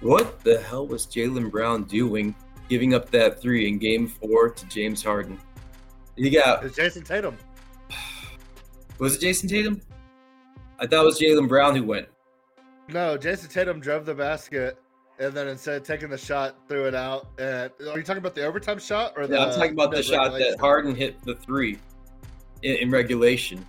what 0.00 0.40
the 0.40 0.58
hell 0.60 0.86
was 0.86 1.06
Jaylen 1.06 1.50
Brown 1.50 1.84
doing 1.84 2.34
giving 2.68 2.94
up 2.94 3.10
that 3.10 3.40
three 3.40 3.68
in 3.68 3.78
game 3.78 4.06
four 4.06 4.48
to 4.48 4.66
James 4.66 5.02
Harden? 5.02 5.38
He 6.16 6.30
got, 6.30 6.64
it's 6.64 6.76
jayson 6.76 7.02
tatum 7.02 7.36
was 8.98 9.16
it 9.16 9.20
Jayson 9.20 9.48
Tatum? 9.48 9.80
I 10.78 10.86
thought 10.86 11.02
it 11.02 11.06
was 11.06 11.20
Jaylen 11.20 11.48
Brown 11.48 11.76
who 11.76 11.84
went. 11.84 12.08
No, 12.88 13.16
Jayson 13.16 13.48
Tatum 13.48 13.80
drove 13.80 14.04
the 14.06 14.14
basket 14.14 14.78
and 15.20 15.32
then 15.34 15.46
instead 15.48 15.76
of 15.76 15.86
taking 15.86 16.08
the 16.08 16.18
shot, 16.18 16.56
threw 16.66 16.86
it 16.86 16.94
out. 16.94 17.28
And 17.38 17.70
are 17.88 17.96
you 17.98 18.02
talking 18.02 18.18
about 18.18 18.34
the 18.34 18.44
overtime 18.44 18.78
shot 18.78 19.12
or 19.16 19.26
the? 19.26 19.38
I'm 19.38 19.52
talking 19.54 19.72
about 19.72 19.92
the 19.92 20.02
shot 20.02 20.32
that? 20.32 20.58
Harden 20.58 20.94
hit 20.94 21.22
the 21.24 21.34
three 21.36 21.78
in, 22.62 22.76
in 22.76 22.90
regulation. 22.90 23.64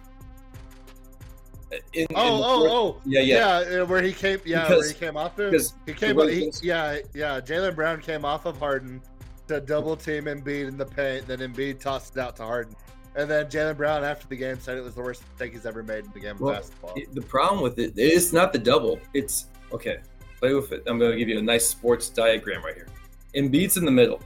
In- 1.72 1.80
in 1.93 2.08
Oh, 2.16 2.38
the 2.38 2.43
oh, 2.43 2.60
fourth- 2.60 2.72
oh, 2.72 3.02
yeah, 3.06 3.22
yeah. 3.22 3.70
yeah, 3.70 3.82
where 3.84 4.02
he 4.02 4.12
came, 4.14 4.39
yeah, 4.45 4.68
where 4.70 4.86
he 4.88 4.93
came 4.93 5.16
off 5.16 5.38
of. 5.39 5.54
He 5.86 5.93
came, 5.93 6.18
he, 6.28 6.52
yeah, 6.62 6.97
yeah. 7.14 7.39
Jaylen 7.39 7.76
Brown 7.76 8.02
came 8.02 8.26
off 8.26 8.45
of 8.45 8.58
Harden 8.58 9.02
to 9.47 9.62
double 9.62 9.95
team 9.95 10.26
Embiid 10.26 10.68
in 10.68 10.78
the 10.78 10.86
paint. 10.86 11.28
Then 11.28 11.39
Embiid 11.39 11.80
tossed 11.80 12.18
it 12.18 12.20
out 12.22 12.36
to 12.38 12.43
Harden, 12.43 12.76
and 13.16 13.30
then 13.30 13.45
Jaylen 13.45 13.78
Brown 13.78 14.04
after 14.04 14.28
the 14.28 14.36
game 14.36 14.60
said 14.60 14.78
it 14.78 14.84
was 14.84 14.95
the 14.95 15.02
worst 15.02 15.24
mistake 15.30 15.54
he's 15.54 15.66
ever 15.66 15.82
made 15.82 16.04
in 16.06 16.12
the 16.14 16.20
game 16.20 16.36
of 16.36 16.41
Well, 16.41 16.54
basketball. 16.56 16.93
It- 16.97 17.14
the 17.16 17.22
problem 17.22 17.62
with 17.62 17.80
it 17.80 17.97
is 17.97 18.34
not 18.34 18.52
the 18.52 18.60
double. 18.60 18.99
It's 19.14 19.45
okay. 19.72 19.99
Play 20.42 20.56
with 20.56 20.72
it. 20.72 20.84
I'm 20.88 20.98
going 20.98 21.12
to 21.12 21.18
give 21.18 21.30
you 21.30 21.38
a 21.38 21.42
nice 21.42 21.68
sports 21.70 22.10
diagram 22.10 22.66
right 22.66 22.74
here. 22.74 22.88
Embiid's 23.36 23.78
in 23.78 23.86
the 23.86 23.92
middle. 23.92 24.20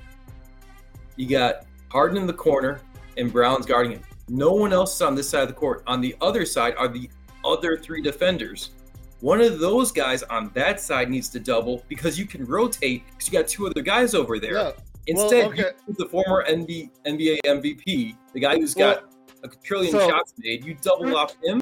You 1.17 1.27
got 1.27 1.65
Harden 1.89 2.17
in 2.17 2.25
the 2.25 2.33
corner, 2.33 2.79
and 3.17 3.31
Brown's 3.31 3.65
guarding 3.65 3.91
him. 3.91 4.01
No 4.29 4.53
one 4.53 4.71
else 4.71 4.95
is 4.95 5.01
on 5.01 5.13
this 5.13 5.29
side 5.29 5.41
of 5.41 5.49
the 5.49 5.53
court. 5.53 5.83
On 5.87 5.99
the 5.99 6.15
other 6.21 6.45
side 6.45 6.73
are 6.77 6.87
the 6.87 7.09
other 7.43 7.77
three 7.77 8.01
defenders. 8.01 8.71
One 9.19 9.41
of 9.41 9.59
those 9.59 9.91
guys 9.91 10.23
on 10.23 10.51
that 10.53 10.79
side 10.79 11.09
needs 11.09 11.27
to 11.29 11.39
double 11.39 11.83
because 11.89 12.17
you 12.17 12.25
can 12.25 12.45
rotate 12.45 13.03
because 13.09 13.27
you 13.27 13.37
got 13.37 13.49
two 13.49 13.67
other 13.67 13.81
guys 13.81 14.13
over 14.15 14.39
there. 14.39 14.53
Yeah. 14.53 14.71
Instead, 15.07 15.49
Well, 15.49 15.51
okay. 15.51 15.71
the 15.97 16.05
former 16.05 16.45
NB, 16.47 16.91
NBA 17.05 17.39
MVP, 17.45 18.15
the 18.33 18.39
guy 18.39 18.57
who's 18.57 18.73
got 18.73 19.03
a 19.43 19.49
trillion 19.63 19.91
so- 19.91 20.09
shots 20.09 20.33
made, 20.37 20.63
you 20.63 20.75
double 20.81 21.09
hmm. 21.09 21.15
off 21.15 21.35
him. 21.43 21.59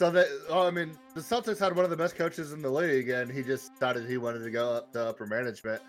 So 0.00 0.10
that 0.12 0.28
I 0.50 0.70
mean, 0.70 0.96
the 1.12 1.20
Celtics 1.20 1.58
had 1.58 1.76
one 1.76 1.84
of 1.84 1.90
the 1.90 1.96
best 1.96 2.16
coaches 2.16 2.54
in 2.54 2.62
the 2.62 2.70
league, 2.70 3.10
and 3.10 3.30
he 3.30 3.42
just 3.42 3.74
decided 3.74 4.08
he 4.08 4.16
wanted 4.16 4.38
to 4.38 4.50
go 4.50 4.72
up 4.72 4.94
to 4.94 5.08
upper 5.08 5.26
management. 5.26 5.82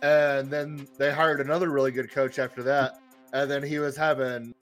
And 0.00 0.50
then 0.50 0.88
they 0.96 1.12
hired 1.12 1.42
another 1.42 1.68
really 1.68 1.90
good 1.90 2.10
coach 2.10 2.38
after 2.38 2.62
that, 2.62 2.98
and 3.34 3.50
then 3.50 3.62
he 3.62 3.78
was 3.78 3.94
having 3.94 4.54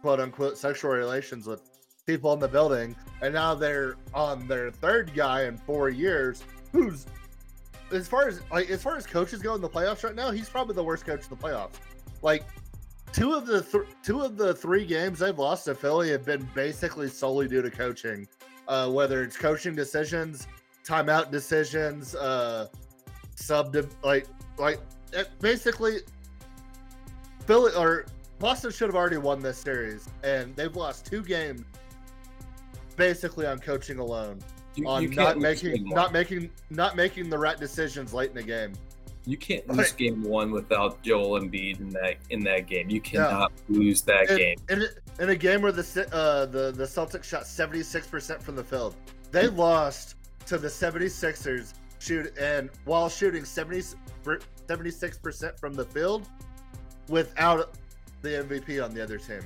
quote 0.00 0.18
unquote 0.18 0.56
sexual 0.56 0.92
relations 0.92 1.46
with 1.46 1.60
people 2.06 2.32
in 2.32 2.40
the 2.40 2.48
building, 2.48 2.96
and 3.20 3.34
now 3.34 3.54
they're 3.54 3.96
on 4.14 4.48
their 4.48 4.70
third 4.70 5.12
guy 5.14 5.44
in 5.44 5.58
four 5.58 5.90
years, 5.90 6.42
who's 6.72 7.04
as 7.92 8.08
far 8.08 8.28
as 8.28 8.40
like 8.50 8.70
as 8.70 8.82
far 8.82 8.96
as 8.96 9.06
coaches 9.06 9.42
go 9.42 9.54
in 9.54 9.60
the 9.60 9.68
playoffs 9.68 10.04
right 10.04 10.14
now, 10.14 10.30
he's 10.30 10.48
probably 10.48 10.74
the 10.74 10.82
worst 10.82 11.04
coach 11.04 11.24
in 11.24 11.28
the 11.28 11.36
playoffs. 11.36 11.74
Like 12.22 12.44
two 13.12 13.34
of 13.34 13.44
the 13.44 13.60
th- 13.60 13.84
two 14.02 14.22
of 14.22 14.38
the 14.38 14.54
three 14.54 14.86
games 14.86 15.18
they've 15.18 15.38
lost 15.38 15.66
to 15.66 15.74
Philly 15.74 16.08
have 16.12 16.24
been 16.24 16.48
basically 16.54 17.10
solely 17.10 17.46
due 17.46 17.60
to 17.60 17.70
coaching 17.70 18.26
uh, 18.68 18.90
whether 18.90 19.22
it's 19.22 19.36
coaching 19.36 19.74
decisions, 19.74 20.46
timeout 20.86 21.30
decisions, 21.30 22.14
uh, 22.14 22.68
sub 23.36 23.74
like 24.02 24.26
like 24.58 24.80
it, 25.12 25.28
basically, 25.40 25.98
Philly 27.46 27.72
or 27.76 28.06
Boston 28.38 28.70
should 28.70 28.88
have 28.88 28.96
already 28.96 29.16
won 29.16 29.40
this 29.40 29.58
series, 29.58 30.08
and 30.22 30.54
they've 30.56 30.74
lost 30.74 31.06
two 31.06 31.22
games 31.22 31.62
basically 32.96 33.46
on 33.46 33.58
coaching 33.58 33.98
alone, 33.98 34.38
You, 34.76 34.86
on 34.88 35.02
you 35.02 35.08
not 35.10 35.38
making 35.38 35.84
not 35.88 36.12
making 36.12 36.50
not 36.70 36.96
making 36.96 37.28
the 37.30 37.38
right 37.38 37.58
decisions 37.58 38.12
late 38.14 38.30
in 38.30 38.36
the 38.36 38.42
game. 38.42 38.72
You 39.26 39.36
can't 39.38 39.66
lose 39.68 39.78
Right. 39.78 39.96
game 39.96 40.22
one 40.22 40.50
without 40.50 41.02
Joel 41.02 41.40
Embiid 41.40 41.80
in 41.80 41.88
that 41.90 42.16
in 42.30 42.40
that 42.44 42.66
game. 42.66 42.90
You 42.90 43.00
cannot 43.00 43.52
lose 43.68 44.02
that 44.02 44.30
in, 44.30 44.36
game. 44.36 44.56
a- 44.68 45.03
in 45.20 45.30
a 45.30 45.36
game 45.36 45.62
where 45.62 45.72
the 45.72 46.08
uh, 46.12 46.46
the 46.46 46.72
the 46.72 46.84
Celtics 46.84 47.24
shot 47.24 47.42
76% 47.42 48.42
from 48.42 48.56
the 48.56 48.64
field. 48.64 48.96
They 49.30 49.48
lost 49.48 50.16
to 50.46 50.58
the 50.58 50.68
76ers 50.68 51.74
shoot 51.98 52.36
and 52.38 52.70
while 52.84 53.08
shooting 53.08 53.44
70 53.44 53.82
76% 54.68 55.58
from 55.58 55.74
the 55.74 55.84
field 55.84 56.28
without 57.08 57.74
the 58.22 58.28
MVP 58.30 58.82
on 58.82 58.94
the 58.94 59.02
other 59.02 59.18
team. 59.18 59.40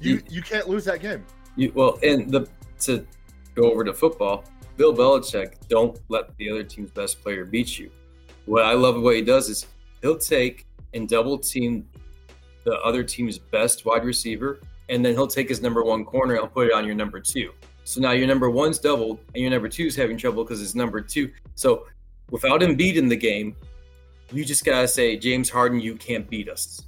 You 0.00 0.14
You- 0.16 0.22
you 0.28 0.42
can't 0.42 0.68
lose 0.68 0.84
that 0.84 1.00
game. 1.00 1.24
You, 1.56 1.72
well, 1.74 1.98
and 2.02 2.30
the 2.30 2.48
to 2.80 3.06
go 3.54 3.70
over 3.70 3.84
to 3.84 3.92
football, 3.92 4.44
Bill 4.76 4.94
Belichick 4.94 5.54
don't 5.68 5.98
let 6.08 6.34
the 6.36 6.50
other 6.50 6.62
team's 6.64 6.90
best 6.90 7.22
player 7.22 7.44
beat 7.44 7.78
you. 7.78 7.90
What 8.46 8.64
I 8.64 8.72
love 8.72 8.96
about 8.96 9.04
what 9.04 9.16
he 9.16 9.22
does 9.22 9.48
is 9.48 9.66
he'll 10.00 10.18
take 10.18 10.66
and 10.94 11.08
double 11.08 11.38
team 11.38 11.86
the 12.64 12.78
other 12.80 13.02
team's 13.04 13.38
best 13.38 13.84
wide 13.84 14.04
receiver, 14.04 14.60
and 14.88 15.04
then 15.04 15.14
he'll 15.14 15.26
take 15.26 15.48
his 15.48 15.62
number 15.62 15.82
one 15.82 16.04
corner 16.04 16.34
and 16.36 16.52
put 16.52 16.68
it 16.68 16.72
on 16.72 16.84
your 16.84 16.94
number 16.94 17.20
two. 17.20 17.52
So 17.84 18.00
now 18.00 18.12
your 18.12 18.26
number 18.26 18.50
one's 18.50 18.78
doubled, 18.78 19.20
and 19.34 19.42
your 19.42 19.50
number 19.50 19.68
two's 19.68 19.96
having 19.96 20.16
trouble 20.16 20.44
because 20.44 20.62
it's 20.62 20.74
number 20.74 21.00
two. 21.00 21.30
So 21.54 21.86
without 22.30 22.62
him 22.62 22.76
beating 22.76 23.08
the 23.08 23.16
game, 23.16 23.56
you 24.32 24.44
just 24.44 24.64
gotta 24.64 24.88
say, 24.88 25.16
James 25.16 25.50
Harden, 25.50 25.80
you 25.80 25.96
can't 25.96 26.28
beat 26.28 26.48
us. 26.48 26.82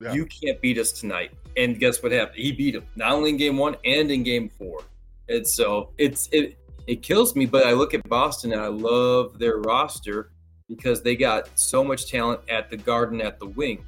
Yeah. 0.00 0.12
You 0.12 0.26
can't 0.26 0.60
beat 0.60 0.78
us 0.78 0.92
tonight. 0.92 1.32
And 1.56 1.78
guess 1.78 2.02
what 2.02 2.12
happened? 2.12 2.38
He 2.38 2.52
beat 2.52 2.74
him 2.74 2.84
not 2.96 3.12
only 3.12 3.30
in 3.30 3.36
game 3.36 3.56
one 3.56 3.76
and 3.84 4.10
in 4.10 4.22
game 4.22 4.48
four. 4.48 4.82
And 5.28 5.46
so 5.46 5.90
it's 5.98 6.28
it 6.32 6.58
it 6.86 7.02
kills 7.02 7.36
me, 7.36 7.46
but 7.46 7.66
I 7.66 7.72
look 7.72 7.94
at 7.94 8.08
Boston 8.08 8.52
and 8.52 8.60
I 8.60 8.66
love 8.66 9.38
their 9.38 9.58
roster 9.58 10.30
because 10.68 11.02
they 11.02 11.14
got 11.14 11.48
so 11.58 11.84
much 11.84 12.10
talent 12.10 12.40
at 12.48 12.70
the 12.70 12.76
guard 12.76 13.12
and 13.12 13.22
at 13.22 13.38
the 13.38 13.46
wing. 13.46 13.84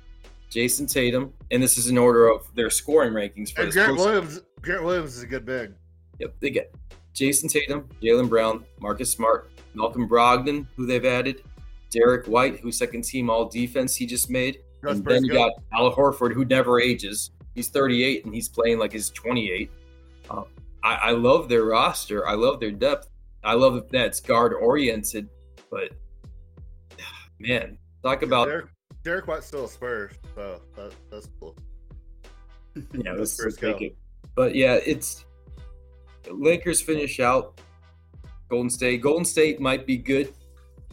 Jayson 0.55 0.87
Tatum, 0.91 1.33
and 1.51 1.63
this 1.63 1.77
is 1.77 1.89
in 1.89 1.99
order 1.99 2.29
of 2.29 2.47
their 2.55 2.71
scoring 2.71 3.13
rankings 3.13 3.53
for 3.53 3.63
And 3.63 3.69
this 3.69 3.75
Grant 3.75 3.97
post- 3.97 4.05
Williams 4.05 4.41
Grant 4.63 4.85
Williams 4.85 5.17
is 5.17 5.23
a 5.23 5.27
good 5.27 5.45
big. 5.45 5.75
Yep, 6.21 6.35
they 6.41 6.51
get 6.51 6.75
Jayson 7.13 7.49
Tatum, 7.49 7.89
Jaylen 8.01 8.29
Brown, 8.29 8.65
Marcus 8.81 9.11
Smart, 9.11 9.51
Malcolm 9.75 10.09
Brogdon, 10.09 10.67
who 10.77 10.87
they've 10.87 11.05
added, 11.05 11.43
Derrick 11.91 12.27
White, 12.27 12.61
who's 12.61 12.79
second 12.79 13.03
team 13.03 13.29
all 13.29 13.49
defense 13.49 13.97
he 13.97 14.07
just 14.07 14.31
made. 14.31 14.61
Russ 14.81 14.99
and 14.99 15.05
then 15.05 15.25
you 15.25 15.33
got 15.33 15.53
Al 15.73 15.95
Horford, 15.95 16.33
who 16.33 16.45
never 16.45 16.81
ages. 16.81 17.33
He's 17.55 17.69
38 17.69 18.25
and 18.25 18.35
he's 18.35 18.49
playing 18.49 18.79
like 18.79 18.93
he's 18.93 19.11
28. 19.11 19.71
Um, 20.31 20.45
I, 20.83 20.95
I 20.95 21.11
love 21.11 21.49
their 21.49 21.65
roster. 21.65 22.27
I 22.29 22.35
love 22.35 22.61
their 22.61 22.71
depth. 22.71 23.09
I 23.43 23.55
love 23.55 23.75
that 23.75 23.91
that's 23.91 24.21
guard 24.21 24.53
oriented, 24.55 25.29
but 25.71 25.91
man, 27.39 27.77
talk 28.03 28.23
about 28.23 28.47
Derrick, 28.47 28.67
Derrick 29.05 29.27
White's 29.29 29.47
still 29.47 29.67
a 29.67 29.69
Spurs, 29.69 30.13
so 30.35 30.61
that, 30.77 30.93
that's 31.11 31.29
cool. 31.39 31.57
yeah, 32.75 33.13
let's, 33.13 33.39
Let's 33.39 33.45
let's 33.45 33.57
take 33.57 33.79
go. 33.79 33.85
it. 33.87 33.97
But 34.35 34.55
yeah, 34.55 34.79
it's 34.85 35.25
Lakers 36.31 36.81
finish 36.81 37.21
out 37.21 37.61
Golden 38.49 38.71
State. 38.71 39.03
Golden 39.03 39.25
State 39.25 39.61
might 39.61 39.87
be 39.87 39.97
good 39.97 40.33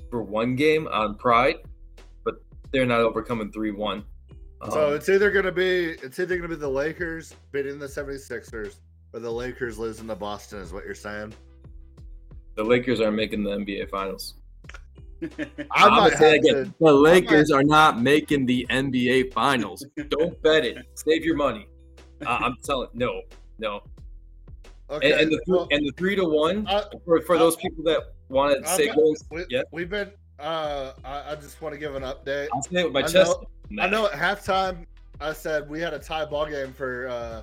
for 0.09 0.21
one 0.21 0.55
game 0.55 0.87
on 0.87 1.15
Pride, 1.15 1.55
but 2.25 2.35
they're 2.71 2.85
not 2.85 2.99
overcoming 2.99 3.51
three 3.51 3.71
one. 3.71 4.03
So 4.69 4.89
Um, 4.89 4.93
it's 4.93 5.09
either 5.09 5.31
gonna 5.31 5.51
be 5.51 5.91
it's 6.03 6.19
either 6.19 6.35
gonna 6.35 6.49
be 6.49 6.55
the 6.55 6.69
Lakers 6.69 7.33
beating 7.51 7.79
the 7.79 7.87
76ers 7.87 8.75
or 9.13 9.19
the 9.19 9.31
Lakers 9.31 9.79
losing 9.79 10.07
to 10.07 10.15
Boston 10.15 10.59
is 10.59 10.71
what 10.71 10.85
you're 10.85 10.93
saying. 10.93 11.33
the 12.55 12.63
Lakers 12.63 12.99
are 13.01 13.11
making 13.11 13.43
the 13.43 13.51
NBA 13.51 13.89
Finals. 13.89 14.35
I 15.21 15.27
I'm 15.71 15.91
might 15.91 15.97
gonna 15.97 16.17
say 16.17 16.35
again, 16.37 16.53
to 16.65 16.73
The 16.79 16.91
Lakers 16.93 17.51
are 17.51 17.63
not 17.63 18.01
making 18.01 18.45
the 18.45 18.65
NBA 18.69 19.33
Finals. 19.33 19.85
Don't 20.09 20.41
bet 20.41 20.65
it. 20.65 20.85
Save 20.95 21.23
your 21.23 21.35
money. 21.35 21.67
Uh, 22.25 22.37
I'm 22.41 22.55
telling 22.63 22.89
no, 22.93 23.21
no. 23.59 23.81
okay. 24.89 25.11
And, 25.11 25.21
and 25.21 25.31
the 25.31 25.39
well, 25.47 25.67
and 25.71 25.87
the 25.87 25.91
three 25.97 26.15
to 26.15 26.25
one 26.25 26.67
I- 26.67 26.85
for, 27.05 27.21
for 27.21 27.37
those 27.37 27.55
people 27.55 27.83
that 27.85 28.01
want 28.29 28.63
to 28.63 28.69
say 28.69 28.87
got- 28.87 28.95
Golden. 28.95 29.21
we, 29.31 29.45
yeah. 29.49 29.63
we've 29.71 29.89
been 29.89 30.11
uh 30.39 30.93
I, 31.05 31.31
I 31.31 31.35
just 31.35 31.61
want 31.61 31.73
to 31.73 31.79
give 31.79 31.95
an 31.95 32.03
update. 32.03 32.47
I'll 32.53 32.63
say 32.63 32.81
it 32.81 32.85
with 32.85 32.93
my 32.93 33.01
I 33.01 33.07
chest. 33.07 33.37
I 33.79 33.87
know 33.87 34.05
at 34.07 34.13
halftime 34.13 34.85
I 35.19 35.33
said 35.33 35.69
we 35.69 35.79
had 35.79 35.93
a 35.93 35.99
tie 35.99 36.25
ball 36.25 36.47
game 36.47 36.73
for 36.73 37.07
uh 37.07 37.41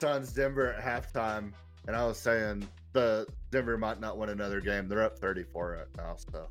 Suns 0.00 0.32
Denver 0.32 0.72
at 0.74 0.82
halftime, 0.84 1.52
and 1.88 1.96
I 1.96 2.06
was 2.06 2.18
saying 2.18 2.66
the 2.92 3.26
Denver 3.50 3.76
might 3.76 4.00
not 4.00 4.16
win 4.18 4.28
another 4.28 4.60
game. 4.60 4.88
They're 4.88 5.02
up 5.02 5.18
34 5.18 5.70
right 5.78 5.86
now, 5.96 6.16
so 6.32 6.46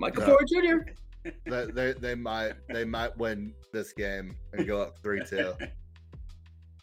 Michael 0.00 0.22
Yeah. 0.22 0.28
Porter 0.28 0.46
Jr. 0.48 1.30
they, 1.50 1.66
they 1.66 1.92
they 1.92 2.14
might 2.14 2.54
they 2.68 2.84
might 2.84 3.16
win 3.18 3.52
this 3.72 3.92
game 3.92 4.34
and 4.54 4.66
go 4.66 4.80
up 4.80 4.98
three 5.02 5.22
two. 5.24 5.52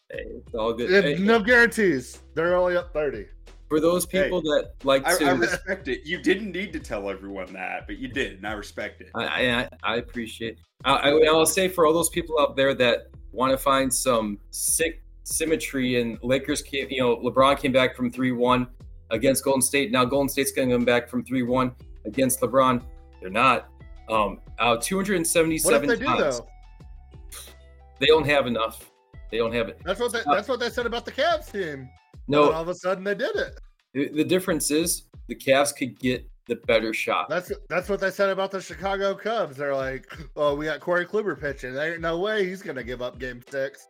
Hey, 0.10 0.24
it's 0.38 0.56
all 0.56 0.72
good. 0.72 1.04
Hey, 1.04 1.22
no 1.22 1.42
guarantees. 1.42 2.22
They're 2.34 2.56
only 2.56 2.78
up 2.78 2.94
30. 2.94 3.26
for 3.68 3.82
those 3.82 4.06
people 4.06 4.42
that 4.44 4.70
like 4.86 5.06
I, 5.06 5.18
to, 5.18 5.26
I 5.26 5.32
respect 5.32 5.90
it. 5.90 6.06
You 6.06 6.22
didn't 6.22 6.54
need 6.54 6.72
to 6.72 6.80
tell 6.80 7.10
everyone 7.10 7.52
that, 7.52 7.88
but 7.88 7.98
you 7.98 8.08
did, 8.08 8.38
and 8.38 8.48
I 8.48 8.54
respect 8.54 9.02
it. 9.02 9.10
I, 9.16 9.26
I, 9.26 9.70
I 9.84 9.96
appreciate. 9.98 10.60
I, 10.86 10.94
I, 10.94 11.26
I'll 11.26 11.46
say 11.46 11.68
for 11.68 11.86
all 11.86 11.92
those 11.92 12.08
people 12.08 12.40
out 12.40 12.56
there 12.56 12.74
that 12.76 13.08
want 13.34 13.52
to 13.52 13.58
find 13.58 13.94
some 13.94 14.40
sick 14.52 15.04
symmetry, 15.26 16.00
and 16.00 16.18
Lakers 16.24 16.62
came, 16.62 16.88
you 16.90 17.02
know, 17.02 17.18
LeBron 17.18 17.60
came 17.60 17.74
back 17.74 17.94
from 17.94 18.10
three 18.10 18.32
one 18.32 18.66
against 19.12 19.44
Golden 19.44 19.62
State. 19.62 19.92
Now 19.92 20.06
Golden 20.06 20.30
State's 20.30 20.54
going 20.54 20.70
to 20.70 20.76
come 20.76 20.86
back 20.86 21.10
from 21.10 21.26
three 21.26 21.44
one 21.44 21.74
against 22.06 22.40
LeBron. 22.40 22.82
They're 23.22 23.30
not. 23.30 23.70
Um, 24.10 24.40
out 24.60 24.78
What 24.78 24.84
277 24.84 25.84
if 25.84 25.90
they 25.90 25.96
do 25.98 26.06
times. 26.06 26.40
though? 26.40 26.48
They 28.00 28.06
don't 28.08 28.26
have 28.26 28.48
enough. 28.48 28.92
They 29.32 29.38
don't 29.38 29.54
have 29.54 29.68
it. 29.70 29.82
That's 29.84 30.00
what 30.00 30.14
they, 30.14 30.22
that's 30.26 30.48
what 30.48 30.60
they 30.60 30.70
said 30.70 30.86
about 30.86 31.06
the 31.06 31.12
Cavs 31.12 31.52
team. 31.52 31.64
And 31.64 31.90
No, 32.28 32.52
all 32.52 32.62
of 32.62 32.70
a 32.70 32.76
sudden 32.76 33.04
they 33.04 33.16
did 33.16 33.36
it. 33.36 33.60
the, 33.94 34.10
the 34.10 34.24
difference 34.24 34.72
is 34.72 35.04
the 35.28 35.36
Cavs 35.36 35.76
could 35.76 36.00
get 36.00 36.30
the 36.48 36.56
better 36.68 36.94
shot. 36.94 37.28
That's 37.28 37.52
that's 37.70 37.90
what 37.90 38.00
they 38.00 38.12
said 38.12 38.30
about 38.30 38.52
the 38.52 38.62
Chicago 38.62 39.14
Cubs. 39.14 39.58
They're 39.58 39.76
like, 39.76 40.08
oh, 40.38 40.56
we 40.56 40.66
got 40.66 40.80
Corey 40.80 41.06
Kluber 41.06 41.40
pitching. 41.40 41.74
There 41.74 41.92
ain't 41.94 42.02
no 42.02 42.20
way 42.20 42.46
he's 42.48 42.62
gonna 42.62 42.84
give 42.84 43.02
up 43.02 43.20
Game 43.20 43.44
Six. 43.50 43.88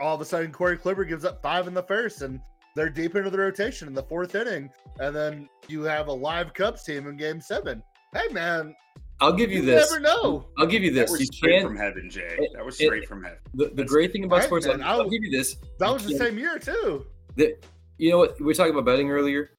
All 0.00 0.14
of 0.14 0.20
a 0.20 0.24
sudden, 0.24 0.52
Corey 0.52 0.76
Kluber 0.78 1.06
gives 1.06 1.24
up 1.24 1.42
five 1.42 1.66
in 1.66 1.74
the 1.74 1.82
first, 1.82 2.22
and 2.22 2.40
they're 2.74 2.88
deep 2.90 3.14
into 3.14 3.30
the 3.30 3.38
rotation 3.38 3.88
in 3.88 3.94
the 3.94 4.02
fourth 4.02 4.34
inning. 4.34 4.70
And 5.00 5.14
then 5.14 5.48
you 5.68 5.82
have 5.82 6.08
a 6.08 6.12
live 6.12 6.52
Cubs 6.52 6.82
team 6.82 7.06
in 7.06 7.16
Game 7.16 7.40
Seven. 7.40 7.82
Hey, 8.14 8.32
man, 8.32 8.74
I'll 9.20 9.32
give 9.32 9.50
you 9.50 9.60
you 9.60 9.66
this. 9.66 9.90
never 9.90 10.00
know. 10.00 10.46
I'll 10.58 10.66
give 10.66 10.82
you 10.82 10.90
That 10.92 11.02
this. 11.02 11.10
was 11.10 11.20
You 11.20 11.26
straight 11.26 11.52
can't. 11.60 11.66
from 11.66 11.76
heaven, 11.76 12.10
Jay. 12.10 12.36
That 12.54 12.64
was 12.64 12.80
it- 12.80 12.86
straight 12.86 13.08
from 13.08 13.22
heaven. 13.22 13.38
The, 13.54 13.70
the 13.74 13.84
great 13.84 14.12
thing 14.12 14.24
about 14.24 14.36
Right, 14.36 14.44
sports, 14.44 14.66
man, 14.66 14.82
I'll, 14.82 15.00
I- 15.00 15.04
I'll 15.04 15.10
give 15.10 15.22
you 15.24 15.30
this. 15.30 15.56
That 15.78 15.86
You 15.88 15.92
was 15.94 16.06
the 16.06 16.16
same 16.16 16.38
year 16.38 16.58
too. 16.58 17.06
that 17.36 17.64
you 17.98 18.10
know 18.10 18.18
what 18.18 18.38
we 18.38 18.46
were 18.46 18.54
talking 18.54 18.72
about 18.72 18.84
betting 18.84 19.10
earlier 19.10 19.50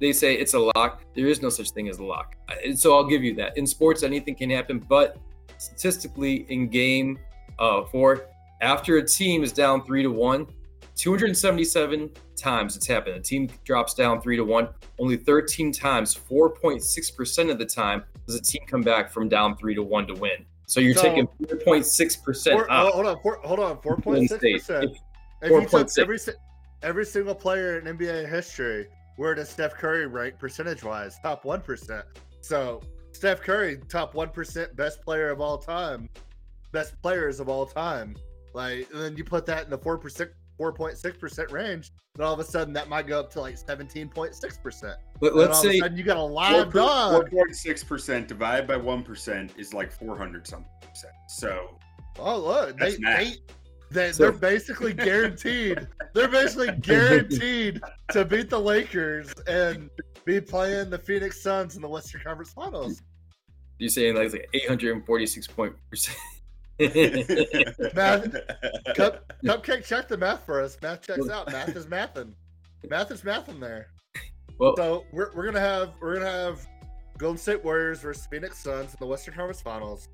they 0.00 0.12
say 0.12 0.34
it's 0.34 0.54
a 0.54 0.58
lock 0.76 1.02
there 1.16 1.26
is 1.26 1.42
no 1.42 1.48
such 1.48 1.70
thing 1.70 1.88
as 1.88 1.98
a 1.98 2.04
lock 2.04 2.36
and 2.64 2.78
so 2.78 2.94
i'll 2.94 3.04
give 3.08 3.22
you 3.24 3.34
that 3.34 3.56
in 3.58 3.66
sports 3.66 4.02
anything 4.04 4.34
can 4.36 4.48
happen 4.50 4.78
but 4.78 5.16
statistically 5.58 6.46
in 6.48 6.68
game 6.68 7.18
uh 7.58 7.82
four 7.84 8.26
after 8.60 8.98
a 8.98 9.04
team 9.06 9.42
is 9.42 9.52
down 9.52 9.84
three 9.84 10.02
to 10.02 10.10
one 10.10 10.46
277 11.02 12.10
times 12.36 12.76
it's 12.76 12.86
happened. 12.86 13.16
A 13.16 13.20
team 13.20 13.48
drops 13.64 13.92
down 13.92 14.20
three 14.20 14.36
to 14.36 14.44
one. 14.44 14.68
Only 15.00 15.16
13 15.16 15.72
times, 15.72 16.14
4.6% 16.14 17.50
of 17.50 17.58
the 17.58 17.66
time, 17.66 18.04
does 18.26 18.36
a 18.36 18.40
team 18.40 18.62
come 18.68 18.82
back 18.82 19.10
from 19.10 19.28
down 19.28 19.56
three 19.56 19.74
to 19.74 19.82
one 19.82 20.06
to 20.06 20.14
win. 20.14 20.44
So 20.66 20.78
you're 20.78 20.94
So- 20.94 21.02
taking 21.02 21.26
4.6% 21.26 22.52
Four, 22.52 22.70
out. 22.70 22.86
oh, 22.86 22.90
hold 22.92 23.06
on, 23.06 23.20
four, 23.20 23.40
hold 23.42 23.58
on, 23.58 23.80
four 23.82 23.96
point 23.96 24.04
Golden 24.04 24.28
six 24.28 24.40
State. 24.40 24.58
percent. 24.60 24.84
If- 24.84 24.90
If 25.42 25.50
you 25.50 25.60
4.6. 25.68 25.98
every 25.98 26.18
every 26.84 27.04
single 27.04 27.34
player 27.34 27.80
in 27.80 27.86
NBA 27.88 28.24
history, 28.28 28.86
where 29.16 29.34
does 29.34 29.48
Steph 29.50 29.74
Curry 29.74 30.06
rank 30.06 30.38
percentage 30.38 30.84
wise? 30.84 31.16
Top 31.20 31.44
one 31.44 31.60
percent. 31.62 32.04
So 32.42 32.80
Steph 33.10 33.40
Curry, 33.40 33.78
top 33.88 34.14
one 34.14 34.28
percent, 34.28 34.76
best 34.76 35.02
player 35.02 35.30
of 35.30 35.40
all 35.40 35.58
time, 35.58 36.08
best 36.70 36.94
players 37.02 37.40
of 37.40 37.48
all 37.48 37.66
time. 37.66 38.14
Like, 38.54 38.88
and 38.92 39.00
then 39.02 39.16
you 39.16 39.24
put 39.24 39.46
that 39.46 39.64
in 39.64 39.70
the 39.70 39.78
four 39.78 39.98
percent, 40.62 40.76
four 40.78 40.86
point 40.86 40.98
six 40.98 41.18
percent 41.18 41.50
range, 41.50 41.90
then 42.14 42.26
all 42.26 42.34
of 42.34 42.38
a 42.40 42.44
sudden 42.44 42.72
that 42.74 42.88
might 42.88 43.06
go 43.06 43.18
up 43.20 43.30
to 43.32 43.40
like 43.40 43.56
seventeen 43.58 44.08
point 44.08 44.34
six 44.34 44.56
percent. 44.58 44.96
Let, 45.20 45.34
Let's 45.34 45.48
let's 45.64 45.64
all 45.64 45.66
of 45.66 45.72
say 45.92 45.96
you 45.96 46.02
got 46.04 46.16
a 46.16 46.22
live 46.22 46.72
dog. 46.72 47.30
4.6% 47.30 48.26
divided 48.26 48.66
by 48.66 48.74
1% 48.74 49.58
is 49.58 49.72
like 49.72 49.92
400 49.92 50.46
something 50.46 50.68
percent. 50.80 51.12
So, 51.28 51.78
Oh 52.18 52.38
look, 52.38 52.76
they 52.78 52.96
they, 52.96 53.34
they 53.90 54.12
So- 54.12 54.24
they're 54.24 54.32
basically 54.32 54.92
guaranteed. 55.08 55.86
they're 56.12 56.28
basically 56.28 56.72
guaranteed 56.80 57.80
to 58.10 58.24
beat 58.24 58.50
the 58.50 58.58
Lakers 58.60 59.32
and 59.46 59.88
be 60.24 60.40
playing 60.40 60.90
the 60.90 60.98
Phoenix 60.98 61.40
Suns 61.42 61.76
in 61.76 61.82
the 61.82 61.88
Western 61.88 62.20
Conference 62.22 62.52
Finals. 62.52 63.00
you're 63.78 63.88
saying 63.90 64.14
like, 64.16 64.32
like 64.32 64.48
846 64.54 65.46
point 65.48 65.74
percent. 65.90 66.16
Math, 67.94 68.32
Cup, 68.96 69.32
Cupcake, 69.44 69.84
check 69.84 70.08
the 70.08 70.16
math 70.16 70.44
for 70.44 70.60
us. 70.62 70.76
Math 70.82 71.02
checks 71.02 71.28
out. 71.28 71.50
Math 71.52 71.76
is 71.76 71.86
mathing. 71.86 72.32
Math 72.88 73.10
is 73.10 73.22
mathing 73.22 73.60
there. 73.60 73.88
well, 74.58 74.74
So 74.76 75.04
we're, 75.12 75.30
we're 75.34 75.44
gonna 75.44 75.60
have 75.60 75.92
we're 76.00 76.14
gonna 76.14 76.30
have 76.30 76.66
Golden 77.18 77.38
State 77.38 77.62
Warriors 77.62 78.00
versus 78.00 78.26
Phoenix 78.26 78.58
Suns 78.58 78.90
in 78.92 78.96
the 78.98 79.06
Western 79.06 79.34
Conference 79.34 79.60
Finals. 79.60 80.08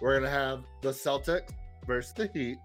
We're 0.00 0.14
gonna 0.18 0.30
have 0.30 0.64
the 0.82 0.90
Celtics 0.90 1.50
versus 1.86 2.12
the 2.14 2.30
Heat, 2.32 2.58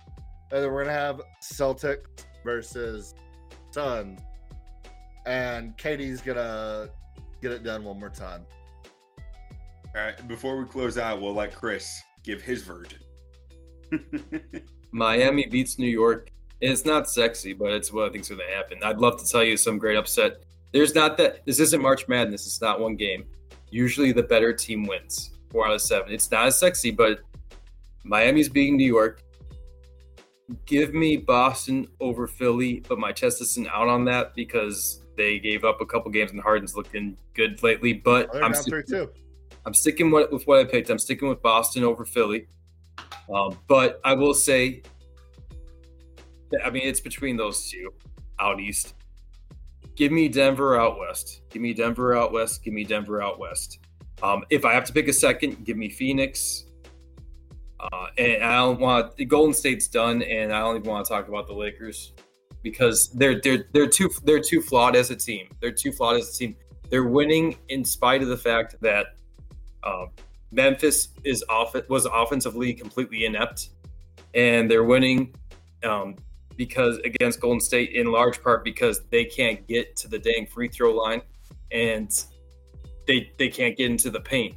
and 0.52 0.64
then 0.64 0.72
we're 0.72 0.84
gonna 0.84 0.96
have 0.98 1.22
Celtics 1.42 2.06
versus 2.46 3.16
Suns. 3.72 4.20
And 5.26 5.76
Katie's 5.78 6.22
gonna 6.22 6.90
get 7.42 7.52
it 7.52 7.64
done 7.64 7.84
one 7.84 8.00
more 8.00 8.10
time. 8.10 8.46
all 9.96 10.02
right, 10.04 10.28
before 10.28 10.58
we 10.58 10.66
close 10.66 10.98
out, 10.98 11.22
we'll 11.22 11.34
let 11.34 11.54
Chris 11.56 12.02
give 12.24 12.42
his 12.42 12.62
version. 12.64 13.00
Miami 14.92 15.46
beats 15.48 15.80
New 15.80 15.88
York. 15.88 16.32
It's 16.60 16.86
not 16.86 17.10
sexy, 17.10 17.54
but 17.54 17.72
it's 17.72 17.92
what 17.92 18.10
I 18.10 18.12
think's 18.12 18.30
going 18.30 18.42
to 18.42 18.56
happen. 18.56 18.80
I'd 18.84 19.00
love 19.00 19.20
to 19.20 19.26
tell 19.30 19.44
you 19.44 19.58
some 19.58 19.78
great 19.78 19.98
upset. 19.98 20.44
There's 20.74 20.94
not 20.94 21.18
that. 21.18 21.46
This 21.46 21.60
isn't 21.60 21.82
March 21.82 22.08
Madness. 22.08 22.46
It's 22.46 22.62
not 22.62 22.80
one 22.80 22.96
game. 22.96 23.26
Usually, 23.72 24.12
the 24.12 24.24
better 24.24 24.54
team 24.54 24.86
wins. 24.86 25.32
Four 25.50 25.68
out 25.68 25.74
of 25.74 25.82
seven. 25.82 26.14
It's 26.14 26.30
not 26.32 26.48
as 26.48 26.58
sexy, 26.58 26.92
but 26.92 27.22
Miami's 28.04 28.50
beating 28.50 28.78
New 28.78 28.86
York. 28.86 29.24
Give 30.66 30.94
me 30.94 31.18
Boston 31.18 31.88
over 32.00 32.28
Philly, 32.28 32.84
but 32.88 33.00
my 33.00 33.12
chest 33.12 33.42
isn't 33.42 33.68
out 33.68 33.88
on 33.88 34.06
that 34.06 34.36
because 34.36 35.02
they 35.18 35.40
gave 35.40 35.64
up 35.64 35.82
a 35.82 35.86
couple 35.86 36.12
games 36.12 36.32
and 36.32 36.42
Harden's 36.42 36.76
looking 36.76 37.18
good 37.34 37.64
lately. 37.64 37.94
But 37.94 38.30
Oh, 38.34 38.42
I'm 38.42 38.54
three. 38.54 38.84
I'm 39.66 39.74
sticking 39.74 40.12
with 40.12 40.46
what 40.48 40.60
I 40.60 40.64
picked. 40.66 40.90
I'm 40.90 41.00
sticking 41.00 41.28
with 41.30 41.42
Boston 41.42 41.84
over 41.84 42.04
Philly. 42.06 42.48
Um, 43.34 43.58
but 43.68 44.00
I 44.04 44.14
will 44.14 44.34
say, 44.34 44.84
I 46.64 46.70
mean, 46.70 46.84
it's 46.86 47.00
between 47.00 47.38
those 47.38 47.70
two 47.70 47.94
out 48.40 48.60
east. 48.60 48.96
Give 49.96 50.12
me 50.12 50.28
Denver 50.30 50.80
out 50.80 50.98
west. 50.98 51.42
Give 51.50 51.62
me 51.62 51.74
Denver 51.74 52.16
out 52.18 52.32
west. 52.32 52.64
Give 52.64 52.74
me 52.74 52.84
Denver 52.84 53.22
out 53.22 53.40
west. 53.40 53.80
Um, 54.24 54.44
if 54.50 54.66
I 54.66 54.74
have 54.74 54.86
to 54.86 54.94
pick 54.94 55.08
a 55.08 55.14
second, 55.14 55.66
give 55.66 55.78
me 55.78 55.90
Phoenix. 55.90 56.66
Uh, 57.80 58.08
and 58.18 58.44
I 58.44 58.58
don't 58.58 58.80
want 58.80 59.16
the 59.16 59.26
Golden 59.26 59.54
State's 59.54 59.88
done, 59.88 60.22
and 60.22 60.54
I 60.54 60.60
don't 60.60 60.78
even 60.78 60.90
want 60.90 61.06
to 61.06 61.12
talk 61.12 61.28
about 61.28 61.48
the 61.48 61.54
Lakers 61.54 62.14
because 62.62 63.10
they're 63.10 63.42
they're 63.42 63.66
they're 63.74 63.88
too 63.88 64.10
they're 64.24 64.40
too 64.40 64.62
flawed 64.62 64.96
as 64.96 65.10
a 65.10 65.16
team. 65.16 65.48
They're 65.60 65.72
too 65.72 65.92
flawed 65.92 66.18
as 66.18 66.30
a 66.30 66.34
team. 66.34 66.56
They're 66.90 67.06
winning 67.06 67.58
in 67.70 67.84
spite 67.84 68.22
of 68.22 68.28
the 68.28 68.38
fact 68.38 68.76
that 68.82 69.08
um, 69.84 70.10
Memphis 70.52 71.10
is 71.24 71.44
off 71.50 71.76
was 71.90 72.06
offensively 72.06 72.74
completely 72.74 73.26
inept, 73.26 73.70
and 74.34 74.70
they're 74.70 74.84
winning 74.84 75.34
um, 75.84 76.16
because 76.58 76.98
against 77.00 77.40
Golden 77.40 77.62
State 77.62 77.92
in 77.92 78.12
large 78.12 78.42
part 78.44 78.64
because 78.64 79.02
they 79.10 79.26
can't 79.26 79.66
get 79.68 79.96
to 79.98 80.08
the 80.08 80.20
dang 80.20 80.46
free 80.46 80.68
throw 80.68 80.92
line, 80.94 81.22
and 81.72 82.12
they 83.08 83.32
they 83.38 83.48
can't 83.48 83.78
get 83.78 83.90
into 83.90 84.10
the 84.10 84.20
paint. 84.20 84.56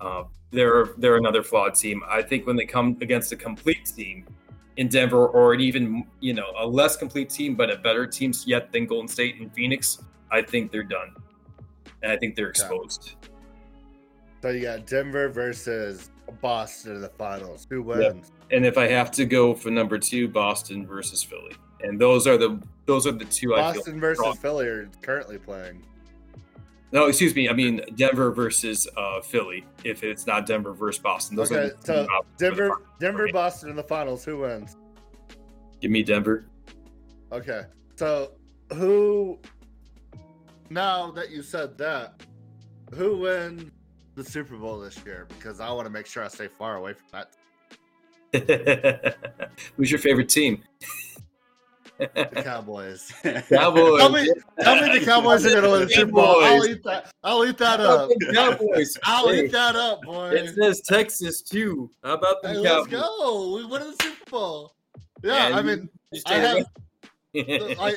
Uh, 0.00 0.24
they're 0.50 0.90
they're 0.98 1.16
another 1.16 1.42
flawed 1.42 1.74
team. 1.74 2.02
I 2.08 2.22
think 2.22 2.46
when 2.46 2.56
they 2.56 2.64
come 2.64 2.96
against 3.00 3.32
a 3.32 3.36
complete 3.36 3.92
team 3.96 4.24
in 4.76 4.88
Denver, 4.88 5.26
or 5.26 5.52
an 5.52 5.60
even 5.60 6.06
you 6.20 6.32
know 6.32 6.46
a 6.58 6.66
less 6.66 6.96
complete 6.96 7.28
team 7.30 7.56
but 7.56 7.70
a 7.70 7.76
better 7.76 8.06
team 8.06 8.32
yet 8.46 8.72
than 8.72 8.86
Golden 8.86 9.08
State 9.08 9.40
and 9.40 9.52
Phoenix, 9.52 10.02
I 10.30 10.42
think 10.42 10.70
they're 10.70 10.84
done, 10.84 11.14
and 12.02 12.12
I 12.12 12.16
think 12.16 12.36
they're 12.36 12.50
Okay. 12.50 12.60
So 14.40 14.50
you 14.50 14.62
got 14.62 14.86
Denver 14.86 15.28
versus 15.28 16.10
Boston 16.40 16.96
in 16.96 17.00
the 17.00 17.08
finals. 17.08 17.66
Who 17.70 17.82
wins? 17.82 18.30
And 18.50 18.64
if 18.64 18.78
I 18.78 18.86
have 18.88 19.10
to 19.12 19.24
go 19.24 19.54
for 19.54 19.70
number 19.70 19.98
two, 19.98 20.28
Boston 20.28 20.86
versus 20.86 21.22
Philly, 21.22 21.54
and 21.82 22.00
those 22.00 22.26
are 22.26 22.36
the 22.36 22.60
those 22.86 23.06
are 23.06 23.12
the 23.12 23.24
two 23.24 23.54
I. 23.54 23.72
Boston 23.72 24.00
versus 24.00 24.20
strong. 24.20 24.36
Philly 24.36 24.66
are 24.66 24.90
currently 25.02 25.38
playing. 25.38 25.82
No, 26.90 27.06
excuse 27.06 27.34
me. 27.34 27.48
I 27.48 27.52
mean 27.52 27.82
Denver 27.96 28.30
versus 28.30 28.88
uh, 28.96 29.20
Philly. 29.20 29.66
If 29.84 30.02
it's 30.02 30.26
not 30.26 30.46
Denver 30.46 30.72
versus 30.72 31.02
Boston, 31.02 31.36
those 31.36 31.52
are 31.52 31.58
Okay, 31.58 31.74
the 31.80 31.86
so 31.86 32.06
two 32.06 32.10
options 32.10 32.26
for 32.30 32.38
the 32.38 32.44
Denver. 32.44 32.82
Denver. 33.00 33.28
Boston 33.32 33.70
in 33.70 33.76
the 33.76 33.82
finals. 33.82 34.24
Who 34.24 34.38
wins? 34.38 34.76
Give 35.80 35.90
me 35.90 36.02
Denver. 36.02 36.46
Okay, 37.32 37.64
so 37.96 38.32
who? 38.72 39.38
Now 40.70 41.10
that 41.10 41.30
you 41.30 41.42
said 41.42 41.76
that, 41.78 42.22
who 42.94 43.18
wins 43.18 43.70
the 44.18 44.24
Super 44.30 44.56
Bowl 44.56 44.78
this 44.78 44.98
year? 45.06 45.26
Because 45.28 45.60
I 45.60 45.70
want 45.72 45.86
to 45.86 45.90
make 45.90 46.06
sure 46.06 46.24
I 46.24 46.28
stay 46.28 46.48
far 46.48 46.76
away 46.76 46.92
from 46.94 47.06
that. 47.12 47.28
Who's 49.76 49.90
your 49.90 50.00
favorite 50.00 50.28
team? 50.28 50.62
The 51.98 52.06
Cowboys. 52.44 53.10
Cowboys. 53.48 53.98
tell 54.00 54.10
me, 54.10 54.30
tell 54.60 54.80
me 54.82 54.98
the 54.98 55.04
Cowboys 55.04 55.44
are 55.46 55.50
going 55.50 55.64
to 55.64 55.70
win 55.70 55.80
the 55.82 55.88
Super 55.88 56.12
Bowl. 56.12 56.44
I'll 56.44 56.66
eat 56.66 56.82
that. 56.84 57.10
I'll 57.24 57.44
eat 57.46 57.58
that 57.58 57.80
up. 57.80 58.10
Cowboys. 58.34 58.96
I'll 59.04 59.28
Hey, 59.28 59.46
eat 59.46 59.52
that 59.52 59.74
up, 59.76 60.02
boy. 60.02 60.30
It 60.30 60.54
says 60.54 60.80
Texas 60.82 61.42
too. 61.42 61.90
How 62.04 62.14
about 62.14 62.42
the 62.42 62.48
Hey, 62.50 62.56
let's 62.58 62.86
Cowboys? 62.86 63.00
go. 63.00 63.54
We 63.56 63.64
win 63.66 63.80
the 63.82 63.96
Super 64.02 64.30
Bowl. 64.30 64.74
Yeah, 65.22 65.50
I 65.54 65.62
mean, 65.62 65.88
I 66.26 66.34
have. 66.34 66.66
I, 67.36 67.96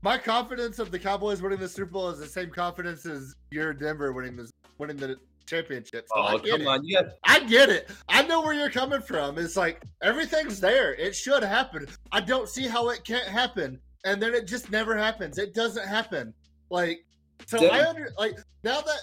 my 0.00 0.16
confidence 0.16 0.78
of 0.78 0.90
the 0.90 0.98
Cowboys 0.98 1.42
winning 1.42 1.58
the 1.58 1.68
Super 1.68 1.90
Bowl 1.90 2.08
is 2.10 2.18
the 2.18 2.26
same 2.26 2.50
confidence 2.50 3.04
as 3.06 3.34
your 3.50 3.72
Denver 3.74 4.12
winning 4.12 4.36
the 4.36 4.50
winning 4.86 4.96
the 5.00 5.16
championship. 5.46 6.06
So 6.08 6.14
oh, 6.16 6.22
I 6.22 6.32
oh 6.34 6.38
get 6.38 6.50
come 6.52 6.60
it. 6.62 6.66
on! 6.66 6.84
You 6.84 7.00
I 7.24 7.40
get 7.40 7.68
it. 7.70 7.90
I 8.08 8.22
know 8.22 8.42
where 8.42 8.54
you're 8.54 8.70
coming 8.70 9.00
from. 9.00 9.38
It's 9.38 9.56
like 9.56 9.82
everything's 10.02 10.60
there. 10.60 10.94
It 10.94 11.14
should 11.14 11.42
happen. 11.42 11.86
I 12.12 12.20
don't 12.20 12.48
see 12.48 12.66
how 12.66 12.88
it 12.90 13.04
can't 13.04 13.26
happen. 13.26 13.78
And 14.04 14.20
then 14.22 14.34
it 14.34 14.46
just 14.46 14.70
never 14.70 14.96
happens. 14.96 15.38
It 15.38 15.54
doesn't 15.54 15.86
happen. 15.86 16.34
Like 16.70 17.04
so 17.46 17.58
Dem- 17.58 17.72
I 17.72 17.88
under 17.88 18.10
like 18.18 18.38
now 18.62 18.80
that 18.80 19.00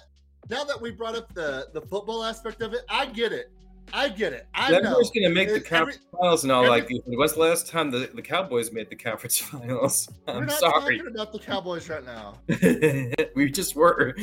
now 0.50 0.64
that 0.64 0.80
we 0.80 0.92
brought 0.92 1.16
up 1.16 1.34
the 1.34 1.68
the 1.74 1.82
football 1.82 2.24
aspect 2.24 2.62
of 2.62 2.74
it, 2.74 2.82
I 2.90 3.06
get 3.08 3.32
it. 3.32 3.52
I 3.94 4.10
get 4.10 4.32
it. 4.32 4.48
I 4.54 4.72
know. 4.72 4.82
Denver's 4.82 5.10
going 5.12 5.24
to 5.28 5.34
make 5.34 5.50
the 5.50 5.56
It- 5.56 5.66
conference 5.66 5.98
every- 6.08 6.20
finals 6.20 6.44
and 6.44 6.52
all. 6.52 6.64
every- 6.64 6.96
like, 6.96 7.04
when's 7.08 7.34
the 7.34 7.40
last 7.42 7.68
time 7.68 7.92
the, 7.92 8.10
the 8.14 8.22
Cowboys 8.22 8.72
made 8.72 8.90
the 8.90 8.96
conference 8.96 9.38
finals? 9.40 10.08
We're 10.28 10.36
I'm 10.36 10.46
not 10.46 10.60
sorry. 10.60 10.98
talking 11.00 11.14
about 11.14 11.34
the 11.34 11.40
Cowboys 11.40 11.90
right 11.90 12.06
now. 12.06 12.36
we 13.36 13.50
just 13.52 13.76
were. 13.76 14.16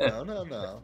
No, 0.00 0.22
no, 0.24 0.44
no. 0.50 0.82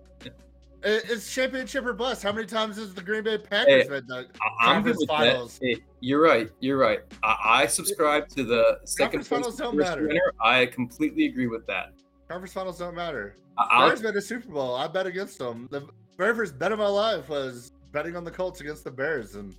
It's 0.84 1.32
championship 1.32 1.84
or 1.86 1.92
bust. 1.92 2.24
How 2.24 2.32
many 2.32 2.46
times 2.46 2.76
has 2.76 2.92
the 2.92 3.02
Green 3.02 3.22
Bay 3.22 3.38
Packers 3.38 3.84
Hey, 3.84 3.88
been 3.88 4.06
the 4.08 4.26
I'm 4.60 4.82
Conference 4.82 5.04
finals. 5.06 5.60
Hey, 5.62 5.76
you're 6.00 6.20
right. 6.20 6.50
You're 6.58 6.76
right. 6.78 7.00
I, 7.22 7.36
I 7.44 7.66
subscribe 7.66 8.28
to 8.30 8.42
the 8.42 8.80
second 8.84 9.20
Conference 9.20 9.28
finals 9.28 9.56
don't 9.56 9.76
matter. 9.76 10.08
winner. 10.08 10.32
I 10.40 10.66
completely 10.66 11.26
agree 11.26 11.46
with 11.46 11.64
that. 11.68 11.92
conference 12.28 12.52
finals 12.52 12.78
don't 12.80 12.96
matter? 12.96 13.36
Bears 13.70 14.02
been 14.02 14.14
to 14.14 14.20
Super 14.20 14.48
Bowl. 14.48 14.74
I 14.74 14.88
bet 14.88 15.06
against 15.06 15.38
them. 15.38 15.68
The 15.70 15.86
very 16.18 16.34
first 16.34 16.58
bet 16.58 16.72
of 16.72 16.80
my 16.80 16.88
life 16.88 17.28
was 17.28 17.70
betting 17.92 18.16
on 18.16 18.24
the 18.24 18.30
Colts 18.32 18.60
against 18.60 18.82
the 18.82 18.90
Bears, 18.90 19.36
and 19.36 19.54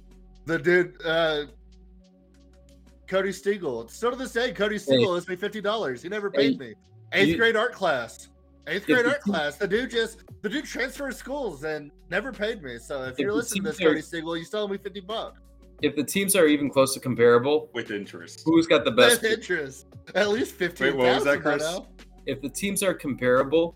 the 0.45 0.59
dude, 0.59 0.97
uh, 1.05 1.45
Cody 3.07 3.29
Stiegel. 3.29 3.89
Still 3.89 4.11
to 4.11 4.17
this 4.17 4.33
day, 4.33 4.51
Cody 4.51 4.75
Stiegel 4.77 5.07
owes 5.07 5.27
me 5.29 5.35
fifty 5.37 5.61
dollars. 5.61 6.01
He 6.01 6.09
never 6.09 6.29
paid 6.29 6.59
me. 6.59 6.73
Eighth 7.13 7.29
you- 7.29 7.37
grade 7.37 7.55
art 7.55 7.71
class. 7.73 8.27
Eighth 8.67 8.85
grade 8.85 9.05
art 9.05 9.21
class. 9.21 9.57
The 9.57 9.67
dude 9.67 9.91
just 9.91 10.19
the 10.41 10.49
dude 10.49 10.65
transferred 10.65 11.15
schools 11.15 11.63
and 11.63 11.91
never 12.09 12.31
paid 12.31 12.63
me. 12.63 12.77
So 12.77 13.03
if, 13.03 13.13
If 13.13 13.19
you're 13.19 13.33
listening 13.33 13.63
to 13.63 13.71
this, 13.71 13.81
are- 13.81 13.89
Cody 13.89 14.01
Stiegel, 14.01 14.37
you 14.39 14.45
still 14.45 14.61
owe 14.61 14.67
me 14.67 14.77
fifty 14.77 15.01
bucks. 15.01 15.41
if 15.81 15.95
the 15.95 16.03
teams 16.03 16.35
are 16.35 16.45
even 16.47 16.69
close 16.69 16.93
to 16.93 16.99
comparable, 16.99 17.69
with 17.73 17.91
interest. 17.91 18.43
who's 18.45 18.65
got 18.67 18.85
the 18.85 18.91
best? 18.91 19.21
Best 19.21 19.33
interest. 19.33 19.87
At 20.15 20.29
least 20.29 20.55
fifteen 20.55 20.95
what 20.97 21.13
was 21.15 21.23
that, 21.25 21.41
Chris? 21.41 21.79
If 22.25 22.41
the 22.41 22.47
teams 22.49 22.83
are 22.83 22.93
comparable, 22.93 23.75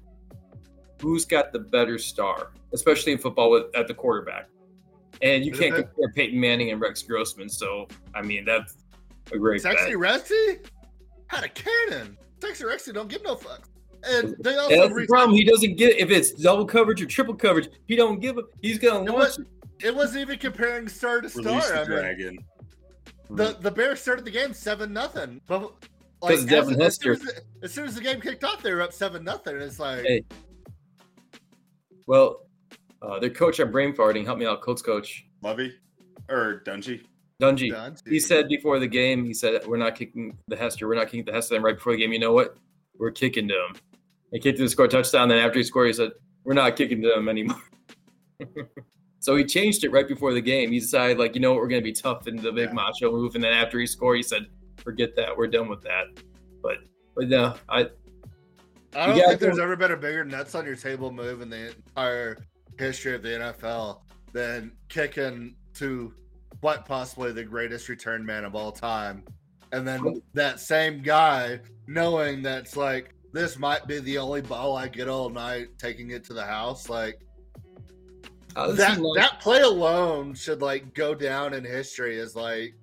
who's 1.01 1.25
got 1.25 1.51
the 1.51 1.59
better 1.59 1.97
star, 1.97 2.51
especially 2.73 3.11
in 3.11 3.17
football 3.17 3.51
with 3.51 3.65
at 3.75 3.87
the 3.87 3.93
quarterback? 3.93 4.47
And 5.21 5.43
you 5.43 5.51
Is 5.51 5.59
can't 5.59 5.75
it- 5.75 5.83
compare 5.95 6.11
Peyton 6.13 6.39
Manning 6.39 6.71
and 6.71 6.79
Rex 6.79 7.01
Grossman. 7.01 7.49
So 7.49 7.87
I 8.15 8.21
mean 8.21 8.45
that's 8.45 8.77
a 9.33 9.37
great 9.37 9.61
Sexy 9.61 9.85
bet. 9.87 9.93
Rexy 9.95 10.65
had 11.27 11.43
a 11.43 11.49
cannon. 11.49 12.17
Sexy 12.41 12.63
Rexy 12.63 12.93
don't 12.93 13.09
give 13.09 13.23
no 13.23 13.35
fucks. 13.35 13.65
And 14.09 14.35
they 14.39 14.55
also 14.55 14.73
And 14.73 14.81
that's 14.83 14.93
the 15.01 15.05
problem. 15.07 15.35
He 15.37 15.43
doesn't 15.43 15.75
get 15.77 15.97
if 15.97 16.09
it's 16.09 16.31
double 16.31 16.65
coverage 16.65 17.01
or 17.01 17.05
triple 17.05 17.35
coverage. 17.35 17.69
He 17.87 17.95
don't 17.95 18.19
give 18.19 18.37
a. 18.37 18.43
He's 18.61 18.79
gonna 18.79 19.03
It 19.03 19.11
launch. 19.15 19.37
was- 19.37 19.39
it 19.83 19.95
wasn't 19.95 20.21
even 20.21 20.39
comparing 20.39 20.87
star 20.87 21.21
to 21.21 21.27
Release 21.37 21.65
star. 21.65 21.67
the 21.67 21.75
I 21.75 21.79
mean, 21.79 21.87
dragon. 21.87 22.37
the 23.29 23.57
the 23.61 23.69
Bears 23.71 24.01
started 24.01 24.25
the 24.25 24.31
game 24.31 24.53
seven 24.53 24.91
nothing. 24.93 25.39
But 25.45 25.61
like, 25.61 25.71
'Cause 26.21 26.39
as, 26.39 26.45
Devin 26.45 26.81
as, 26.81 26.95
soon 26.97 27.11
Hester. 27.11 27.11
as, 27.11 27.19
the, 27.19 27.41
as 27.63 27.73
soon 27.73 27.85
as 27.87 27.95
the 27.95 28.01
game 28.01 28.19
kicked 28.19 28.43
off, 28.43 28.63
they 28.63 28.73
were 28.73 28.81
up 28.81 28.91
seven 28.93 29.23
nothing. 29.23 29.55
It's 29.57 29.79
like 29.79 30.03
Hey. 30.03 30.23
Well, 32.07 32.47
uh, 33.01 33.19
their 33.19 33.29
coach, 33.29 33.59
I'm 33.59 33.71
brain 33.71 33.93
farting. 33.93 34.25
Help 34.25 34.39
me 34.39 34.45
out, 34.45 34.61
coach, 34.61 34.83
coach 34.83 35.25
Lovie 35.43 35.75
or 36.29 36.63
Dungy. 36.65 37.01
Dungy. 37.41 37.69
done. 37.69 37.95
He 38.07 38.19
said 38.19 38.47
before 38.49 38.79
the 38.79 38.87
game, 38.87 39.23
he 39.25 39.33
said, 39.33 39.65
"We're 39.67 39.77
not 39.77 39.95
kicking 39.95 40.35
the 40.47 40.55
Hester. 40.55 40.87
We're 40.87 40.95
not 40.95 41.05
kicking 41.07 41.25
the 41.25 41.33
Hester." 41.33 41.53
And 41.55 41.63
right 41.63 41.75
before 41.75 41.93
the 41.93 41.99
game, 41.99 42.11
you 42.13 42.19
know 42.19 42.33
what? 42.33 42.57
We're 42.97 43.11
kicking 43.11 43.47
to 43.49 43.67
him. 44.31 44.35
He 44.35 44.39
kicked 44.39 44.57
to 44.57 44.63
the 44.63 44.69
score 44.69 44.87
touchdown. 44.87 45.29
Then 45.29 45.37
after 45.39 45.59
he 45.59 45.63
scored, 45.63 45.87
he 45.87 45.93
said, 45.93 46.11
"We're 46.43 46.53
not 46.53 46.75
kicking 46.75 47.01
to 47.01 47.13
him 47.15 47.29
anymore." 47.29 47.61
so 49.19 49.35
he 49.35 49.43
changed 49.43 49.83
it 49.83 49.91
right 49.91 50.07
before 50.07 50.33
the 50.33 50.41
game. 50.41 50.71
He 50.71 50.79
decided, 50.79 51.17
like, 51.17 51.35
you 51.35 51.41
know 51.41 51.51
what, 51.53 51.61
we're 51.61 51.67
going 51.67 51.81
to 51.81 51.85
be 51.85 51.93
tough 51.93 52.27
in 52.27 52.35
the 52.37 52.51
big 52.51 52.69
Yeah. 52.69 52.73
macho 52.73 53.11
move. 53.11 53.35
And 53.35 53.43
then 53.43 53.53
after 53.53 53.79
he 53.79 53.85
scored, 53.87 54.17
he 54.17 54.23
said, 54.23 54.47
"Forget 54.77 55.15
that. 55.15 55.35
We're 55.35 55.47
done 55.47 55.69
with 55.69 55.81
that." 55.83 56.05
But 56.61 56.77
but 57.15 57.27
no, 57.29 57.55
I 57.69 57.89
I 58.95 59.07
don't 59.07 59.15
think 59.19 59.39
there's 59.39 59.57
go- 59.57 59.63
ever 59.63 59.75
been 59.75 59.91
a 59.91 59.97
bigger 59.97 60.23
nuts 60.25 60.55
on 60.55 60.65
your 60.65 60.75
table 60.75 61.11
move 61.11 61.41
in 61.41 61.49
the 61.49 61.67
entire 61.69 62.37
history 62.79 63.15
of 63.15 63.21
the 63.23 63.29
NFL 63.29 64.01
than 64.33 64.71
kicking 64.89 65.55
to 65.75 66.13
what 66.61 66.85
possibly 66.85 67.31
the 67.31 67.43
greatest 67.43 67.89
return 67.89 68.25
man 68.25 68.43
of 68.43 68.55
all 68.55 68.71
time. 68.71 69.23
And 69.71 69.87
then 69.87 70.21
that 70.33 70.59
same 70.59 71.01
guy 71.01 71.59
knowing 71.87 72.41
that's 72.41 72.75
like, 72.77 73.13
this 73.37 73.59
might 73.59 73.85
be 73.87 73.99
the 73.99 74.17
only 74.17 74.41
ball 74.41 74.75
I 74.75 74.87
get 74.87 75.07
all 75.07 75.29
night, 75.29 75.67
taking 75.77 76.11
it 76.11 76.23
to 76.25 76.33
the 76.33 76.43
house. 76.43 76.89
Like 76.89 77.19
oh, 78.55 78.71
this 78.71 78.79
that, 78.79 78.99
not- 78.99 79.15
that 79.15 79.39
play 79.39 79.61
alone 79.61 80.33
should 80.33 80.61
like 80.61 80.93
go 80.93 81.13
down 81.13 81.53
in 81.53 81.63
history 81.63 82.19
as 82.19 82.35
like 82.35 82.73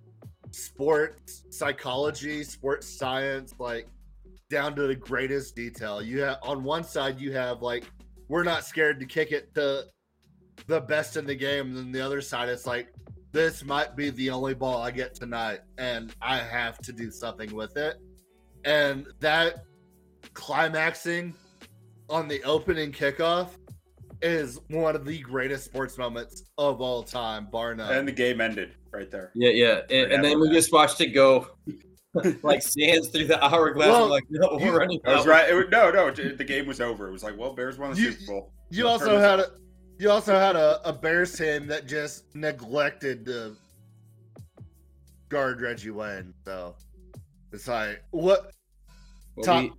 sports 0.53 1.45
psychology, 1.51 2.45
sports 2.45 2.89
science, 2.89 3.55
like 3.59 3.89
down 4.49 4.77
to 4.77 4.87
the 4.87 4.95
greatest 4.95 5.57
detail. 5.57 6.01
You 6.01 6.21
have 6.23 6.39
on 6.43 6.63
one 6.63 6.85
side 6.85 7.19
you 7.21 7.33
have 7.33 7.61
like 7.61 7.85
we're 8.29 8.45
not 8.45 8.65
scared 8.65 9.01
to 9.01 9.07
kick 9.07 9.33
it 9.33 9.55
to 9.57 9.87
the 10.69 10.81
best 10.81 11.17
in 11.17 11.27
the 11.27 11.35
game, 11.35 11.69
and 11.69 11.77
then 11.77 11.93
the 11.93 12.01
other 12.01 12.21
side 12.21 12.49
it's 12.49 12.67
like 12.67 12.89
this 13.33 13.65
might 13.65 13.97
be 13.97 14.11
the 14.11 14.31
only 14.31 14.55
ball 14.55 14.81
I 14.81 14.93
get 14.93 15.17
tonight, 15.17 15.61
and 15.79 16.15
I 16.23 16.39
have 16.39 16.79
to 16.79 16.93
do 16.93 17.11
something 17.11 17.53
with 17.53 17.77
it. 17.77 17.97
And 18.65 19.09
that 19.19 19.65
climaxing 20.35 21.35
on 22.11 22.29
the 22.29 22.43
opening 22.45 22.93
kickoff 22.93 23.49
is 24.23 24.61
one 24.69 24.95
of 24.95 25.05
the 25.05 25.19
greatest 25.21 25.65
sports 25.65 25.99
moments 25.99 26.45
of 26.59 26.81
all 26.81 27.03
time, 27.03 27.47
bar 27.51 27.75
none. 27.75 27.93
And 27.95 28.07
the 28.09 28.13
game 28.13 28.41
ended 28.41 28.73
right 28.93 29.11
there. 29.11 29.31
yeah, 29.35 29.51
yeah. 29.51 29.81
And, 29.91 30.13
and 30.13 30.25
then 30.25 30.41
we 30.41 30.51
just 30.51 30.73
watched 30.73 31.01
it 31.01 31.09
go 31.09 31.49
like 32.43 32.63
sands 32.63 33.09
through 33.09 33.27
the 33.27 33.43
hourglass. 33.45 33.89
Well, 33.89 34.09
like, 34.09 34.25
no, 34.31 34.59
we're 34.61 34.79
running. 34.79 35.01
I 35.05 35.17
was 35.17 35.27
right. 35.27 35.49
It 35.49 35.55
was, 35.55 35.67
no, 35.71 35.91
no, 35.91 36.11
the 36.11 36.45
game 36.45 36.67
was 36.67 36.81
over. 36.81 37.09
It 37.09 37.13
was 37.13 37.23
like, 37.25 37.37
well, 37.39 37.53
Bears 37.55 37.77
won 37.79 37.93
the 37.95 38.01
You- 38.01 38.13
Super 38.13 38.33
Bowl. 38.33 38.53
You 38.71 38.85
Yeah, 38.85 38.91
also 38.91 39.19
had 39.19 39.41
off. 39.41 39.47
a 39.47 39.51
you 39.99 40.11
also 40.11 40.35
had 40.35 40.57
a, 40.57 40.81
a 40.89 40.93
Bears 40.93 41.37
team 41.37 41.67
that 41.69 41.87
just 41.87 42.35
neglected 42.35 43.25
to 43.27 43.55
guard 45.29 45.61
Reggie 45.61 45.91
Wayne. 45.91 46.33
So 46.45 46.75
it's 47.53 47.69
like 47.69 48.03
what 48.11 48.51
Well, 49.37 49.45
top 49.45 49.63
we- 49.63 49.73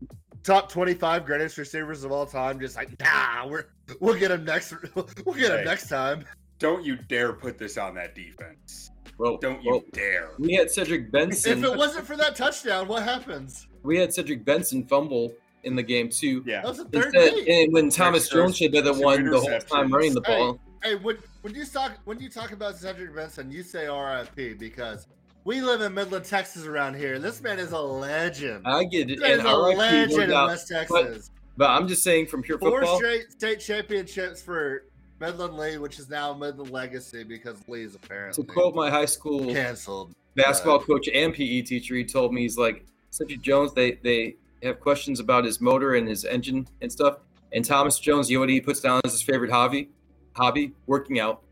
top 0.45 0.69
twenty 0.71 0.93
five 0.93 1.25
greatest 1.25 1.57
receivers 1.57 2.03
of 2.03 2.11
all 2.11 2.25
time. 2.25 2.59
Just 2.59 2.75
like 2.75 2.97
nah, 2.99 3.47
we're 3.47 3.65
we'll 3.99 4.17
get 4.17 4.31
him 4.31 4.45
next. 4.45 4.73
We'll 4.95 5.35
get 5.35 5.51
him 5.51 5.57
Hey. 5.59 5.63
next 5.65 5.89
time. 5.89 6.23
Don't 6.59 6.85
you 6.85 6.95
dare 6.95 7.33
put 7.33 7.57
this 7.57 7.77
on 7.77 7.95
that 7.95 8.15
defense. 8.15 8.91
well, 9.17 9.37
Don't 9.37 9.61
you 9.63 9.71
well, 9.71 9.83
dare. 9.91 10.29
we 10.39 10.53
had 10.53 10.71
Cedric 10.71 11.11
Benson. 11.11 11.59
If 11.59 11.65
it 11.65 11.77
wasn't 11.77 12.05
for 12.07 12.15
that 12.15 12.35
touchdown, 12.35 12.87
what 12.87 13.03
happens? 13.03 13.67
we 13.83 13.97
had 13.97 14.13
Cedric 14.13 14.45
Benson 14.45 14.83
fumble 14.85 15.33
in 15.63 15.75
the 15.75 15.83
game 15.83 16.09
too. 16.09 16.43
Yeah. 16.45 16.61
That 16.61 16.67
was 16.69 16.79
a 16.79 16.85
third 16.85 17.13
Instead, 17.13 17.33
and 17.47 17.73
when 17.73 17.89
Thomas 17.89 18.29
There's- 18.29 18.45
Jones 18.45 18.57
should 18.57 18.73
have 18.73 18.85
been 18.85 18.97
the 18.97 19.03
one 19.03 19.25
the 19.25 19.39
whole 19.39 19.59
time 19.59 19.91
running 19.91 20.13
the 20.13 20.21
Hey. 20.25 20.37
ball. 20.39 20.59
Hey, 20.83 20.95
when 20.95 21.17
when 21.41 21.53
you 21.55 21.65
talk 21.65 21.93
when 22.05 22.19
you 22.19 22.29
talk 22.29 22.51
about 22.51 22.77
Cedric 22.77 23.13
Benson, 23.15 23.51
you 23.51 23.63
say 23.63 23.87
R.I.P. 23.87 24.53
because 24.53 25.07
we 25.45 25.61
live 25.61 25.81
in 25.81 25.93
Midland, 25.93 26.25
Texas, 26.25 26.65
around 26.65 26.95
here. 26.95 27.19
This 27.19 27.41
man 27.41 27.59
is 27.59 27.71
a 27.71 27.79
legend. 27.79 28.67
I 28.67 28.83
get 28.83 29.11
it, 29.11 29.21
and 29.21 29.41
a 29.43 29.55
legend 29.55 30.29
no 30.29 30.41
in. 30.43 30.47
West 30.47 30.67
Texas. 30.67 31.31
But 31.55 31.69
I'm 31.69 31.87
just 31.87 32.03
saying, 32.03 32.27
from 32.27 32.41
pure 32.41 32.57
Four 32.57 32.81
football, 32.81 32.97
straight 32.97 33.31
state 33.31 33.59
championships 33.59 34.41
for 34.41 34.85
Midland 35.21 35.55
Lee, 35.55 35.77
which 35.77 35.99
is 35.99 36.09
now 36.09 36.33
Midland 36.33 36.71
Legacy 36.71 37.23
because 37.23 37.57
Lee 37.69 37.83
is 37.83 37.95
to 38.33 38.43
quote 38.43 38.75
my 38.75 38.89
high 38.89 39.05
school 39.05 39.53
canceled. 39.53 40.13
basketball 40.35 40.79
coach 40.79 41.07
and 41.13 41.33
PE 41.33 41.61
teacher, 41.61 41.95
he 41.95 42.03
told 42.03 42.33
me 42.33 42.41
he's 42.41 42.57
like 42.57 42.85
Cedric 43.11 43.41
Jones. 43.41 43.71
They 43.73 43.93
they 44.03 44.35
have 44.63 44.79
questions 44.79 45.19
about 45.19 45.45
his 45.45 45.61
motor 45.61 45.93
and 45.93 46.07
his 46.07 46.25
engine 46.25 46.67
and 46.81 46.91
stuff. 46.91 47.19
And 47.53 47.63
Thomas 47.63 47.99
Jones, 47.99 48.29
you 48.29 48.37
know 48.37 48.41
what 48.41 48.49
he 48.49 48.59
puts 48.59 48.81
down 48.81 48.99
as 49.05 49.13
his 49.13 49.21
favorite 49.21 49.51
hobby? 49.51 49.89
Hobby 50.33 50.73
working 50.87 51.19
out. 51.19 51.43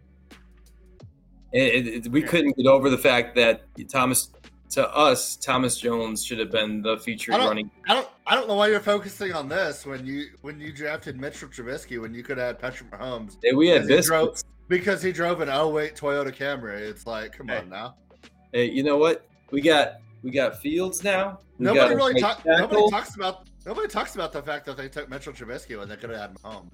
And 1.53 1.61
it, 1.63 1.87
it- 1.87 2.07
we 2.11 2.21
couldn't 2.21 2.57
get 2.57 2.65
over 2.67 2.89
the 2.89 2.97
fact 2.97 3.35
that 3.35 3.61
Thomas, 3.89 4.29
to 4.71 4.89
us, 4.95 5.35
Thomas 5.35 5.77
Jones 5.79 6.25
should 6.25 6.39
have 6.39 6.49
been 6.51 6.81
the 6.81 6.97
featured 6.97 7.35
I 7.35 7.37
don't- 7.37 7.47
running. 7.47 7.71
I 7.87 7.93
don't 7.93 8.07
I 8.25 8.35
don't 8.35 8.47
know 8.47 8.55
why 8.55 8.67
you're 8.69 8.79
focusing 8.79 9.33
on 9.33 9.49
this 9.49 9.85
when 9.85 10.05
you 10.05 10.27
when 10.41 10.59
you 10.59 10.71
drafted 10.73 11.19
Mitchell 11.19 11.49
Trubisky 11.49 11.99
when 12.01 12.13
you 12.13 12.23
could 12.23 12.37
have 12.37 12.47
had 12.47 12.59
Patrick 12.59 12.89
Mahomes 12.91 13.37
Hey, 13.43 13.51
we 13.53 13.67
had 13.67 13.85
Because 13.85 14.05
he 14.05 14.09
drove- 14.09 14.29
biscuits. 14.31 14.43
because 14.69 15.01
he 15.03 15.11
drove 15.11 15.41
an 15.41 15.49
08 15.49 15.95
Toyota 15.95 16.33
Camry. 16.33 16.79
It's 16.79 17.05
like, 17.05 17.37
come 17.37 17.49
Hey. 17.49 17.57
on 17.57 17.69
now. 17.69 17.95
Hey, 18.53 18.69
you 18.71 18.81
know 18.83 18.97
what? 18.97 19.27
We 19.51 19.61
got 19.61 19.97
we 20.23 20.31
got 20.31 20.59
Fields 20.61 21.03
now. 21.03 21.39
We 21.59 21.65
Nobody 21.65 21.95
really 21.95 22.13
right 22.13 22.21
talk, 22.21 22.45
nobody 22.45 22.89
talks 22.89 23.15
about 23.15 23.47
nobody 23.65 23.87
talks 23.89 24.15
about 24.15 24.31
the 24.31 24.41
fact 24.41 24.65
that 24.65 24.77
they 24.77 24.87
took 24.89 25.09
Mitchell 25.09 25.33
Trubisky 25.33 25.77
when 25.77 25.87
they 25.89 25.97
could 25.97 26.09
have 26.09 26.19
had 26.19 26.33
Mahomes. 26.35 26.71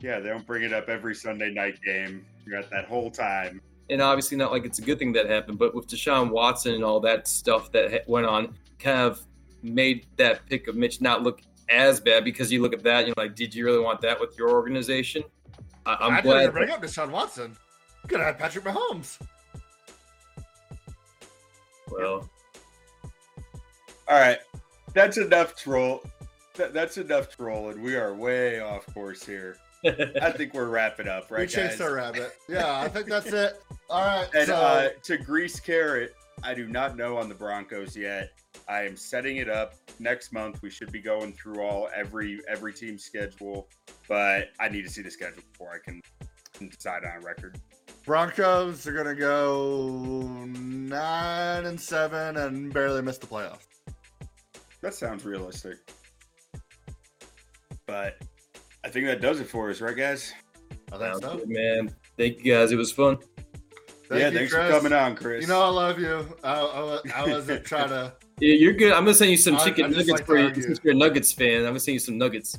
Yeah, 0.00 0.20
they 0.20 0.28
don't 0.28 0.46
bring 0.46 0.62
it 0.62 0.72
up 0.74 0.88
every 0.90 1.14
Sunday 1.14 1.50
night 1.50 1.80
game. 1.82 2.24
You 2.46 2.62
that 2.70 2.84
whole 2.86 3.10
time. 3.10 3.60
and 3.90 4.00
obviously 4.02 4.36
not 4.36 4.50
like 4.52 4.64
it's 4.64 4.78
a 4.78 4.82
good 4.82 4.98
thing 4.98 5.12
that 5.14 5.28
happened, 5.28 5.58
but 5.58 5.74
with 5.74 5.86
Deshaun 5.88 6.30
Watson 6.30 6.74
and 6.74 6.84
all 6.84 7.00
that 7.00 7.26
stuff 7.28 7.70
that 7.72 8.06
went 8.08 8.26
on, 8.26 8.54
kind 8.78 9.00
of 9.00 9.24
made 9.62 10.06
that 10.16 10.44
pick 10.46 10.68
of 10.68 10.74
Mitch 10.76 11.00
not 11.00 11.22
look 11.22 11.40
as 11.70 12.00
bad 12.00 12.24
because 12.24 12.52
you 12.52 12.60
look 12.60 12.74
at 12.74 12.82
that, 12.82 13.06
you're 13.06 13.14
like, 13.16 13.34
did 13.34 13.54
you 13.54 13.64
really 13.64 13.78
want 13.80 14.00
that 14.02 14.20
with 14.20 14.36
your 14.38 14.50
organization? 14.50 15.22
I- 15.86 15.96
I'm 16.00 16.14
I 16.14 16.20
glad. 16.20 16.42
even 16.42 16.52
bring 16.52 16.70
up 16.70 16.82
Deshaun 16.82 17.10
Watson. 17.10 17.56
Could 18.08 18.20
have 18.20 18.38
Patrick 18.38 18.64
Mahomes. 18.64 19.18
well, 21.90 22.28
All 24.08 24.18
right, 24.20 24.38
that's 24.92 25.16
enough 25.16 25.56
troll. 25.56 26.02
That, 26.56 26.72
that's 26.74 26.98
enough 26.98 27.34
trolling. 27.36 27.82
We 27.82 27.96
are 27.96 28.14
way 28.14 28.60
off 28.60 28.86
course 28.94 29.24
here. 29.24 29.56
I 29.84 30.30
think 30.30 30.54
we're 30.54 30.68
wrapping 30.68 31.08
up, 31.08 31.30
right, 31.30 31.40
we 31.40 31.46
chased 31.46 31.78
guys? 31.78 31.80
our 31.80 31.94
rabbit. 31.94 32.32
Yeah, 32.48 32.80
I 32.80 32.88
think 32.88 33.06
that's 33.06 33.32
it. 33.32 33.62
All 33.90 34.04
right. 34.04 34.28
And 34.34 34.46
so, 34.46 34.54
uh, 34.54 34.88
to 35.02 35.18
grease 35.18 35.60
carrot, 35.60 36.14
I 36.42 36.54
do 36.54 36.66
not 36.66 36.96
know 36.96 37.16
on 37.16 37.28
the 37.28 37.34
Broncos 37.34 37.96
yet. 37.96 38.30
I 38.68 38.82
am 38.82 38.96
setting 38.96 39.38
it 39.38 39.48
up 39.48 39.74
next 39.98 40.32
month. 40.32 40.62
We 40.62 40.70
should 40.70 40.90
be 40.92 41.00
going 41.00 41.32
through 41.32 41.60
all 41.62 41.88
every 41.94 42.40
every 42.48 42.72
team 42.72 42.98
schedule, 42.98 43.68
but 44.08 44.50
I 44.60 44.68
need 44.68 44.82
to 44.82 44.90
see 44.90 45.02
the 45.02 45.10
schedule 45.10 45.42
before 45.52 45.72
I 45.72 45.78
can, 45.84 46.00
can 46.54 46.68
decide 46.68 47.04
on 47.04 47.16
a 47.16 47.20
record. 47.20 47.60
Broncos 48.06 48.86
are 48.86 48.92
gonna 48.92 49.14
go 49.14 50.22
nine 50.46 51.66
and 51.66 51.80
seven 51.80 52.36
and 52.36 52.72
barely 52.72 53.02
miss 53.02 53.18
the 53.18 53.26
playoffs. 53.26 53.66
That 54.80 54.94
sounds 54.94 55.24
realistic. 55.24 55.78
But 57.86 58.18
I 58.84 58.88
think 58.88 59.06
that 59.06 59.20
does 59.20 59.40
it 59.40 59.46
for 59.48 59.70
us, 59.70 59.80
right, 59.80 59.96
guys? 59.96 60.32
I 60.92 60.98
think 60.98 61.22
so. 61.22 61.40
man, 61.46 61.94
thank 62.18 62.44
you 62.44 62.52
guys. 62.54 62.70
It 62.72 62.76
was 62.76 62.92
fun. 62.92 63.16
Thank 64.08 64.20
yeah, 64.20 64.28
you, 64.28 64.36
thanks 64.38 64.52
Chris. 64.52 64.66
for 64.66 64.76
coming 64.76 64.92
on, 64.92 65.16
Chris. 65.16 65.40
You 65.42 65.48
know 65.48 65.62
I 65.62 65.68
love 65.68 65.98
you. 65.98 66.26
I, 66.44 66.52
I, 66.60 67.00
I 67.22 67.26
wasn't 67.28 67.64
trying 67.64 67.88
to. 67.88 68.12
Yeah, 68.40 68.54
You're 68.54 68.72
good. 68.72 68.92
I'm 68.92 69.04
gonna 69.04 69.14
send 69.14 69.30
you 69.30 69.36
some 69.36 69.54
I- 69.54 69.64
chicken 69.64 69.84
I 69.84 69.88
just 69.90 69.98
nuggets 70.08 70.10
like 70.10 70.26
for 70.26 70.36
you 70.36 70.52
since 70.60 70.80
you're 70.82 70.92
a 70.92 70.96
Nuggets 70.96 71.32
fan. 71.32 71.58
I'm 71.58 71.66
gonna 71.66 71.78
send 71.80 71.92
you 71.94 71.98
some 72.00 72.18
nuggets. 72.18 72.58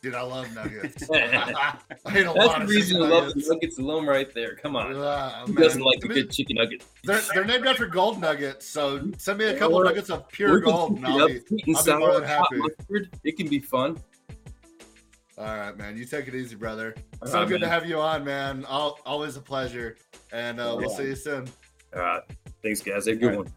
Dude, 0.00 0.14
I 0.14 0.20
love 0.22 0.54
nuggets. 0.54 1.10
I 1.12 1.16
ate 1.16 2.20
a 2.20 2.24
That's 2.26 2.36
lot 2.36 2.60
the 2.60 2.66
reason 2.66 2.98
to 3.00 3.02
chicken 3.02 3.10
love 3.10 3.10
the 3.24 3.28
nuggets. 3.30 3.48
nuggets 3.48 3.78
alone 3.80 4.06
right 4.06 4.32
there. 4.32 4.54
Come 4.54 4.76
on. 4.76 4.94
Ah, 4.96 5.42
Who 5.46 5.54
man. 5.54 5.64
doesn't 5.64 5.82
like 5.82 5.98
a 6.02 6.04
I 6.04 6.08
mean, 6.10 6.14
good 6.18 6.30
chicken 6.30 6.56
nugget? 6.58 6.84
They're, 7.02 7.20
they're 7.34 7.44
named 7.44 7.66
after 7.66 7.86
gold 7.86 8.20
nuggets, 8.20 8.66
so 8.68 9.10
send 9.18 9.38
me 9.38 9.46
a 9.46 9.58
couple 9.58 9.78
Or- 9.78 9.84
nuggets 9.84 10.10
of 10.10 10.28
pure 10.28 10.52
Or 10.52 10.58
you 10.58 10.62
can 10.62 10.72
gold, 10.72 10.98
heat 10.98 11.04
and 11.06 11.06
I'll 11.08 11.26
be. 11.26 11.32
and 11.34 11.42
I'll 11.42 11.56
be 11.66 11.72
more 11.72 11.82
sour, 11.82 12.14
than 12.20 12.28
happy. 12.28 12.56
mustard. 12.58 13.10
It 13.24 13.36
can 13.36 13.48
be 13.48 13.58
fun. 13.58 13.98
All 15.38 15.44
right, 15.44 15.76
man. 15.76 15.96
You 15.98 16.06
take 16.06 16.28
it 16.28 16.34
easy, 16.34 16.56
brother. 16.56 16.94
All 17.20 17.28
So 17.28 17.40
right, 17.40 17.48
good 17.48 17.60
to 17.60 17.68
have 17.68 17.84
you 17.86 17.98
on, 18.00 18.24
man. 18.24 18.64
Al 18.68 18.98
always 19.04 19.36
a 19.36 19.40
pleasure, 19.40 19.96
and 20.32 20.58
uh, 20.58 20.74
we'll 20.78 20.90
Yeah. 20.90 20.96
see 20.96 21.04
you 21.08 21.16
soon. 21.16 21.48
All 21.94 22.00
right. 22.00 22.22
Thanks, 22.62 22.80
guys. 22.80 23.06
Have 23.06 23.16
a 23.16 23.18
good 23.18 23.34
All 23.34 23.42
right. 23.42 23.50
one. 23.50 23.52